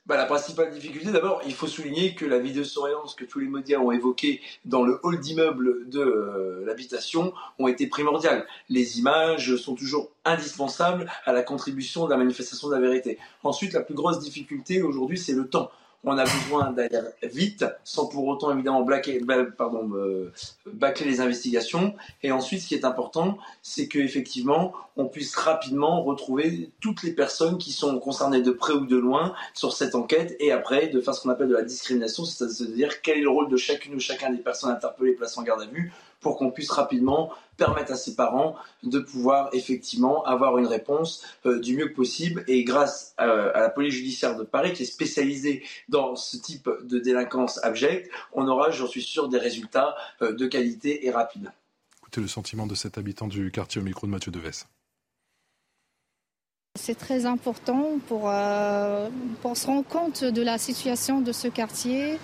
Bah, 0.06 0.16
la 0.16 0.24
principale 0.24 0.70
difficulté, 0.70 1.10
d'abord, 1.10 1.42
il 1.46 1.52
faut 1.52 1.66
souligner 1.66 2.14
que 2.14 2.24
la 2.24 2.38
vidéosurveillance 2.38 3.16
que 3.16 3.24
tous 3.24 3.40
les 3.40 3.48
médias 3.48 3.78
ont 3.78 3.90
évoquée 3.90 4.40
dans 4.64 4.84
le 4.84 5.00
hall 5.02 5.18
d'immeuble 5.18 5.88
de 5.88 6.00
euh, 6.00 6.64
l'habitation 6.64 7.32
ont 7.58 7.66
été 7.66 7.88
primordiales. 7.88 8.46
Les 8.68 9.00
images 9.00 9.56
sont 9.56 9.74
toujours 9.74 10.12
indispensables 10.24 11.10
à 11.24 11.32
la 11.32 11.42
contribution 11.42 12.04
de 12.04 12.10
la 12.10 12.16
manifestation 12.16 12.68
de 12.68 12.74
la 12.74 12.80
vérité. 12.80 13.18
Ensuite, 13.42 13.72
la 13.72 13.80
plus 13.80 13.94
grosse 13.94 14.20
difficulté 14.20 14.80
aujourd'hui, 14.80 15.18
c'est 15.18 15.32
le 15.32 15.48
temps 15.48 15.70
on 16.06 16.16
a 16.16 16.24
besoin 16.24 16.70
d'aller 16.70 17.00
vite, 17.24 17.64
sans 17.82 18.06
pour 18.06 18.26
autant 18.26 18.52
évidemment 18.52 18.82
blaquer, 18.82 19.20
pardon, 19.58 19.90
bâcler 20.66 21.06
les 21.06 21.20
investigations. 21.20 21.94
Et 22.22 22.30
ensuite, 22.30 22.62
ce 22.62 22.68
qui 22.68 22.74
est 22.74 22.84
important, 22.84 23.38
c'est 23.60 23.88
qu'effectivement, 23.88 24.72
on 24.96 25.06
puisse 25.06 25.34
rapidement 25.34 26.02
retrouver 26.02 26.70
toutes 26.80 27.02
les 27.02 27.12
personnes 27.12 27.58
qui 27.58 27.72
sont 27.72 27.98
concernées 27.98 28.40
de 28.40 28.52
près 28.52 28.72
ou 28.72 28.86
de 28.86 28.96
loin 28.96 29.34
sur 29.52 29.72
cette 29.72 29.94
enquête, 29.94 30.36
et 30.38 30.52
après, 30.52 30.86
de 30.88 31.00
faire 31.00 31.14
ce 31.14 31.20
qu'on 31.20 31.30
appelle 31.30 31.48
de 31.48 31.54
la 31.54 31.62
discrimination, 31.62 32.24
c'est-à-dire 32.24 33.02
quel 33.02 33.18
est 33.18 33.22
le 33.22 33.30
rôle 33.30 33.50
de 33.50 33.56
chacune 33.56 33.96
ou 33.96 34.00
chacun 34.00 34.30
des 34.30 34.38
personnes 34.38 34.70
interpellées 34.70 35.12
placées 35.12 35.40
en 35.40 35.42
garde 35.42 35.62
à 35.62 35.66
vue, 35.66 35.92
pour 36.26 36.38
qu'on 36.38 36.50
puisse 36.50 36.72
rapidement 36.72 37.30
permettre 37.56 37.92
à 37.92 37.96
ses 37.96 38.16
parents 38.16 38.56
de 38.82 38.98
pouvoir 38.98 39.48
effectivement 39.52 40.24
avoir 40.24 40.58
une 40.58 40.66
réponse 40.66 41.24
euh, 41.46 41.60
du 41.60 41.76
mieux 41.76 41.92
possible. 41.92 42.42
Et 42.48 42.64
grâce 42.64 43.14
euh, 43.20 43.52
à 43.54 43.60
la 43.60 43.68
police 43.68 43.94
judiciaire 43.94 44.34
de 44.34 44.42
Paris, 44.42 44.72
qui 44.72 44.82
est 44.82 44.86
spécialisée 44.86 45.62
dans 45.88 46.16
ce 46.16 46.36
type 46.36 46.68
de 46.82 46.98
délinquance 46.98 47.62
abjecte, 47.62 48.10
on 48.32 48.48
aura, 48.48 48.72
j'en 48.72 48.88
suis 48.88 49.02
sûr, 49.02 49.28
des 49.28 49.38
résultats 49.38 49.94
euh, 50.20 50.32
de 50.32 50.46
qualité 50.48 51.06
et 51.06 51.12
rapides. 51.12 51.52
Écoutez 52.00 52.20
le 52.20 52.26
sentiment 52.26 52.66
de 52.66 52.74
cet 52.74 52.98
habitant 52.98 53.28
du 53.28 53.52
quartier 53.52 53.80
au 53.80 53.84
micro 53.84 54.08
de 54.08 54.10
Mathieu 54.10 54.32
Deves. 54.32 54.64
C'est 56.76 56.98
très 56.98 57.24
important 57.24 58.00
pour, 58.08 58.32
pour 59.42 59.56
se 59.56 59.66
rendre 59.66 59.86
compte 59.86 60.24
de 60.24 60.42
la 60.42 60.58
situation 60.58 61.20
de 61.20 61.30
ce 61.30 61.46
quartier 61.46 62.18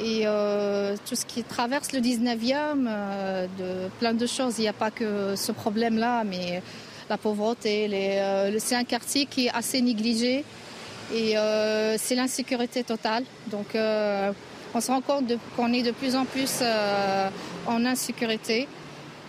et 0.00 0.22
euh, 0.26 0.96
tout 1.06 1.14
ce 1.14 1.24
qui 1.24 1.42
traverse 1.42 1.92
le 1.92 2.00
19e, 2.00 2.86
euh, 2.86 3.46
de 3.58 3.88
plein 3.98 4.14
de 4.14 4.26
choses. 4.26 4.58
Il 4.58 4.62
n'y 4.62 4.68
a 4.68 4.72
pas 4.72 4.90
que 4.90 5.34
ce 5.36 5.52
problème-là, 5.52 6.24
mais 6.24 6.62
la 7.08 7.18
pauvreté. 7.18 7.88
Euh, 7.92 8.56
c'est 8.58 8.76
un 8.76 8.84
quartier 8.84 9.26
qui 9.26 9.46
est 9.46 9.50
assez 9.50 9.80
négligé 9.80 10.44
et 11.14 11.34
c'est 11.96 12.14
l'insécurité 12.14 12.84
totale. 12.84 13.24
Donc 13.50 13.68
on 13.74 14.80
se 14.80 14.90
rend 14.90 15.00
compte 15.00 15.32
qu'on 15.56 15.72
est 15.72 15.82
de 15.82 15.90
plus 15.90 16.14
en 16.14 16.26
plus 16.26 16.62
en 17.66 17.84
insécurité. 17.86 18.68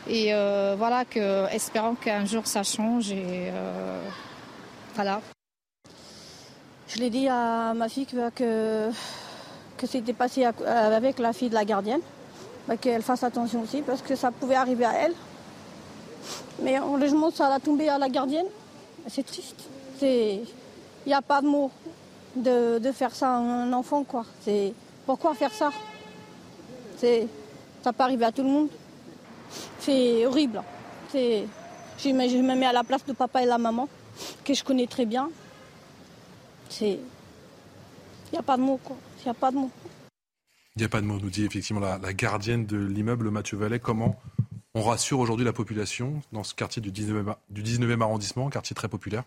Et 0.09 0.33
voilà, 0.77 1.05
espérons 1.53 1.95
qu'un 1.95 2.25
jour 2.25 2.45
ça 2.45 2.63
change. 2.63 3.11
Et 3.11 3.51
voilà. 4.93 5.21
Je 6.89 6.99
l'ai 6.99 7.09
dit 7.09 7.29
à 7.29 7.73
ma 7.73 7.87
fille 7.87 8.07
que 8.35 8.89
que 9.79 9.87
c'était 9.87 10.13
passé 10.13 10.43
avec 10.43 11.19
la 11.19 11.31
fille 11.31 11.49
de 11.49 11.53
la 11.53 11.63
gardienne, 11.63 12.01
bah, 12.67 12.75
qu'elle 12.75 13.01
fasse 13.01 13.23
attention 13.23 13.61
aussi 13.61 13.81
parce 13.81 14.01
que 14.01 14.15
ça 14.15 14.29
pouvait 14.29 14.55
arriver 14.55 14.85
à 14.85 14.93
elle. 14.93 15.13
Mais 16.61 16.77
en 16.77 16.97
logement, 16.97 17.31
ça 17.31 17.47
a 17.53 17.59
tombé 17.59 17.87
à 17.87 17.97
la 17.97 18.09
gardienne. 18.09 18.45
C'est 19.07 19.25
triste. 19.25 19.63
Il 20.01 20.43
n'y 21.07 21.13
a 21.13 21.21
pas 21.21 21.41
de 21.41 21.47
mots 21.47 21.71
de, 22.35 22.91
faire 22.93 23.15
ça 23.15 23.29
à 23.29 23.37
un 23.37 23.71
enfant. 23.71 24.03
Quoi. 24.03 24.25
Pourquoi 25.05 25.33
faire 25.33 25.53
ça? 25.53 25.71
Ça 26.99 27.93
peut 27.93 28.03
arriver 28.03 28.25
à 28.25 28.31
tout 28.33 28.43
le 28.43 28.49
monde. 28.49 28.69
C'est 29.79 30.25
horrible. 30.25 30.61
Je 31.13 32.09
me 32.11 32.55
mets 32.55 32.65
à 32.65 32.73
la 32.73 32.83
place 32.83 33.05
de 33.05 33.13
papa 33.13 33.41
et 33.41 33.45
la 33.45 33.57
maman, 33.57 33.87
que 34.43 34.53
je 34.53 34.63
connais 34.63 34.87
très 34.87 35.05
bien. 35.05 35.29
Il 36.81 36.97
n'y 38.33 38.37
a 38.37 38.43
pas 38.43 38.57
de 38.57 38.61
mots. 38.61 38.79
Quoi. 38.83 38.97
Il 39.19 39.25
n'y 39.25 39.31
a 39.31 39.33
pas 39.33 39.51
de 39.51 39.57
mots. 39.57 39.71
Il 40.75 40.79
n'y 40.79 40.85
a 40.85 40.89
pas 40.89 41.01
de 41.01 41.05
mots, 41.05 41.19
nous 41.19 41.29
dit 41.29 41.43
effectivement 41.43 41.81
la, 41.81 42.13
gardienne 42.13 42.65
de 42.65 42.77
l'immeuble 42.77 43.29
Mathieu 43.31 43.57
Vallet. 43.57 43.79
Comment 43.79 44.19
on 44.73 44.81
rassure 44.81 45.19
aujourd'hui 45.19 45.45
la 45.45 45.53
population 45.53 46.21
dans 46.31 46.43
ce 46.43 46.53
quartier 46.53 46.81
du 46.81 46.91
19e, 46.91 47.35
du 47.49 47.63
19e 47.63 48.01
arrondissement, 48.01 48.49
quartier 48.49 48.75
très 48.75 48.87
populaire? 48.87 49.23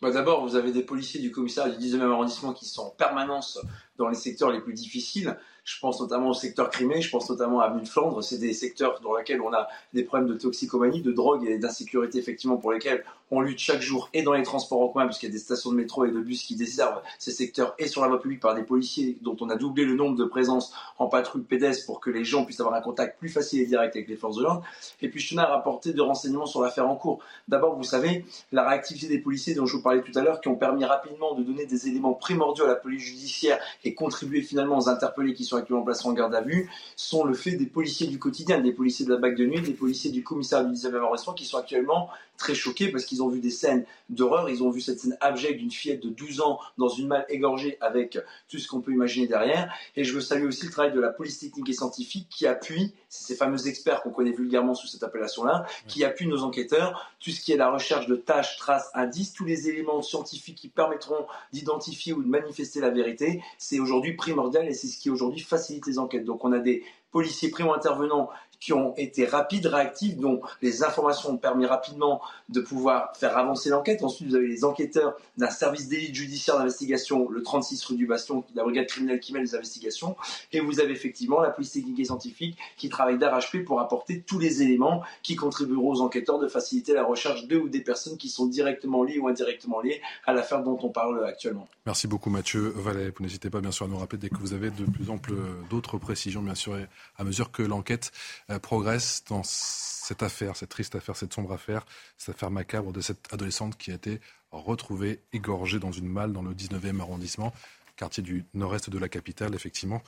Bah 0.00 0.10
D'abord, 0.10 0.46
vous 0.46 0.54
avez 0.54 0.72
des 0.72 0.82
policiers 0.82 1.20
du 1.20 1.30
commissariat 1.30 1.74
du 1.74 1.84
19e 1.84 2.12
arrondissement 2.12 2.52
qui 2.52 2.66
sont 2.66 2.82
en 2.82 2.90
permanence 2.90 3.58
dans 3.98 4.08
les 4.08 4.14
secteurs 4.14 4.50
les 4.50 4.60
plus 4.60 4.72
difficiles. 4.72 5.36
Je 5.64 5.78
pense 5.80 6.00
notamment 6.00 6.30
au 6.30 6.34
secteur 6.34 6.70
Crimée, 6.70 7.02
je 7.02 7.10
pense 7.10 7.28
notamment 7.28 7.60
à 7.60 7.64
Avenue 7.64 7.82
de 7.82 7.88
Flandre. 7.88 8.22
C'est 8.22 8.38
des 8.38 8.54
secteurs 8.54 9.00
dans 9.02 9.14
lesquels 9.14 9.42
on 9.42 9.52
a 9.52 9.68
des 9.92 10.02
problèmes 10.02 10.28
de 10.28 10.38
toxicomanie, 10.38 11.02
de 11.02 11.12
drogue 11.12 11.44
et 11.46 11.58
d'insécurité, 11.58 12.18
effectivement, 12.18 12.56
pour 12.56 12.72
lesquels 12.72 13.04
on 13.30 13.42
lutte 13.42 13.58
chaque 13.58 13.82
jour 13.82 14.08
et 14.14 14.22
dans 14.22 14.32
les 14.32 14.42
transports 14.42 14.80
en 14.80 14.88
commun, 14.88 15.06
puisqu'il 15.06 15.26
y 15.26 15.28
a 15.28 15.32
des 15.32 15.38
stations 15.38 15.70
de 15.70 15.76
métro 15.76 16.06
et 16.06 16.10
de 16.10 16.20
bus 16.20 16.42
qui 16.42 16.56
desservent 16.56 17.02
ces 17.18 17.32
secteurs 17.32 17.74
et 17.78 17.86
sur 17.86 18.00
la 18.00 18.08
voie 18.08 18.20
publique 18.20 18.40
par 18.40 18.54
des 18.54 18.62
policiers 18.62 19.18
dont 19.20 19.36
on 19.40 19.50
a 19.50 19.56
doublé 19.56 19.84
le 19.84 19.94
nombre 19.94 20.16
de 20.16 20.24
présences 20.24 20.72
en 20.98 21.08
patrouille 21.08 21.42
pédestre 21.42 21.84
pour 21.84 22.00
que 22.00 22.08
les 22.08 22.24
gens 22.24 22.46
puissent 22.46 22.60
avoir 22.60 22.74
un 22.74 22.80
contact 22.80 23.18
plus 23.18 23.28
facile 23.28 23.60
et 23.60 23.66
direct 23.66 23.94
avec 23.94 24.08
les 24.08 24.16
forces 24.16 24.36
de 24.36 24.42
l'ordre. 24.42 24.62
Et 25.02 25.10
puis 25.10 25.20
je 25.20 25.30
tenais 25.30 25.42
à 25.42 25.46
rapporter 25.46 25.92
deux 25.92 26.02
renseignements 26.02 26.46
sur 26.46 26.62
l'affaire 26.62 26.88
en 26.88 26.96
cours. 26.96 27.18
D'abord, 27.48 27.76
vous 27.76 27.84
savez, 27.84 28.24
la 28.52 28.66
réactivité 28.66 29.08
des 29.08 29.18
policiers 29.18 29.54
dont 29.54 29.66
je 29.66 29.76
vous 29.76 29.82
parlais 29.82 30.00
tout 30.00 30.18
à 30.18 30.22
l'heure, 30.22 30.40
qui 30.40 30.48
ont 30.48 30.56
permis 30.56 30.84
rapidement 30.84 31.34
de 31.34 31.42
donner 31.42 31.66
des 31.66 31.88
éléments 31.88 32.14
primordiaux 32.14 32.64
à 32.64 32.68
la 32.68 32.76
police 32.76 33.02
judiciaire 33.02 33.58
contribuer 33.94 34.42
finalement 34.42 34.78
aux 34.78 34.88
interpellés 34.88 35.34
qui 35.34 35.44
sont 35.44 35.56
actuellement 35.56 35.84
placés 35.84 36.06
en 36.06 36.12
garde 36.12 36.34
à 36.34 36.40
vue, 36.40 36.70
sont 36.96 37.24
le 37.24 37.34
fait 37.34 37.52
des 37.52 37.66
policiers 37.66 38.06
du 38.06 38.18
quotidien, 38.18 38.60
des 38.60 38.72
policiers 38.72 39.06
de 39.06 39.12
la 39.12 39.18
BAC 39.18 39.36
de 39.36 39.46
nuit, 39.46 39.60
des 39.60 39.72
policiers 39.72 40.10
du 40.10 40.22
commissariat 40.22 40.64
du 40.64 40.74
19e 40.74 40.96
arrondissement 40.96 41.34
qui 41.34 41.44
sont 41.44 41.58
actuellement 41.58 42.10
très 42.38 42.54
choqués 42.54 42.88
parce 42.88 43.04
qu'ils 43.04 43.22
ont 43.22 43.28
vu 43.28 43.40
des 43.40 43.50
scènes 43.50 43.84
d'horreur, 44.08 44.48
ils 44.48 44.62
ont 44.62 44.70
vu 44.70 44.80
cette 44.80 45.00
scène 45.00 45.16
abjecte 45.20 45.58
d'une 45.58 45.70
fillette 45.70 46.02
de 46.02 46.08
12 46.08 46.40
ans 46.40 46.60
dans 46.78 46.88
une 46.88 47.08
malle 47.08 47.26
égorgée 47.28 47.76
avec 47.80 48.18
tout 48.48 48.58
ce 48.58 48.68
qu'on 48.68 48.80
peut 48.80 48.92
imaginer 48.92 49.26
derrière. 49.26 49.74
Et 49.96 50.04
je 50.04 50.14
veux 50.14 50.20
saluer 50.20 50.46
aussi 50.46 50.64
le 50.64 50.70
travail 50.70 50.92
de 50.92 51.00
la 51.00 51.10
police 51.10 51.40
technique 51.40 51.68
et 51.68 51.72
scientifique 51.72 52.28
qui 52.30 52.46
appuie, 52.46 52.94
ces 53.08 53.34
fameux 53.34 53.66
experts 53.66 54.02
qu'on 54.02 54.10
connaît 54.10 54.32
vulgairement 54.32 54.74
sous 54.74 54.86
cette 54.86 55.02
appellation-là, 55.02 55.66
qui 55.88 56.04
appuient 56.04 56.28
nos 56.28 56.42
enquêteurs, 56.42 57.12
tout 57.20 57.30
ce 57.30 57.40
qui 57.40 57.52
est 57.52 57.56
la 57.56 57.70
recherche 57.70 58.06
de 58.06 58.16
tâches, 58.16 58.56
traces, 58.56 58.90
indices, 58.94 59.32
tous 59.32 59.44
les 59.44 59.68
éléments 59.68 60.00
scientifiques 60.02 60.56
qui 60.56 60.68
permettront 60.68 61.26
d'identifier 61.52 62.12
ou 62.12 62.22
de 62.22 62.28
manifester 62.28 62.80
la 62.80 62.90
vérité, 62.90 63.42
aujourd'hui 63.80 64.14
primordial 64.14 64.68
et 64.68 64.74
c'est 64.74 64.86
ce 64.86 64.98
qui 64.98 65.10
aujourd'hui 65.10 65.40
facilite 65.40 65.86
les 65.86 65.98
enquêtes. 65.98 66.24
Donc 66.24 66.44
on 66.44 66.52
a 66.52 66.58
des 66.58 66.84
policiers 67.10 67.50
primo-intervenants 67.50 68.30
qui 68.60 68.72
ont 68.72 68.94
été 68.96 69.24
rapides, 69.24 69.66
réactifs, 69.66 70.16
dont 70.16 70.40
les 70.62 70.82
informations 70.82 71.30
ont 71.30 71.36
permis 71.36 71.66
rapidement 71.66 72.20
de 72.48 72.60
pouvoir 72.60 73.12
faire 73.16 73.36
avancer 73.38 73.70
l'enquête. 73.70 74.02
Ensuite, 74.02 74.28
vous 74.28 74.34
avez 74.34 74.48
les 74.48 74.64
enquêteurs 74.64 75.16
d'un 75.36 75.50
service 75.50 75.88
d'élite 75.88 76.14
judiciaire 76.14 76.58
d'investigation, 76.58 77.28
le 77.28 77.42
36 77.42 77.84
rue 77.84 77.96
du 77.96 78.06
Bastion, 78.06 78.44
la 78.54 78.64
brigade 78.64 78.86
criminelle 78.86 79.20
qui 79.20 79.32
mène 79.32 79.42
les 79.42 79.54
investigations. 79.54 80.16
Et 80.52 80.60
vous 80.60 80.80
avez 80.80 80.92
effectivement 80.92 81.40
la 81.40 81.50
police 81.50 81.72
technique 81.72 82.00
et 82.00 82.04
scientifique 82.04 82.58
qui 82.76 82.88
travaille 82.88 83.18
d'arrache-pied 83.18 83.60
pour 83.60 83.80
apporter 83.80 84.22
tous 84.22 84.38
les 84.38 84.62
éléments 84.62 85.02
qui 85.22 85.36
contribueront 85.36 85.92
aux 85.92 86.00
enquêteurs 86.00 86.38
de 86.38 86.48
faciliter 86.48 86.94
la 86.94 87.04
recherche 87.04 87.46
de 87.46 87.58
ou 87.58 87.68
des 87.68 87.80
personnes 87.80 88.16
qui 88.16 88.28
sont 88.28 88.46
directement 88.46 89.04
liées 89.04 89.18
ou 89.18 89.28
indirectement 89.28 89.80
liées 89.80 90.00
à 90.26 90.32
l'affaire 90.32 90.62
dont 90.62 90.78
on 90.82 90.90
parle 90.90 91.24
actuellement. 91.24 91.68
Merci 91.86 92.06
beaucoup 92.06 92.30
Mathieu 92.30 92.72
Vallet. 92.76 93.12
Vous 93.16 93.22
n'hésitez 93.22 93.50
pas 93.50 93.60
bien 93.60 93.70
sûr 93.70 93.86
à 93.86 93.88
nous 93.88 93.98
rappeler 93.98 94.18
dès 94.18 94.28
que 94.28 94.36
vous 94.36 94.52
avez 94.52 94.70
de 94.70 94.84
plus 94.84 95.10
en 95.10 95.18
plus 95.18 95.34
d'autres 95.70 95.98
précisions, 95.98 96.42
bien 96.42 96.54
sûr, 96.54 96.76
à 97.16 97.24
mesure 97.24 97.50
que 97.50 97.62
l'enquête 97.62 98.12
euh, 98.47 98.47
progresse 98.62 99.24
dans 99.28 99.42
cette 99.42 100.22
affaire, 100.22 100.56
cette 100.56 100.70
triste 100.70 100.94
affaire, 100.94 101.16
cette 101.16 101.34
sombre 101.34 101.52
affaire, 101.52 101.84
cette 102.16 102.34
affaire 102.34 102.50
macabre 102.50 102.92
de 102.92 103.00
cette 103.02 103.32
adolescente 103.32 103.76
qui 103.76 103.90
a 103.90 103.94
été 103.94 104.20
retrouvée 104.50 105.20
égorgée 105.32 105.78
dans 105.78 105.92
une 105.92 106.08
malle 106.08 106.32
dans 106.32 106.42
le 106.42 106.54
19e 106.54 107.00
arrondissement, 107.00 107.52
quartier 107.96 108.22
du 108.22 108.46
nord-est 108.54 108.88
de 108.88 108.98
la 108.98 109.08
capitale, 109.08 109.54
effectivement, 109.54 110.02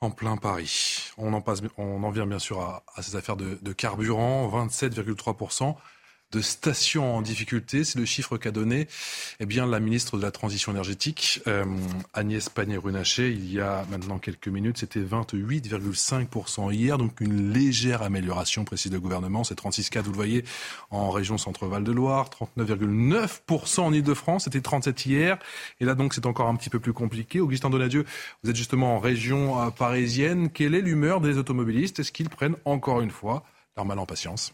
en 0.00 0.10
plein 0.10 0.36
Paris. 0.36 1.10
On 1.16 1.32
en, 1.32 1.40
passe, 1.40 1.62
on 1.78 2.04
en 2.04 2.10
vient 2.10 2.26
bien 2.26 2.38
sûr 2.38 2.60
à, 2.60 3.02
ces 3.02 3.16
affaires 3.16 3.36
de, 3.36 3.58
de 3.60 3.72
carburant, 3.72 4.48
27,3% 4.66 5.74
de 6.32 6.40
stations 6.40 7.16
en 7.16 7.22
difficulté. 7.22 7.84
C'est 7.84 7.98
le 7.98 8.04
chiffre 8.04 8.38
qu'a 8.38 8.50
donné 8.50 8.88
eh 9.40 9.46
bien, 9.46 9.66
la 9.66 9.80
ministre 9.80 10.16
de 10.16 10.22
la 10.22 10.30
Transition 10.30 10.72
énergétique, 10.72 11.40
euh, 11.46 11.64
Agnès 12.14 12.48
Pannier-Runacher, 12.48 13.30
il 13.30 13.52
y 13.52 13.60
a 13.60 13.84
maintenant 13.90 14.18
quelques 14.18 14.48
minutes. 14.48 14.78
C'était 14.78 15.00
28,5% 15.00 16.72
hier, 16.72 16.98
donc 16.98 17.20
une 17.20 17.52
légère 17.52 18.02
amélioration, 18.02 18.64
précise 18.64 18.92
le 18.92 19.00
gouvernement. 19.00 19.44
C'est 19.44 19.58
36,4, 19.58 20.02
vous 20.02 20.10
le 20.10 20.16
voyez, 20.16 20.44
en 20.90 21.10
région 21.10 21.38
Centre-Val 21.38 21.84
de 21.84 21.92
Loire, 21.92 22.30
39,9% 22.56 23.80
en 23.80 23.92
Ile-de-France, 23.92 24.44
c'était 24.44 24.60
37 24.60 25.06
hier. 25.06 25.38
Et 25.80 25.84
là, 25.84 25.94
donc, 25.94 26.14
c'est 26.14 26.26
encore 26.26 26.48
un 26.48 26.56
petit 26.56 26.70
peu 26.70 26.80
plus 26.80 26.92
compliqué. 26.92 27.40
Augustin 27.40 27.70
Donadieu, 27.70 28.04
vous 28.42 28.50
êtes 28.50 28.56
justement 28.56 28.96
en 28.96 28.98
région 28.98 29.60
euh, 29.60 29.70
parisienne. 29.70 30.50
Quelle 30.50 30.74
est 30.74 30.80
l'humeur 30.80 31.20
des 31.20 31.38
automobilistes? 31.38 32.00
Est-ce 32.00 32.12
qu'ils 32.12 32.30
prennent 32.30 32.56
encore 32.64 33.00
une 33.00 33.10
fois 33.10 33.44
leur 33.76 33.84
mal 33.84 33.98
en 33.98 34.06
patience? 34.06 34.52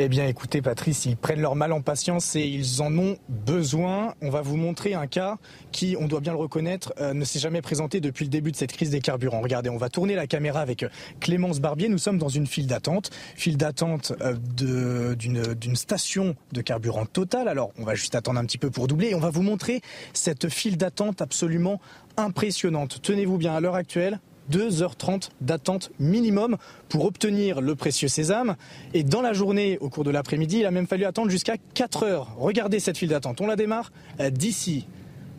Eh 0.00 0.08
bien, 0.08 0.28
écoutez, 0.28 0.62
Patrice, 0.62 1.06
ils 1.06 1.16
prennent 1.16 1.40
leur 1.40 1.56
mal 1.56 1.72
en 1.72 1.80
patience 1.80 2.36
et 2.36 2.46
ils 2.46 2.82
en 2.82 2.96
ont 2.96 3.16
besoin. 3.28 4.14
On 4.22 4.30
va 4.30 4.42
vous 4.42 4.56
montrer 4.56 4.94
un 4.94 5.08
cas 5.08 5.38
qui, 5.72 5.96
on 5.98 6.06
doit 6.06 6.20
bien 6.20 6.30
le 6.30 6.38
reconnaître, 6.38 6.94
euh, 7.00 7.12
ne 7.14 7.24
s'est 7.24 7.40
jamais 7.40 7.62
présenté 7.62 8.00
depuis 8.00 8.24
le 8.24 8.30
début 8.30 8.52
de 8.52 8.56
cette 8.56 8.70
crise 8.70 8.90
des 8.90 9.00
carburants. 9.00 9.40
Regardez, 9.40 9.70
on 9.70 9.76
va 9.76 9.88
tourner 9.88 10.14
la 10.14 10.28
caméra 10.28 10.60
avec 10.60 10.84
euh, 10.84 10.88
Clémence 11.18 11.58
Barbier. 11.58 11.88
Nous 11.88 11.98
sommes 11.98 12.18
dans 12.18 12.28
une 12.28 12.46
file 12.46 12.68
d'attente, 12.68 13.10
file 13.34 13.56
d'attente 13.56 14.12
euh, 14.20 15.16
d'une 15.16 15.74
station 15.74 16.36
de 16.52 16.60
carburant 16.60 17.04
totale. 17.04 17.48
Alors, 17.48 17.72
on 17.76 17.82
va 17.82 17.96
juste 17.96 18.14
attendre 18.14 18.38
un 18.38 18.44
petit 18.44 18.58
peu 18.58 18.70
pour 18.70 18.86
doubler 18.86 19.08
et 19.08 19.14
on 19.16 19.20
va 19.20 19.30
vous 19.30 19.42
montrer 19.42 19.80
cette 20.12 20.48
file 20.48 20.76
d'attente 20.76 21.22
absolument 21.22 21.80
impressionnante. 22.16 23.00
Tenez-vous 23.02 23.36
bien, 23.36 23.56
à 23.56 23.58
l'heure 23.58 23.74
actuelle, 23.74 24.20
2h30 24.50 25.30
d'attente 25.40 25.90
minimum 25.98 26.56
pour 26.88 27.04
obtenir 27.04 27.60
le 27.60 27.74
précieux 27.74 28.08
sésame. 28.08 28.56
Et 28.94 29.02
dans 29.02 29.22
la 29.22 29.32
journée, 29.32 29.78
au 29.80 29.88
cours 29.88 30.04
de 30.04 30.10
l'après-midi, 30.10 30.58
il 30.60 30.66
a 30.66 30.70
même 30.70 30.86
fallu 30.86 31.04
attendre 31.04 31.30
jusqu'à 31.30 31.56
4 31.74 32.02
heures. 32.04 32.28
Regardez 32.38 32.80
cette 32.80 32.98
file 32.98 33.08
d'attente. 33.08 33.40
On 33.40 33.46
la 33.46 33.56
démarre 33.56 33.92
euh, 34.20 34.30
d'ici. 34.30 34.86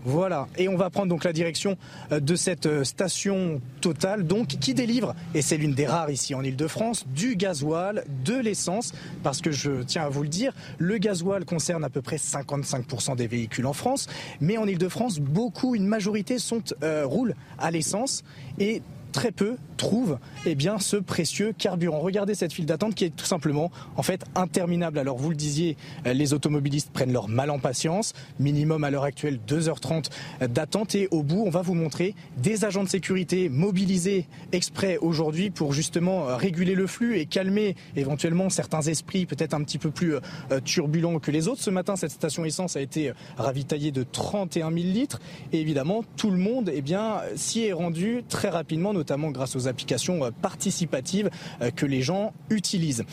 Voilà, 0.05 0.47
et 0.57 0.69
on 0.69 0.77
va 0.77 0.89
prendre 0.89 1.09
donc 1.09 1.25
la 1.25 1.33
direction 1.33 1.77
euh, 2.13 2.21
de 2.21 2.37
cette 2.37 2.67
euh, 2.67 2.85
station 2.85 3.61
totale, 3.81 4.25
donc 4.25 4.47
qui 4.47 4.73
délivre, 4.73 5.13
et 5.35 5.41
c'est 5.41 5.57
l'une 5.57 5.73
des 5.73 5.85
rares 5.85 6.09
ici 6.09 6.33
en 6.33 6.41
Ile-de-France, 6.41 7.05
du 7.13 7.35
gasoil, 7.35 8.05
de 8.23 8.35
l'essence, 8.35 8.93
parce 9.23 9.41
que 9.41 9.51
je 9.51 9.83
tiens 9.83 10.03
à 10.03 10.09
vous 10.09 10.23
le 10.23 10.29
dire, 10.29 10.53
le 10.77 10.99
gasoil 10.99 11.43
concerne 11.43 11.83
à 11.83 11.89
peu 11.89 12.01
près 12.01 12.15
55% 12.15 13.17
des 13.17 13.27
véhicules 13.27 13.65
en 13.65 13.73
France, 13.73 14.07
mais 14.39 14.57
en 14.57 14.65
Ile-de-France, 14.67 15.19
beaucoup, 15.19 15.75
une 15.75 15.85
majorité 15.85 16.39
sont 16.39 16.63
roulent 17.03 17.35
à 17.57 17.69
l'essence, 17.69 18.23
et 18.57 18.81
très 19.11 19.31
peu 19.31 19.57
trouvent 19.77 20.19
eh 20.45 20.55
bien, 20.55 20.77
ce 20.77 20.97
précieux 20.97 21.53
carburant. 21.57 21.99
Regardez 21.99 22.35
cette 22.35 22.53
file 22.53 22.65
d'attente 22.65 22.95
qui 22.95 23.05
est 23.05 23.15
tout 23.15 23.25
simplement 23.25 23.71
en 23.95 24.03
fait 24.03 24.25
interminable. 24.35 24.99
Alors 24.99 25.17
vous 25.17 25.29
le 25.29 25.35
disiez, 25.35 25.77
euh, 26.05 26.13
les 26.13 26.33
automobilistes 26.33 26.91
prennent 26.91 27.13
leur 27.13 27.27
mal 27.27 27.49
en 27.49 27.59
patience. 27.59 28.13
Minimum 28.39 28.83
à 28.83 28.91
l'heure 28.91 29.03
actuelle 29.03 29.39
2h30 29.47 30.09
d'attente 30.49 30.95
et 30.95 31.07
au 31.11 31.23
bout 31.23 31.43
on 31.45 31.49
va 31.49 31.61
vous 31.61 31.73
montrer 31.73 32.13
des 32.37 32.65
agents 32.65 32.83
de 32.83 32.89
sécurité 32.89 33.49
mobilisés 33.49 34.27
exprès 34.51 34.97
aujourd'hui 34.97 35.49
pour 35.49 35.73
justement 35.73 36.27
euh, 36.27 36.35
réguler 36.35 36.75
le 36.75 36.87
flux 36.87 37.17
et 37.17 37.25
calmer 37.25 37.75
éventuellement 37.95 38.49
certains 38.49 38.81
esprits 38.81 39.25
peut-être 39.25 39.53
un 39.53 39.63
petit 39.63 39.77
peu 39.77 39.91
plus 39.91 40.15
euh, 40.15 40.59
turbulents 40.63 41.19
que 41.19 41.31
les 41.31 41.47
autres. 41.47 41.61
Ce 41.61 41.69
matin 41.69 41.95
cette 41.95 42.11
station 42.11 42.45
essence 42.45 42.75
a 42.75 42.81
été 42.81 43.13
ravitaillée 43.37 43.91
de 43.91 44.03
31 44.03 44.71
000 44.71 44.83
litres 44.83 45.19
et 45.53 45.61
évidemment 45.61 46.03
tout 46.17 46.31
le 46.31 46.37
monde 46.37 46.69
eh 46.73 46.81
bien 46.81 47.21
s'y 47.35 47.63
est 47.63 47.73
rendu 47.73 48.23
très 48.27 48.49
rapidement 48.49 48.93
notamment 48.99 49.31
grâce 49.31 49.55
aux 49.55 49.67
applications 49.67 50.25
euh, 50.25 50.31
participatives 50.41 51.29
euh, 51.61 51.71
que 51.71 51.85
les 51.85 52.01
gens 52.01 52.33
utilisent. 52.49 53.05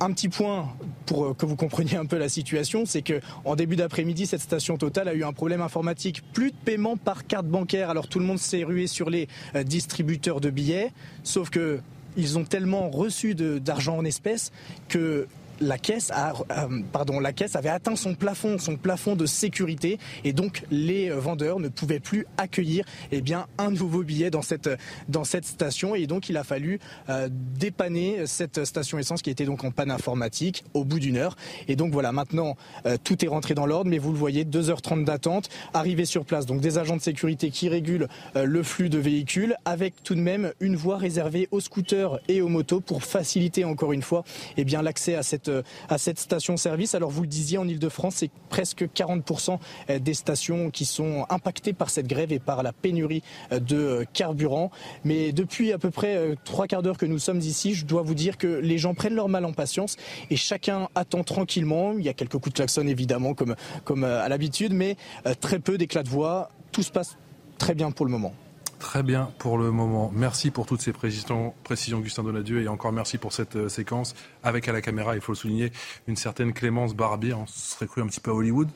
Un 0.00 0.10
petit 0.12 0.28
point 0.28 0.68
pour 1.06 1.26
euh, 1.26 1.34
que 1.34 1.46
vous 1.46 1.54
compreniez 1.54 1.96
un 1.96 2.06
peu 2.06 2.18
la 2.18 2.28
situation, 2.28 2.84
c'est 2.84 3.02
que 3.02 3.20
en 3.44 3.54
début 3.54 3.76
d'après-midi, 3.76 4.26
cette 4.26 4.40
station 4.40 4.76
Total 4.76 5.08
a 5.08 5.14
eu 5.14 5.22
un 5.22 5.32
problème 5.32 5.62
informatique. 5.62 6.22
Plus 6.32 6.50
de 6.50 6.56
paiement 6.64 6.96
par 6.96 7.26
carte 7.26 7.46
bancaire. 7.46 7.88
Alors 7.88 8.08
tout 8.08 8.18
le 8.18 8.24
monde 8.24 8.38
s'est 8.38 8.64
rué 8.64 8.86
sur 8.86 9.10
les 9.10 9.28
distributeurs 9.64 10.40
de 10.40 10.50
billets, 10.50 10.92
sauf 11.22 11.50
que 11.50 11.80
ils 12.16 12.36
ont 12.36 12.44
tellement 12.44 12.90
reçu 12.90 13.34
d'argent 13.34 13.96
en 13.96 14.04
espèces 14.04 14.52
que 14.88 15.26
la 15.62 15.78
caisse, 15.78 16.10
euh, 16.10 16.82
pardon, 16.92 17.20
la 17.20 17.32
caisse 17.32 17.56
avait 17.56 17.68
atteint 17.68 17.96
son 17.96 18.14
plafond, 18.14 18.58
son 18.58 18.76
plafond 18.76 19.16
de 19.16 19.26
sécurité, 19.26 19.98
et 20.24 20.32
donc 20.32 20.64
les 20.70 21.10
vendeurs 21.10 21.60
ne 21.60 21.68
pouvaient 21.68 22.00
plus 22.00 22.26
accueillir 22.36 22.84
eh 23.12 23.20
bien, 23.20 23.46
un 23.58 23.70
nouveau 23.70 24.02
billet 24.02 24.30
dans 24.30 24.42
cette, 24.42 24.68
dans 25.08 25.24
cette 25.24 25.44
station. 25.44 25.94
Et 25.94 26.06
donc 26.06 26.28
il 26.28 26.36
a 26.36 26.44
fallu 26.44 26.80
euh, 27.08 27.28
dépanner 27.30 28.26
cette 28.26 28.64
station 28.64 28.98
essence 28.98 29.22
qui 29.22 29.30
était 29.30 29.44
donc 29.44 29.64
en 29.64 29.70
panne 29.70 29.90
informatique 29.90 30.64
au 30.74 30.84
bout 30.84 30.98
d'une 30.98 31.16
heure. 31.16 31.36
Et 31.68 31.76
donc 31.76 31.92
voilà, 31.92 32.12
maintenant 32.12 32.56
euh, 32.86 32.96
tout 33.02 33.24
est 33.24 33.28
rentré 33.28 33.54
dans 33.54 33.66
l'ordre, 33.66 33.88
mais 33.88 33.98
vous 33.98 34.12
le 34.12 34.18
voyez, 34.18 34.44
2h30 34.44 35.04
d'attente, 35.04 35.48
arrivé 35.74 36.04
sur 36.04 36.24
place, 36.24 36.46
donc 36.46 36.60
des 36.60 36.78
agents 36.78 36.96
de 36.96 37.02
sécurité 37.02 37.50
qui 37.50 37.68
régulent 37.68 38.08
le 38.34 38.62
flux 38.62 38.88
de 38.88 38.98
véhicules, 38.98 39.56
avec 39.64 40.02
tout 40.02 40.14
de 40.14 40.20
même 40.20 40.52
une 40.60 40.76
voie 40.76 40.96
réservée 40.96 41.48
aux 41.50 41.60
scooters 41.60 42.18
et 42.28 42.42
aux 42.42 42.48
motos 42.48 42.80
pour 42.80 43.04
faciliter 43.04 43.64
encore 43.64 43.92
une 43.92 44.02
fois 44.02 44.24
eh 44.56 44.64
bien 44.64 44.82
l'accès 44.82 45.14
à 45.14 45.22
cette 45.22 45.51
à 45.88 45.98
cette 45.98 46.18
station-service. 46.18 46.94
Alors 46.94 47.10
vous 47.10 47.22
le 47.22 47.28
disiez, 47.28 47.58
en 47.58 47.68
Ile-de-France, 47.68 48.16
c'est 48.16 48.30
presque 48.48 48.84
40% 48.84 49.58
euh, 49.90 49.98
des 49.98 50.14
stations 50.14 50.70
qui 50.70 50.84
sont 50.84 51.26
impactées 51.30 51.72
par 51.72 51.90
cette 51.90 52.06
grève 52.06 52.32
et 52.32 52.38
par 52.38 52.62
la 52.62 52.72
pénurie 52.72 53.22
euh, 53.52 53.60
de 53.60 54.06
carburant. 54.12 54.70
Mais 55.04 55.32
depuis 55.32 55.72
à 55.72 55.78
peu 55.78 55.90
près 55.90 56.34
trois 56.44 56.66
quarts 56.66 56.82
d'heure 56.82 56.98
que 56.98 57.06
nous 57.06 57.18
sommes 57.18 57.38
ici, 57.38 57.74
je 57.74 57.84
dois 57.84 58.02
vous 58.02 58.14
dire 58.14 58.38
que 58.38 58.46
les 58.46 58.78
gens 58.78 58.94
prennent 58.94 59.14
leur 59.14 59.28
mal 59.28 59.44
en 59.44 59.52
patience 59.52 59.96
et 60.30 60.36
chacun 60.36 60.88
attend 60.94 61.24
tranquillement. 61.24 61.94
Il 61.98 62.04
y 62.04 62.08
a 62.08 62.14
quelques 62.14 62.32
coups 62.32 62.50
de 62.50 62.54
klaxon 62.54 62.86
évidemment 62.86 63.34
comme, 63.34 63.56
comme 63.84 64.04
à 64.04 64.28
l'habitude, 64.28 64.72
mais 64.72 64.96
très 65.40 65.58
peu 65.58 65.78
d'éclats 65.78 66.02
de 66.02 66.08
voix. 66.08 66.50
Tout 66.72 66.82
se 66.82 66.90
passe 66.90 67.16
très 67.58 67.74
bien 67.74 67.90
pour 67.90 68.06
le 68.06 68.12
moment. 68.12 68.34
Très 68.82 69.04
bien 69.04 69.30
pour 69.38 69.58
le 69.58 69.70
moment. 69.70 70.10
Merci 70.12 70.50
pour 70.50 70.66
toutes 70.66 70.82
ces 70.82 70.92
précisions, 70.92 71.54
précisions 71.62 72.02
Donadieu, 72.18 72.62
et 72.62 72.68
encore 72.68 72.90
merci 72.90 73.16
pour 73.16 73.32
cette 73.32 73.54
euh, 73.54 73.68
séquence 73.68 74.16
avec 74.42 74.66
à 74.66 74.72
la 74.72 74.82
caméra, 74.82 75.14
il 75.14 75.20
faut 75.20 75.30
le 75.30 75.36
souligner, 75.36 75.70
une 76.08 76.16
certaine 76.16 76.52
Clémence 76.52 76.92
Barbier. 76.92 77.32
On 77.32 77.46
se 77.46 77.74
serait 77.74 77.86
cru 77.86 78.02
un 78.02 78.08
petit 78.08 78.18
peu 78.18 78.32
à 78.32 78.34
Hollywood. 78.34 78.68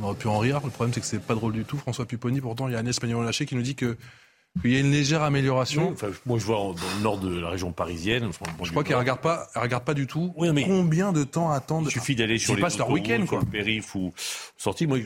On 0.00 0.04
aurait 0.06 0.16
pu 0.16 0.26
en 0.26 0.38
rire. 0.38 0.60
Le 0.64 0.70
problème, 0.70 0.92
c'est 0.92 1.00
que 1.00 1.06
c'est 1.06 1.22
pas 1.22 1.36
drôle 1.36 1.52
du 1.52 1.64
tout. 1.64 1.78
François 1.78 2.06
Pupponi, 2.06 2.40
pourtant, 2.40 2.66
il 2.66 2.72
y 2.72 2.74
a 2.74 2.80
un 2.80 2.86
espagnol 2.86 3.24
lâché 3.24 3.46
qui 3.46 3.54
nous 3.54 3.62
dit 3.62 3.76
que 3.76 3.96
il 4.64 4.72
y 4.72 4.76
a 4.76 4.80
une 4.80 4.92
légère 4.92 5.22
amélioration. 5.22 5.94
moi, 6.26 6.38
je 6.38 6.44
vois 6.44 6.56
dans 6.56 6.72
le 6.72 7.02
nord 7.02 7.18
de 7.18 7.40
la 7.40 7.48
région 7.48 7.72
parisienne. 7.72 8.30
je 8.62 8.70
crois 8.70 8.84
qu'elle 8.84 8.96
regarde 8.96 9.20
pas, 9.20 9.48
elle 9.54 9.62
regarde 9.62 9.84
pas 9.84 9.94
du 9.94 10.06
tout. 10.06 10.34
Combien 10.66 11.12
de 11.12 11.24
temps 11.24 11.50
attendre 11.50 11.88
Il 11.88 11.92
suffit 11.92 12.14
d'aller 12.14 12.38
sur 12.38 12.54
les 12.54 12.62
leur 12.78 12.90
week-end, 12.90 13.24
quoi. 13.26 13.40
le 13.40 13.46
périph 13.46 13.94
ou 13.94 14.12
sortie. 14.56 14.86
Moi, 14.86 14.98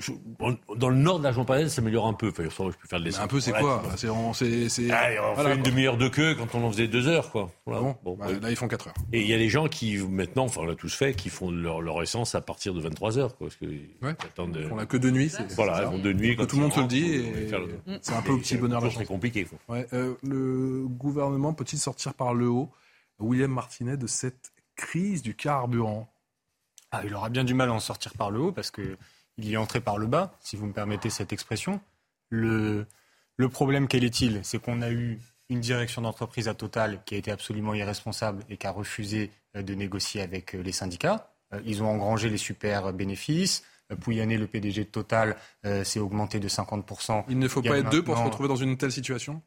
dans 0.77 0.89
le 0.89 0.97
nord 0.97 1.19
de 1.19 1.25
la 1.25 1.31
région 1.31 1.45
parisienne, 1.45 1.69
ça 1.69 1.77
s'améliore 1.77 2.07
un 2.07 2.13
peu. 2.13 2.29
Enfin, 2.29 2.71
je 2.71 2.77
peux 2.77 2.89
faire 2.89 3.01
de 3.01 3.21
Un 3.21 3.27
peu, 3.27 3.41
c'est 3.41 3.53
quoi 3.53 3.83
C'est, 3.97 4.09
on, 4.09 4.33
fait 4.33 4.47
une 4.51 5.63
demi-heure 5.63 5.97
de 5.97 6.09
queue 6.09 6.35
quand 6.35 6.55
on 6.55 6.65
en 6.65 6.71
faisait 6.71 6.89
deux 6.89 7.07
heures, 7.09 7.31
quoi. 7.31 7.51
Bon, 7.67 7.97
bah, 8.19 8.27
là, 8.41 8.51
ils 8.51 8.57
font 8.57 8.69
quatre 8.69 8.89
heures. 8.89 8.95
Et 9.13 9.21
il 9.21 9.29
y 9.29 9.35
a 9.35 9.39
des 9.39 9.49
gens 9.49 9.69
qui 9.69 9.97
maintenant, 9.99 10.45
enfin, 10.45 10.63
on 10.63 10.67
l'a 10.67 10.75
tous 10.75 10.95
fait, 10.95 11.15
qui 11.15 11.29
font 11.29 11.51
leur, 11.51 11.81
leur 11.81 12.03
essence 12.03 12.35
à 12.35 12.41
partir 12.41 12.75
de 12.75 12.81
23 12.81 13.19
heures, 13.19 13.37
quoi, 13.37 13.49
parce 13.49 13.57
que 13.57 13.67
on 14.39 14.77
n'a 14.77 14.87
que 14.87 14.97
de 14.97 15.11
nuit. 15.11 15.33
Voilà, 15.55 15.83
ils 15.85 15.89
vont 15.89 15.99
de 15.99 16.13
nuit. 16.13 16.37
Tout 16.37 16.57
le 16.57 16.63
monde 16.63 16.73
se 16.73 16.81
le 16.81 16.87
dit. 16.87 17.23
C'est 18.03 18.15
un 18.15 18.23
peu 18.23 18.33
au 18.33 18.39
petit 18.39 18.57
bonheur. 18.57 18.83
C'est 18.97 19.05
compliqué. 19.05 19.36
Euh, 19.71 20.15
le 20.23 20.87
gouvernement 20.89 21.55
peut-il 21.55 21.79
sortir 21.79 22.15
par 22.15 22.35
le 22.35 22.49
haut, 22.49 22.71
William 23.19 23.51
Martinet, 23.51 23.97
de 23.97 24.07
cette 24.07 24.53
crise 24.75 25.23
du 25.23 25.35
carburant 25.35 26.09
ah, 26.93 27.03
Il 27.05 27.15
aura 27.15 27.29
bien 27.29 27.45
du 27.45 27.55
mal 27.55 27.69
à 27.69 27.73
en 27.73 27.81
sortir 27.81 28.15
par 28.15 28.31
le 28.31 28.41
haut 28.41 28.53
parce 28.53 28.71
qu'il 28.71 28.97
y 29.39 29.55
est 29.55 29.57
entré 29.57 29.81
par 29.81 29.99
le 29.99 30.07
bas, 30.07 30.37
si 30.41 30.57
vous 30.57 30.67
me 30.67 30.73
permettez 30.73 31.11
cette 31.11 31.33
expression. 31.33 31.81
Le, 32.29 32.87
Le 33.37 33.49
problème, 33.49 33.89
quel 33.89 34.05
est-il? 34.05 34.41
C'est 34.43 34.59
qu'on 34.59 34.83
a 34.83 34.91
eu 34.91 35.19
une 35.49 35.61
direction 35.61 36.03
d'entreprise 36.03 36.49
à 36.49 36.55
Total 36.55 37.03
qui 37.05 37.15
a 37.15 37.19
été 37.19 37.31
absolument 37.31 37.75
irresponsable 37.75 38.43
et 38.49 38.57
qui 38.57 38.67
a 38.67 38.73
refusé 38.73 39.31
de 39.55 39.75
négocier 39.75 40.21
avec 40.23 40.55
les 40.55 40.73
syndicats. 40.73 41.33
Ils 41.65 41.83
ont 41.83 41.89
engrangé 41.89 42.29
les 42.29 42.39
super 42.39 42.93
bénéfices. 42.93 43.63
Pouyanné, 44.01 44.37
le 44.37 44.47
PDG 44.47 44.85
de 44.85 44.89
Total, 44.89 45.37
s'est 45.85 46.01
augmenté 46.01 46.41
de 46.41 46.49
50%. 46.49 47.25
Il 47.29 47.39
ne 47.39 47.49
faut 47.49 47.63
pas 47.63 47.79
être 47.79 47.91
deux 47.91 48.03
pour 48.03 48.17
se 48.17 48.23
retrouver 48.23 48.49
dans 48.49 48.57
une 48.57 48.77
telle 48.77 48.93
situation? 48.93 49.43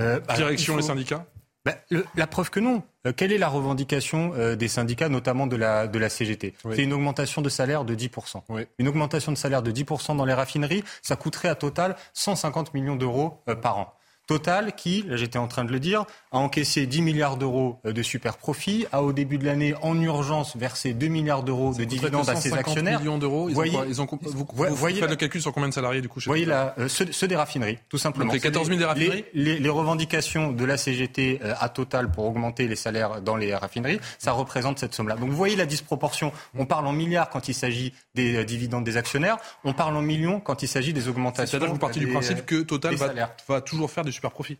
Euh, 0.00 0.20
Direction 0.34 0.74
faut... 0.74 0.80
les 0.80 0.86
syndicats? 0.86 1.26
Bah, 1.64 1.74
le, 1.90 2.06
La 2.16 2.26
preuve 2.26 2.50
que 2.50 2.60
non. 2.60 2.82
Euh, 3.06 3.12
quelle 3.14 3.32
est 3.32 3.38
la 3.38 3.48
revendication 3.48 4.32
euh, 4.34 4.56
des 4.56 4.68
syndicats, 4.68 5.10
notamment 5.10 5.46
de 5.46 5.56
la, 5.56 5.86
de 5.86 5.98
la 5.98 6.08
CGT 6.08 6.54
oui. 6.64 6.72
C'est 6.76 6.82
une 6.82 6.92
augmentation 6.92 7.42
de 7.42 7.48
salaire 7.50 7.84
de 7.84 7.94
10%. 7.94 8.42
Oui. 8.48 8.62
Une 8.78 8.88
augmentation 8.88 9.30
de 9.30 9.36
salaire 9.36 9.62
de 9.62 9.70
10% 9.70 10.16
dans 10.16 10.24
les 10.24 10.32
raffineries, 10.32 10.84
ça 11.02 11.16
coûterait 11.16 11.48
à 11.48 11.54
Total 11.54 11.96
150 12.14 12.72
millions 12.72 12.96
d'euros 12.96 13.42
euh, 13.48 13.54
par 13.54 13.78
an. 13.78 13.94
Total, 14.30 14.76
qui, 14.76 15.02
là 15.08 15.16
j'étais 15.16 15.40
en 15.40 15.48
train 15.48 15.64
de 15.64 15.72
le 15.72 15.80
dire, 15.80 16.04
a 16.30 16.38
encaissé 16.38 16.86
10 16.86 17.02
milliards 17.02 17.36
d'euros 17.36 17.80
de 17.82 18.00
super 18.00 18.36
profits, 18.36 18.86
a 18.92 19.02
au 19.02 19.12
début 19.12 19.38
de 19.38 19.44
l'année 19.44 19.74
en 19.82 20.00
urgence 20.00 20.56
versé 20.56 20.94
2 20.94 21.08
milliards 21.08 21.42
d'euros 21.42 21.74
de 21.74 21.82
dividendes 21.82 22.28
à 22.28 22.36
ses 22.36 22.52
actionnaires. 22.52 23.00
millions 23.00 23.18
d'euros, 23.18 23.48
ils, 23.48 23.56
voyez, 23.56 23.76
ont, 23.76 23.84
ils 23.88 24.00
ont, 24.00 24.06
vous, 24.22 24.46
vous 24.54 24.74
voyez 24.76 25.00
faites 25.00 25.10
le 25.10 25.16
calcul 25.16 25.42
sur 25.42 25.52
combien 25.52 25.68
de 25.68 25.74
salariés 25.74 26.00
du 26.00 26.08
coup 26.08 26.20
Voyez 26.26 26.44
là, 26.44 26.76
euh, 26.78 26.86
ceux, 26.86 27.10
ceux, 27.10 27.26
des 27.26 27.34
raffineries, 27.34 27.78
tout 27.88 27.98
simplement. 27.98 28.26
Donc 28.26 28.34
les 28.34 28.40
14 28.40 28.68
000 28.68 28.78
des 28.78 28.84
raffineries 28.84 29.24
les, 29.34 29.54
les, 29.54 29.58
les, 29.58 29.68
revendications 29.68 30.52
de 30.52 30.64
la 30.64 30.76
CGT 30.76 31.40
euh, 31.42 31.54
à 31.58 31.68
Total 31.68 32.08
pour 32.08 32.24
augmenter 32.26 32.68
les 32.68 32.76
salaires 32.76 33.20
dans 33.22 33.34
les 33.34 33.52
raffineries, 33.52 33.98
ça 34.20 34.30
représente 34.30 34.78
cette 34.78 34.94
somme-là. 34.94 35.16
Donc 35.16 35.30
vous 35.30 35.36
voyez 35.36 35.56
la 35.56 35.66
disproportion. 35.66 36.30
On 36.56 36.66
parle 36.66 36.86
en 36.86 36.92
milliards 36.92 37.30
quand 37.30 37.48
il 37.48 37.54
s'agit 37.54 37.94
des 38.14 38.36
euh, 38.36 38.44
dividendes 38.44 38.84
des 38.84 38.96
actionnaires, 38.96 39.38
on 39.64 39.72
parle 39.72 39.96
en 39.96 40.02
millions 40.02 40.38
quand 40.38 40.62
il 40.62 40.68
s'agit 40.68 40.92
des 40.92 41.08
augmentations. 41.08 41.50
C'est-à-dire 41.50 41.66
que 41.66 41.72
vous 41.72 41.80
partez 41.80 41.98
du 41.98 42.06
principe 42.06 42.46
que 42.46 42.62
Total 42.62 42.94
va, 42.94 43.34
va 43.48 43.60
toujours 43.60 43.90
faire 43.90 44.04
des 44.04 44.19
super 44.20 44.30
profits 44.32 44.58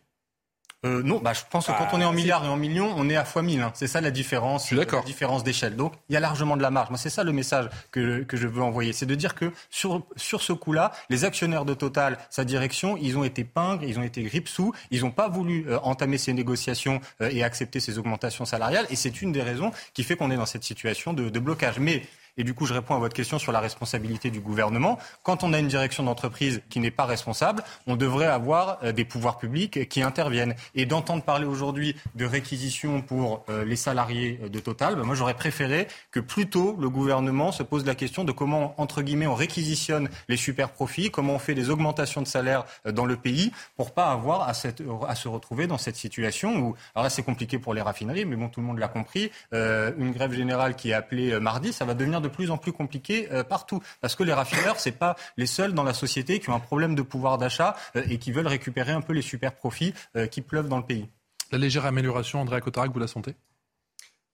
euh, 0.86 1.02
non, 1.02 1.18
bah, 1.18 1.34
je 1.34 1.42
pense 1.50 1.66
que 1.66 1.72
quand 1.72 1.88
Ah, 1.90 1.90
on 1.92 2.00
est 2.00 2.06
en 2.06 2.12
milliards 2.14 2.42
et 2.42 2.48
en 2.48 2.56
millions, 2.56 2.90
on 2.96 3.10
est 3.10 3.16
à 3.16 3.26
fois 3.26 3.42
1000. 3.42 3.60
hein. 3.60 3.70
C'est 3.74 3.86
ça 3.86 4.00
la 4.00 4.10
différence, 4.10 4.70
la 4.70 4.86
différence 5.02 5.44
d'échelle. 5.44 5.76
Donc, 5.76 5.92
il 6.08 6.14
y 6.14 6.16
a 6.16 6.20
largement 6.20 6.56
de 6.56 6.62
la 6.62 6.70
marge. 6.70 6.88
Moi, 6.88 6.96
c'est 6.96 7.10
ça 7.10 7.22
le 7.22 7.32
message 7.32 7.68
que, 7.90 8.22
que 8.22 8.38
je 8.38 8.46
veux 8.46 8.62
envoyer. 8.62 8.94
C'est 8.94 9.04
de 9.04 9.14
dire 9.14 9.34
que 9.34 9.52
sur, 9.68 10.06
sur 10.16 10.40
ce 10.40 10.54
coup-là, 10.54 10.92
les 11.10 11.26
actionnaires 11.26 11.66
de 11.66 11.74
Total, 11.74 12.16
sa 12.30 12.46
direction, 12.46 12.96
ils 12.96 13.18
ont 13.18 13.24
été 13.24 13.44
pingres, 13.44 13.84
ils 13.84 13.98
ont 13.98 14.02
été 14.02 14.22
grippe-sous, 14.22 14.72
ils 14.90 15.02
n'ont 15.02 15.10
pas 15.10 15.28
voulu 15.28 15.66
euh, 15.68 15.78
entamer 15.82 16.16
ces 16.16 16.32
négociations 16.32 17.02
euh, 17.20 17.28
et 17.30 17.42
accepter 17.42 17.78
ces 17.78 17.98
augmentations 17.98 18.46
salariales. 18.46 18.86
Et 18.88 18.96
c'est 18.96 19.20
une 19.20 19.32
des 19.32 19.42
raisons 19.42 19.72
qui 19.92 20.02
fait 20.02 20.16
qu'on 20.16 20.30
est 20.30 20.36
dans 20.36 20.46
cette 20.46 20.64
situation 20.64 21.12
de, 21.12 21.28
de 21.28 21.38
blocage. 21.38 21.78
Mais 21.78 22.04
et 22.36 22.44
du 22.44 22.54
coup, 22.54 22.66
je 22.66 22.74
réponds 22.74 22.94
à 22.94 22.98
votre 22.98 23.14
question 23.14 23.38
sur 23.38 23.52
la 23.52 23.60
responsabilité 23.60 24.30
du 24.30 24.40
gouvernement. 24.40 24.98
Quand 25.22 25.42
on 25.44 25.52
a 25.52 25.58
une 25.58 25.68
direction 25.68 26.02
d'entreprise 26.02 26.62
qui 26.70 26.80
n'est 26.80 26.90
pas 26.90 27.04
responsable, 27.04 27.62
on 27.86 27.96
devrait 27.96 28.26
avoir 28.26 28.78
euh, 28.82 28.92
des 28.92 29.04
pouvoirs 29.04 29.38
publics 29.38 29.88
qui 29.88 30.02
interviennent. 30.02 30.54
Et 30.74 30.86
d'entendre 30.86 31.22
parler 31.22 31.46
aujourd'hui 31.46 31.96
de 32.14 32.24
réquisition 32.24 33.02
pour 33.02 33.44
euh, 33.48 33.64
les 33.64 33.76
salariés 33.76 34.40
de 34.50 34.60
Total, 34.60 34.94
ben 34.94 35.04
moi 35.04 35.14
j'aurais 35.14 35.34
préféré 35.34 35.88
que 36.10 36.20
plutôt 36.20 36.76
le 36.78 36.90
gouvernement 36.90 37.50
se 37.50 37.62
pose 37.62 37.86
la 37.86 37.94
question 37.94 38.24
de 38.24 38.32
comment, 38.32 38.74
entre 38.78 39.02
guillemets, 39.02 39.26
on 39.26 39.34
réquisitionne 39.34 40.08
les 40.28 40.36
super 40.36 40.70
profits, 40.70 41.10
comment 41.10 41.34
on 41.34 41.38
fait 41.38 41.54
des 41.54 41.70
augmentations 41.70 42.20
de 42.20 42.26
salaire 42.26 42.64
euh, 42.86 42.92
dans 42.92 43.06
le 43.06 43.16
pays 43.16 43.52
pour 43.76 43.92
pas 43.92 44.10
avoir 44.10 44.48
à, 44.48 44.54
se 44.54 45.28
retrouver 45.28 45.66
dans 45.66 45.78
cette 45.78 45.96
situation 45.96 46.56
où, 46.56 46.76
alors 46.94 47.04
là 47.04 47.10
c'est 47.10 47.22
compliqué 47.22 47.58
pour 47.58 47.74
les 47.74 47.82
raffineries, 47.82 48.24
mais 48.24 48.36
bon, 48.36 48.48
tout 48.48 48.60
le 48.60 48.66
monde 48.66 48.78
l'a 48.78 48.88
compris, 48.88 49.30
une 49.52 50.12
grève 50.12 50.32
générale 50.32 50.76
qui 50.76 50.90
est 50.90 50.94
appelée 50.94 51.38
mardi, 51.40 51.72
ça 51.72 51.84
va 51.84 51.94
devenir 51.94 52.19
de 52.20 52.28
plus 52.28 52.50
en 52.50 52.58
plus 52.58 52.72
compliqué 52.72 53.28
euh, 53.32 53.42
partout. 53.44 53.82
Parce 54.00 54.14
que 54.14 54.22
les 54.22 54.32
raffineurs, 54.32 54.78
c'est 54.78 54.92
pas 54.92 55.16
les 55.36 55.46
seuls 55.46 55.72
dans 55.72 55.82
la 55.82 55.94
société 55.94 56.40
qui 56.40 56.50
ont 56.50 56.54
un 56.54 56.60
problème 56.60 56.94
de 56.94 57.02
pouvoir 57.02 57.38
d'achat 57.38 57.76
euh, 57.96 58.02
et 58.08 58.18
qui 58.18 58.32
veulent 58.32 58.46
récupérer 58.46 58.92
un 58.92 59.00
peu 59.00 59.12
les 59.12 59.22
super 59.22 59.54
profits 59.54 59.94
euh, 60.16 60.26
qui 60.26 60.40
pleuvent 60.40 60.68
dans 60.68 60.78
le 60.78 60.86
pays. 60.86 61.08
La 61.52 61.58
légère 61.58 61.86
amélioration, 61.86 62.40
André 62.40 62.60
Cotarac, 62.60 62.92
vous 62.92 63.00
la 63.00 63.08
sentez? 63.08 63.34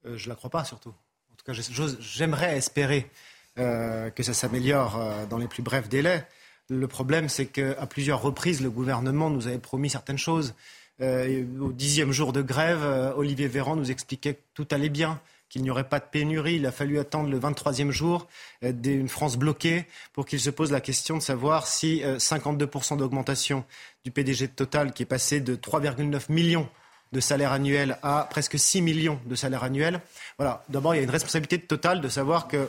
Euh, 0.04 0.16
je 0.16 0.28
la 0.28 0.34
crois 0.34 0.50
pas, 0.50 0.64
surtout. 0.64 0.90
En 0.90 1.36
tout 1.36 1.44
cas, 1.44 1.52
j'aimerais 1.98 2.56
espérer 2.56 3.10
euh, 3.58 4.10
que 4.10 4.22
ça 4.22 4.34
s'améliore 4.34 4.96
euh, 4.96 5.26
dans 5.26 5.38
les 5.38 5.48
plus 5.48 5.62
brefs 5.62 5.88
délais. 5.88 6.26
Le 6.68 6.88
problème, 6.88 7.28
c'est 7.28 7.46
qu'à 7.46 7.86
plusieurs 7.86 8.20
reprises, 8.20 8.60
le 8.60 8.70
gouvernement 8.70 9.30
nous 9.30 9.46
avait 9.46 9.58
promis 9.58 9.88
certaines 9.88 10.18
choses. 10.18 10.54
Euh, 11.00 11.44
au 11.60 11.72
dixième 11.72 12.10
jour 12.10 12.32
de 12.32 12.42
grève, 12.42 12.82
euh, 12.82 13.12
Olivier 13.14 13.48
Véran 13.48 13.76
nous 13.76 13.90
expliquait 13.90 14.34
que 14.34 14.42
tout 14.54 14.66
allait 14.70 14.88
bien, 14.88 15.20
qu'il 15.48 15.62
n'y 15.62 15.70
aurait 15.70 15.88
pas 15.88 16.00
de 16.00 16.04
pénurie. 16.10 16.56
Il 16.56 16.66
a 16.66 16.72
fallu 16.72 16.98
attendre 16.98 17.28
le 17.28 17.38
23e 17.38 17.90
jour 17.90 18.26
euh, 18.64 18.72
d'une 18.72 19.08
France 19.08 19.36
bloquée 19.36 19.86
pour 20.12 20.26
qu'il 20.26 20.40
se 20.40 20.50
pose 20.50 20.72
la 20.72 20.80
question 20.80 21.16
de 21.16 21.22
savoir 21.22 21.66
si 21.66 22.02
euh, 22.04 22.18
52% 22.18 22.96
d'augmentation 22.96 23.64
du 24.04 24.10
PDG 24.10 24.48
de 24.48 24.52
Total, 24.52 24.92
qui 24.92 25.02
est 25.02 25.06
passé 25.06 25.40
de 25.40 25.56
3,9 25.56 26.32
millions 26.32 26.68
de 27.12 27.20
salaire 27.20 27.52
annuel 27.52 27.98
à 28.02 28.26
presque 28.28 28.58
6 28.58 28.82
millions 28.82 29.20
de 29.26 29.34
salaire 29.34 29.62
annuel. 29.62 30.00
Voilà. 30.38 30.64
D'abord, 30.68 30.94
il 30.94 30.98
y 30.98 31.00
a 31.00 31.04
une 31.04 31.10
responsabilité 31.10 31.58
de 31.58 31.62
Total 31.62 32.00
de 32.00 32.08
savoir 32.08 32.48
que 32.48 32.56
euh, 32.56 32.66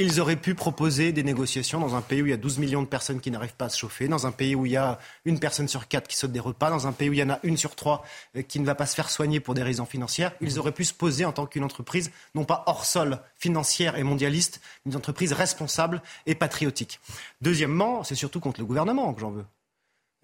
ils 0.00 0.20
auraient 0.20 0.36
pu 0.36 0.54
proposer 0.54 1.12
des 1.12 1.22
négociations 1.22 1.78
dans 1.78 1.94
un 1.94 2.00
pays 2.00 2.22
où 2.22 2.26
il 2.26 2.30
y 2.30 2.32
a 2.32 2.38
12 2.38 2.58
millions 2.58 2.82
de 2.82 2.86
personnes 2.88 3.20
qui 3.20 3.30
n'arrivent 3.30 3.54
pas 3.54 3.66
à 3.66 3.68
se 3.68 3.78
chauffer, 3.78 4.08
dans 4.08 4.26
un 4.26 4.32
pays 4.32 4.54
où 4.54 4.64
il 4.66 4.72
y 4.72 4.76
a 4.76 4.98
une 5.26 5.38
personne 5.38 5.68
sur 5.68 5.86
quatre 5.88 6.08
qui 6.08 6.16
saute 6.16 6.32
des 6.32 6.40
repas, 6.40 6.70
dans 6.70 6.86
un 6.86 6.92
pays 6.92 7.10
où 7.10 7.12
il 7.12 7.18
y 7.18 7.22
en 7.22 7.30
a 7.30 7.38
une 7.42 7.56
sur 7.56 7.76
trois 7.76 8.04
euh, 8.36 8.42
qui 8.42 8.58
ne 8.60 8.64
va 8.66 8.74
pas 8.74 8.86
se 8.86 8.94
faire 8.94 9.10
soigner 9.10 9.40
pour 9.40 9.54
des 9.54 9.62
raisons 9.62 9.84
financières. 9.86 10.32
Ils 10.40 10.58
auraient 10.58 10.72
pu 10.72 10.84
se 10.84 10.94
poser 10.94 11.24
en 11.24 11.32
tant 11.32 11.46
qu'une 11.46 11.64
entreprise, 11.64 12.10
non 12.34 12.44
pas 12.44 12.64
hors 12.66 12.84
sol, 12.86 13.20
financière 13.36 13.96
et 13.96 14.02
mondialiste, 14.02 14.60
mais 14.84 14.92
une 14.92 14.96
entreprise 14.96 15.32
responsable 15.32 16.02
et 16.26 16.34
patriotique. 16.34 16.98
Deuxièmement, 17.42 18.02
c'est 18.02 18.14
surtout 18.14 18.40
contre 18.40 18.60
le 18.60 18.66
gouvernement 18.66 19.12
que 19.14 19.20
j'en 19.20 19.30
veux. 19.30 19.44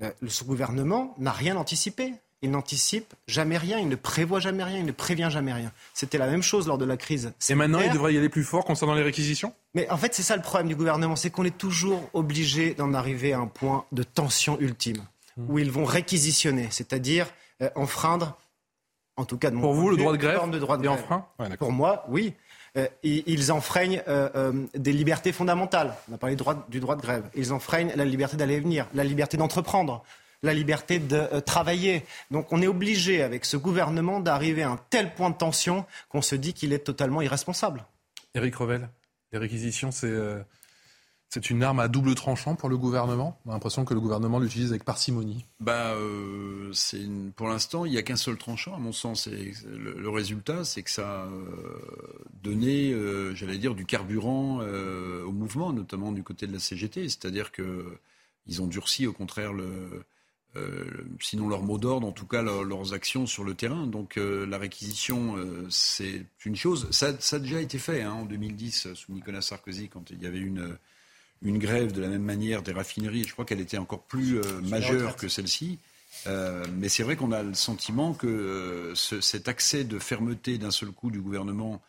Euh, 0.02 0.10
le- 0.20 0.28
ce 0.28 0.44
gouvernement 0.44 1.14
n'a 1.18 1.32
rien 1.32 1.56
anticipé. 1.56 2.14
Il 2.42 2.50
n'anticipe 2.50 3.14
jamais 3.26 3.56
rien, 3.56 3.78
il 3.78 3.88
ne 3.88 3.96
prévoit 3.96 4.40
jamais 4.40 4.62
rien, 4.62 4.78
il 4.78 4.84
ne 4.84 4.92
prévient 4.92 5.30
jamais 5.32 5.54
rien. 5.54 5.72
C'était 5.94 6.18
la 6.18 6.26
même 6.26 6.42
chose 6.42 6.66
lors 6.66 6.76
de 6.76 6.84
la 6.84 6.98
crise. 6.98 7.32
Et 7.48 7.54
maintenant, 7.54 7.80
il 7.80 7.90
devrait 7.90 8.12
y 8.12 8.18
aller 8.18 8.28
plus 8.28 8.44
fort 8.44 8.66
concernant 8.66 8.94
les 8.94 9.02
réquisitions? 9.02 9.54
Mais 9.76 9.90
en 9.90 9.98
fait, 9.98 10.14
c'est 10.14 10.22
ça 10.22 10.36
le 10.36 10.42
problème 10.42 10.68
du 10.68 10.74
gouvernement, 10.74 11.16
c'est 11.16 11.28
qu'on 11.28 11.44
est 11.44 11.58
toujours 11.58 12.08
obligé 12.14 12.72
d'en 12.72 12.94
arriver 12.94 13.34
à 13.34 13.40
un 13.40 13.46
point 13.46 13.84
de 13.92 14.02
tension 14.02 14.58
ultime, 14.58 15.04
où 15.36 15.58
ils 15.58 15.70
vont 15.70 15.84
réquisitionner, 15.84 16.68
c'est-à-dire 16.70 17.26
euh, 17.60 17.68
enfreindre, 17.74 18.38
en 19.16 19.26
tout 19.26 19.36
cas 19.36 19.50
de 19.50 19.54
mon 19.54 19.60
Pour 19.60 19.74
vous, 19.74 19.90
le 19.90 19.98
droit 19.98 20.12
de 20.12 20.16
grève 20.16 20.48
de 20.48 20.58
droit 20.58 20.78
de 20.78 20.82
grève. 20.82 21.04
Ouais. 21.38 21.54
Pour 21.58 21.72
moi, 21.72 22.06
oui. 22.08 22.32
Euh, 22.78 22.88
ils, 23.02 23.52
enfreignent 23.52 24.02
euh, 24.08 24.28
euh, 24.34 24.52
des 24.74 24.92
libertés 24.92 25.32
fondamentales. 25.32 25.94
On 26.10 26.14
a 26.14 26.18
parlé 26.18 26.36
du 26.36 26.38
droit, 26.38 26.66
du 26.68 26.80
droit 26.80 26.96
de 26.96 27.02
grève. 27.02 27.24
Ils 27.34 27.52
enfreignent 27.52 27.92
la 27.96 28.04
liberté 28.06 28.38
d'aller 28.38 28.54
et 28.54 28.60
venir, 28.60 28.86
la 28.94 29.04
liberté 29.04 29.36
d'entreprendre, 29.36 30.02
la 30.42 30.54
liberté 30.54 30.98
de 30.98 31.40
travailler. 31.40 32.04
Donc 32.30 32.50
on 32.50 32.62
est 32.62 32.66
obligé, 32.66 33.22
avec 33.22 33.44
ce 33.44 33.58
gouvernement, 33.58 34.20
d'arriver 34.20 34.62
à 34.62 34.70
un 34.70 34.80
tel 34.90 35.14
point 35.14 35.30
de 35.30 35.36
tension 35.36 35.84
qu'on 36.08 36.22
se 36.22 36.34
dit 36.34 36.54
qu'il 36.54 36.72
est 36.72 36.80
totalement 36.80 37.22
irresponsable. 37.22 37.84
Éric 38.34 38.56
Revel, 38.56 38.88
les 39.32 39.38
réquisitions, 39.38 39.90
c'est 39.90 40.06
euh, 40.06 40.42
une 41.50 41.62
arme 41.62 41.80
à 41.80 41.88
double 41.88 42.14
tranchant 42.14 42.54
pour 42.54 42.68
le 42.68 42.78
gouvernement? 42.78 43.38
On 43.44 43.50
a 43.50 43.52
l'impression 43.54 43.84
que 43.84 43.94
le 43.94 44.00
gouvernement 44.00 44.38
l'utilise 44.38 44.70
avec 44.70 44.84
parcimonie. 44.84 45.44
Bah, 45.60 45.92
euh, 45.94 46.72
pour 47.36 47.48
l'instant, 47.48 47.84
il 47.84 47.92
n'y 47.92 47.98
a 47.98 48.02
qu'un 48.02 48.16
seul 48.16 48.36
tranchant, 48.38 48.74
à 48.74 48.78
mon 48.78 48.92
sens. 48.92 49.28
Le, 49.28 50.08
résultat, 50.08 50.64
c'est 50.64 50.82
que 50.82 50.90
ça 50.90 51.22
a 51.22 51.26
euh, 51.26 51.78
donné, 52.42 52.92
euh, 52.92 53.34
j'allais 53.34 53.58
dire, 53.58 53.74
du 53.74 53.84
carburant 53.84 54.60
euh, 54.62 55.22
au 55.24 55.32
mouvement, 55.32 55.72
notamment 55.72 56.12
du 56.12 56.22
côté 56.22 56.46
de 56.46 56.52
la 56.52 56.58
CGT. 56.58 57.08
C'est-à-dire 57.08 57.52
que 57.52 57.98
ils 58.46 58.62
ont 58.62 58.66
durci, 58.66 59.06
au 59.06 59.12
contraire, 59.12 59.52
le, 59.52 60.04
sinon 61.20 61.48
leur 61.48 61.62
mot 61.62 61.78
d'ordre, 61.78 62.06
en 62.06 62.12
tout 62.12 62.26
cas 62.26 62.42
leur- 62.42 62.64
leurs 62.64 62.92
actions 62.94 63.26
sur 63.26 63.44
le 63.44 63.54
terrain. 63.54 63.86
Donc 63.86 64.16
euh, 64.16 64.46
la 64.46 64.58
réquisition, 64.58 65.36
euh, 65.36 65.66
c'est 65.70 66.24
une 66.44 66.56
chose. 66.56 66.88
Ça, 66.90 67.12
ça 67.20 67.36
a 67.36 67.38
déjà 67.38 67.60
été 67.60 67.78
fait 67.78 68.02
hein, 68.02 68.12
en 68.12 68.24
2010 68.24 68.94
sous 68.94 69.12
Nicolas 69.12 69.40
Sarkozy, 69.42 69.88
quand 69.88 70.10
il 70.10 70.22
y 70.22 70.26
avait 70.26 70.38
une 70.38 70.76
une 71.42 71.58
grève 71.58 71.92
de 71.92 72.00
la 72.00 72.08
même 72.08 72.22
manière 72.22 72.62
des 72.62 72.72
raffineries. 72.72 73.24
Je 73.24 73.32
crois 73.32 73.44
qu'elle 73.44 73.60
était 73.60 73.76
encore 73.76 74.02
plus 74.04 74.38
euh, 74.38 74.42
majeure 74.62 75.16
que 75.16 75.28
celle-ci. 75.28 75.78
Euh, 76.26 76.64
mais 76.78 76.88
c'est 76.88 77.02
vrai 77.02 77.14
qu'on 77.16 77.30
a 77.30 77.42
le 77.42 77.52
sentiment 77.52 78.14
que 78.14 78.26
euh, 78.26 78.94
ce- 78.94 79.20
cet 79.20 79.46
accès 79.46 79.84
de 79.84 79.98
fermeté 79.98 80.56
d'un 80.56 80.70
seul 80.70 80.88
coup 80.90 81.10
du 81.10 81.20
gouvernement 81.20 81.82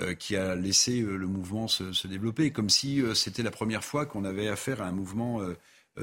euh, 0.00 0.14
qui 0.14 0.34
a 0.34 0.54
laissé 0.56 1.02
euh, 1.02 1.16
le 1.16 1.26
mouvement 1.26 1.68
se, 1.68 1.92
se 1.92 2.08
développer, 2.08 2.50
comme 2.52 2.70
si 2.70 3.02
euh, 3.02 3.14
c'était 3.14 3.42
la 3.42 3.50
première 3.50 3.84
fois 3.84 4.06
qu'on 4.06 4.24
avait 4.24 4.48
affaire 4.48 4.80
à 4.80 4.86
un 4.86 4.92
mouvement 4.92 5.42
euh, 5.42 5.44
euh, 5.50 5.54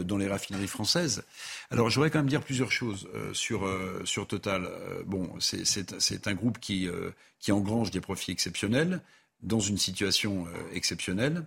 dans 0.02 0.18
les 0.18 0.28
raffineries 0.28 0.68
françaises. 0.68 1.24
Alors, 1.70 1.90
je 1.90 1.96
voudrais 1.96 2.10
quand 2.10 2.20
même 2.20 2.28
dire 2.30 2.42
plusieurs 2.44 2.72
choses 2.72 3.08
euh, 3.14 3.34
sur, 3.34 3.66
euh, 3.66 4.02
sur 4.06 4.28
Total. 4.28 4.66
Euh, 4.66 5.04
bon, 5.06 5.30
c'est- 5.40 6.28
un 6.28 6.34
groupe 6.34 6.60
qui, 6.60 6.88
euh, 6.88 7.12
qui 7.40 7.52
engrange 7.52 7.92
des 7.92 8.02
profits 8.02 8.32
exceptionnels 8.32 9.02
dans 9.42 9.60
une 9.60 9.78
situation 9.78 10.46
euh, 10.48 10.52
exceptionnelle. 10.74 11.46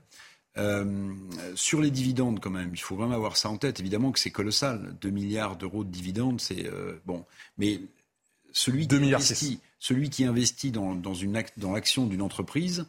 Euh, 0.58 1.12
sur 1.54 1.80
les 1.80 1.90
dividendes, 1.90 2.40
quand 2.40 2.50
même, 2.50 2.70
il 2.72 2.80
faut 2.80 2.96
vraiment 2.96 3.14
avoir 3.14 3.36
ça 3.36 3.50
en 3.50 3.58
tête. 3.58 3.80
Évidemment 3.80 4.10
que 4.12 4.18
c'est 4.18 4.30
colossal. 4.30 4.94
2 5.00 5.10
milliards 5.10 5.56
d'euros 5.56 5.84
de 5.84 5.90
dividendes, 5.90 6.40
c'est 6.40 6.66
euh, 6.66 6.98
bon. 7.04 7.24
Mais 7.58 7.80
celui 8.52 8.86
qui 8.88 8.94
investit, 9.16 9.60
celui 9.78 10.08
qui 10.08 10.24
investit 10.24 10.70
dans, 10.70 10.94
dans, 10.94 11.12
une 11.14 11.36
act- 11.36 11.58
dans 11.58 11.72
l'action 11.72 12.06
d'une 12.06 12.22
entreprise, 12.22 12.86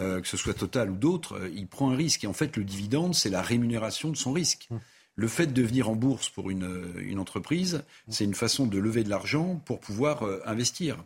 euh, 0.00 0.20
que 0.20 0.28
ce 0.28 0.36
soit 0.36 0.52
Total 0.52 0.90
ou 0.90 0.96
d'autres, 0.96 1.34
euh, 1.38 1.50
il 1.54 1.66
prend 1.66 1.90
un 1.90 1.96
risque. 1.96 2.24
Et 2.24 2.26
en 2.26 2.34
fait, 2.34 2.54
le 2.56 2.64
dividende, 2.64 3.14
c'est 3.14 3.30
la 3.30 3.40
rémunération 3.40 4.10
de 4.10 4.16
son 4.16 4.32
risque. 4.32 4.68
Le 5.16 5.28
fait 5.28 5.48
de 5.48 5.62
venir 5.62 5.88
en 5.88 5.96
bourse 5.96 6.28
pour 6.28 6.50
une, 6.50 6.94
une 6.98 7.18
entreprise, 7.18 7.84
c'est 8.08 8.24
une 8.24 8.34
façon 8.34 8.66
de 8.66 8.78
lever 8.78 9.02
de 9.02 9.10
l'argent 9.10 9.60
pour 9.64 9.80
pouvoir 9.80 10.22
euh, 10.22 10.40
investir. 10.46 11.02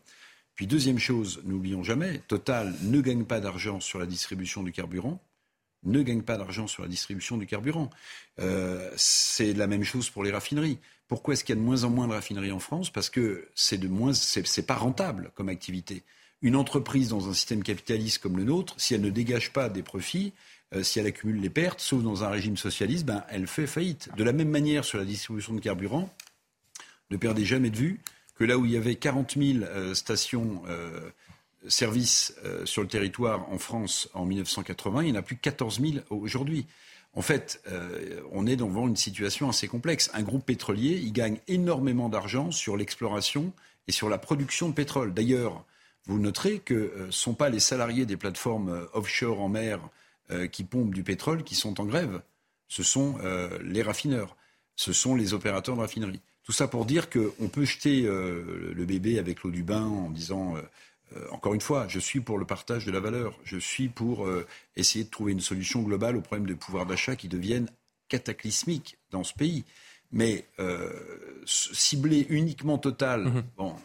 Puis 0.55 0.67
deuxième 0.67 0.99
chose, 0.99 1.41
n'oublions 1.45 1.83
jamais, 1.83 2.19
Total 2.29 2.75
ne 2.83 3.01
gagne 3.01 3.25
pas 3.25 3.41
d'argent 3.41 3.81
sur 3.81 3.99
la 3.99 4.07
distribution 4.07 4.63
du 4.63 4.73
carburant 4.73 5.23
ne 5.85 6.03
gagne 6.03 6.23
pas 6.23 6.37
d'argent 6.37 6.67
sur 6.67 6.83
la 6.83 6.89
distribution 6.89 7.37
du 7.37 7.47
carburant. 7.47 7.91
Euh, 8.39 8.91
c'est 8.97 9.53
la 9.53 9.67
même 9.67 9.85
chose 9.85 10.11
pour 10.11 10.25
les 10.25 10.31
raffineries. 10.31 10.79
Pourquoi 11.09 11.35
est-ce 11.35 11.45
qu'il 11.45 11.55
y 11.55 11.59
a 11.59 11.61
de 11.61 11.67
moins 11.67 11.85
en 11.85 11.91
moins 11.91 12.07
de 12.07 12.13
raffineries 12.13 12.53
en 12.53 12.59
France? 12.59 12.91
Parce 12.91 13.11
que 13.11 13.49
c'est 13.55 13.79
de 13.79 13.89
moins, 13.89 14.13
c'est 14.15 14.67
pas 14.67 14.75
rentable 14.75 15.33
comme 15.35 15.49
activité. 15.49 16.03
Une 16.43 16.57
entreprise 16.57 17.09
dans 17.09 17.29
un 17.29 17.35
système 17.35 17.63
capitaliste 17.63 18.19
comme 18.19 18.37
le 18.37 18.45
nôtre, 18.45 18.75
si 18.79 18.95
elle 18.95 19.03
ne 19.03 19.11
dégage 19.11 19.53
pas 19.53 19.69
des 19.69 19.83
profits, 19.83 20.33
euh, 20.75 20.83
si 20.85 21.01
elle 21.01 21.07
accumule 21.07 21.41
les 21.41 21.51
pertes, 21.51 21.81
sauf 21.81 22.03
dans 22.03 22.23
un 22.23 22.29
régime 22.29 22.57
socialiste, 22.57 23.05
ben, 23.05 23.25
elle 23.29 23.47
fait 23.47 23.67
faillite. 23.67 24.09
De 24.17 24.23
la 24.23 24.33
même 24.33 24.51
manière 24.51 24.85
sur 24.85 24.99
la 24.99 25.05
distribution 25.05 25.53
de 25.53 25.61
carburant, 25.61 26.15
ne 27.11 27.17
perdez 27.17 27.45
jamais 27.45 27.71
de 27.71 27.77
vue 27.77 28.01
que 28.37 28.45
là 28.45 28.57
où 28.57 28.65
il 28.65 28.73
y 28.73 28.77
avait 28.77 28.95
40 28.95 29.37
000 29.37 29.65
euh, 29.65 29.95
stations 29.95 30.63
euh, 30.69 31.11
services 31.69 32.35
sur 32.65 32.81
le 32.81 32.89
territoire 32.89 33.53
en 33.53 33.59
France 33.59 34.09
en 34.15 34.25
1980, 34.25 35.03
il 35.03 35.09
y 35.11 35.13
en 35.13 35.17
a 35.17 35.23
plus 35.23 35.37
de 35.37 35.43
14 35.43 35.79
000 35.79 35.93
aujourd'hui. 36.09 36.67
En 37.13 37.21
fait, 37.21 37.63
on 38.33 38.47
est 38.47 38.57
devant 38.57 38.89
une 38.89 38.97
situation 38.97 39.47
assez 39.47 39.69
complexe. 39.69 40.11
Un 40.15 40.23
groupe 40.23 40.47
pétrolier, 40.47 40.99
il 41.05 41.13
gagne 41.13 41.37
énormément 41.49 42.09
d'argent 42.09 42.51
sur 42.51 42.79
l'exploration 42.79 43.53
et 43.89 43.93
sur 43.93 44.09
la 44.09 44.17
production 44.17 44.71
de 44.71 44.75
pétrole. 44.75 45.13
D'ailleurs, 45.13 45.63
vous 46.07 46.19
noterez 46.19 46.61
que 46.61 46.95
ce 46.97 47.07
ne 47.07 47.11
sont 47.11 47.35
pas 47.35 47.51
les 47.51 47.61
salariés 47.61 48.07
des 48.07 48.17
plateformes 48.17 48.89
offshore 48.95 49.43
en 49.43 49.51
mer 49.51 49.81
qui 50.53 50.65
pompent 50.65 50.95
du 50.95 51.03
pétrole 51.03 51.45
qui 51.45 51.55
sont 51.55 51.81
en 51.81 51.85
grève. 51.85 52.23
Ce 52.69 52.83
sont 52.83 53.19
les 53.63 53.83
raffineurs. 53.83 54.37
Ce 54.77 54.93
sont 54.93 55.15
les 55.15 55.35
opérateurs 55.35 55.77
de 55.77 55.81
raffinerie. 55.81 56.21
Tout 56.43 56.53
ça 56.53 56.69
pour 56.69 56.87
dire 56.87 57.09
qu'on 57.11 57.49
peut 57.49 57.65
jeter 57.65 58.03
le 58.03 58.85
bébé 58.85 59.19
avec 59.19 59.43
l'eau 59.43 59.51
du 59.51 59.63
bain 59.63 59.85
en 59.85 60.11
disant 60.11 60.57
euh, 61.17 61.27
encore 61.31 61.55
une 61.55 61.61
fois, 61.61 61.87
je 61.89 61.99
suis 61.99 62.21
pour 62.21 62.39
le 62.39 62.45
partage 62.45 62.85
de 62.85 62.93
la 62.93 63.01
valeur. 63.01 63.35
Je 63.45 63.59
suis 63.59 63.89
pour 63.89 64.27
euh, 64.27 64.47
essayer 64.77 65.05
de 65.05 65.11
trouver 65.11 65.33
une 65.33 65.41
solution 65.41 65.83
globale 65.83 66.17
aux 66.17 66.21
problèmes 66.21 66.47
de 66.47 66.55
pouvoir 66.55 66.87
d'achat 66.87 67.17
qui 67.17 67.29
deviennent 67.29 67.69
cataclysmiques 68.09 68.99
dans 69.11 69.25
ce 69.25 69.35
pays. 69.35 69.65
Mais 70.13 70.47
euh, 70.59 70.93
cibler 71.47 72.27
uniquement 72.31 72.79
Total, 72.79 73.25
mhm. 73.25 73.45
bon, 73.57 73.77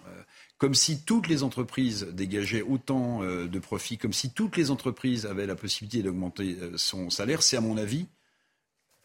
comme 0.57 0.73
si 0.73 1.01
toutes 1.01 1.27
les 1.27 1.43
entreprises 1.43 2.07
dégageaient 2.13 2.61
autant 2.61 3.21
de 3.21 3.59
profits, 3.59 3.97
comme 3.97 4.13
si 4.13 4.31
toutes 4.31 4.55
les 4.55 4.71
entreprises 4.71 5.25
avaient 5.25 5.45
la 5.45 5.55
possibilité 5.55 6.01
d'augmenter 6.01 6.57
son 6.77 7.09
salaire, 7.09 7.43
c'est 7.43 7.57
à 7.57 7.61
mon 7.61 7.77
avis 7.77 8.07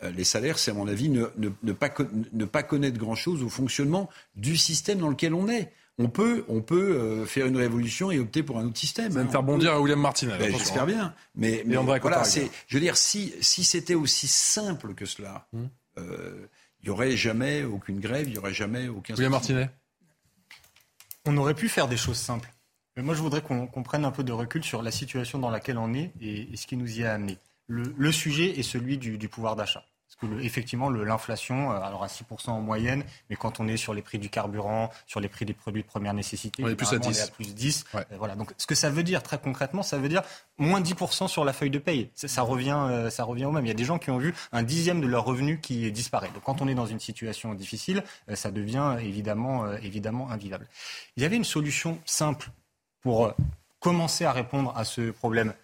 les 0.03 0.25
salaires, 0.25 0.59
c'est 0.59 0.71
à 0.71 0.75
mon 0.75 0.87
avis 0.87 1.09
ne, 1.09 1.27
ne, 1.37 1.73
pas, 1.73 1.91
ne 2.33 2.45
pas 2.45 2.63
connaître 2.63 2.99
grand-chose 2.99 3.43
au 3.43 3.49
fonctionnement 3.49 4.09
du 4.37 4.57
système 4.57 4.99
dans 4.99 5.09
lequel 5.09 5.35
on 5.35 5.49
est 5.49 5.73
on 6.01 6.09
peut, 6.09 6.45
on 6.49 6.63
peut 6.63 6.97
euh, 6.97 7.27
faire 7.27 7.47
une 7.47 7.59
révolution 7.59 8.11
et 8.11 8.19
opter 8.19 8.43
pour 8.43 8.59
un 8.59 8.65
autre 8.65 8.79
système. 8.79 9.13
Même 9.13 9.29
faire 9.29 9.43
bondir 9.43 9.75
à 9.75 9.81
William 9.81 10.01
Martinez. 10.01 10.37
Ben, 10.39 10.51
J'espère 10.51 10.87
bien. 10.87 11.15
Mais, 11.35 11.63
mais 11.67 11.77
voilà, 11.77 12.23
je 12.25 12.75
veux 12.75 12.81
dire, 12.81 12.97
si, 12.97 13.35
si 13.43 13.65
c'était 13.65 13.95
aussi 13.95 14.27
simple 14.27 14.95
que 14.95 15.05
cela, 15.05 15.47
hmm. 15.53 15.65
euh, 15.99 16.47
il 16.83 16.87
n'y 16.87 16.91
aurait 16.91 17.17
jamais 17.17 17.65
aucune 17.65 18.01
grève, 18.01 18.27
il 18.27 18.33
n'y 18.33 18.39
aurait 18.39 18.55
jamais 18.55 18.89
aucun. 18.89 19.13
William 19.15 19.33
Martinet. 19.33 19.69
On 21.27 21.37
aurait 21.37 21.55
pu 21.55 21.69
faire 21.69 21.89
des 21.89 21.97
choses 21.97 22.19
simples. 22.19 22.53
Mais 22.97 23.03
moi, 23.03 23.15
je 23.15 23.21
voudrais 23.21 23.43
qu'on 23.43 23.83
prenne 23.83 24.05
un 24.05 24.11
peu 24.11 24.25
de 24.25 24.33
recul 24.33 24.65
sur 24.65 24.83
la 24.83 24.91
situation 24.91 25.39
dans 25.39 25.51
laquelle 25.51 25.79
on 25.79 25.95
est 25.95 26.13
et, 26.21 26.57
ce 26.57 26.67
qui 26.67 26.77
nous 26.77 26.99
y 26.99 27.05
a 27.05 27.15
amené. 27.15 27.39
Le, 27.67 28.13
sujet 28.13 28.59
est 28.59 28.65
celui 28.65 28.99
du 28.99 29.29
pouvoir 29.29 29.55
d'achat 29.55 29.85
effectivement, 30.41 30.91
l'inflation, 30.91 31.73
euh, 31.73 31.81
alors 31.81 32.03
à 32.03 32.07
6% 32.07 32.51
en 32.51 32.61
moyenne, 32.61 33.05
mais 33.29 33.37
quand 33.37 33.61
on 33.61 33.69
est 33.69 33.77
sur 33.77 33.95
les 33.95 34.03
prix 34.03 34.19
du 34.19 34.31
carburant, 34.31 34.91
sur 35.07 35.21
les 35.21 35.29
prix 35.29 35.45
des 35.45 35.55
produits 35.55 35.83
de 35.83 35.87
première 35.87 36.15
nécessité, 36.15 36.63
on 36.65 36.69
est 36.69 36.75
plus 36.75 36.93
à 36.93 36.99
10. 36.99 37.07
On 37.07 37.11
est 37.11 37.21
à 37.21 37.27
plus 37.29 37.55
10. 37.55 37.85
Euh, 37.95 38.03
voilà. 38.19 38.37
Donc, 38.37 38.53
ce 38.59 38.67
que 38.67 38.75
ça 38.75 38.91
veut 38.91 39.03
dire 39.03 39.23
très 39.23 39.39
concrètement, 39.39 39.83
ça 39.83 39.99
veut 39.99 40.09
dire 40.09 40.23
moins 40.59 40.81
10% 40.81 41.29
sur 41.29 41.45
la 41.45 41.53
feuille 41.53 41.71
de 41.71 41.79
paye. 41.79 42.11
Ça, 42.15 42.43
revient, 42.43 42.77
euh, 42.79 43.11
ça 43.11 43.25
revient 43.25 43.45
au 43.45 43.53
même. 43.53 43.65
Il 43.65 43.69
y 43.69 43.73
a 43.73 43.75
des 43.75 43.85
gens 43.85 43.99
qui 43.99 44.11
ont 44.11 44.19
vu 44.19 44.35
un 44.53 44.63
dixième 44.63 45.01
de 45.01 45.07
leur 45.07 45.25
revenu 45.25 45.61
qui 45.61 45.91
disparaît. 45.93 46.31
Donc, 46.35 46.43
quand 46.45 46.63
on 46.63 46.69
est 46.69 46.75
dans 46.75 46.87
une 46.87 47.01
situation 47.01 47.55
difficile, 47.55 48.05
ça 48.35 48.51
devient 48.51 48.97
évidemment, 49.01 49.73
évidemment 49.77 50.31
invivable. 50.31 50.67
Il 51.17 51.23
y 51.23 51.27
avait 51.27 51.37
une 51.37 51.45
solution 51.45 51.99
simple 52.05 52.51
pour 53.01 53.33
commencer 53.81 54.25
à 54.25 54.33
répondre 54.33 54.73
à 54.77 54.85
ce 54.85 55.11
problème 55.11 55.55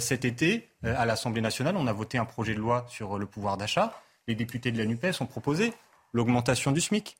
cet 0.00 0.24
été, 0.24 0.68
euh, 0.84 0.94
à 0.96 1.06
l'Assemblée 1.06 1.40
nationale, 1.40 1.76
on 1.76 1.86
a 1.86 1.92
voté 1.92 2.18
un 2.18 2.24
projet 2.24 2.54
de 2.54 2.60
loi 2.60 2.86
sur 2.88 3.18
le 3.18 3.26
pouvoir 3.26 3.56
d'achat. 3.56 4.00
Les 4.28 4.34
députés 4.34 4.70
de 4.70 4.78
la 4.78 4.84
NUPES 4.84 5.20
ont 5.20 5.26
proposé 5.26 5.72
l'augmentation 6.12 6.72
du 6.72 6.80
SMIC, 6.80 7.16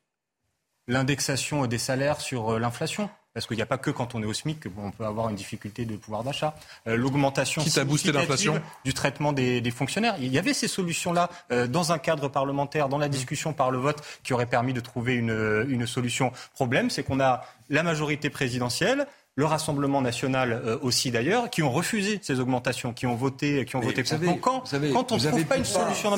l'indexation 0.86 1.66
des 1.66 1.78
salaires 1.78 2.20
sur 2.20 2.54
euh, 2.54 2.58
l'inflation. 2.58 3.10
Parce 3.34 3.46
qu'il 3.46 3.56
n'y 3.56 3.62
a 3.62 3.66
pas 3.66 3.78
que 3.78 3.90
quand 3.90 4.14
on 4.14 4.22
est 4.22 4.26
au 4.26 4.34
SMIC 4.34 4.68
qu'on 4.68 4.90
peut 4.90 5.06
avoir 5.06 5.30
une 5.30 5.36
difficulté 5.36 5.86
de 5.86 5.96
pouvoir 5.96 6.22
d'achat. 6.22 6.54
L'augmentation 6.84 7.62
du 8.84 8.92
traitement 8.92 9.32
des, 9.32 9.70
fonctionnaires. 9.70 10.16
Il 10.20 10.30
y 10.30 10.38
avait 10.38 10.52
ces 10.52 10.68
solutions-là 10.68 11.30
dans 11.68 11.92
un 11.92 11.98
cadre 11.98 12.28
parlementaire, 12.28 12.90
dans 12.90 12.98
la 12.98 13.08
discussion 13.08 13.54
par 13.54 13.70
le 13.70 13.78
vote, 13.78 14.02
qui 14.22 14.34
aurait 14.34 14.44
permis 14.44 14.74
de 14.74 14.80
trouver 14.80 15.14
une, 15.14 15.64
une 15.66 15.86
solution. 15.86 16.30
Problème, 16.52 16.90
c'est 16.90 17.04
qu'on 17.04 17.20
a 17.20 17.46
la 17.70 17.82
majorité 17.82 18.28
présidentielle, 18.28 19.06
le 19.34 19.46
Rassemblement 19.46 20.02
national 20.02 20.52
euh, 20.52 20.76
aussi 20.82 21.10
d'ailleurs, 21.10 21.48
qui 21.48 21.62
ont 21.62 21.72
refusé 21.72 22.20
ces 22.22 22.38
augmentations, 22.38 22.92
qui 22.92 23.06
ont 23.06 23.14
voté, 23.14 23.64
qui 23.64 23.76
ont 23.76 23.80
voté 23.80 24.02
contre. 24.02 24.40
quand, 24.40 24.64
quand 24.92 25.12
on 25.12 25.16
ne 25.16 25.20
trouve 25.20 25.44
pas 25.46 25.56
une 25.56 25.64
solution, 25.64 26.10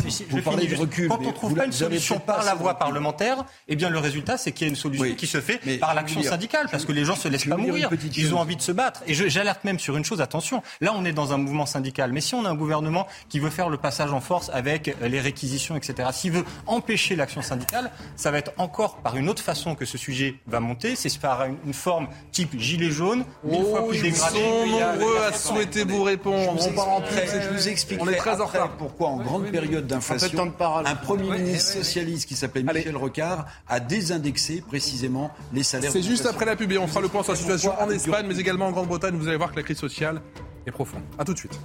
quand 1.08 1.20
on 1.24 1.32
trouve 1.32 1.54
pas 1.54 1.66
une 1.66 1.72
solution 1.72 2.18
par 2.18 2.44
la 2.44 2.54
voie 2.54 2.74
parlementaire, 2.74 3.44
eh 3.68 3.76
bien 3.76 3.88
le 3.88 4.00
résultat 4.00 4.36
c'est 4.36 4.50
qu'il 4.50 4.66
y 4.66 4.68
a 4.68 4.70
une 4.70 4.76
solution 4.76 5.14
qui 5.14 5.28
se 5.28 5.40
fait 5.40 5.78
par 5.78 5.94
l'action 5.94 6.22
syndicale, 6.24 6.66
parce 6.72 6.84
que 6.84 6.90
les 6.90 7.04
gens 7.04 7.14
se 7.14 7.28
laissent 7.28 7.46
pas 7.46 7.56
mourir, 7.56 7.88
ils 8.16 8.34
ont 8.34 8.38
envie 8.38 8.56
de 8.56 8.62
se 8.62 8.72
battre. 8.72 9.02
Et 9.06 9.14
j'alerte 9.14 9.62
même 9.62 9.78
sur 9.78 9.96
une 9.96 10.04
chose, 10.04 10.20
attention, 10.20 10.62
là 10.80 10.92
on 10.96 11.04
est 11.04 11.12
dans 11.12 11.32
un 11.32 11.38
mouvement 11.38 11.66
syndical, 11.66 12.12
mais 12.12 12.20
si 12.20 12.34
on 12.34 12.44
a 12.44 12.50
un 12.50 12.56
gouvernement 12.56 13.06
qui 13.28 13.38
veut 13.38 13.50
faire 13.50 13.68
le 13.68 13.76
passage 13.76 14.12
en 14.12 14.20
force 14.20 14.50
avec 14.52 14.88
euh, 14.88 15.06
les 15.06 15.20
réquisitions, 15.20 15.76
etc., 15.76 16.08
s'il 16.12 16.32
veut 16.32 16.44
empêcher 16.66 17.14
l'action 17.14 17.42
syndicale, 17.42 17.92
ça 18.16 18.32
va 18.32 18.38
être 18.38 18.52
encore 18.58 18.96
par 18.96 19.16
une 19.16 19.28
autre 19.28 19.42
façon 19.42 19.76
que 19.76 19.84
ce 19.84 19.98
sujet 19.98 20.34
va 20.48 20.58
monter, 20.58 20.96
c'est 20.96 21.16
par 21.18 21.44
une 21.44 21.74
forme 21.74 22.08
type 22.32 22.58
gilet 22.58 22.90
jaune 22.90 23.03
oh, 23.04 23.92
Ils 23.92 24.14
sont 24.14 24.66
nombreux 24.66 25.18
à 25.26 25.32
souhaiter 25.32 25.84
vous 25.84 26.02
répondre. 26.02 26.56
On 26.60 26.72
part 26.72 26.88
en 26.88 27.02
je 27.04 27.50
vous 27.50 27.68
explique. 27.68 28.00
On 28.02 28.08
est 28.08 28.16
très 28.16 28.40
en 28.40 28.46
retard. 28.46 28.70
Pourquoi, 28.76 29.08
en 29.08 29.16
grande 29.18 29.50
période 29.50 29.86
d'inflation, 29.86 30.52
un 30.84 30.94
Premier 30.96 31.30
ministre 31.38 31.72
socialiste 31.72 32.28
qui 32.28 32.36
s'appelle 32.36 32.64
Michel 32.64 32.96
Rocard 32.96 33.46
a 33.68 33.80
désindexé 33.80 34.62
précisément 34.66 35.30
les 35.52 35.62
salaires. 35.62 35.92
C'est 35.92 36.02
juste 36.02 36.26
après 36.26 36.44
la 36.44 36.56
pub 36.56 36.72
et 36.72 36.78
on 36.78 36.86
fera 36.86 37.00
le 37.00 37.08
point 37.08 37.22
sur 37.22 37.32
la 37.32 37.38
situation 37.38 37.72
en 37.80 37.90
Espagne, 37.90 38.26
mais 38.28 38.38
également 38.38 38.66
en 38.66 38.72
Grande-Bretagne. 38.72 39.16
Vous 39.16 39.28
allez 39.28 39.36
voir 39.36 39.50
que 39.50 39.56
la 39.56 39.62
crise 39.62 39.78
sociale 39.78 40.20
est 40.66 40.70
profonde. 40.70 41.02
A 41.18 41.24
tout 41.24 41.32
de 41.34 41.38
suite. 41.38 41.58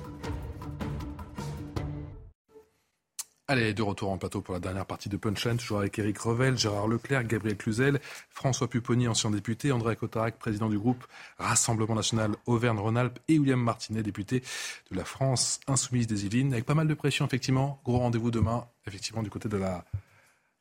Allez, 3.51 3.73
de 3.73 3.81
retour 3.81 4.11
en 4.11 4.19
plateau 4.19 4.41
pour 4.41 4.53
la 4.53 4.59
dernière 4.59 4.85
partie 4.85 5.09
de 5.09 5.17
Punchline, 5.17 5.57
toujours 5.57 5.79
avec 5.79 5.97
Éric 5.97 6.19
Revel, 6.19 6.55
Gérard 6.55 6.87
Leclerc, 6.87 7.23
Gabriel 7.23 7.57
Cluzel, 7.57 7.99
François 8.29 8.69
Pupponi, 8.69 9.07
ancien 9.07 9.31
député, 9.31 9.71
André 9.71 9.95
Cotarac, 9.95 10.37
président 10.37 10.69
du 10.69 10.77
groupe 10.77 11.03
Rassemblement 11.39 11.95
National 11.95 12.35
Auvergne-Rhône-Alpes 12.45 13.17
et 13.27 13.39
William 13.39 13.59
Martinet, 13.59 14.03
député 14.03 14.43
de 14.91 14.95
la 14.95 15.03
France 15.03 15.61
Insoumise 15.65 16.05
des 16.05 16.25
Yvelines, 16.25 16.53
avec 16.53 16.67
pas 16.67 16.75
mal 16.75 16.87
de 16.87 16.93
pression, 16.93 17.25
effectivement. 17.25 17.81
Gros 17.83 17.97
rendez-vous 17.97 18.29
demain, 18.29 18.67
effectivement, 18.85 19.23
du 19.23 19.31
côté 19.31 19.49
de 19.49 19.57
la, 19.57 19.83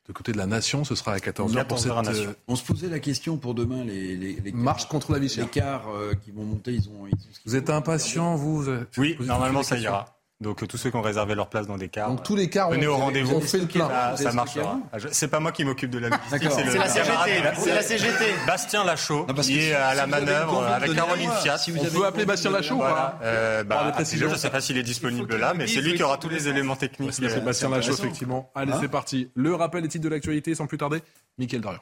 du 0.07 0.13
côté 0.13 0.31
de 0.31 0.39
la 0.39 0.47
nation, 0.47 0.83
ce 0.83 0.95
sera 0.95 1.13
à 1.13 1.17
14h 1.19 1.67
pour 1.67 1.77
cette... 1.77 1.91
Euh, 1.91 2.33
On 2.47 2.55
se 2.55 2.63
posait 2.63 2.89
la 2.89 2.99
question 2.99 3.37
pour 3.37 3.53
demain, 3.53 3.83
les, 3.83 4.15
les, 4.15 4.51
marches 4.51 4.87
contre 4.87 5.11
la 5.11 5.19
vie 5.19 5.31
Les 5.37 5.45
cars 5.45 5.87
euh, 5.89 6.15
qui 6.15 6.31
vont 6.31 6.43
monter, 6.43 6.73
ils 6.73 6.89
ont... 6.89 7.07
vous 7.45 7.55
êtes 7.55 7.69
impatient, 7.69 8.35
vous, 8.35 8.65
Oui, 8.97 9.15
normalement 9.19 9.61
ça 9.61 9.77
ira. 9.77 10.18
Donc 10.41 10.65
tous 10.65 10.77
ceux 10.77 10.89
qui 10.89 10.95
ont 10.95 11.01
réservé 11.01 11.35
leur 11.35 11.49
place 11.49 11.67
dans 11.67 11.77
des 11.77 11.89
cars. 11.89 12.07
Donc 12.07 12.23
tous 12.23 12.37
les 12.37 12.49
cars 12.49 12.69
venez 12.69 12.87
au 12.87 12.95
rendez-vous. 12.95 13.41
fait 13.41 13.57
le 13.57 13.65
plein. 13.65 13.89
Ça, 13.89 14.15
ça 14.15 14.31
marchera. 14.31 14.79
C'est 15.11 15.27
pas 15.27 15.41
moi 15.41 15.51
qui 15.51 15.65
m'occupe 15.65 15.89
de 15.89 15.99
la 15.99 16.07
logistique. 16.09 16.49
C'est 16.49 16.77
la 16.77 16.87
CGT. 16.87 17.57
C'est 17.57 17.73
la 17.75 17.81
CGT. 17.81 18.25
Bastien 18.47 18.85
Lachaud 18.85 19.27
qui 19.41 19.59
est 19.59 19.73
à 19.73 19.95
la 19.95 20.07
manœuvre 20.07 20.63
avec 20.63 20.93
Caroline 20.93 21.29
Fiat. 21.41 21.57
Si 21.57 21.71
vous 21.71 21.79
On 21.79 21.89
peut 21.89 22.05
appeler 22.05 22.25
Bastien 22.25 22.51
Lachaud 22.51 22.75
ou 22.75 22.79
pas 22.79 23.19
euh, 23.21 23.65
bah, 23.65 23.93
Je 24.01 24.25
ne 24.25 24.35
sais 24.35 24.49
pas 24.49 24.61
s'il 24.61 24.77
est 24.77 24.83
disponible 24.83 25.35
là, 25.35 25.53
mais 25.53 25.67
c'est 25.67 25.81
lui 25.81 25.95
qui 25.95 26.03
aura 26.03 26.17
tous 26.17 26.29
les 26.29 26.47
éléments 26.47 26.77
techniques. 26.77 27.13
C'est 27.13 27.43
Bastien 27.43 27.69
Lachaud 27.69 27.93
effectivement. 27.93 28.49
Allez, 28.55 28.73
c'est 28.79 28.87
parti. 28.87 29.31
Le 29.35 29.53
rappel 29.55 29.81
des 29.81 29.89
titres 29.89 30.05
de 30.05 30.09
l'actualité 30.09 30.55
sans 30.55 30.67
plus 30.67 30.77
tarder. 30.77 31.01
Mickaël 31.37 31.61
Dorian. 31.61 31.79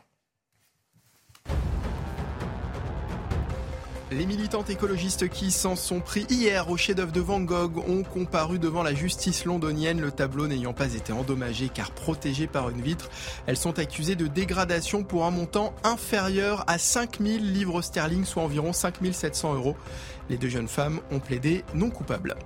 Les 4.10 4.26
militantes 4.26 4.70
écologistes 4.70 5.28
qui 5.28 5.52
s'en 5.52 5.76
sont 5.76 6.00
pris 6.00 6.26
hier 6.30 6.70
au 6.70 6.78
chef-d'œuvre 6.78 7.12
de 7.12 7.20
Van 7.20 7.42
Gogh 7.42 7.78
ont 7.90 8.04
comparu 8.04 8.58
devant 8.58 8.82
la 8.82 8.94
justice 8.94 9.44
londonienne, 9.44 10.00
le 10.00 10.14
tableau 10.14 10.48
n'ayant 10.48 10.72
pas 10.72 10.94
été 10.94 11.12
endommagé 11.12 11.68
car 11.68 11.92
protégé 11.92 12.48
par 12.48 12.70
une 12.70 12.82
vitre. 12.82 13.10
Elles 13.48 13.58
sont 13.58 13.80
accusées 13.80 14.16
de 14.16 14.28
dégradation 14.28 15.04
pour 15.04 15.26
un 15.26 15.32
montant 15.32 15.74
inférieur 15.84 16.64
à 16.68 16.78
5000 16.78 17.52
livres 17.52 17.82
sterling, 17.82 18.24
soit 18.24 18.44
environ 18.44 18.72
5700 18.72 19.56
euros. 19.56 19.76
Les 20.30 20.38
deux 20.38 20.50
jeunes 20.50 20.70
femmes 20.70 21.02
ont 21.12 21.20
plaidé 21.20 21.66
non 21.74 21.90
coupables. 21.90 22.38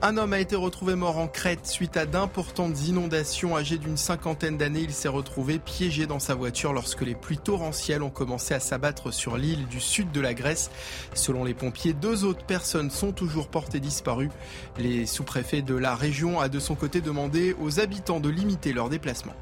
Un 0.00 0.16
homme 0.16 0.32
a 0.32 0.38
été 0.38 0.54
retrouvé 0.54 0.94
mort 0.94 1.18
en 1.18 1.26
Crète 1.26 1.66
suite 1.66 1.96
à 1.96 2.06
d'importantes 2.06 2.86
inondations. 2.86 3.56
Âgé 3.56 3.78
d'une 3.78 3.96
cinquantaine 3.96 4.56
d'années, 4.56 4.82
il 4.82 4.92
s'est 4.92 5.08
retrouvé 5.08 5.58
piégé 5.58 6.06
dans 6.06 6.20
sa 6.20 6.36
voiture 6.36 6.72
lorsque 6.72 7.00
les 7.00 7.16
pluies 7.16 7.36
torrentielles 7.36 8.04
ont 8.04 8.10
commencé 8.10 8.54
à 8.54 8.60
s'abattre 8.60 9.12
sur 9.12 9.36
l'île 9.36 9.66
du 9.66 9.80
sud 9.80 10.12
de 10.12 10.20
la 10.20 10.34
Grèce. 10.34 10.70
Selon 11.14 11.42
les 11.42 11.52
pompiers, 11.52 11.94
deux 11.94 12.24
autres 12.24 12.46
personnes 12.46 12.92
sont 12.92 13.10
toujours 13.10 13.48
portées 13.48 13.80
disparues. 13.80 14.30
Les 14.78 15.04
sous-préfets 15.04 15.62
de 15.62 15.74
la 15.74 15.96
région 15.96 16.38
a 16.38 16.48
de 16.48 16.60
son 16.60 16.76
côté 16.76 17.00
demandé 17.00 17.56
aux 17.60 17.80
habitants 17.80 18.20
de 18.20 18.28
limiter 18.28 18.72
leurs 18.72 18.90
déplacements. 18.90 19.34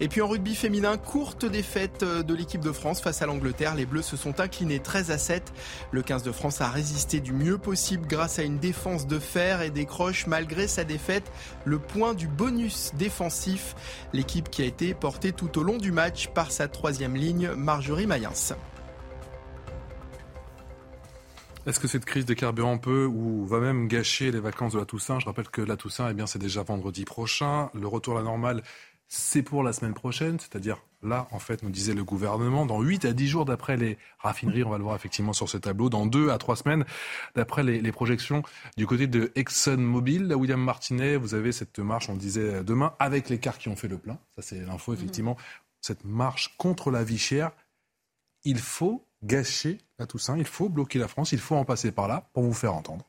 Et 0.00 0.08
puis 0.08 0.20
en 0.22 0.28
rugby 0.28 0.56
féminin, 0.56 0.96
courte 0.96 1.44
défaite 1.44 2.02
euh, 2.02 2.22
de 2.22 2.34
l'équipe 2.34 2.60
de 2.60 2.72
France 2.72 3.00
face 3.00 3.22
à 3.22 3.26
l'Angleterre. 3.26 3.76
Les 3.76 3.86
Bleus 3.86 4.02
se 4.02 4.16
sont 4.16 4.40
inclinés 4.40 4.80
13 4.80 5.10
à 5.12 5.18
7. 5.18 5.52
Le 5.92 6.02
15 6.02 6.24
de 6.24 6.32
France 6.32 6.60
a 6.60 6.68
résisté 6.68 7.20
du 7.20 7.32
mieux 7.32 7.58
possible 7.58 8.06
grâce 8.06 8.38
à 8.38 8.42
une 8.42 8.58
défense 8.58 9.06
de 9.06 9.20
fer 9.20 9.62
et 9.62 9.70
décroche 9.70 10.26
malgré 10.26 10.66
sa 10.66 10.82
défaite 10.82 11.30
le 11.64 11.78
point 11.78 12.14
du 12.14 12.26
bonus 12.26 12.90
défensif. 12.98 13.76
L'équipe 14.12 14.50
qui 14.50 14.62
a 14.62 14.64
été 14.64 14.94
portée 14.94 15.32
tout 15.32 15.58
au 15.58 15.62
long 15.62 15.78
du 15.78 15.92
match 15.92 16.28
par 16.28 16.50
sa 16.50 16.66
troisième 16.66 17.14
ligne, 17.14 17.50
Marjorie 17.56 18.06
Mayens. 18.06 18.56
Est-ce 21.66 21.80
que 21.80 21.88
cette 21.88 22.04
crise 22.04 22.26
des 22.26 22.34
carburants 22.34 22.76
peut 22.76 23.06
ou 23.06 23.46
va 23.46 23.58
même 23.58 23.88
gâcher 23.88 24.30
les 24.30 24.40
vacances 24.40 24.74
de 24.74 24.78
la 24.78 24.84
Toussaint? 24.84 25.18
Je 25.18 25.24
rappelle 25.24 25.48
que 25.48 25.62
la 25.62 25.78
Toussaint, 25.78 26.10
eh 26.10 26.14
bien, 26.14 26.26
c'est 26.26 26.38
déjà 26.38 26.62
vendredi 26.62 27.06
prochain. 27.06 27.70
Le 27.72 27.86
retour 27.86 28.16
à 28.16 28.18
la 28.18 28.24
normale 28.24 28.62
c'est 29.14 29.42
pour 29.42 29.62
la 29.62 29.72
semaine 29.72 29.94
prochaine, 29.94 30.40
c'est-à-dire 30.40 30.82
là, 31.00 31.28
en 31.30 31.38
fait, 31.38 31.62
nous 31.62 31.70
disait 31.70 31.94
le 31.94 32.02
gouvernement, 32.02 32.66
dans 32.66 32.80
8 32.80 33.04
à 33.04 33.12
10 33.12 33.28
jours 33.28 33.44
d'après 33.44 33.76
les 33.76 33.96
raffineries, 34.18 34.64
on 34.64 34.70
va 34.70 34.78
le 34.78 34.82
voir 34.82 34.96
effectivement 34.96 35.32
sur 35.32 35.48
ce 35.48 35.56
tableau, 35.56 35.88
dans 35.88 36.04
2 36.04 36.30
à 36.30 36.38
3 36.38 36.56
semaines 36.56 36.84
d'après 37.36 37.62
les, 37.62 37.92
projections 37.92 38.42
du 38.76 38.88
côté 38.88 39.06
de 39.06 39.30
ExxonMobil, 39.36 40.26
là, 40.26 40.36
William 40.36 40.60
Martinet, 40.60 41.16
vous 41.16 41.34
avez 41.34 41.52
cette 41.52 41.78
marche, 41.78 42.08
on 42.08 42.14
le 42.14 42.18
disait 42.18 42.64
demain, 42.64 42.94
avec 42.98 43.28
les 43.28 43.38
cars 43.38 43.58
qui 43.58 43.68
ont 43.68 43.76
fait 43.76 43.86
le 43.86 43.98
plein, 43.98 44.18
ça 44.34 44.42
c'est 44.42 44.58
l'info 44.66 44.90
mhm. 44.90 44.98
effectivement, 44.98 45.36
cette 45.80 46.04
marche 46.04 46.56
contre 46.58 46.90
la 46.90 47.04
vie 47.04 47.18
chère, 47.18 47.52
il 48.42 48.58
faut 48.58 49.06
gâcher 49.22 49.78
la 50.00 50.06
Toussaint, 50.06 50.36
il 50.38 50.44
faut 50.44 50.68
bloquer 50.68 50.98
la 50.98 51.06
France, 51.06 51.30
il 51.30 51.38
faut 51.38 51.54
en 51.54 51.64
passer 51.64 51.92
par 51.92 52.08
là 52.08 52.28
pour 52.32 52.42
vous 52.42 52.52
faire 52.52 52.74
entendre. 52.74 53.06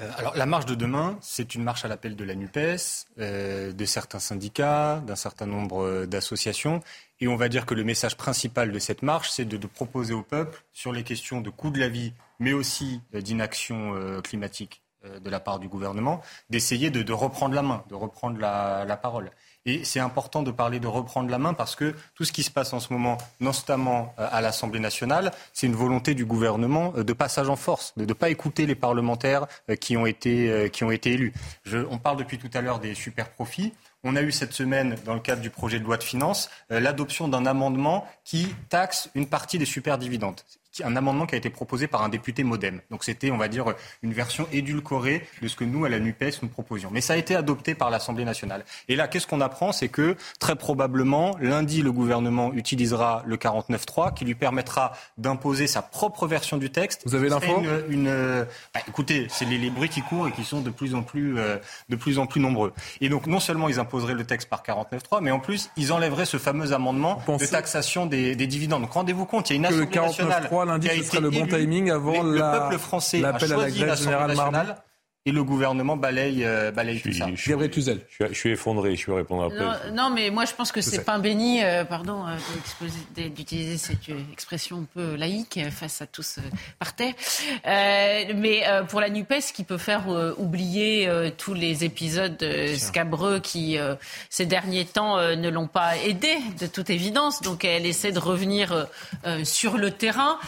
Euh, 0.00 0.10
alors 0.16 0.36
la 0.36 0.46
marche 0.46 0.66
de 0.66 0.74
demain, 0.74 1.18
c'est 1.20 1.54
une 1.54 1.62
marche 1.62 1.84
à 1.84 1.88
l'appel 1.88 2.16
de 2.16 2.24
la 2.24 2.34
NUPES, 2.34 3.06
euh, 3.18 3.72
de 3.72 3.84
certains 3.84 4.18
syndicats, 4.18 5.00
d'un 5.06 5.16
certain 5.16 5.46
nombre 5.46 5.84
euh, 5.84 6.06
d'associations. 6.06 6.80
Et 7.20 7.28
on 7.28 7.36
va 7.36 7.48
dire 7.48 7.66
que 7.66 7.74
le 7.74 7.84
message 7.84 8.16
principal 8.16 8.72
de 8.72 8.78
cette 8.78 9.02
marche, 9.02 9.30
c'est 9.30 9.44
de, 9.44 9.66
proposer 9.66 10.14
au 10.14 10.22
peuple, 10.22 10.64
sur 10.72 10.92
les 10.92 11.02
questions 11.02 11.40
de 11.40 11.50
coût 11.50 11.70
de 11.70 11.78
la 11.78 11.88
vie, 11.88 12.14
mais 12.38 12.54
aussi 12.54 13.02
d'inaction 13.12 13.94
climatique 14.22 14.82
de 15.04 15.28
la 15.28 15.38
part 15.38 15.58
du 15.58 15.68
gouvernement, 15.68 16.22
d'essayer 16.48 16.88
de, 16.88 17.12
reprendre 17.12 17.54
la 17.54 17.60
main, 17.60 17.84
de 17.90 17.94
reprendre 17.94 18.38
la 18.40 18.96
parole. 18.96 19.30
Et 19.66 19.84
c'est 19.84 20.00
important 20.00 20.42
de 20.42 20.50
parler 20.50 20.80
de 20.80 20.86
reprendre 20.86 21.30
la 21.30 21.38
main 21.38 21.52
parce 21.52 21.76
que 21.76 21.94
tout 22.14 22.24
ce 22.24 22.32
qui 22.32 22.42
se 22.42 22.50
passe 22.50 22.72
en 22.72 22.80
ce 22.80 22.92
moment, 22.92 23.18
notamment 23.40 24.14
euh, 24.18 24.26
à 24.30 24.40
l'Assemblée 24.40 24.80
nationale, 24.80 25.32
c'est 25.52 25.66
une 25.66 25.74
volonté 25.74 26.14
du 26.14 26.24
gouvernement 26.24 26.94
euh, 26.96 27.04
de 27.04 27.12
passage 27.12 27.50
en 27.50 27.56
force, 27.56 27.92
de 27.98 28.06
ne 28.06 28.12
pas 28.14 28.30
écouter 28.30 28.64
les 28.64 28.74
parlementaires 28.74 29.46
euh, 29.68 29.76
qui 29.76 29.98
ont 29.98 30.06
été, 30.06 30.70
élus. 31.04 31.34
on 31.90 31.98
parle 31.98 32.16
depuis 32.16 32.38
tout 32.38 32.50
à 32.54 32.62
l'heure 32.62 32.78
des 32.78 32.94
super 32.94 33.30
profits. 33.30 33.74
On 34.02 34.16
a 34.16 34.22
eu 34.22 34.32
cette 34.32 34.54
semaine, 34.54 34.96
dans 35.04 35.12
le 35.12 35.20
cadre 35.20 35.42
du 35.42 35.50
projet 35.50 35.78
de 35.78 35.84
loi 35.84 35.98
de 35.98 36.02
finances, 36.02 36.48
l'adoption 36.70 37.28
d'un 37.28 37.44
amendement 37.44 38.06
qui 38.24 38.48
taxe 38.70 39.10
une 39.14 39.26
partie 39.26 39.58
des 39.58 39.66
super 39.66 39.98
dividendes 39.98 40.40
un 40.84 40.96
amendement 40.96 41.26
qui 41.26 41.34
a 41.34 41.38
été 41.38 41.50
proposé 41.50 41.86
par 41.86 42.02
un 42.02 42.08
député 42.08 42.44
modem. 42.44 42.80
Donc 42.90 43.04
c'était, 43.04 43.30
on 43.30 43.36
va 43.36 43.48
dire, 43.48 43.74
une 44.02 44.12
version 44.12 44.46
édulcorée 44.52 45.26
de 45.42 45.48
ce 45.48 45.56
que 45.56 45.64
nous, 45.64 45.84
à 45.84 45.88
la 45.88 45.98
NUPES, 45.98 46.42
nous 46.42 46.48
proposions. 46.48 46.90
Mais 46.92 47.00
ça 47.00 47.14
a 47.14 47.16
été 47.16 47.34
adopté 47.34 47.74
par 47.74 47.90
l'Assemblée 47.90 48.24
nationale. 48.24 48.64
Et 48.88 48.96
là, 48.96 49.08
qu'est-ce 49.08 49.26
qu'on 49.26 49.40
apprend? 49.40 49.72
C'est 49.72 49.88
que, 49.88 50.16
très 50.38 50.56
probablement, 50.56 51.36
lundi, 51.40 51.82
le 51.82 51.92
gouvernement 51.92 52.52
utilisera 52.52 53.22
le 53.26 53.36
49.3 53.36 54.14
qui 54.14 54.24
lui 54.24 54.34
permettra 54.34 54.92
d'imposer 55.18 55.66
sa 55.66 55.82
propre 55.82 56.26
version 56.26 56.56
du 56.56 56.70
texte. 56.70 57.02
Vous 57.04 57.14
avez 57.14 57.28
l'info? 57.28 57.62
une, 57.88 58.46
bah, 58.74 58.80
Écoutez, 58.86 59.26
c'est 59.28 59.44
les, 59.44 59.70
bruits 59.70 59.88
qui 59.88 60.02
courent 60.02 60.28
et 60.28 60.32
qui 60.32 60.44
sont 60.44 60.60
de 60.60 60.70
plus, 60.70 60.94
en 60.94 61.02
plus, 61.02 61.38
euh, 61.38 61.56
de 61.88 61.96
plus 61.96 62.18
en 62.18 62.26
plus 62.26 62.40
nombreux. 62.40 62.72
Et 63.00 63.08
donc, 63.08 63.26
non 63.26 63.40
seulement 63.40 63.68
ils 63.68 63.78
imposeraient 63.78 64.14
le 64.14 64.24
texte 64.24 64.48
par 64.48 64.62
49.3, 64.62 65.20
mais 65.20 65.30
en 65.30 65.40
plus, 65.40 65.70
ils 65.76 65.92
enlèveraient 65.92 66.26
ce 66.26 66.38
fameux 66.38 66.72
amendement 66.72 67.22
de 67.26 67.46
taxation 67.46 68.06
des, 68.06 68.34
dividendes. 68.34 68.82
Donc 68.82 68.92
rendez-vous 68.92 69.26
compte, 69.26 69.50
il 69.50 69.52
y 69.52 69.56
a 69.56 69.58
une 69.58 69.66
Assemblée 69.66 70.00
nationale 70.00 70.48
lundi, 70.64 70.88
ce 70.88 71.02
serait 71.02 71.20
le 71.20 71.30
bon 71.30 71.46
timing 71.46 71.90
avant 71.90 72.22
la, 72.22 72.52
le 72.52 72.58
peuple 72.60 72.78
français 72.78 73.24
a 73.24 73.38
choisi 73.38 73.80
l'Assemblée 73.84 74.34
nationale 74.34 74.76
et 75.26 75.32
le 75.32 75.44
gouvernement 75.44 75.98
balaye, 75.98 76.44
euh, 76.46 76.70
balaye 76.70 76.98
tout 76.98 77.12
ça. 77.12 77.26
Je 77.34 77.40
suis, 77.42 77.52
je 77.52 78.32
suis 78.32 78.50
effondré, 78.52 78.96
je 78.96 79.06
vais 79.06 79.18
répondre 79.18 79.42
après. 79.42 79.90
Non, 79.92 80.08
mais 80.08 80.30
moi 80.30 80.46
je 80.46 80.54
pense 80.54 80.72
que 80.72 80.80
c'est 80.80 81.04
pain 81.04 81.18
béni, 81.18 81.62
euh, 81.62 81.84
pardon 81.84 82.24
euh, 82.26 83.28
d'utiliser 83.28 83.76
cette 83.76 84.08
expression 84.32 84.78
un 84.78 84.86
peu 84.94 85.16
laïque 85.16 85.60
face 85.70 86.00
à 86.00 86.06
tous 86.06 86.38
par 86.78 86.96
terre. 86.96 87.12
mais 87.66 88.62
pour 88.88 89.02
la 89.02 89.10
NUPES 89.10 89.52
qui 89.52 89.64
peut 89.64 89.76
faire 89.76 90.04
oublier 90.38 91.10
tous 91.36 91.52
les 91.52 91.84
épisodes 91.84 92.42
scabreux 92.76 93.40
qui 93.40 93.76
ces 94.30 94.46
derniers 94.46 94.86
temps 94.86 95.18
ne 95.18 95.50
l'ont 95.50 95.66
pas 95.66 95.98
aidé 95.98 96.34
de 96.58 96.66
toute 96.66 96.88
évidence. 96.88 97.42
Donc 97.42 97.66
elle 97.66 97.84
essaie 97.84 98.12
de 98.12 98.18
revenir 98.18 98.88
sur 99.44 99.76
le 99.76 99.90
terrain. 99.90 100.38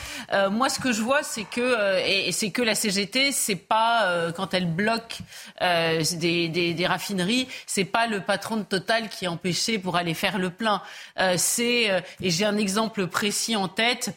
moi 0.50 0.70
ce 0.70 0.78
que 0.78 0.92
je 0.92 1.02
vois 1.02 1.22
c'est 1.22 1.44
que 1.44 1.98
et, 2.06 2.32
c'est 2.32 2.50
que 2.50 2.62
la 2.62 2.74
CGT 2.74 3.32
c'est 3.32 3.56
pas 3.56 4.32
quand 4.34 4.54
elle 4.54 4.61
elle 4.62 4.70
bloque 4.70 5.18
euh, 5.60 6.02
des, 6.14 6.48
des, 6.48 6.74
des, 6.74 6.86
raffineries, 6.86 7.48
c'est 7.66 7.84
pas 7.84 8.06
le 8.06 8.20
patron 8.20 8.56
de 8.56 8.62
Total 8.62 9.08
qui 9.08 9.24
est 9.24 9.28
empêché 9.28 9.78
pour 9.78 9.96
aller 9.96 10.14
faire 10.14 10.38
le 10.38 10.50
plein. 10.50 10.82
Euh, 11.18 11.34
c'est 11.36 11.90
euh, 11.90 12.00
et 12.20 12.30
j'ai 12.30 12.44
un 12.44 12.56
exemple 12.56 13.06
précis 13.08 13.56
en 13.56 13.68
tête. 13.68 14.14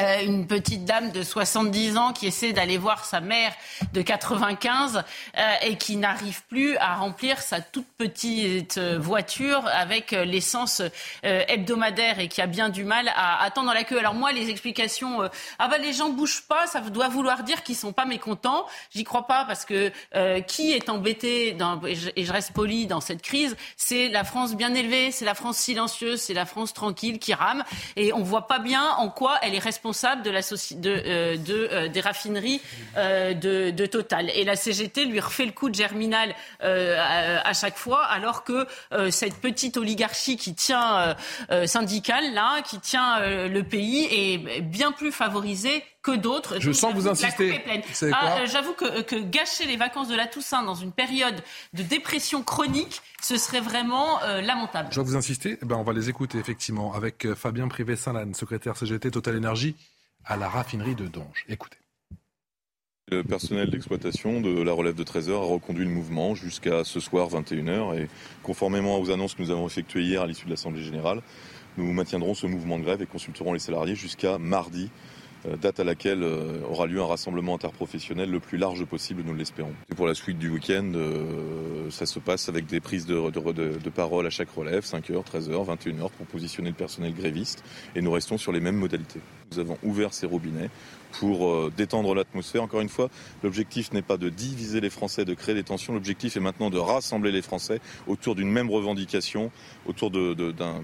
Euh, 0.00 0.24
une 0.24 0.46
petite 0.46 0.84
dame 0.84 1.10
de 1.10 1.22
70 1.22 1.96
ans 1.96 2.12
qui 2.12 2.26
essaie 2.26 2.52
d'aller 2.52 2.78
voir 2.78 3.04
sa 3.04 3.20
mère 3.20 3.52
de 3.92 4.00
95 4.00 5.02
euh, 5.36 5.54
et 5.62 5.76
qui 5.76 5.96
n'arrive 5.96 6.42
plus 6.44 6.76
à 6.78 6.94
remplir 6.94 7.40
sa 7.42 7.60
toute 7.60 7.86
petite 7.98 8.78
euh, 8.78 8.98
voiture 8.98 9.66
avec 9.66 10.12
l'essence 10.12 10.82
hebdomadaire 11.22 12.18
et 12.18 12.28
qui 12.28 12.40
a 12.40 12.46
bien 12.46 12.68
du 12.68 12.84
mal 12.84 13.10
à 13.14 13.42
attendre 13.42 13.72
la 13.74 13.84
queue. 13.84 13.98
Alors 13.98 14.14
moi, 14.14 14.32
les 14.32 14.48
explications, 14.48 15.28
ah 15.58 15.68
ben 15.68 15.80
les 15.80 15.92
gens 15.92 16.10
bougent 16.10 16.42
pas, 16.42 16.66
ça 16.66 16.80
doit 16.80 17.08
vouloir 17.08 17.42
dire 17.42 17.62
qu'ils 17.62 17.76
sont 17.76 17.92
pas 17.92 18.04
mécontents. 18.04 18.66
J'y 18.94 19.04
crois 19.04 19.26
pas 19.26 19.44
parce 19.44 19.64
que 19.64 19.92
qui 20.40 20.72
est 20.72 20.88
embêté 20.88 21.52
dans, 21.52 21.80
et, 21.84 21.94
je, 21.94 22.32
reste 22.32 22.52
poli 22.52 22.86
dans 22.86 23.00
cette 23.00 23.22
crise, 23.22 23.56
c'est 23.76 24.08
la 24.08 24.24
France 24.24 24.54
bien 24.54 24.74
élevée, 24.74 25.10
c'est 25.10 25.24
la 25.24 25.34
France 25.34 25.58
silencieuse, 25.58 26.20
c'est 26.20 26.34
la 26.34 26.46
France 26.46 26.72
tranquille 26.72 27.18
qui 27.18 27.34
rame 27.34 27.64
et 27.96 28.12
on 28.12 28.22
voit 28.22 28.46
pas 28.46 28.58
bien 28.58 28.90
en 28.98 29.08
quoi 29.08 29.38
elle 29.42 29.54
est 29.54 29.58
responsable 29.58 29.89
responsable 29.90 30.22
de 30.22 30.30
la 30.30 30.40
de, 30.40 31.02
euh, 31.06 31.36
de 31.36 31.68
euh, 31.72 31.88
des 31.88 32.00
raffineries 32.00 32.60
euh, 32.96 33.34
de, 33.34 33.70
de, 33.70 33.86
Total. 33.86 34.30
Et 34.36 34.44
la 34.44 34.54
CGT 34.54 35.04
lui 35.04 35.18
refait 35.18 35.44
le 35.44 35.50
coup 35.50 35.68
de 35.68 35.74
germinal 35.74 36.32
à, 36.60 37.48
à, 37.48 37.52
chaque 37.54 37.76
fois, 37.76 38.04
alors 38.04 38.44
que 38.44 38.66
cette 39.10 39.34
petite 39.40 39.76
oligarchie 39.76 40.36
qui 40.36 40.54
tient 40.54 41.16
syndicale 41.66 42.32
là, 42.34 42.62
qui 42.62 42.78
tient 42.78 43.18
le 43.48 43.62
pays, 43.62 44.06
est 44.10 44.60
bien 44.60 44.92
plus 44.92 45.10
favorisée 45.10 45.82
que 46.02 46.16
d'autres. 46.16 46.60
Je 46.60 46.72
sens 46.72 46.92
que 46.92 46.98
vous 46.98 47.08
insistez. 47.08 47.62
Ah, 48.12 48.44
j'avoue 48.46 48.72
que, 48.72 49.02
que, 49.02 49.16
gâcher 49.16 49.66
les 49.66 49.76
vacances 49.76 50.08
de 50.08 50.14
la 50.14 50.26
Toussaint 50.26 50.62
dans 50.62 50.74
une 50.74 50.92
période 50.92 51.42
de 51.74 51.82
dépression 51.82 52.42
chronique, 52.42 53.02
ce 53.20 53.36
serait 53.36 53.60
vraiment 53.60 54.20
lamentable. 54.42 54.88
Je 54.92 55.00
vais 55.00 55.06
vous 55.06 55.16
insister. 55.16 55.58
Eh 55.60 55.64
ben, 55.64 55.76
on 55.76 55.82
va 55.82 55.92
les 55.92 56.08
écouter 56.08 56.38
effectivement 56.38 56.94
avec 56.94 57.34
Fabien 57.34 57.68
Privé-Saint-Lanne, 57.68 58.34
secrétaire 58.34 58.76
CGT 58.76 59.10
Total 59.10 59.36
Énergie 59.36 59.76
à 60.24 60.36
la 60.36 60.48
raffinerie 60.48 60.94
de 60.94 61.06
Donge. 61.06 61.44
Écoutez. 61.48 61.76
Le 63.10 63.24
personnel 63.24 63.70
d'exploitation 63.70 64.40
de 64.40 64.62
la 64.62 64.72
relève 64.72 64.94
de 64.94 65.02
Trésor 65.02 65.42
a 65.42 65.46
reconduit 65.46 65.84
le 65.84 65.90
mouvement 65.90 66.36
jusqu'à 66.36 66.84
ce 66.84 67.00
soir 67.00 67.28
21h 67.28 67.98
et 67.98 68.08
conformément 68.44 69.00
aux 69.00 69.10
annonces 69.10 69.34
que 69.34 69.42
nous 69.42 69.50
avons 69.50 69.66
effectuées 69.66 70.02
hier 70.02 70.22
à 70.22 70.28
l'issue 70.28 70.44
de 70.44 70.50
l'Assemblée 70.50 70.82
générale, 70.82 71.20
nous 71.76 71.92
maintiendrons 71.92 72.34
ce 72.34 72.46
mouvement 72.46 72.78
de 72.78 72.84
grève 72.84 73.02
et 73.02 73.06
consulterons 73.06 73.52
les 73.52 73.58
salariés 73.58 73.96
jusqu'à 73.96 74.38
mardi 74.38 74.84
euh, 74.84 75.19
date 75.44 75.80
à 75.80 75.84
laquelle 75.84 76.22
euh, 76.22 76.60
aura 76.68 76.86
lieu 76.86 77.00
un 77.00 77.06
rassemblement 77.06 77.54
interprofessionnel 77.54 78.30
le 78.30 78.40
plus 78.40 78.58
large 78.58 78.84
possible, 78.84 79.22
nous 79.24 79.34
l'espérons. 79.34 79.72
Pour 79.96 80.06
la 80.06 80.14
suite 80.14 80.38
du 80.38 80.50
week-end, 80.50 80.92
euh, 80.94 81.90
ça 81.90 82.06
se 82.06 82.18
passe 82.18 82.48
avec 82.48 82.66
des 82.66 82.80
prises 82.80 83.06
de, 83.06 83.30
de, 83.30 83.78
de, 83.78 83.90
parole 83.90 84.26
à 84.26 84.30
chaque 84.30 84.50
relève, 84.50 84.84
5h, 84.84 85.24
13h, 85.24 85.76
21h, 85.76 86.10
pour 86.10 86.26
positionner 86.26 86.70
le 86.70 86.74
personnel 86.74 87.14
gréviste, 87.14 87.64
et 87.94 88.02
nous 88.02 88.12
restons 88.12 88.38
sur 88.38 88.52
les 88.52 88.60
mêmes 88.60 88.76
modalités. 88.76 89.20
Nous 89.52 89.58
avons 89.58 89.78
ouvert 89.82 90.14
ces 90.14 90.26
robinets 90.26 90.70
pour 91.12 91.72
détendre 91.72 92.14
l'atmosphère. 92.14 92.62
Encore 92.62 92.82
une 92.82 92.88
fois, 92.88 93.08
l'objectif 93.42 93.92
n'est 93.92 94.02
pas 94.02 94.16
de 94.16 94.28
diviser 94.28 94.80
les 94.80 94.90
Français, 94.90 95.24
de 95.24 95.34
créer 95.34 95.56
des 95.56 95.64
tensions. 95.64 95.92
L'objectif 95.92 96.36
est 96.36 96.40
maintenant 96.40 96.70
de 96.70 96.78
rassembler 96.78 97.32
les 97.32 97.42
Français 97.42 97.80
autour 98.06 98.36
d'une 98.36 98.48
même 98.48 98.70
revendication, 98.70 99.50
autour 99.86 100.12
d'un 100.12 100.82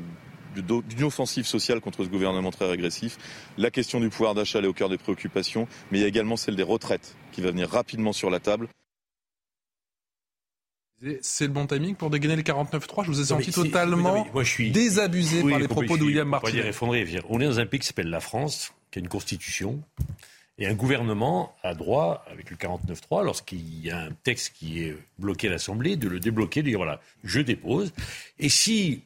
d'une 0.63 1.05
offensive 1.05 1.47
sociale 1.47 1.81
contre 1.81 2.05
ce 2.05 2.09
gouvernement 2.09 2.51
très 2.51 2.69
régressif. 2.69 3.19
La 3.59 3.71
question 3.71 4.01
du 4.01 4.09
pouvoir 4.09 4.35
d'achat 4.35 4.61
est 4.61 4.67
au 4.67 4.73
cœur 4.73 4.89
des 4.89 4.99
préoccupations, 4.99 5.69
mais 5.91 5.99
il 5.99 6.01
y 6.03 6.05
a 6.05 6.09
également 6.09 6.37
celle 6.37 6.57
des 6.57 6.63
retraites 6.63 7.17
qui 7.33 7.41
va 7.41 7.51
venir 7.51 7.69
rapidement 7.69 8.13
sur 8.13 8.31
la 8.31 8.41
table. 8.41 8.69
C'est 11.21 11.47
le 11.47 11.53
bon 11.53 11.67
timing 11.67 11.95
pour 11.95 12.09
dégainer 12.09 12.37
le 12.37 12.43
49-3 12.43 13.05
Je 13.05 13.11
vous 13.11 13.21
ai 13.21 13.25
senti 13.27 13.51
totalement 13.51 14.23
oui, 14.23 14.31
moi, 14.33 14.43
je 14.45 14.51
suis 14.51 14.71
désabusé 14.71 15.43
Oui, 15.43 15.51
par 15.51 15.61
les 15.61 15.69
propos 15.69 15.99
de 15.99 16.05
William 16.05 16.35
effondré. 16.55 17.07
On 17.29 17.39
est 17.41 17.45
dans 17.45 17.61
un 17.61 17.67
pays 17.67 17.81
qui 17.81 17.87
s'appelle 17.87 18.09
la 18.09 18.21
France, 18.21 18.73
qui 18.91 18.99
a 18.99 19.01
une 19.01 19.09
constitution, 19.09 19.83
et 20.59 20.67
un 20.67 20.73
gouvernement 20.73 21.55
a 21.63 21.75
droit, 21.75 22.25
avec 22.31 22.51
le 22.51 22.57
49.3, 22.57 23.25
lorsqu'il 23.25 23.85
y 23.85 23.91
a 23.91 24.05
un 24.05 24.13
texte 24.25 24.55
qui 24.55 24.85
est 24.85 24.97
bloqué 25.19 25.49
à 25.49 25.51
l'Assemblée, 25.51 25.97
de 25.97 26.09
le 26.09 26.19
débloquer, 26.19 26.63
de 26.63 26.69
dire 26.71 26.79
voilà, 26.79 27.01
je 27.25 27.41
dépose. 27.41 27.93
Et 28.39 28.49
si 28.49 29.03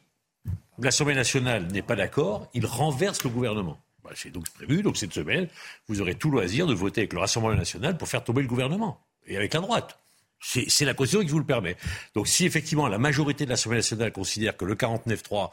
l'Assemblée 0.85 1.15
nationale 1.15 1.67
n'est 1.67 1.81
pas 1.81 1.95
d'accord, 1.95 2.49
il 2.53 2.65
renverse 2.65 3.23
le 3.23 3.29
gouvernement. 3.29 3.79
Bah, 4.03 4.11
c'est 4.15 4.31
donc 4.31 4.49
prévu, 4.49 4.81
donc 4.81 4.97
cette 4.97 5.13
semaine, 5.13 5.47
vous 5.87 6.01
aurez 6.01 6.15
tout 6.15 6.31
loisir 6.31 6.67
de 6.67 6.73
voter 6.73 7.01
avec 7.01 7.13
le 7.13 7.19
Rassemblement 7.19 7.55
national 7.55 7.97
pour 7.97 8.07
faire 8.07 8.23
tomber 8.23 8.41
le 8.41 8.47
gouvernement, 8.47 8.99
et 9.27 9.37
avec 9.37 9.53
la 9.53 9.59
droite. 9.59 9.97
C'est 10.43 10.85
la 10.85 10.95
Constitution 10.95 11.23
qui 11.23 11.31
vous 11.31 11.39
le 11.39 11.45
permet. 11.45 11.77
Donc 12.15 12.27
si 12.27 12.45
effectivement 12.45 12.87
la 12.87 12.97
majorité 12.97 13.45
de 13.45 13.51
l'Assemblée 13.51 13.77
nationale 13.77 14.11
considère 14.11 14.57
que 14.57 14.65
le 14.65 14.73
49.3 14.73 15.51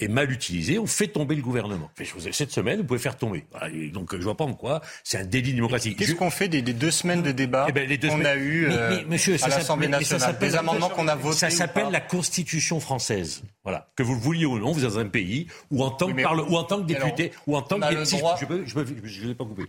est 0.00 0.08
mal 0.08 0.30
utilisé, 0.30 0.78
on 0.78 0.86
fait 0.86 1.08
tomber 1.08 1.34
le 1.34 1.42
gouvernement. 1.42 1.90
Fait, 1.96 2.04
je 2.04 2.14
vous 2.14 2.28
ai- 2.28 2.32
Cette 2.32 2.52
semaine, 2.52 2.78
vous 2.80 2.84
pouvez 2.84 2.98
faire 2.98 3.16
tomber. 3.16 3.44
Et 3.72 3.88
donc 3.88 4.14
je 4.16 4.22
vois 4.22 4.36
pas 4.36 4.44
en 4.44 4.54
quoi 4.54 4.80
c'est 5.04 5.18
un 5.18 5.24
délit 5.24 5.54
démocratique. 5.54 5.98
Qu'est-ce 5.98 6.12
Je- 6.12 6.16
qu'on 6.16 6.30
fait 6.30 6.48
des, 6.48 6.62
des 6.62 6.72
deux 6.72 6.90
semaines 6.90 7.22
de 7.22 7.32
débat 7.32 7.66
eh 7.68 7.72
ben, 7.72 7.88
les 7.88 7.98
deux 7.98 8.08
qu'on 8.08 8.14
semaines- 8.18 8.26
a 8.26 8.36
eu 8.36 8.66
Mais- 8.68 8.74
euh, 8.74 8.96
mais, 8.96 9.04
monsieur, 9.06 9.34
à 9.34 9.38
ça 9.38 9.48
l'Assemblée 9.48 9.88
mais 9.88 9.94
ça 9.94 9.98
nationale 10.00 10.20
s'appelle- 10.34 10.50
Des 10.50 10.56
amendements 10.56 10.88
qu'on 10.90 11.08
a 11.08 11.14
votés 11.16 11.36
Ça 11.38 11.50
s'appelle 11.50 11.90
la 11.90 12.00
Constitution 12.00 12.80
française. 12.80 13.42
Voilà. 13.64 13.88
Que 13.96 14.02
vous 14.02 14.14
le 14.14 14.20
vouliez 14.20 14.46
ou 14.46 14.58
non, 14.58 14.72
vous 14.72 14.84
êtes 14.84 14.90
dans 14.92 14.98
un 14.98 15.08
pays 15.08 15.46
où 15.70 15.82
en 15.84 15.90
tant 15.90 16.06
que, 16.06 16.10
Oui, 16.12 16.16
mais- 16.16 16.22
parle- 16.22 16.40
ou 16.48 16.56
en 16.56 16.64
tant 16.64 16.78
que 16.80 16.86
député, 16.86 17.32
ou 17.46 17.56
en 17.56 17.62
tant 17.62 17.78
que 17.80 18.04
si 18.04 18.16
je- 18.16 18.46
peux- 18.46 18.64
peux- 18.64 18.84
ne 18.84 19.26
l'ai 19.28 19.34
pas 19.34 19.44
coupé. 19.44 19.64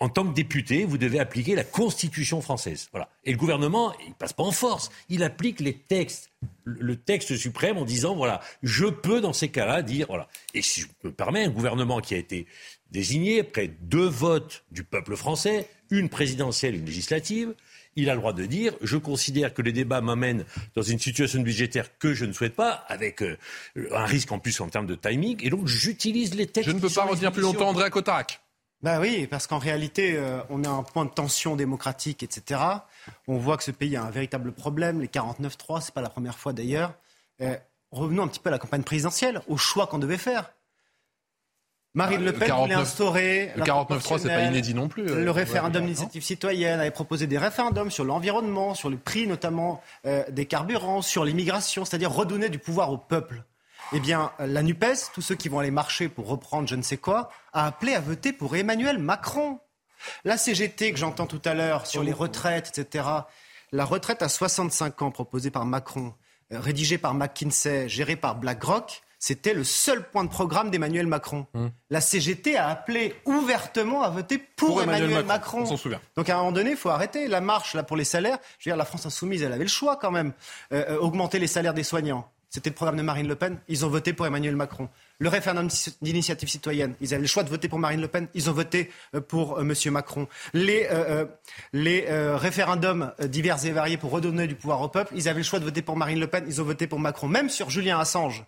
En 0.00 0.08
tant 0.08 0.24
que 0.26 0.34
député, 0.34 0.84
vous 0.84 0.98
devez 0.98 1.18
appliquer 1.20 1.54
la 1.54 1.64
Constitution 1.64 2.40
française. 2.40 2.88
Voilà. 2.92 3.08
Et 3.24 3.32
le 3.32 3.38
gouvernement, 3.38 3.92
il 4.06 4.14
passe 4.14 4.32
pas 4.32 4.42
en 4.42 4.50
force. 4.52 4.90
Il 5.08 5.22
applique 5.22 5.60
les 5.60 5.74
textes, 5.74 6.30
le 6.64 6.96
texte 6.96 7.36
suprême 7.36 7.78
en 7.78 7.84
disant 7.84 8.14
voilà, 8.14 8.40
je 8.62 8.86
peux 8.86 9.20
dans 9.20 9.32
ces 9.32 9.48
cas-là 9.48 9.82
dire 9.82 10.06
voilà. 10.08 10.28
Et 10.54 10.62
si 10.62 10.82
je 10.82 10.86
me 11.04 11.12
permets, 11.12 11.44
un 11.44 11.50
gouvernement 11.50 12.00
qui 12.00 12.14
a 12.14 12.18
été 12.18 12.46
désigné 12.90 13.40
après 13.40 13.68
deux 13.68 14.06
votes 14.06 14.64
du 14.70 14.84
peuple 14.84 15.16
français, 15.16 15.68
une 15.90 16.08
présidentielle, 16.08 16.76
une 16.76 16.84
législative, 16.84 17.54
il 17.96 18.08
a 18.08 18.14
le 18.14 18.20
droit 18.20 18.32
de 18.32 18.46
dire 18.46 18.74
je 18.82 18.96
considère 18.96 19.54
que 19.54 19.62
les 19.62 19.72
débats 19.72 20.00
m'amènent 20.00 20.44
dans 20.74 20.82
une 20.82 20.98
situation 20.98 21.40
budgétaire 21.40 21.98
que 21.98 22.14
je 22.14 22.24
ne 22.24 22.32
souhaite 22.32 22.54
pas, 22.54 22.84
avec 22.88 23.22
euh, 23.22 23.36
un 23.92 24.04
risque 24.04 24.32
en 24.32 24.38
plus 24.38 24.60
en 24.60 24.68
termes 24.68 24.86
de 24.86 24.94
timing, 24.94 25.38
et 25.42 25.50
donc 25.50 25.66
j'utilise 25.66 26.34
les 26.34 26.46
textes. 26.46 26.70
Je 26.70 26.74
ne 26.74 26.80
peux 26.80 26.90
pas 26.90 27.04
retenir 27.04 27.32
plus 27.32 27.42
longtemps 27.42 27.68
André 27.68 27.90
Cotarac. 27.90 28.40
Bah 28.82 28.98
oui, 29.00 29.28
parce 29.28 29.46
qu'en 29.46 29.58
réalité, 29.58 30.16
euh, 30.16 30.40
on 30.50 30.64
a 30.64 30.68
un 30.68 30.82
point 30.82 31.04
de 31.04 31.10
tension 31.10 31.54
démocratique, 31.54 32.22
etc. 32.22 32.60
On 33.28 33.38
voit 33.38 33.56
que 33.56 33.62
ce 33.62 33.70
pays 33.70 33.96
a 33.96 34.02
un 34.02 34.10
véritable 34.10 34.52
problème. 34.52 35.00
Les 35.00 35.06
49-3, 35.06 35.80
c'est 35.80 35.94
pas 35.94 36.00
la 36.00 36.10
première 36.10 36.36
fois 36.36 36.52
d'ailleurs. 36.52 36.94
Euh, 37.40 37.56
revenons 37.92 38.24
un 38.24 38.28
petit 38.28 38.40
peu 38.40 38.48
à 38.48 38.52
la 38.52 38.58
campagne 38.58 38.82
présidentielle, 38.82 39.40
au 39.46 39.56
choix 39.56 39.86
qu'on 39.86 39.98
devait 39.98 40.18
faire. 40.18 40.52
Marine 41.94 42.20
Ah, 42.22 42.24
Le 42.24 42.32
Pen 42.32 42.48
49 42.48 42.62
voulait 42.62 42.74
instaurer 42.74 43.52
le 43.54 43.60
la 43.60 43.66
49.3, 43.66 44.18
c'est 44.18 44.28
pas 44.28 44.42
inédit 44.44 44.74
non 44.74 44.88
plus, 44.88 45.10
euh, 45.10 45.22
Le 45.24 45.30
référendum 45.30 45.82
ouais, 45.82 45.88
d'initiative 45.88 46.22
citoyenne 46.22 46.80
avait 46.80 46.90
proposé 46.90 47.26
des 47.26 47.36
référendums 47.36 47.90
sur 47.90 48.04
l'environnement, 48.04 48.74
sur 48.74 48.88
le 48.88 48.96
prix 48.96 49.26
notamment 49.26 49.82
euh, 50.06 50.24
des 50.30 50.46
carburants, 50.46 51.02
sur 51.02 51.24
l'immigration, 51.24 51.84
c'est-à-dire 51.84 52.10
redonner 52.10 52.48
du 52.48 52.58
pouvoir 52.58 52.90
au 52.90 52.96
peuple. 52.96 53.44
Eh 53.94 54.00
bien, 54.00 54.32
la 54.38 54.62
NUPES, 54.62 55.12
tous 55.12 55.20
ceux 55.20 55.34
qui 55.34 55.50
vont 55.50 55.58
aller 55.58 55.70
marcher 55.70 56.08
pour 56.08 56.26
reprendre 56.26 56.66
je 56.66 56.74
ne 56.76 56.82
sais 56.82 56.96
quoi, 56.96 57.28
a 57.52 57.66
appelé 57.66 57.94
à 57.94 58.00
voter 58.00 58.32
pour 58.32 58.56
Emmanuel 58.56 58.98
Macron. 58.98 59.60
La 60.24 60.38
CGT 60.38 60.92
que 60.92 60.98
j'entends 60.98 61.26
tout 61.26 61.42
à 61.44 61.52
l'heure 61.52 61.86
sur 61.86 62.02
les 62.02 62.12
retraites, 62.12 62.78
etc. 62.78 63.06
La 63.70 63.84
retraite 63.84 64.22
à 64.22 64.30
65 64.30 65.02
ans 65.02 65.10
proposée 65.10 65.50
par 65.50 65.66
Macron, 65.66 66.14
euh, 66.52 66.60
rédigée 66.60 66.96
par 66.96 67.12
McKinsey, 67.12 67.86
gérée 67.88 68.16
par 68.16 68.36
BlackRock, 68.36 69.02
c'était 69.18 69.54
le 69.54 69.62
seul 69.62 70.02
point 70.10 70.24
de 70.24 70.30
programme 70.30 70.70
d'Emmanuel 70.70 71.06
Macron. 71.06 71.46
La 71.90 72.00
CGT 72.00 72.56
a 72.56 72.68
appelé 72.68 73.14
ouvertement 73.24 74.02
à 74.02 74.10
voter 74.10 74.38
pour, 74.38 74.70
Pour 74.70 74.82
Emmanuel 74.82 75.10
Emmanuel, 75.10 75.26
Macron, 75.26 75.58
Macron. 75.58 75.74
on 75.74 75.76
s'en 75.76 75.82
souvient. 75.82 76.00
Donc 76.16 76.28
à 76.28 76.34
un 76.34 76.38
moment 76.38 76.50
donné, 76.50 76.72
il 76.72 76.76
faut 76.76 76.88
arrêter 76.88 77.28
la 77.28 77.40
marche 77.40 77.74
là 77.74 77.84
pour 77.84 77.96
les 77.96 78.02
salaires. 78.02 78.38
Je 78.58 78.68
veux 78.68 78.72
dire, 78.72 78.76
la 78.76 78.84
France 78.84 79.06
insoumise, 79.06 79.42
elle 79.44 79.52
avait 79.52 79.62
le 79.62 79.70
choix 79.70 79.96
quand 79.96 80.10
même. 80.10 80.32
Euh, 80.72 80.84
euh, 80.88 80.98
augmenter 80.98 81.38
les 81.38 81.46
salaires 81.46 81.72
des 81.72 81.84
soignants. 81.84 82.31
C'était 82.54 82.68
le 82.68 82.74
programme 82.74 82.98
de 82.98 83.02
Marine 83.02 83.26
Le 83.28 83.34
Pen. 83.34 83.56
Ils 83.68 83.86
ont 83.86 83.88
voté 83.88 84.12
pour 84.12 84.26
Emmanuel 84.26 84.54
Macron. 84.56 84.90
Le 85.18 85.30
référendum 85.30 85.68
d'initiative 86.02 86.50
citoyenne. 86.50 86.94
Ils 87.00 87.14
avaient 87.14 87.22
le 87.22 87.26
choix 87.26 87.44
de 87.44 87.48
voter 87.48 87.66
pour 87.66 87.78
Marine 87.78 88.02
Le 88.02 88.08
Pen. 88.08 88.28
Ils 88.34 88.50
ont 88.50 88.52
voté 88.52 88.90
euh, 89.14 89.22
pour 89.22 89.58
euh, 89.58 89.64
Monsieur 89.64 89.90
Macron. 89.90 90.28
Les, 90.52 90.86
euh, 90.90 91.22
euh, 91.22 91.24
les 91.72 92.04
euh, 92.08 92.36
référendums 92.36 93.12
divers 93.24 93.64
et 93.64 93.70
variés 93.70 93.96
pour 93.96 94.10
redonner 94.10 94.46
du 94.46 94.54
pouvoir 94.54 94.82
au 94.82 94.88
peuple. 94.88 95.14
Ils 95.16 95.30
avaient 95.30 95.38
le 95.40 95.44
choix 95.44 95.60
de 95.60 95.64
voter 95.64 95.80
pour 95.80 95.96
Marine 95.96 96.20
Le 96.20 96.26
Pen. 96.26 96.44
Ils 96.46 96.60
ont 96.60 96.64
voté 96.64 96.86
pour 96.86 97.00
Macron. 97.00 97.26
Même 97.26 97.48
sur 97.48 97.70
Julien 97.70 97.98
Assange. 97.98 98.44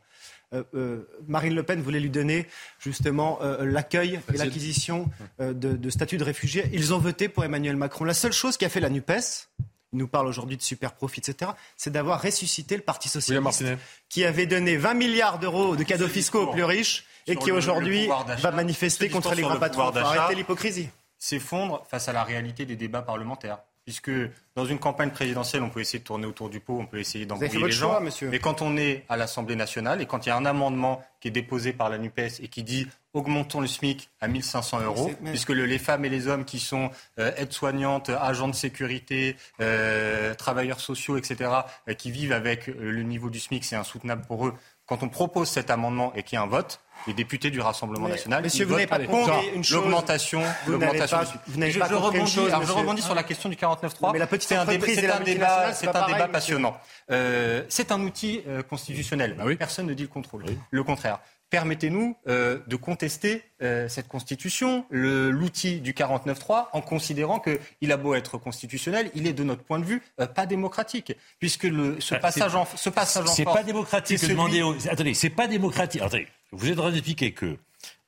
euh, 0.52 0.64
euh, 0.74 1.08
Marine 1.26 1.54
Le 1.54 1.62
Pen 1.62 1.80
voulait 1.80 1.98
lui 1.98 2.10
donner 2.10 2.46
justement 2.78 3.38
euh, 3.40 3.64
l'accueil 3.64 4.20
et 4.34 4.36
l'acquisition 4.36 5.08
de, 5.38 5.52
de 5.52 5.90
statut 5.90 6.18
de 6.18 6.24
réfugié. 6.24 6.68
Ils 6.74 6.92
ont 6.92 6.98
voté 6.98 7.30
pour 7.30 7.42
Emmanuel 7.42 7.76
Macron. 7.76 8.04
La 8.04 8.12
seule 8.12 8.34
chose 8.34 8.58
qui 8.58 8.66
a 8.66 8.68
fait 8.68 8.80
la 8.80 8.90
NUPES, 8.90 9.48
nous 9.94 10.08
parle 10.08 10.26
aujourd'hui 10.26 10.56
de 10.56 10.62
super 10.62 10.94
profit, 10.94 11.20
etc., 11.20 11.52
c'est 11.76 11.90
d'avoir 11.90 12.22
ressuscité 12.22 12.76
le 12.76 12.82
Parti 12.82 13.08
socialiste 13.08 13.64
qui 14.08 14.24
avait 14.24 14.46
donné 14.46 14.76
20 14.76 14.94
milliards 14.94 15.38
d'euros 15.38 15.76
de 15.76 15.82
cadeaux 15.82 16.08
fiscaux 16.08 16.42
aux 16.42 16.52
plus 16.52 16.64
riches 16.64 17.04
et 17.26 17.36
qui 17.36 17.52
aujourd'hui 17.52 18.08
va 18.38 18.50
manifester 18.50 19.08
contre 19.08 19.34
les 19.34 19.42
grands 19.42 19.58
patrons. 19.58 19.94
arrêter 19.94 20.34
l'hypocrisie. 20.34 20.88
s'effondre 21.18 21.86
face 21.90 22.08
à 22.08 22.12
la 22.12 22.24
réalité 22.24 22.66
des 22.66 22.76
débats 22.76 23.02
parlementaires. 23.02 23.58
Puisque 23.84 24.10
dans 24.56 24.64
une 24.64 24.78
campagne 24.78 25.10
présidentielle, 25.10 25.62
on 25.62 25.68
peut 25.68 25.80
essayer 25.80 25.98
de 25.98 26.04
tourner 26.04 26.24
autour 26.26 26.48
du 26.48 26.58
pot, 26.58 26.78
on 26.80 26.86
peut 26.86 26.98
essayer 26.98 27.26
d'embrouiller 27.26 27.52
les 27.66 27.70
gens. 27.72 27.90
choix, 27.90 28.00
monsieur. 28.00 28.30
Mais 28.30 28.38
quand 28.38 28.62
on 28.62 28.78
est 28.78 29.04
à 29.10 29.18
l'Assemblée 29.18 29.56
nationale 29.56 30.00
et 30.00 30.06
quand 30.06 30.24
il 30.24 30.30
y 30.30 30.32
a 30.32 30.36
un 30.36 30.46
amendement 30.46 31.04
qui 31.20 31.28
est 31.28 31.30
déposé 31.30 31.74
par 31.74 31.90
la 31.90 31.98
NUPES 31.98 32.40
et 32.40 32.48
qui 32.48 32.62
dit 32.62 32.86
augmentons 33.12 33.60
le 33.60 33.66
SMIC 33.66 34.08
à 34.22 34.26
1500 34.28 34.80
euros, 34.80 35.12
mais- 35.20 35.30
puisque 35.30 35.50
le- 35.50 35.66
les 35.66 35.78
femmes 35.78 36.04
et 36.04 36.08
les 36.08 36.28
hommes 36.28 36.44
qui 36.46 36.58
sont 36.58 36.90
euh, 37.18 37.30
aides-soignantes, 37.36 38.08
agents 38.08 38.48
de 38.48 38.54
sécurité, 38.54 39.36
euh, 39.60 40.34
travailleurs 40.34 40.80
sociaux, 40.80 41.16
etc., 41.18 41.50
euh, 41.88 41.94
qui 41.94 42.10
vivent 42.10 42.32
avec 42.32 42.66
le 42.68 43.02
niveau 43.02 43.28
du 43.30 43.38
SMIC, 43.38 43.64
c'est 43.64 43.76
insoutenable 43.76 44.22
pour 44.26 44.46
eux. 44.46 44.54
Quand 44.86 45.02
on 45.02 45.08
propose 45.08 45.48
cet 45.48 45.70
amendement 45.70 46.12
et 46.14 46.22
qu'il 46.22 46.36
y 46.36 46.38
a 46.38 46.42
un 46.42 46.46
vote, 46.46 46.80
les 47.06 47.14
députés 47.14 47.50
du 47.50 47.60
Rassemblement 47.60 48.04
Mais, 48.04 48.12
national, 48.12 48.42
monsieur, 48.44 48.64
ils 48.64 48.68
vous 48.68 48.74
votent 48.76 48.86
pas 48.86 48.98
contre 48.98 49.32
l'augmentation, 49.72 50.42
Vous 50.66 50.76
n'avez 50.78 50.98
pas- 50.98 51.06
Je- 51.06 51.78
pas 51.78 51.88
je 51.88 51.94
compris 51.94 51.94
une 51.94 51.96
rebondis, 51.96 52.30
chose, 52.32 52.48
alors 52.48 52.60
je 52.62 52.66
monsieur. 52.66 52.80
rebondis 52.80 53.02
sur 53.02 53.14
la 53.14 53.22
question 53.22 53.48
du 53.48 53.56
49.3. 53.56 54.12
Mais 54.12 54.18
la 54.18 54.26
petite 54.26 54.48
C'est 54.48 54.56
un, 54.56 54.64
débat- 54.66 54.86
et 54.86 54.94
c'est 54.94 55.00
la 55.06 55.16
un 55.16 55.20
débat, 55.20 55.24
multinationale, 55.30 55.74
c'est 55.74 55.80
c'est 55.80 55.86
pas 55.86 55.90
un 55.90 55.92
pareil, 56.02 56.14
débat 56.14 56.26
monsieur. 56.26 56.32
passionnant. 56.32 56.76
Euh, 57.10 57.62
c'est 57.68 57.92
un 57.92 58.00
outil 58.02 58.42
euh, 58.46 58.62
constitutionnel. 58.62 59.36
Personne 59.58 59.86
ne 59.86 59.94
dit 59.94 60.02
le 60.02 60.08
contrôle. 60.08 60.44
Le 60.70 60.84
contraire. 60.84 61.18
Permettez-nous 61.54 62.16
euh, 62.26 62.58
de 62.66 62.74
contester 62.74 63.44
euh, 63.62 63.88
cette 63.88 64.08
constitution, 64.08 64.86
l'outil 64.90 65.80
du 65.80 65.92
49.3, 65.92 66.66
en 66.72 66.80
considérant 66.80 67.38
qu'il 67.38 67.92
a 67.92 67.96
beau 67.96 68.14
être 68.14 68.38
constitutionnel, 68.38 69.08
il 69.14 69.28
est 69.28 69.34
de 69.34 69.44
notre 69.44 69.62
point 69.62 69.78
de 69.78 69.84
vue 69.84 70.02
euh, 70.20 70.26
pas 70.26 70.46
démocratique, 70.46 71.12
puisque 71.38 71.62
le, 71.62 72.00
ce 72.00 72.16
Ah, 72.16 72.18
passage 72.18 72.56
en 72.56 72.66
ce 72.66 72.90
passage 72.90 73.28
en 73.28 73.32
C'est 73.32 73.44
pas 73.44 73.62
démocratique 73.62 74.20
de 74.20 74.26
demander 74.26 74.62
aux... 74.62 74.74
Attendez, 74.88 75.14
c'est 75.14 75.30
pas 75.30 75.46
démocratique. 75.46 76.02
Attendez, 76.02 76.26
vous 76.50 76.68
êtes 76.68 76.78
en 76.80 76.82
train 76.82 76.90
d'expliquer 76.90 77.30
que 77.30 77.56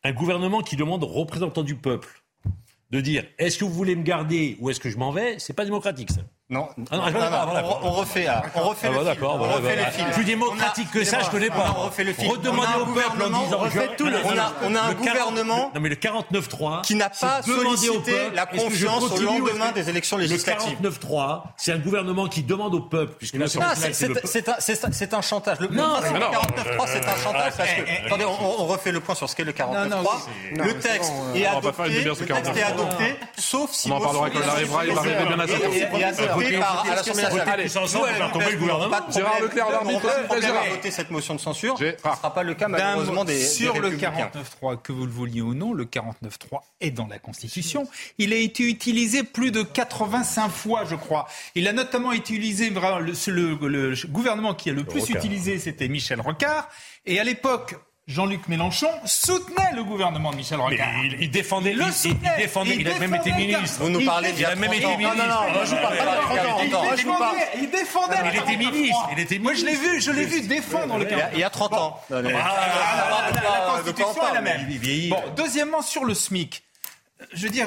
un 0.02 0.12
gouvernement 0.12 0.62
qui 0.62 0.74
demande 0.74 1.04
aux 1.04 1.06
représentants 1.06 1.62
du 1.62 1.76
peuple 1.76 2.24
de 2.90 3.00
dire 3.00 3.24
est-ce 3.38 3.58
que 3.58 3.64
vous 3.64 3.72
voulez 3.72 3.94
me 3.94 4.02
garder 4.02 4.56
ou 4.58 4.70
est-ce 4.70 4.80
que 4.80 4.90
je 4.90 4.98
m'en 4.98 5.12
vais, 5.12 5.38
c'est 5.38 5.52
pas 5.54 5.64
démocratique 5.64 6.10
ça. 6.10 6.22
Non, 6.48 6.68
Ah 6.92 6.96
non, 6.96 7.10
non, 7.10 7.78
on, 7.82 7.86
on 7.88 7.90
refait, 7.90 8.28
on 8.54 8.68
refait 8.68 8.86
Ah 8.86 8.90
le 8.90 8.94
bah 8.94 9.00
fil. 9.00 9.04
d'accord, 9.06 9.34
on 9.34 9.38
voilà, 9.38 9.54
refait 9.56 9.74
le 9.74 9.82
fil. 9.90 10.04
Plus 10.12 10.24
démocratique 10.24 10.90
que 10.92 11.02
ça, 11.02 11.18
je 11.24 11.30
connais 11.30 11.48
pas. 11.48 11.74
On 11.76 11.86
refait 11.86 12.04
le 12.04 12.12
fil. 12.12 12.28
Redemandez 12.30 12.68
On 12.68 12.72
a 12.72 12.76
un 12.76 12.80
au 12.82 12.86
peuple 12.86 13.00
en 13.00 13.10
gouvernement, 13.16 13.42
disant 13.46 13.56
on 13.58 13.64
refait 13.64 13.90
tout 13.96 14.06
le- 14.06 14.18
on 14.24 14.38
a, 14.38 14.52
on 14.62 14.74
a 14.76 14.80
un 14.82 14.88
le 14.90 14.94
40 14.94 14.98
gouvernement 14.98 15.72
Non 15.74 15.80
mais 15.80 15.88
le 15.88 15.96
49-3 15.96 16.82
qui 16.82 16.94
n'a 16.94 17.10
pas 17.10 17.42
sollicité 17.42 18.12
peuple, 18.12 18.34
la 18.36 18.46
confiance 18.46 19.02
au 19.10 19.20
lendemain 19.20 19.72
des 19.72 19.90
élections 19.90 20.18
législatives. 20.18 20.76
Le 20.80 20.88
49-3, 20.90 21.42
c'est 21.56 21.72
un 21.72 21.78
gouvernement 21.78 22.28
qui 22.28 22.44
demande 22.44 22.76
au 22.76 22.80
peuple, 22.80 23.14
puisque 23.18 23.34
là, 23.34 23.46
Ah, 23.60 23.74
c'est- 23.74 25.14
un, 25.14 25.22
chantage. 25.22 25.58
Le, 25.58 25.66
Non, 25.66 25.96
le 26.00 26.10
mais 26.12 26.18
non. 26.20 26.30
49.3, 26.30 26.86
c'est 26.86 27.04
un 27.08 27.16
chantage 27.24 27.52
parce 27.56 27.70
que. 27.70 27.80
Eh, 27.88 27.90
eh, 28.02 28.06
Attendez, 28.06 28.24
on, 28.24 28.66
refait 28.66 28.92
le 28.92 29.00
point 29.00 29.16
sur 29.16 29.28
ce 29.28 29.34
qu'est 29.34 29.42
le 29.42 29.52
49.3. 29.52 29.88
Non, 29.88 30.02
non, 30.02 30.08
c'est- 30.54 30.62
le 30.64 30.78
texte 30.78 31.12
est 31.34 31.48
on 31.48 31.58
va 31.60 31.72
pas 31.72 31.72
faire 31.72 31.86
une 31.86 32.00
adopté. 32.02 32.20
Le 32.24 32.34
texte 32.34 32.50
est 32.56 32.60
49.3. 32.60 32.68
adopté, 32.68 33.16
sauf 33.36 33.72
si. 33.72 33.90
On 33.90 33.96
en 33.96 34.00
parlera 34.00 34.30
quand 34.30 34.38
on 34.44 34.48
arrivera, 34.48 34.86
il 34.86 34.92
va 34.92 35.00
arriver 35.00 35.16
bien 35.96 36.08
à 36.08 36.12
sa 36.14 36.35
Adopté 36.40 36.58
par 36.58 36.86
à 36.90 36.94
l'Assemblée 36.96 37.22
nationale. 37.22 37.60
Le 38.50 38.56
gouvernement. 38.58 38.96
Gérard 39.10 39.40
Leclerc, 39.40 39.70
l'arbitre. 39.70 40.00
voter 40.70 40.90
cette 40.90 41.10
motion 41.10 41.34
de 41.34 41.40
censure. 41.40 41.78
Ce 41.78 41.84
ne 41.84 41.92
sera 42.16 42.32
pas 42.34 42.42
le 42.42 42.54
cas 42.54 42.68
malheureusement 42.68 43.24
des. 43.24 43.40
sur 43.44 43.74
le 43.74 43.88
républicains. 43.88 44.30
49.3, 44.62 44.80
que 44.82 44.92
vous 44.92 45.06
le 45.06 45.12
vouliez 45.12 45.40
ou 45.40 45.54
non, 45.54 45.72
le 45.72 45.84
49.3 45.84 46.60
est 46.80 46.90
dans 46.90 47.06
la 47.06 47.18
Constitution. 47.18 47.88
Il 48.18 48.32
a 48.32 48.36
été 48.36 48.62
utilisé 48.64 49.22
plus 49.22 49.50
de 49.50 49.62
85 49.62 50.48
fois, 50.48 50.84
je 50.88 50.94
crois. 50.94 51.26
Il 51.54 51.66
a 51.68 51.72
notamment 51.72 52.12
été 52.12 52.34
utilisé, 52.34 52.70
le, 52.70 53.12
le- 53.68 53.90
le 53.90 54.06
gouvernement 54.08 54.54
qui 54.54 54.70
a 54.70 54.72
le 54.72 54.84
plus 54.84 55.00
Rocard. 55.00 55.16
utilisé, 55.16 55.58
c'était 55.58 55.88
Michel 55.88 56.20
Rocard. 56.20 56.68
Et 57.06 57.18
à 57.20 57.24
l'époque, 57.24 57.76
Jean-Luc 58.08 58.46
Mélenchon 58.46 58.88
soutenait 59.04 59.72
le 59.74 59.82
gouvernement 59.82 60.30
de 60.30 60.36
Michel 60.36 60.60
Rocard. 60.60 60.88
il, 61.02 61.22
il 61.22 61.28
défendait 61.30 61.72
le 61.72 61.82
il, 61.86 61.92
soutenait. 61.92 62.30
il 62.36 62.42
défendait, 62.42 62.76
il, 62.76 62.88
a 62.88 62.98
même 63.00 63.14
été 63.16 63.32
ministre. 63.32 63.80
Vous 63.80 63.88
nous 63.88 63.98
Il 63.98 64.06
parlez 64.06 64.30
d'il 64.30 64.42
y 64.42 64.44
a 64.44 64.50
a 64.50 64.54
même 64.54 64.70
30 64.70 64.76
été 64.76 64.86
ans. 64.86 64.96
ministre. 64.96 65.16
Non, 65.16 65.24
non, 65.26 65.34
non, 65.46 65.52
moi, 65.52 65.64
je 65.64 65.70
vous 65.74 65.82
parle 65.82 65.96
pas 65.96 66.04
de 66.04 66.20
30 66.20 66.38
ans. 66.38 66.54
Il 66.62 67.00
défendait, 67.00 67.48
il 67.58 67.70
défendait 67.70 68.16
Il 68.32 68.38
était 68.38 68.56
ministre, 68.56 69.08
il 69.10 69.18
était 69.18 69.38
Moi, 69.40 69.54
je 69.54 69.64
l'ai 69.64 69.74
vu, 69.74 70.00
je 70.00 70.10
l'ai 70.12 70.24
vu 70.24 70.40
défendre 70.42 70.98
le 70.98 71.10
Il 71.10 71.18
y 71.18 71.20
a- 71.20 71.30
il 71.34 71.40
y 71.40 71.42
a 71.44 71.50
30 71.50 71.72
ans. 71.74 72.00
Ah, 72.12 72.22
la, 72.22 73.82
Constitution 73.82 74.28
est 74.30 74.34
la 74.34 74.40
même. 74.40 74.68
Bon, 75.10 75.22
deuxièmement, 75.36 75.82
sur 75.82 76.04
le 76.04 76.14
SMIC. 76.14 76.62
Je 77.32 77.42
veux 77.42 77.50
dire, 77.50 77.66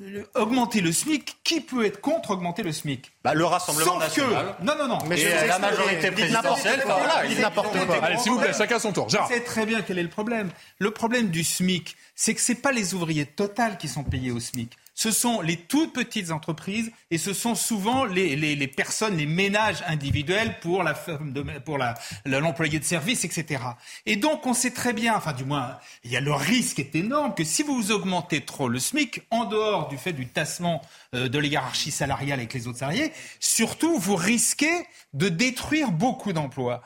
euh, 0.00 0.24
augmenter 0.34 0.80
le 0.80 0.92
SMIC, 0.92 1.36
qui 1.44 1.60
peut 1.60 1.84
être 1.84 2.00
contre 2.00 2.30
augmenter 2.30 2.62
le 2.62 2.72
SMIC? 2.72 3.12
Bah, 3.22 3.34
le 3.34 3.44
Rassemblement 3.44 3.92
Sauf 3.92 3.98
national. 4.00 4.56
que, 4.58 4.64
non, 4.64 4.74
non, 4.78 4.88
non. 4.88 4.98
Mais 5.08 5.20
Et 5.20 5.24
vous 5.26 5.46
la 5.48 5.58
majorité 5.58 6.10
présidentielle, 6.10 6.82
voilà, 6.84 7.26
il- 7.26 7.38
n'importe 7.40 7.76
quoi. 7.86 8.04
Allez, 8.04 8.18
s'il 8.18 8.32
vous 8.32 8.38
plaît, 8.38 8.52
chacun 8.56 8.78
son 8.78 8.92
tour. 8.92 9.06
On 9.06 9.08
Gérard. 9.08 9.28
sait 9.28 9.40
très 9.40 9.66
bien 9.66 9.82
quel 9.82 9.98
est 9.98 10.02
le 10.02 10.08
problème. 10.08 10.50
Le 10.78 10.90
problème 10.90 11.28
du 11.28 11.44
SMIC, 11.44 11.96
c'est 12.14 12.34
que 12.34 12.40
ce 12.40 12.52
pas 12.52 12.72
les 12.72 12.94
ouvriers 12.94 13.26
total 13.26 13.76
qui 13.78 13.88
sont 13.88 14.04
payés 14.04 14.30
au 14.30 14.40
SMIC. 14.40 14.76
Ce 15.02 15.12
sont 15.12 15.40
les 15.40 15.56
toutes 15.56 15.94
petites 15.94 16.30
entreprises 16.30 16.92
et 17.10 17.16
ce 17.16 17.32
sont 17.32 17.54
souvent 17.54 18.04
les, 18.04 18.36
les, 18.36 18.54
les 18.54 18.68
personnes, 18.68 19.16
les 19.16 19.24
ménages 19.24 19.82
individuels 19.86 20.60
pour 20.60 20.82
la 20.82 20.92
pour 20.92 21.78
l'employé 22.26 22.78
de 22.78 22.84
service, 22.84 23.24
etc. 23.24 23.62
Et 24.04 24.16
donc 24.16 24.46
on 24.46 24.52
sait 24.52 24.72
très 24.72 24.92
bien, 24.92 25.16
enfin 25.16 25.32
du 25.32 25.44
moins, 25.44 25.78
il 26.04 26.10
y 26.10 26.18
a 26.18 26.20
le 26.20 26.34
risque 26.34 26.80
est 26.80 26.94
énorme 26.94 27.34
que 27.34 27.44
si 27.44 27.62
vous 27.62 27.92
augmentez 27.92 28.42
trop 28.42 28.68
le 28.68 28.78
SMIC, 28.78 29.22
en 29.30 29.46
dehors 29.46 29.88
du 29.88 29.96
fait 29.96 30.12
du 30.12 30.26
tassement 30.26 30.82
euh, 31.14 31.30
de 31.30 31.38
la 31.38 31.46
hiérarchie 31.46 31.92
salariale 31.92 32.38
avec 32.38 32.52
les 32.52 32.68
autres 32.68 32.80
salariés, 32.80 33.10
surtout 33.38 33.98
vous 33.98 34.16
risquez 34.16 34.86
de 35.14 35.30
détruire 35.30 35.92
beaucoup 35.92 36.34
d'emplois. 36.34 36.82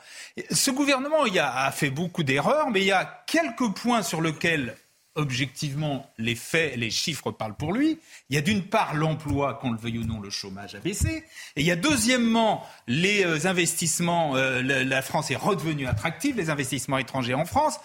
Ce 0.51 0.71
gouvernement 0.71 1.25
il 1.25 1.33
y 1.33 1.39
a, 1.39 1.53
a 1.53 1.71
fait 1.73 1.89
beaucoup 1.89 2.23
d'erreurs, 2.23 2.69
mais 2.69 2.79
il 2.79 2.87
y 2.87 2.93
a 2.93 3.25
quelques 3.27 3.73
points 3.73 4.03
sur 4.03 4.21
lesquels 4.21 4.77
objectivement, 5.15 6.09
les 6.17 6.35
faits, 6.35 6.75
les 6.77 6.91
chiffres 6.91 7.31
parlent 7.31 7.55
pour 7.55 7.73
lui. 7.73 7.97
Il 8.29 8.35
y 8.35 8.39
a 8.39 8.41
d'une 8.41 8.63
part 8.63 8.93
l'emploi, 8.93 9.55
qu'on 9.55 9.71
le 9.71 9.77
veuille 9.77 9.99
ou 9.99 10.03
non, 10.03 10.19
le 10.19 10.29
chômage 10.29 10.75
a 10.75 10.79
baissé. 10.79 11.23
Et 11.55 11.61
il 11.61 11.65
y 11.65 11.71
a 11.71 11.77
deuxièmement 11.77 12.65
les 12.87 13.25
euh, 13.25 13.47
investissements, 13.47 14.35
euh, 14.35 14.61
la, 14.61 14.83
la 14.83 15.01
France 15.01 15.31
est 15.31 15.35
redevenue 15.35 15.87
attractive, 15.87 16.35
les 16.35 16.49
investissements 16.49 16.97
étrangers 16.97 17.33
en 17.33 17.45
France. 17.45 17.79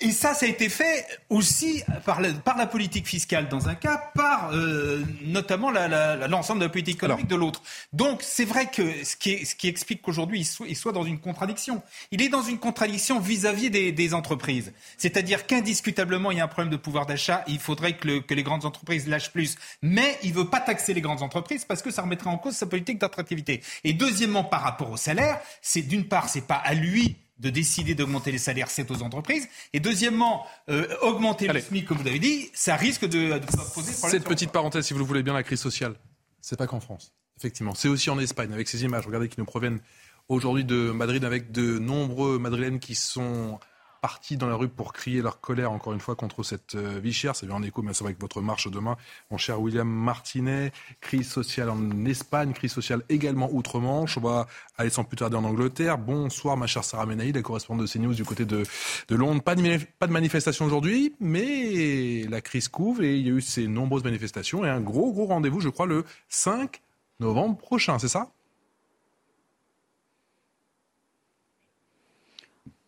Et 0.00 0.10
ça, 0.12 0.34
ça 0.34 0.46
a 0.46 0.48
été 0.48 0.68
fait 0.68 1.06
aussi 1.30 1.82
par, 2.04 2.20
le- 2.20 2.34
par 2.34 2.56
la 2.56 2.66
politique 2.66 3.06
fiscale 3.06 3.48
dans 3.48 3.68
un 3.68 3.74
cas, 3.74 4.10
par 4.14 4.50
euh, 4.52 5.02
notamment 5.22 5.70
la- 5.70 5.88
la- 5.88 6.16
la- 6.16 6.28
l'ensemble 6.28 6.60
de 6.60 6.64
la 6.66 6.70
politique 6.70 6.96
économique 6.96 7.26
de 7.28 7.36
l'autre. 7.36 7.62
Donc 7.92 8.22
c'est 8.22 8.44
vrai 8.44 8.70
que 8.70 9.04
ce 9.04 9.16
qui, 9.16 9.32
est- 9.32 9.44
ce 9.44 9.54
qui 9.54 9.68
explique 9.68 10.02
qu'aujourd'hui 10.02 10.40
il 10.40 10.44
soit, 10.44 10.66
il 10.68 10.76
soit 10.76 10.92
dans 10.92 11.04
une 11.04 11.18
contradiction. 11.18 11.82
Il 12.10 12.20
est 12.22 12.28
dans 12.28 12.42
une 12.42 12.58
contradiction 12.58 13.20
vis-à-vis 13.20 13.70
des, 13.70 13.92
des 13.92 14.14
entreprises. 14.14 14.72
C'est-à-dire 14.98 15.46
qu'indiscutablement 15.46 16.30
il 16.30 16.38
y 16.38 16.40
a 16.40 16.44
un 16.44 16.48
problème 16.48 16.70
de 16.72 16.76
pouvoir 16.76 17.06
d'achat, 17.06 17.42
il 17.46 17.58
faudrait 17.58 17.96
que, 17.96 18.06
le- 18.06 18.20
que 18.20 18.34
les 18.34 18.42
grandes 18.42 18.64
entreprises 18.64 19.06
lâchent 19.08 19.32
plus. 19.32 19.56
Mais 19.82 20.18
il 20.22 20.32
veut 20.32 20.48
pas 20.50 20.60
taxer 20.60 20.94
les 20.94 21.00
grandes 21.00 21.22
entreprises 21.22 21.64
parce 21.64 21.82
que 21.82 21.90
ça 21.90 22.02
remettrait 22.02 22.30
en 22.30 22.38
cause 22.38 22.54
sa 22.54 22.66
politique 22.66 22.98
d'attractivité. 22.98 23.62
Et 23.84 23.92
deuxièmement, 23.92 24.44
par 24.44 24.62
rapport 24.62 24.90
au 24.90 24.96
salaire, 24.96 25.40
c'est 25.62 25.82
d'une 25.82 26.06
part, 26.08 26.28
c'est 26.28 26.46
pas 26.46 26.56
à 26.56 26.74
lui 26.74 27.16
de 27.38 27.50
décider 27.50 27.94
d'augmenter 27.94 28.32
les 28.32 28.38
salaires, 28.38 28.70
c'est 28.70 28.90
aux 28.90 29.02
entreprises. 29.02 29.48
Et 29.72 29.80
deuxièmement, 29.80 30.46
euh, 30.68 30.86
augmenter 31.02 31.48
le 31.48 31.60
SMIC, 31.60 31.86
comme 31.86 31.98
vous 31.98 32.04
l'avez 32.04 32.18
dit, 32.18 32.50
ça 32.54 32.76
risque 32.76 33.04
de, 33.04 33.38
de 33.38 33.46
poser 33.74 33.92
problème. 33.92 34.10
Cette 34.10 34.24
petite 34.24 34.50
parenthèse, 34.50 34.86
si 34.86 34.92
vous 34.92 34.98
le 34.98 35.04
voulez 35.04 35.22
bien, 35.22 35.34
la 35.34 35.42
crise 35.42 35.60
sociale, 35.60 35.94
c'est 36.40 36.56
pas 36.56 36.66
qu'en 36.66 36.80
France. 36.80 37.12
Effectivement, 37.38 37.74
c'est 37.74 37.88
aussi 37.88 38.08
en 38.08 38.18
Espagne, 38.18 38.52
avec 38.52 38.68
ces 38.68 38.84
images, 38.84 39.06
regardez, 39.06 39.28
qui 39.28 39.38
nous 39.38 39.44
proviennent 39.44 39.80
aujourd'hui 40.28 40.64
de 40.64 40.90
Madrid, 40.90 41.24
avec 41.24 41.52
de 41.52 41.78
nombreux 41.78 42.38
Madrilènes 42.38 42.80
qui 42.80 42.94
sont 42.94 43.58
partis 44.06 44.36
dans 44.36 44.46
la 44.46 44.54
rue 44.54 44.68
pour 44.68 44.92
crier 44.92 45.20
leur 45.20 45.40
colère, 45.40 45.72
encore 45.72 45.92
une 45.92 45.98
fois, 45.98 46.14
contre 46.14 46.44
cette 46.44 46.76
euh, 46.76 47.00
vie 47.02 47.12
chère. 47.12 47.34
Ça 47.34 47.44
vient 47.44 47.56
en 47.56 47.62
écho, 47.64 47.82
bien 47.82 47.92
sûr, 47.92 48.06
avec 48.06 48.20
votre 48.20 48.40
marche 48.40 48.70
demain, 48.70 48.96
mon 49.32 49.36
cher 49.36 49.60
William 49.60 49.88
Martinet. 49.88 50.70
Crise 51.00 51.28
sociale 51.28 51.70
en 51.70 52.04
Espagne, 52.04 52.52
crise 52.52 52.70
sociale 52.70 53.02
également 53.08 53.50
outre-Manche. 53.52 54.16
On 54.16 54.20
va 54.20 54.46
aller 54.78 54.90
sans 54.90 55.02
plus 55.02 55.16
tarder 55.16 55.36
en 55.36 55.42
Angleterre. 55.42 55.98
Bonsoir, 55.98 56.56
ma 56.56 56.68
chère 56.68 56.84
Sarah 56.84 57.04
Menaï, 57.04 57.32
la 57.32 57.42
correspondante 57.42 57.84
de 57.84 57.92
CNews 57.92 58.14
du 58.14 58.24
côté 58.24 58.44
de, 58.44 58.62
Londres. 59.10 59.42
Pas 59.42 59.56
de, 59.56 59.84
pas 59.98 60.06
de 60.06 60.12
manifestation 60.12 60.66
aujourd'hui, 60.66 61.16
mais 61.18 62.28
la 62.30 62.40
crise 62.40 62.68
couvre 62.68 63.02
et 63.02 63.16
il 63.16 63.26
y 63.26 63.30
a 63.30 63.32
eu 63.32 63.40
ces 63.40 63.66
nombreuses 63.66 64.04
manifestations 64.04 64.64
et 64.64 64.68
un 64.68 64.80
gros, 64.80 65.12
gros 65.12 65.26
rendez-vous, 65.26 65.60
je 65.60 65.68
crois, 65.68 65.86
le 65.86 66.04
5 66.28 66.80
novembre 67.18 67.58
prochain, 67.58 67.98
c'est 67.98 68.06
ça? 68.06 68.30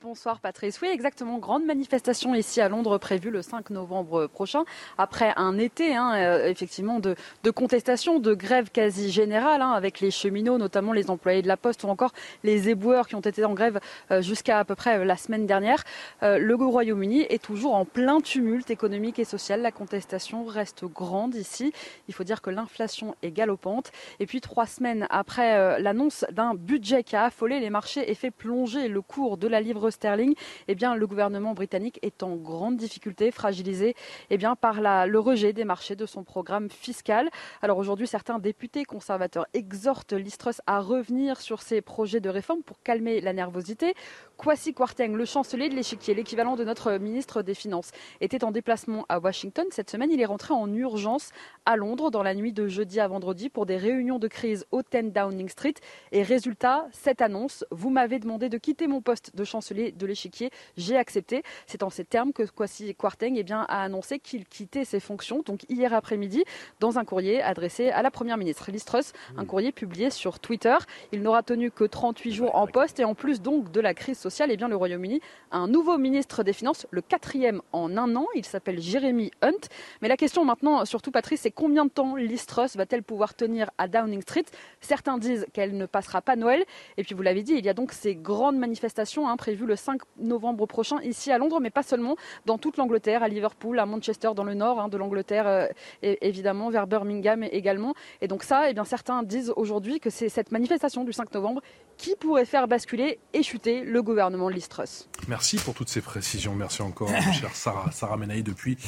Bonsoir 0.08 0.40
Patrice. 0.40 0.80
Oui, 0.80 0.88
exactement. 0.88 1.36
Grande 1.36 1.66
manifestation 1.66 2.34
ici 2.34 2.62
à 2.62 2.70
Londres 2.70 2.96
prévue 2.96 3.28
le 3.28 3.42
5 3.42 3.68
novembre 3.68 4.26
prochain, 4.26 4.64
après 4.96 5.34
un 5.36 5.58
été 5.58 5.94
hein, 5.94 6.14
euh, 6.14 6.48
effectivement 6.48 6.98
de, 6.98 7.14
contestation, 7.50 8.18
de 8.18 8.32
grève 8.32 8.70
quasi 8.70 9.10
générale, 9.10 9.60
hein, 9.60 9.72
avec 9.72 10.00
les 10.00 10.10
cheminots, 10.10 10.56
notamment 10.56 10.94
les 10.94 11.10
employés 11.10 11.42
de 11.42 11.46
la 11.46 11.58
Poste 11.58 11.84
ou 11.84 11.88
encore 11.88 12.14
les 12.42 12.70
éboueurs 12.70 13.06
qui 13.06 13.16
ont 13.16 13.20
été 13.20 13.44
en 13.44 13.52
grève 13.52 13.80
euh, 14.10 14.22
jusqu'à 14.22 14.58
à 14.58 14.64
peu 14.64 14.74
près 14.74 15.00
euh, 15.00 15.04
la 15.04 15.18
semaine 15.18 15.44
dernière. 15.44 15.84
Le 16.22 16.54
Royaume-Uni 16.54 17.26
est 17.28 17.42
toujours 17.42 17.74
en 17.74 17.84
plein 17.84 18.22
tumulte 18.22 18.70
économique 18.70 19.18
et 19.18 19.26
social. 19.26 19.60
La 19.60 19.72
contestation 19.72 20.46
reste 20.46 20.86
grande 20.86 21.34
ici. 21.34 21.74
Il 22.08 22.14
faut 22.14 22.24
dire 22.24 22.40
que 22.40 22.48
l'inflation 22.48 23.14
est 23.22 23.30
galopante. 23.30 23.92
Et 24.20 24.26
puis 24.26 24.40
trois 24.40 24.66
semaines 24.66 25.06
après 25.10 25.80
l'annonce 25.80 26.24
d'un 26.32 26.54
budget 26.54 27.02
qui 27.02 27.14
a 27.14 27.24
affolé 27.24 27.60
les 27.60 27.68
marchés 27.70 28.10
et 28.10 28.14
fait 28.14 28.30
plonger 28.30 28.88
le 28.88 29.02
cours 29.02 29.36
de 29.36 29.46
la 29.46 29.60
livre 29.60 29.90
sterling, 29.98 30.34
eh 30.68 30.74
bien, 30.76 30.94
le 30.94 31.06
gouvernement 31.06 31.54
britannique 31.54 31.98
est 32.02 32.22
en 32.22 32.36
grande 32.36 32.76
difficulté, 32.76 33.32
fragilisé 33.32 33.96
eh 34.30 34.38
bien, 34.38 34.54
par 34.54 34.80
le 35.06 35.18
rejet 35.18 35.52
des 35.52 35.64
marchés 35.64 35.96
de 35.96 36.06
son 36.06 36.22
programme 36.22 36.70
fiscal. 36.70 37.28
Alors 37.62 37.78
aujourd'hui, 37.78 38.06
certains 38.06 38.38
députés 38.38 38.84
conservateurs 38.84 39.46
exhortent 39.54 40.12
l'Istrus 40.12 40.60
à 40.66 40.80
revenir 40.80 41.40
sur 41.40 41.62
ses 41.62 41.80
projets 41.80 42.20
de 42.20 42.28
réforme 42.28 42.62
pour 42.62 42.80
calmer 42.82 43.20
la 43.20 43.32
nervosité. 43.32 43.94
Kwasi 44.38 44.72
Kwarteng, 44.72 45.16
le 45.16 45.24
chancelier 45.24 45.68
de 45.68 45.74
l'échiquier, 45.74 46.14
l'équivalent 46.14 46.54
de 46.54 46.62
notre 46.62 46.92
ministre 46.92 47.42
des 47.42 47.54
Finances, 47.54 47.90
était 48.20 48.44
en 48.44 48.52
déplacement 48.52 49.04
à 49.08 49.18
Washington. 49.18 49.66
Cette 49.72 49.90
semaine, 49.90 50.12
il 50.12 50.20
est 50.20 50.26
rentré 50.26 50.54
en 50.54 50.72
urgence 50.72 51.32
à 51.66 51.74
Londres 51.74 52.12
dans 52.12 52.22
la 52.22 52.36
nuit 52.36 52.52
de 52.52 52.68
jeudi 52.68 53.00
à 53.00 53.08
vendredi 53.08 53.48
pour 53.48 53.66
des 53.66 53.76
réunions 53.76 54.20
de 54.20 54.28
crise 54.28 54.64
au 54.70 54.82
10 54.82 55.10
Downing 55.10 55.48
Street. 55.48 55.74
Et 56.12 56.22
résultat, 56.22 56.86
cette 56.92 57.20
annonce, 57.20 57.64
vous 57.72 57.90
m'avez 57.90 58.20
demandé 58.20 58.48
de 58.48 58.58
quitter 58.58 58.86
mon 58.86 59.00
poste 59.00 59.34
de 59.34 59.42
chancelier 59.42 59.90
de 59.90 60.06
l'échiquier, 60.06 60.50
j'ai 60.76 60.96
accepté. 60.96 61.42
C'est 61.66 61.82
en 61.82 61.90
ces 61.90 62.04
termes 62.04 62.32
que 62.32 62.44
Kwasi 62.44 62.94
Kwarteng 62.94 63.34
eh 63.36 63.42
bien, 63.42 63.62
a 63.68 63.82
annoncé 63.82 64.20
qu'il 64.20 64.46
quittait 64.46 64.84
ses 64.84 65.00
fonctions, 65.00 65.42
donc 65.44 65.68
hier 65.68 65.92
après-midi, 65.92 66.44
dans 66.78 67.00
un 67.00 67.04
courrier 67.04 67.42
adressé 67.42 67.90
à 67.90 68.02
la 68.02 68.12
Première 68.12 68.36
ministre 68.36 68.70
Liz 68.70 68.84
Truss, 68.84 69.12
un 69.36 69.44
courrier 69.44 69.72
publié 69.72 70.10
sur 70.10 70.38
Twitter. 70.38 70.76
Il 71.10 71.22
n'aura 71.22 71.42
tenu 71.42 71.72
que 71.72 71.82
38 71.82 72.32
jours 72.32 72.54
en 72.54 72.68
poste 72.68 73.00
et 73.00 73.04
en 73.04 73.16
plus 73.16 73.42
donc 73.42 73.72
de 73.72 73.80
la 73.80 73.94
crise 73.94 74.16
sociale, 74.16 74.27
eh 74.50 74.56
bien, 74.56 74.68
le 74.68 74.76
Royaume-Uni 74.76 75.20
a 75.50 75.58
un 75.58 75.68
nouveau 75.68 75.98
ministre 75.98 76.42
des 76.42 76.52
Finances, 76.52 76.86
le 76.90 77.00
quatrième 77.00 77.60
en 77.72 77.96
un 77.96 78.16
an. 78.16 78.26
Il 78.34 78.44
s'appelle 78.44 78.80
Jeremy 78.80 79.30
Hunt. 79.42 79.68
Mais 80.02 80.08
la 80.08 80.16
question 80.16 80.44
maintenant, 80.44 80.84
surtout 80.84 81.10
Patrice, 81.10 81.42
c'est 81.42 81.50
combien 81.50 81.84
de 81.84 81.90
temps 81.90 82.16
Liz 82.16 82.46
Truss 82.46 82.76
va-t-elle 82.76 83.02
pouvoir 83.02 83.34
tenir 83.34 83.70
à 83.78 83.88
Downing 83.88 84.22
Street? 84.22 84.44
Certains 84.80 85.18
disent 85.18 85.46
qu'elle 85.52 85.76
ne 85.76 85.86
passera 85.86 86.22
pas 86.22 86.36
Noël. 86.36 86.64
Et 86.96 87.04
puis 87.04 87.14
vous 87.14 87.22
l'avez 87.22 87.42
dit, 87.42 87.54
il 87.54 87.64
y 87.64 87.68
a 87.68 87.74
donc 87.74 87.92
ces 87.92 88.14
grandes 88.14 88.58
manifestations 88.58 89.28
hein, 89.28 89.36
prévues 89.36 89.66
le 89.66 89.76
5 89.76 90.00
novembre 90.18 90.66
prochain 90.66 91.00
ici 91.02 91.30
à 91.32 91.38
Londres, 91.38 91.60
mais 91.60 91.70
pas 91.70 91.82
seulement, 91.82 92.16
dans 92.46 92.58
toute 92.58 92.76
l'Angleterre, 92.76 93.22
à 93.22 93.28
Liverpool, 93.28 93.78
à 93.78 93.86
Manchester, 93.86 94.30
dans 94.34 94.44
le 94.44 94.54
nord 94.54 94.80
hein, 94.80 94.88
de 94.88 94.96
l'Angleterre, 94.96 95.46
euh, 95.46 95.66
évidemment, 96.02 96.70
vers 96.70 96.86
Birmingham 96.86 97.42
également. 97.42 97.94
Et 98.20 98.28
donc 98.28 98.42
ça, 98.42 98.70
eh 98.70 98.74
bien, 98.74 98.84
certains 98.84 99.22
disent 99.22 99.52
aujourd'hui 99.56 100.00
que 100.00 100.10
c'est 100.10 100.28
cette 100.28 100.52
manifestation 100.52 101.04
du 101.04 101.12
5 101.12 101.32
novembre 101.34 101.62
qui 101.98 102.14
pourrait 102.18 102.46
faire 102.46 102.66
basculer 102.68 103.18
et 103.34 103.42
chuter 103.42 103.82
le 103.84 104.02
gouvernement 104.02 104.48
de 104.48 104.54
Liz 104.54 104.68
Truss. 104.68 105.08
Merci 105.28 105.56
pour 105.56 105.74
toutes 105.74 105.88
ces 105.90 106.00
précisions. 106.00 106.54
Merci 106.54 106.80
encore, 106.82 107.08
chère 107.34 107.54
Sarah, 107.54 107.90
Sarah 107.92 108.16
Menaï, 108.16 108.42
depuis 108.42 108.78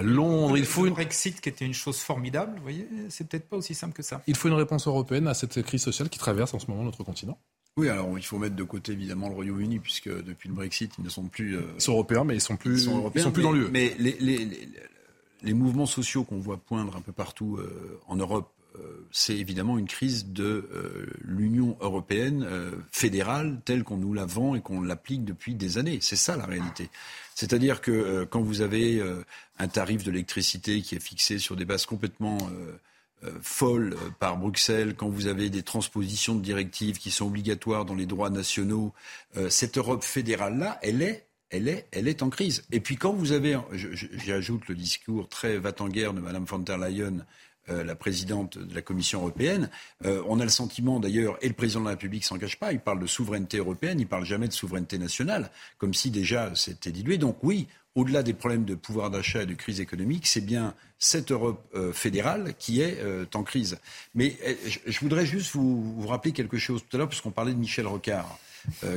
Londres. 0.00 0.56
Il 0.56 0.64
faut 0.64 0.82
le 0.82 0.88
une, 0.88 0.94
Brexit 0.94 1.40
qui 1.40 1.48
était 1.48 1.64
une 1.64 1.74
chose 1.74 1.98
formidable, 1.98 2.56
vous 2.56 2.62
voyez, 2.62 2.86
c'est 3.08 3.26
peut-être 3.28 3.48
pas 3.48 3.56
aussi 3.56 3.74
simple 3.74 3.94
que 3.94 4.02
ça. 4.02 4.22
il 4.26 4.36
faut 4.36 4.48
une 4.48 4.54
réponse 4.54 4.86
européenne 4.86 5.26
à 5.28 5.34
cette 5.34 5.62
crise 5.62 5.82
sociale 5.82 6.08
qui 6.08 6.18
traverse 6.18 6.52
en 6.54 6.58
ce 6.58 6.66
moment 6.68 6.82
notre 6.84 7.02
continent. 7.04 7.38
Oui, 7.76 7.88
alors 7.88 8.16
il 8.16 8.24
faut 8.24 8.38
mettre 8.38 8.54
de 8.54 8.62
côté 8.62 8.92
évidemment 8.92 9.28
le 9.28 9.34
Royaume-Uni, 9.34 9.80
puisque 9.80 10.08
depuis 10.08 10.48
le 10.48 10.54
Brexit, 10.54 10.92
ils 10.98 11.04
ne 11.04 11.08
sont 11.08 11.24
plus. 11.24 11.56
euh, 11.56 11.62
Ils 11.76 11.80
sont 11.80 11.92
européens, 11.92 12.22
mais 12.24 12.34
ils 12.34 12.40
sont 12.40 12.56
plus, 12.56 12.82
ils 12.82 12.84
sont, 12.84 12.98
européens, 12.98 13.22
ils 13.22 13.24
sont 13.24 13.32
plus 13.32 13.42
mais- 13.42 13.48
dans 13.48 13.52
l'UE. 13.52 13.68
Mais 13.72 13.94
les, 13.98 14.16
les, 14.20 14.44
les, 14.44 14.68
les 15.42 15.54
mouvements 15.54 15.86
sociaux 15.86 16.22
qu'on 16.24 16.38
voit 16.38 16.56
poindre 16.58 16.94
un 16.96 17.00
peu 17.00 17.10
partout 17.12 17.56
euh, 17.58 18.00
en 18.06 18.14
Europe, 18.16 18.52
c'est 19.10 19.36
évidemment 19.36 19.78
une 19.78 19.86
crise 19.86 20.26
de 20.32 20.68
euh, 20.72 21.06
l'Union 21.22 21.76
européenne 21.80 22.44
euh, 22.48 22.72
fédérale 22.90 23.60
telle 23.64 23.84
qu'on 23.84 23.96
nous 23.96 24.12
la 24.14 24.26
vend 24.26 24.54
et 24.54 24.60
qu'on 24.60 24.80
l'applique 24.80 25.24
depuis 25.24 25.54
des 25.54 25.78
années. 25.78 25.98
C'est 26.00 26.16
ça 26.16 26.36
la 26.36 26.46
réalité. 26.46 26.90
C'est-à-dire 27.34 27.80
que 27.80 27.90
euh, 27.90 28.26
quand 28.26 28.42
vous 28.42 28.60
avez 28.60 28.98
euh, 29.00 29.24
un 29.58 29.68
tarif 29.68 30.02
de 30.02 30.10
l'électricité 30.10 30.82
qui 30.82 30.96
est 30.96 31.00
fixé 31.00 31.38
sur 31.38 31.56
des 31.56 31.64
bases 31.64 31.86
complètement 31.86 32.38
euh, 32.52 32.72
euh, 33.24 33.38
folles 33.42 33.94
euh, 33.94 34.10
par 34.18 34.36
Bruxelles, 34.36 34.94
quand 34.96 35.08
vous 35.08 35.26
avez 35.28 35.50
des 35.50 35.62
transpositions 35.62 36.34
de 36.34 36.42
directives 36.42 36.98
qui 36.98 37.10
sont 37.10 37.26
obligatoires 37.26 37.84
dans 37.84 37.94
les 37.94 38.06
droits 38.06 38.30
nationaux, 38.30 38.92
euh, 39.36 39.48
cette 39.50 39.78
Europe 39.78 40.02
fédérale-là, 40.02 40.78
elle 40.82 41.02
est 41.02 41.26
elle 41.50 41.68
est, 41.68 41.86
elle 41.92 42.08
est 42.08 42.22
en 42.22 42.30
crise. 42.30 42.64
Et 42.72 42.80
puis 42.80 42.96
quand 42.96 43.12
vous 43.12 43.30
avez, 43.30 43.56
j'ajoute 43.72 44.66
le 44.66 44.74
discours 44.74 45.28
très 45.28 45.56
va-t-en-guerre 45.58 46.12
de 46.12 46.20
Mme 46.20 46.44
von 46.46 46.58
der 46.58 46.78
Leyen, 46.78 47.24
euh, 47.70 47.82
la 47.82 47.94
présidente 47.94 48.58
de 48.58 48.74
la 48.74 48.82
Commission 48.82 49.20
européenne, 49.20 49.70
euh, 50.04 50.22
on 50.28 50.38
a 50.38 50.44
le 50.44 50.50
sentiment 50.50 51.00
d'ailleurs, 51.00 51.38
et 51.40 51.48
le 51.48 51.54
président 51.54 51.80
de 51.80 51.86
la 51.86 51.92
République 51.92 52.24
s'en 52.24 52.38
cache 52.38 52.58
pas, 52.58 52.72
il 52.72 52.80
parle 52.80 53.00
de 53.00 53.06
souveraineté 53.06 53.56
européenne, 53.56 54.00
il 54.00 54.06
parle 54.06 54.26
jamais 54.26 54.48
de 54.48 54.52
souveraineté 54.52 54.98
nationale, 54.98 55.50
comme 55.78 55.94
si 55.94 56.10
déjà 56.10 56.54
c'était 56.54 56.92
dilué. 56.92 57.16
Donc 57.16 57.38
oui, 57.42 57.66
au-delà 57.94 58.22
des 58.22 58.34
problèmes 58.34 58.66
de 58.66 58.74
pouvoir 58.74 59.10
d'achat 59.10 59.44
et 59.44 59.46
de 59.46 59.54
crise 59.54 59.80
économique, 59.80 60.26
c'est 60.26 60.42
bien 60.42 60.74
cette 60.98 61.32
Europe 61.32 61.66
euh, 61.74 61.92
fédérale 61.92 62.54
qui 62.58 62.82
est 62.82 62.98
en 63.34 63.42
crise. 63.42 63.78
Mais 64.14 64.36
je 64.86 65.00
voudrais 65.00 65.24
juste 65.24 65.54
vous, 65.54 66.06
rappeler 66.06 66.32
quelque 66.32 66.58
chose 66.58 66.82
tout 66.82 66.96
à 66.96 66.98
l'heure, 66.98 67.08
puisqu'on 67.08 67.30
parlait 67.30 67.54
de 67.54 67.58
Michel 67.58 67.86
Rocard. 67.86 68.38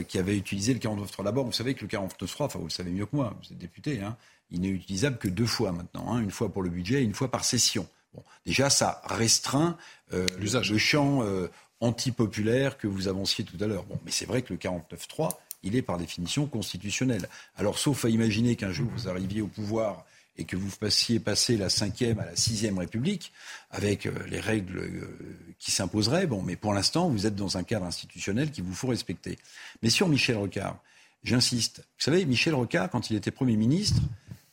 Qui 0.07 0.17
avait 0.17 0.37
utilisé 0.37 0.73
le 0.73 0.79
49.3. 0.79 1.25
D'abord, 1.25 1.43
vous 1.43 1.51
savez 1.51 1.73
que 1.73 1.81
le 1.81 1.89
49.3, 1.89 2.43
enfin 2.45 2.57
vous 2.57 2.67
le 2.67 2.71
savez 2.71 2.89
mieux 2.89 3.05
que 3.05 3.13
moi, 3.13 3.35
vous 3.43 3.51
êtes 3.51 3.57
député, 3.57 3.99
hein, 3.99 4.15
il 4.49 4.61
n'est 4.61 4.69
utilisable 4.69 5.17
que 5.17 5.27
deux 5.27 5.45
fois 5.45 5.73
maintenant, 5.73 6.13
hein, 6.13 6.21
une 6.21 6.31
fois 6.31 6.47
pour 6.47 6.63
le 6.63 6.69
budget 6.69 7.01
et 7.01 7.03
une 7.03 7.13
fois 7.13 7.29
par 7.29 7.43
session. 7.43 7.85
Bon, 8.13 8.23
déjà, 8.45 8.69
ça 8.69 9.01
restreint 9.05 9.77
euh, 10.13 10.27
le, 10.39 10.77
champ 10.77 11.23
euh, 11.23 11.47
antipopulaire 11.81 12.77
que 12.77 12.87
vous 12.87 13.07
avanciez 13.07 13.43
tout 13.43 13.57
à 13.61 13.67
l'heure. 13.67 13.83
Bon, 13.83 13.99
mais 14.05 14.11
c'est 14.11 14.25
vrai 14.25 14.41
que 14.41 14.53
le 14.53 14.59
49.3, 14.59 15.29
il 15.63 15.75
est 15.75 15.81
par 15.81 15.97
définition 15.97 16.45
constitutionnel. 16.45 17.27
Alors, 17.55 17.77
sauf 17.77 18.05
à 18.05 18.09
imaginer 18.09 18.55
qu'un 18.55 18.71
jour 18.71 18.89
vous 18.95 19.07
arriviez 19.07 19.41
au 19.41 19.47
pouvoir 19.47 20.05
et 20.39 20.45
que 20.45 20.55
vous 20.55 20.69
fassiez 20.69 21.19
passer 21.19 21.57
la 21.57 21.69
cinquième 21.69 22.19
à 22.19 22.25
la 22.25 22.35
sixième 22.35 22.77
République 22.77 23.31
avec 23.71 24.05
euh, 24.05 24.11
les 24.29 24.39
règles 24.39 25.07
qui 25.59 25.71
s'imposeraient. 25.71 26.27
Bon, 26.27 26.41
mais 26.41 26.55
pour 26.55 26.73
l'instant, 26.73 27.09
vous 27.09 27.25
êtes 27.25 27.35
dans 27.35 27.57
un 27.57 27.63
cadre 27.63 27.85
institutionnel 27.85 28.51
qu'il 28.51 28.63
vous 28.63 28.75
faut 28.75 28.87
respecter. 28.87 29.37
Mais 29.81 29.89
sur 29.89 30.07
Michel 30.07 30.37
Rocard, 30.37 30.77
j'insiste. 31.23 31.79
Vous 31.79 32.03
savez, 32.03 32.25
Michel 32.25 32.53
Rocard, 32.53 32.89
quand 32.89 33.09
il 33.09 33.17
était 33.17 33.31
Premier 33.31 33.57
ministre 33.57 34.01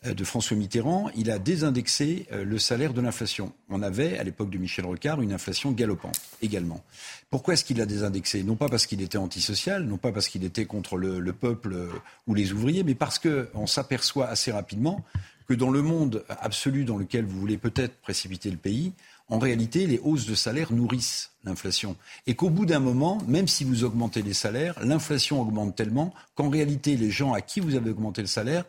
de 0.04 0.24
François 0.24 0.56
Mitterrand, 0.56 1.10
il 1.16 1.30
a 1.30 1.38
désindexé 1.38 2.26
le 2.30 2.58
salaire 2.58 2.92
de 2.92 3.00
l'inflation. 3.00 3.52
On 3.68 3.82
avait, 3.82 4.18
à 4.18 4.24
l'époque 4.24 4.50
de 4.50 4.58
Michel 4.58 4.84
Rocard, 4.84 5.22
une 5.22 5.32
inflation 5.32 5.72
galopante 5.72 6.20
également. 6.42 6.82
Pourquoi 7.30 7.54
est-ce 7.54 7.64
qu'il 7.64 7.78
l'a 7.78 7.86
désindexé? 7.86 8.42
Non 8.42 8.56
pas 8.56 8.68
parce 8.68 8.86
qu'il 8.86 9.00
était 9.00 9.18
antisocial, 9.18 9.84
non 9.84 9.96
pas 9.96 10.12
parce 10.12 10.28
qu'il 10.28 10.44
était 10.44 10.66
contre 10.66 10.96
le, 10.96 11.20
le 11.20 11.32
peuple 11.32 11.88
ou 12.26 12.34
les 12.34 12.52
ouvriers, 12.52 12.82
mais 12.82 12.94
parce 12.94 13.18
qu'on 13.18 13.66
s'aperçoit 13.66 14.26
assez 14.26 14.52
rapidement 14.52 15.04
que 15.48 15.54
dans 15.54 15.70
le 15.70 15.82
monde 15.82 16.24
absolu 16.28 16.84
dans 16.84 16.96
lequel 16.96 17.24
vous 17.24 17.38
voulez 17.38 17.58
peut-être 17.58 17.96
précipiter 18.00 18.50
le 18.50 18.56
pays, 18.56 18.92
en 19.28 19.38
réalité, 19.38 19.86
les 19.86 19.98
hausses 20.02 20.26
de 20.26 20.34
salaire 20.34 20.72
nourrissent 20.72 21.30
l'inflation. 21.44 21.96
Et 22.26 22.34
qu'au 22.34 22.50
bout 22.50 22.66
d'un 22.66 22.78
moment, 22.78 23.22
même 23.26 23.48
si 23.48 23.64
vous 23.64 23.84
augmentez 23.84 24.20
les 24.20 24.34
salaires, 24.34 24.78
l'inflation 24.82 25.40
augmente 25.40 25.74
tellement 25.74 26.12
qu'en 26.34 26.50
réalité, 26.50 26.96
les 26.96 27.10
gens 27.10 27.32
à 27.32 27.40
qui 27.40 27.60
vous 27.60 27.74
avez 27.74 27.90
augmenté 27.90 28.20
le 28.20 28.28
salaire 28.28 28.64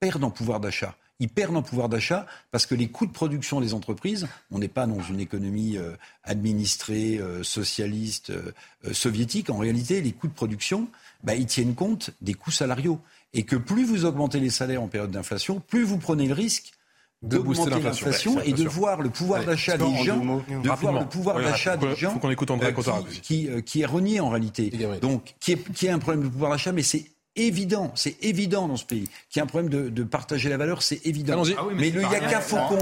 perdent 0.00 0.24
en 0.24 0.30
pouvoir 0.30 0.60
d'achat. 0.60 0.96
Ils 1.18 1.28
perdent 1.28 1.56
en 1.56 1.62
pouvoir 1.62 1.88
d'achat 1.88 2.26
parce 2.50 2.66
que 2.66 2.74
les 2.74 2.88
coûts 2.88 3.06
de 3.06 3.12
production 3.12 3.60
des 3.60 3.72
entreprises, 3.72 4.28
on 4.50 4.58
n'est 4.58 4.68
pas 4.68 4.86
dans 4.86 5.00
une 5.00 5.18
économie 5.18 5.78
euh, 5.78 5.96
administrée, 6.24 7.18
euh, 7.18 7.42
socialiste, 7.42 8.30
euh, 8.30 8.52
soviétique. 8.92 9.48
En 9.48 9.56
réalité, 9.56 10.02
les 10.02 10.12
coûts 10.12 10.28
de 10.28 10.34
production, 10.34 10.88
bah, 11.24 11.34
ils 11.34 11.46
tiennent 11.46 11.74
compte 11.74 12.10
des 12.20 12.34
coûts 12.34 12.50
salariaux. 12.50 13.00
Et 13.32 13.44
que 13.44 13.56
plus 13.56 13.84
vous 13.84 14.04
augmentez 14.04 14.40
les 14.40 14.50
salaires 14.50 14.82
en 14.82 14.88
période 14.88 15.10
d'inflation, 15.10 15.60
plus 15.60 15.84
vous 15.84 15.98
prenez 15.98 16.26
le 16.26 16.34
risque 16.34 16.72
d'augmenter 17.22 17.80
l'inflation. 17.80 18.40
Et 18.42 18.52
de 18.52 18.68
voir 18.68 19.00
le 19.02 19.10
pouvoir 19.10 19.44
d'achat 19.44 19.76
des 19.76 20.04
gens, 20.04 20.16
de 20.16 20.68
voir 20.68 21.00
le 21.00 21.06
pouvoir 21.06 21.40
d'achat 21.40 21.76
des 21.76 21.94
gens 21.94 22.18
qui, 23.22 23.48
euh, 23.48 23.60
qui, 23.60 23.82
est 23.82 23.86
renié 23.86 24.20
en 24.20 24.30
réalité. 24.30 24.70
Donc, 25.00 25.34
qui 25.40 25.52
est, 25.52 25.72
qui 25.72 25.86
est 25.86 25.90
un 25.90 25.98
problème 25.98 26.24
de 26.24 26.28
pouvoir 26.28 26.52
d'achat, 26.52 26.72
mais 26.72 26.82
c'est 26.82 27.06
évident, 27.36 27.92
c'est 27.94 28.22
évident 28.24 28.68
dans 28.68 28.76
ce 28.76 28.84
pays 28.84 29.08
qu'il 29.30 29.38
y 29.38 29.40
a 29.40 29.44
un 29.44 29.46
problème 29.46 29.70
de, 29.70 29.88
de 29.88 30.02
partager 30.02 30.48
la 30.48 30.56
valeur, 30.56 30.82
c'est 30.82 31.04
évident. 31.06 31.42
Ah 31.56 31.62
mais, 31.74 31.90
le 31.90 32.02
Yaka 32.02 32.40
Faucon, 32.40 32.78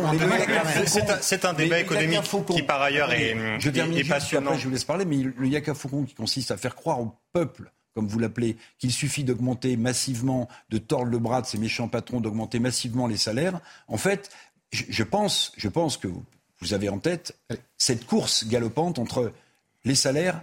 c'est 1.20 1.44
un, 1.44 1.52
débat 1.52 1.80
économique 1.80 2.20
qui 2.48 2.62
par 2.62 2.82
ailleurs 2.82 3.12
est, 3.12 3.36
je 3.58 3.70
est, 3.70 4.08
passionnant. 4.08 4.56
je 4.56 4.64
vous 4.64 4.70
laisse 4.70 4.84
parler, 4.84 5.04
mais 5.04 5.16
le 5.16 5.46
Yaka 5.46 5.74
Faucon 5.74 6.04
qui 6.04 6.14
consiste 6.14 6.50
à 6.50 6.56
faire 6.56 6.74
croire 6.74 7.00
au 7.00 7.14
peuple 7.32 7.70
comme 7.94 8.08
vous 8.08 8.18
l'appelez, 8.18 8.56
qu'il 8.78 8.92
suffit 8.92 9.24
d'augmenter 9.24 9.76
massivement, 9.76 10.48
de 10.68 10.78
tordre 10.78 11.10
le 11.12 11.18
bras 11.18 11.40
de 11.42 11.46
ces 11.46 11.58
méchants 11.58 11.88
patrons, 11.88 12.20
d'augmenter 12.20 12.58
massivement 12.58 13.06
les 13.06 13.16
salaires, 13.16 13.60
en 13.86 13.96
fait, 13.96 14.30
je, 14.72 15.02
pense, 15.04 15.52
je 15.56 15.68
pense 15.68 15.96
que 15.96 16.08
vous 16.60 16.74
avez 16.74 16.88
en 16.88 16.98
tête 16.98 17.38
cette 17.78 18.04
course 18.06 18.46
galopante 18.48 18.98
entre 18.98 19.32
les 19.84 19.94
salaires, 19.94 20.42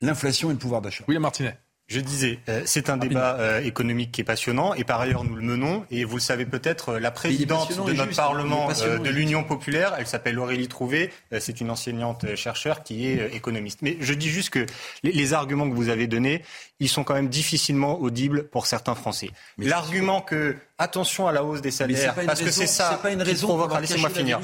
l'inflation 0.00 0.50
et 0.50 0.54
le 0.54 0.58
pouvoir 0.58 0.82
d'achat. 0.82 1.04
William 1.06 1.22
Martinet. 1.22 1.56
Je 1.90 1.98
disais, 1.98 2.38
euh, 2.48 2.62
c'est 2.66 2.88
un 2.88 2.96
débat 2.96 3.36
euh, 3.40 3.60
économique 3.64 4.12
qui 4.12 4.20
est 4.20 4.24
passionnant 4.24 4.74
et 4.74 4.84
par 4.84 5.00
ailleurs 5.00 5.24
nous 5.24 5.34
le 5.34 5.42
menons. 5.42 5.84
Et 5.90 6.04
vous 6.04 6.18
le 6.18 6.22
savez 6.22 6.46
peut-être, 6.46 6.90
euh, 6.90 7.00
la 7.00 7.10
présidente 7.10 7.68
de 7.84 7.92
notre 7.92 8.14
Parlement 8.14 8.68
de 8.68 9.10
l'Union 9.10 9.42
populaire, 9.42 9.96
elle 9.98 10.06
s'appelle 10.06 10.38
Aurélie 10.38 10.68
Trouvé, 10.68 11.10
c'est 11.40 11.60
une 11.60 11.68
enseignante 11.68 12.36
chercheur 12.36 12.84
qui 12.84 13.08
est 13.08 13.34
économiste. 13.34 13.82
Mais 13.82 13.96
je 13.98 14.14
dis 14.14 14.28
juste 14.28 14.50
que 14.50 14.66
les, 15.02 15.10
les, 15.10 15.32
arguments 15.32 15.68
que 15.68 15.74
vous 15.74 15.88
avez 15.88 16.06
donnés, 16.06 16.42
ils 16.78 16.88
sont 16.88 17.02
quand 17.02 17.14
même 17.14 17.28
difficilement 17.28 17.98
audibles 18.00 18.44
pour 18.44 18.66
certains 18.66 18.94
Français. 18.94 19.30
L'argument 19.58 20.20
que 20.20 20.56
attention 20.80 21.28
à 21.28 21.32
la 21.32 21.44
hausse 21.44 21.60
des 21.60 21.70
salaires, 21.70 22.14
parce 22.26 22.40
que 22.40 22.50
c'est 22.50 22.66
ça 22.66 22.98
pas 23.02 23.10
une 23.10 23.22
raison 23.22 23.46
qui 23.46 23.52
provoquera, 23.52 23.80
laissez-moi 23.80 24.08
finir, 24.08 24.40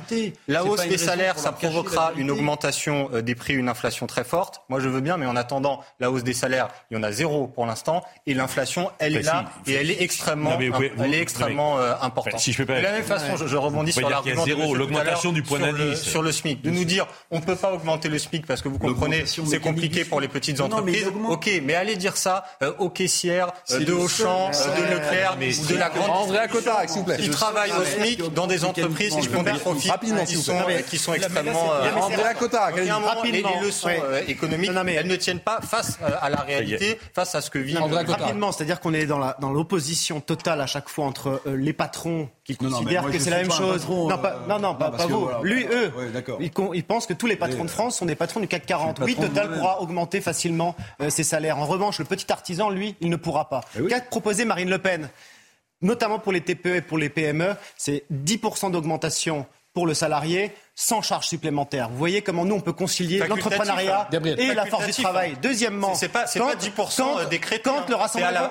la, 0.46 0.64
hausse 0.64 0.86
des 0.86 0.98
salaires, 0.98 1.38
ça 1.38 1.50
provoquera 1.52 2.12
une 2.16 2.30
augmentation 2.30 3.08
euh, 3.12 3.22
des 3.22 3.34
prix, 3.34 3.54
une 3.54 3.68
inflation 3.68 4.06
très 4.06 4.22
forte. 4.22 4.62
Moi, 4.68 4.78
je 4.80 4.88
veux 4.88 5.00
bien, 5.00 5.16
mais 5.16 5.26
en 5.26 5.34
attendant, 5.34 5.82
la 5.98 6.10
hausse 6.10 6.24
des 6.24 6.34
salaires, 6.34 6.68
il 6.90 6.96
y 6.96 7.00
en 7.00 7.02
a 7.02 7.10
zéro 7.10 7.46
pour 7.48 7.64
l'instant, 7.64 8.04
et 8.26 8.34
l'inflation, 8.34 8.90
elle 8.98 9.16
est 9.16 9.24
bah, 9.24 9.32
là, 9.32 9.44
et 9.66 9.74
elle 9.74 9.90
est 9.90 10.02
extrêmement, 10.02 10.58
elle 10.58 11.14
est 11.14 11.20
extrêmement 11.20 11.78
euh, 11.78 11.94
importante. 12.02 12.38
Si 12.38 12.52
je 12.52 12.58
peux 12.58 12.66
pas... 12.66 12.78
De 12.78 12.84
la 12.84 12.92
même 12.92 13.02
façon, 13.02 13.36
je, 13.36 13.56
rebondis 13.56 13.92
sur 13.92 14.08
l'argument 14.08 14.44
zéro, 14.44 14.74
l'augmentation 14.74 15.32
du 15.32 15.42
point 15.42 15.58
d'indice. 15.58 16.02
sur 16.02 16.22
le 16.22 16.32
SMIC, 16.32 16.60
de 16.60 16.70
nous 16.70 16.84
dire, 16.84 17.06
on 17.30 17.38
ne 17.38 17.44
peut 17.44 17.56
pas 17.56 17.72
augmenter 17.72 18.10
le 18.10 18.18
SMIC 18.18 18.46
parce 18.46 18.60
que 18.60 18.68
vous 18.68 18.78
comprenez, 18.78 19.24
c'est 19.26 19.60
compliqué 19.60 20.04
pour 20.04 20.20
les 20.20 20.28
petites 20.28 20.60
entreprises. 20.60 21.10
Ok, 21.28 21.50
mais 21.62 21.74
allez 21.74 21.96
dire 21.96 22.16
ça 22.16 22.44
euh, 22.62 22.72
aux 22.78 22.90
caissières 22.90 23.52
de 23.70 23.92
Auchan, 23.92 24.50
de 24.50 24.94
Leclerc 24.94 25.36
ou 25.62 25.66
de 25.66 25.76
la 25.76 25.88
grande 25.88 26.25
Andrea 26.26 26.48
Cotard, 26.48 26.88
s'il 26.88 26.98
vous 26.98 27.04
plaît. 27.04 27.16
Ils 27.20 27.30
travaillent 27.30 27.72
au 27.72 27.84
SMIC 27.84 28.32
dans 28.34 28.46
des 28.46 28.64
entreprises, 28.64 29.14
si 29.14 29.22
je 29.22 29.30
peux 29.30 29.38
me 29.38 29.58
profit, 29.58 29.90
qui 30.26 30.36
sont, 30.36 30.58
qui 30.88 30.98
sont 30.98 31.14
extrêmement... 31.14 31.70
Andrea 32.00 32.34
Cotard, 32.38 32.72
rapidement. 32.74 33.50
Les 33.60 33.66
leçons 33.66 33.88
euh, 33.88 34.22
économiques, 34.26 34.70
elles 34.74 35.06
ne 35.06 35.16
tiennent 35.16 35.40
pas 35.40 35.60
face 35.60 35.98
euh, 36.02 36.10
à 36.20 36.30
la 36.30 36.40
réalité, 36.40 36.98
face 37.14 37.34
à 37.34 37.40
ce 37.40 37.50
que 37.50 37.58
vit... 37.58 37.76
Rapidement, 37.76 38.52
c'est-à-dire 38.52 38.80
qu'on 38.80 38.94
est 38.94 39.06
dans 39.06 39.52
l'opposition 39.52 40.20
totale 40.20 40.60
à 40.60 40.66
chaque 40.66 40.88
fois 40.88 41.06
entre 41.06 41.40
euh, 41.46 41.56
les 41.56 41.72
patrons 41.72 42.28
qui 42.44 42.56
considèrent 42.56 43.10
que 43.10 43.18
c'est 43.18 43.30
la 43.30 43.38
même 43.38 43.50
chose. 43.50 43.86
Non, 43.88 44.08
non, 44.48 44.58
non, 44.58 44.74
pas 44.74 44.90
vous. 45.08 45.28
Lui, 45.42 45.66
eux, 45.70 45.92
ils 46.74 46.84
pensent 46.84 47.06
que 47.06 47.14
tous 47.14 47.26
les 47.26 47.36
patrons 47.36 47.64
de 47.64 47.70
France 47.70 47.98
sont 47.98 48.06
des 48.06 48.14
patrons 48.14 48.40
du 48.40 48.48
CAC 48.48 48.66
40. 48.66 49.00
Oui, 49.02 49.16
Total 49.16 49.50
pourra 49.52 49.80
augmenter 49.80 50.20
facilement 50.20 50.76
ses 51.08 51.24
salaires. 51.24 51.58
En 51.58 51.66
revanche, 51.66 51.98
le 51.98 52.04
petit 52.04 52.30
artisan, 52.32 52.70
lui, 52.70 52.96
il 53.00 53.10
ne 53.10 53.16
pourra 53.16 53.48
pas. 53.48 53.62
Eh 53.78 53.86
Qu'a 53.86 54.00
proposé 54.00 54.44
Marine 54.44 54.70
Le 54.70 54.78
Pen? 54.78 55.08
Notamment 55.82 56.18
pour 56.18 56.32
les 56.32 56.40
TPE 56.40 56.76
et 56.76 56.80
pour 56.80 56.98
les 56.98 57.08
PME, 57.08 57.54
c'est 57.76 58.04
10% 58.12 58.70
d'augmentation 58.70 59.46
pour 59.76 59.86
le 59.86 59.92
salarié 59.92 60.52
sans 60.74 61.02
charge 61.02 61.26
supplémentaire. 61.26 61.90
Vous 61.90 61.98
voyez 61.98 62.22
comment 62.22 62.46
nous 62.46 62.54
on 62.54 62.60
peut 62.62 62.72
concilier 62.72 63.18
l'entrepreneuriat 63.18 64.08
hein. 64.10 64.22
et 64.38 64.54
la 64.54 64.64
force 64.64 64.86
du 64.86 64.92
travail. 64.92 65.36
Deuxièmement, 65.42 65.94
c'est 65.94 66.08
pas, 66.08 66.24
pas 66.24 66.54
10% 66.54 66.96
quand, 66.96 67.28
décrété, 67.28 67.62
quand, 67.62 67.86
le 67.86 67.94
rassemblement, 67.94 68.48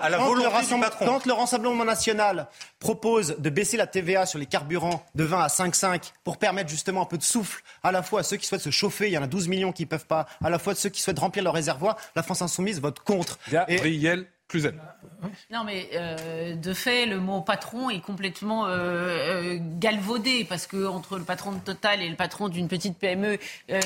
quand, 0.99 1.25
le 1.25 1.33
rassemblement, 1.33 1.83
national 1.83 2.47
propose 2.77 3.37
de 3.39 3.49
baisser 3.49 3.75
la 3.75 3.87
TVA 3.87 4.27
sur 4.27 4.37
les 4.37 4.45
carburants 4.45 5.03
de 5.15 5.23
20 5.23 5.39
à 5.41 5.47
5,5 5.47 6.11
pour 6.23 6.37
permettre 6.37 6.69
justement 6.69 7.01
un 7.01 7.05
peu 7.05 7.17
de 7.17 7.23
souffle 7.23 7.63
à 7.81 7.91
la 7.91 8.03
fois 8.03 8.19
à 8.19 8.23
ceux 8.23 8.37
qui 8.37 8.45
souhaitent 8.45 8.61
se 8.61 8.69
chauffer, 8.69 9.07
il 9.07 9.13
y 9.13 9.17
en 9.17 9.23
a 9.23 9.27
12 9.27 9.47
millions 9.47 9.71
qui 9.71 9.83
ne 9.83 9.87
peuvent 9.87 10.05
pas, 10.05 10.27
à 10.43 10.51
la 10.51 10.59
fois 10.59 10.73
à 10.73 10.75
ceux 10.75 10.89
qui 10.89 11.01
souhaitent 11.01 11.17
remplir 11.17 11.43
leur 11.43 11.55
réservoir, 11.55 11.97
la 12.15 12.21
France 12.21 12.43
insoumise 12.43 12.79
vote 12.79 12.99
contre. 12.99 13.39
Gabriel 13.51 14.27
non, 15.51 15.63
mais 15.63 15.89
euh, 15.93 16.55
de 16.55 16.73
fait, 16.73 17.05
le 17.05 17.19
mot 17.19 17.41
patron 17.41 17.89
est 17.89 17.99
complètement 17.99 18.67
euh, 18.67 18.73
euh, 18.75 19.57
galvaudé 19.59 20.45
parce 20.47 20.67
que 20.67 20.85
entre 20.85 21.17
le 21.17 21.23
patron 21.23 21.51
de 21.53 21.59
Total 21.59 22.01
et 22.01 22.09
le 22.09 22.15
patron 22.15 22.47
d'une 22.47 22.67
petite 22.67 22.97
PME 22.97 23.39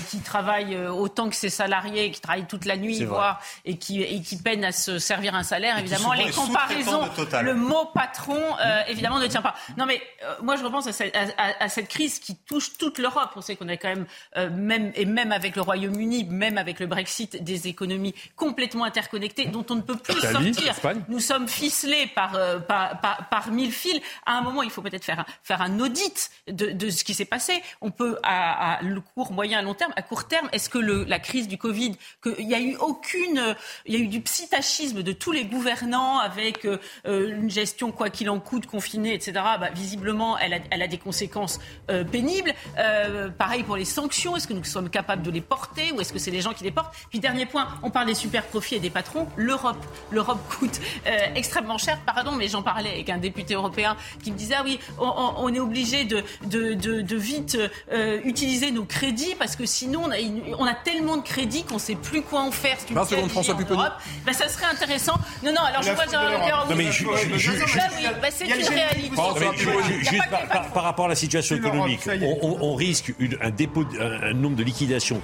qui 0.09 0.19
travaille 0.19 0.77
autant 0.77 1.29
que 1.29 1.35
ses 1.35 1.49
salariés, 1.49 2.11
qui 2.11 2.19
travaille 2.19 2.45
toute 2.45 2.65
la 2.65 2.75
nuit, 2.75 3.03
voire, 3.03 3.41
et 3.65 3.77
qui, 3.77 4.01
et 4.01 4.21
qui 4.21 4.37
peine 4.37 4.65
à 4.65 4.71
se 4.71 4.99
servir 4.99 5.35
un 5.35 5.43
salaire, 5.43 5.77
évidemment, 5.79 6.13
les 6.13 6.29
comparaisons, 6.31 7.07
le 7.41 7.53
mot 7.53 7.85
patron, 7.93 8.39
évidemment, 8.87 9.19
ne 9.19 9.27
tient 9.27 9.41
pas. 9.41 9.55
Non, 9.77 9.85
mais 9.85 10.01
moi, 10.41 10.55
je 10.57 10.63
repense 10.63 10.87
à 10.87 11.69
cette, 11.69 11.87
crise 11.87 12.19
qui 12.19 12.35
touche 12.35 12.77
toute 12.77 12.97
l'Europe. 12.97 13.31
On 13.35 13.41
sait 13.41 13.55
qu'on 13.55 13.69
a 13.69 13.77
quand 13.77 13.95
même, 13.95 14.05
même, 14.51 14.91
et 14.95 15.05
même 15.05 15.31
avec 15.31 15.55
le 15.55 15.61
Royaume-Uni, 15.61 16.25
même 16.25 16.57
avec 16.57 16.79
le 16.79 16.87
Brexit, 16.87 17.41
des 17.43 17.67
économies 17.67 18.13
complètement 18.35 18.83
interconnectées 18.83 19.45
dont 19.45 19.65
on 19.69 19.75
ne 19.75 19.81
peut 19.81 19.97
plus 19.97 20.19
sortir 20.19 20.48
Italie, 20.51 20.65
dire. 20.65 20.71
Espagne. 20.75 21.01
Nous 21.07 21.19
sommes 21.19 21.47
ficelés 21.47 22.07
par, 22.13 22.35
euh, 22.35 22.59
par, 22.59 22.99
par, 23.01 23.29
par 23.29 23.51
mille 23.51 23.71
fils. 23.71 23.99
À 24.25 24.37
un 24.37 24.41
moment, 24.41 24.63
il 24.63 24.69
faut 24.69 24.81
peut-être 24.81 25.05
faire 25.05 25.19
un, 25.19 25.25
faire 25.43 25.61
un 25.61 25.79
audit 25.79 26.29
de, 26.47 26.71
de 26.71 26.89
ce 26.89 27.03
qui 27.03 27.13
s'est 27.13 27.25
passé. 27.25 27.61
On 27.81 27.91
peut, 27.91 28.17
à, 28.23 28.77
à, 28.77 28.81
le 28.81 29.01
court, 29.01 29.31
moyen, 29.31 29.59
à 29.59 29.61
long 29.61 29.73
terme, 29.73 29.93
à 29.95 30.01
court 30.01 30.27
terme, 30.27 30.49
est-ce 30.51 30.69
que 30.69 30.77
le, 30.77 31.03
la 31.03 31.19
crise 31.19 31.47
du 31.47 31.57
Covid, 31.57 31.95
qu'il 32.23 32.47
n'y 32.47 32.55
a 32.55 32.59
eu 32.59 32.75
aucune, 32.77 33.55
il 33.85 33.93
y 33.93 33.97
a 33.97 33.99
eu 33.99 34.07
du 34.07 34.21
psittachisme 34.21 35.03
de 35.03 35.11
tous 35.11 35.31
les 35.31 35.45
gouvernants 35.45 36.19
avec 36.19 36.65
euh, 36.65 36.77
une 37.05 37.49
gestion 37.49 37.91
quoi 37.91 38.09
qu'il 38.09 38.29
en 38.29 38.39
coûte, 38.39 38.65
confinée, 38.65 39.13
etc. 39.13 39.33
Bah, 39.59 39.69
visiblement, 39.73 40.37
elle 40.37 40.53
a, 40.53 40.59
elle 40.71 40.81
a 40.81 40.87
des 40.87 40.97
conséquences 40.97 41.59
euh, 41.89 42.03
pénibles. 42.03 42.53
Euh, 42.77 43.29
pareil 43.29 43.63
pour 43.63 43.75
les 43.77 43.85
sanctions. 43.85 44.35
Est-ce 44.35 44.47
que 44.47 44.53
nous 44.53 44.63
sommes 44.63 44.89
capables 44.89 45.21
de 45.21 45.31
les 45.31 45.41
porter 45.41 45.91
ou 45.91 46.01
est-ce 46.01 46.13
que 46.13 46.19
c'est 46.19 46.31
les 46.31 46.41
gens 46.41 46.53
qui 46.53 46.63
les 46.63 46.71
portent? 46.71 46.93
Puis 47.09 47.19
dernier 47.19 47.45
point, 47.45 47.67
on 47.83 47.89
parle 47.89 48.07
des 48.07 48.15
super 48.15 48.45
profits 48.45 48.75
et 48.75 48.79
des 48.79 48.89
patrons. 48.89 49.27
L'Europe, 49.35 49.83
l'Europe 50.11 50.38
coûte 50.49 50.79
euh, 51.07 51.11
extrêmement 51.35 51.77
cher. 51.77 51.99
Pardon, 52.05 52.31
mais 52.33 52.47
j'en 52.47 52.61
parlais 52.61 52.91
avec 52.91 53.09
un 53.09 53.17
député 53.17 53.53
européen 53.55 53.95
qui 54.23 54.31
me 54.31 54.37
disait 54.37 54.55
ah 54.57 54.63
oui, 54.63 54.79
on, 54.99 55.33
on 55.37 55.53
est 55.53 55.59
obligé 55.59 56.05
de, 56.05 56.23
de, 56.45 56.73
de, 56.73 57.01
de 57.01 57.15
vite 57.17 57.57
euh, 57.91 58.19
utiliser 58.23 58.71
nos 58.71 58.85
crédits 58.85 59.35
parce 59.37 59.55
que 59.55 59.65
sinon 59.65 60.03
on 60.05 60.11
a, 60.11 60.19
une, 60.19 60.41
on 60.57 60.65
a 60.65 60.73
tellement 60.73 61.17
de 61.17 61.23
crédits 61.23 61.63
qu'on 61.63 61.75
ne 61.75 61.79
sait 61.79 61.95
plus 61.95 62.21
quoi 62.21 62.41
en 62.41 62.51
faire. 62.51 62.77
C'est 62.79 62.89
une 62.89 62.95
20 62.95 63.05
secondes, 63.05 63.29
François 63.29 63.55
Pupponi. 63.55 63.81
Ben, 64.25 64.33
ça 64.33 64.47
serait 64.47 64.65
intéressant. 64.71 65.15
Non, 65.43 65.51
non, 65.51 65.61
alors 65.61 65.81
je 65.83 65.91
vois 65.91 66.05
Gérard. 66.07 66.67
Non, 66.69 66.75
mais 66.75 66.85
oui, 66.87 67.05
ben, 68.21 68.31
c'est 68.31 68.45
une 68.45 68.67
réalité. 68.67 69.15
Juste 70.09 70.29
par, 70.73 70.83
rapport 70.83 71.05
à 71.05 71.09
la 71.09 71.15
situation 71.15 71.55
économique, 71.55 72.01
on, 72.21 72.37
on- 72.41 72.57
on 72.61 72.75
risque 72.75 73.13
une- 73.19 73.37
un 73.41 73.49
dépôt, 73.49 73.85
un 73.99 74.33
nombre 74.33 74.55
de 74.55 74.63
liquidations 74.63 75.21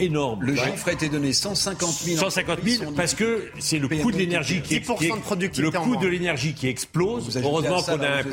énorme. 0.00 0.42
Le 0.44 0.52
Ouais. 0.52 0.58
chiffre 0.72 0.88
a 0.88 0.92
été 0.92 1.08
donné 1.08 1.32
150 1.32 1.90
000. 1.90 2.18
150 2.18 2.58
000 2.64 2.92
parce 2.92 3.14
que 3.14 3.44
c'est 3.58 3.78
le 3.78 3.88
coût 3.88 4.10
de 4.12 4.16
l'énergie 4.18 4.60
qui, 4.62 4.80
10% 4.80 4.96
qui- 4.96 5.10
de 5.10 5.16
productivité 5.16 5.78
le 5.78 5.84
coût 5.84 5.96
de 5.96 6.06
l'énergie 6.08 6.54
qui 6.54 6.68
explose. 6.68 7.36
Heureusement 7.36 7.82
qu'on 7.82 8.00
a 8.00 8.08
un 8.20 8.24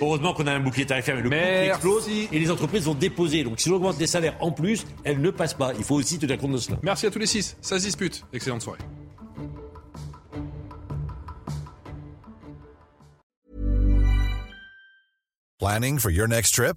heureusement 0.00 0.34
qu'on 0.34 0.46
a 0.46 0.58
bouclier 0.58 0.86
tarifaire, 0.86 1.16
mais 1.16 1.22
le 1.22 1.30
coût 1.30 1.36
qui 1.36 1.68
explose 1.70 2.08
et 2.32 2.38
les 2.38 2.50
entreprises 2.50 2.84
vont 2.84 2.94
déposer. 2.94 3.44
Donc 3.44 3.60
si 3.60 3.70
on 3.70 3.74
augmente 3.74 3.98
les 3.98 4.06
salaires 4.06 4.36
en 4.40 4.50
plus, 4.52 4.84
elles 5.04 5.20
ne 5.20 5.30
passent 5.30 5.54
pas. 5.54 5.72
Il 5.78 5.84
faut 5.84 5.96
aussi 5.96 6.18
tenir 6.18 6.38
compte 6.38 6.52
de 6.52 6.58
cela. 6.58 6.78
Merci 6.82 7.06
à 7.06 7.10
tous 7.10 7.18
les 7.18 7.26
six. 7.26 7.56
Ça 7.60 7.78
se 7.78 7.84
dispute. 7.84 8.24
Excellente 8.32 8.62
soirée. 8.62 8.78
Planning 15.58 15.98
for 15.98 16.10
your 16.10 16.26
next 16.26 16.54
trip? 16.54 16.76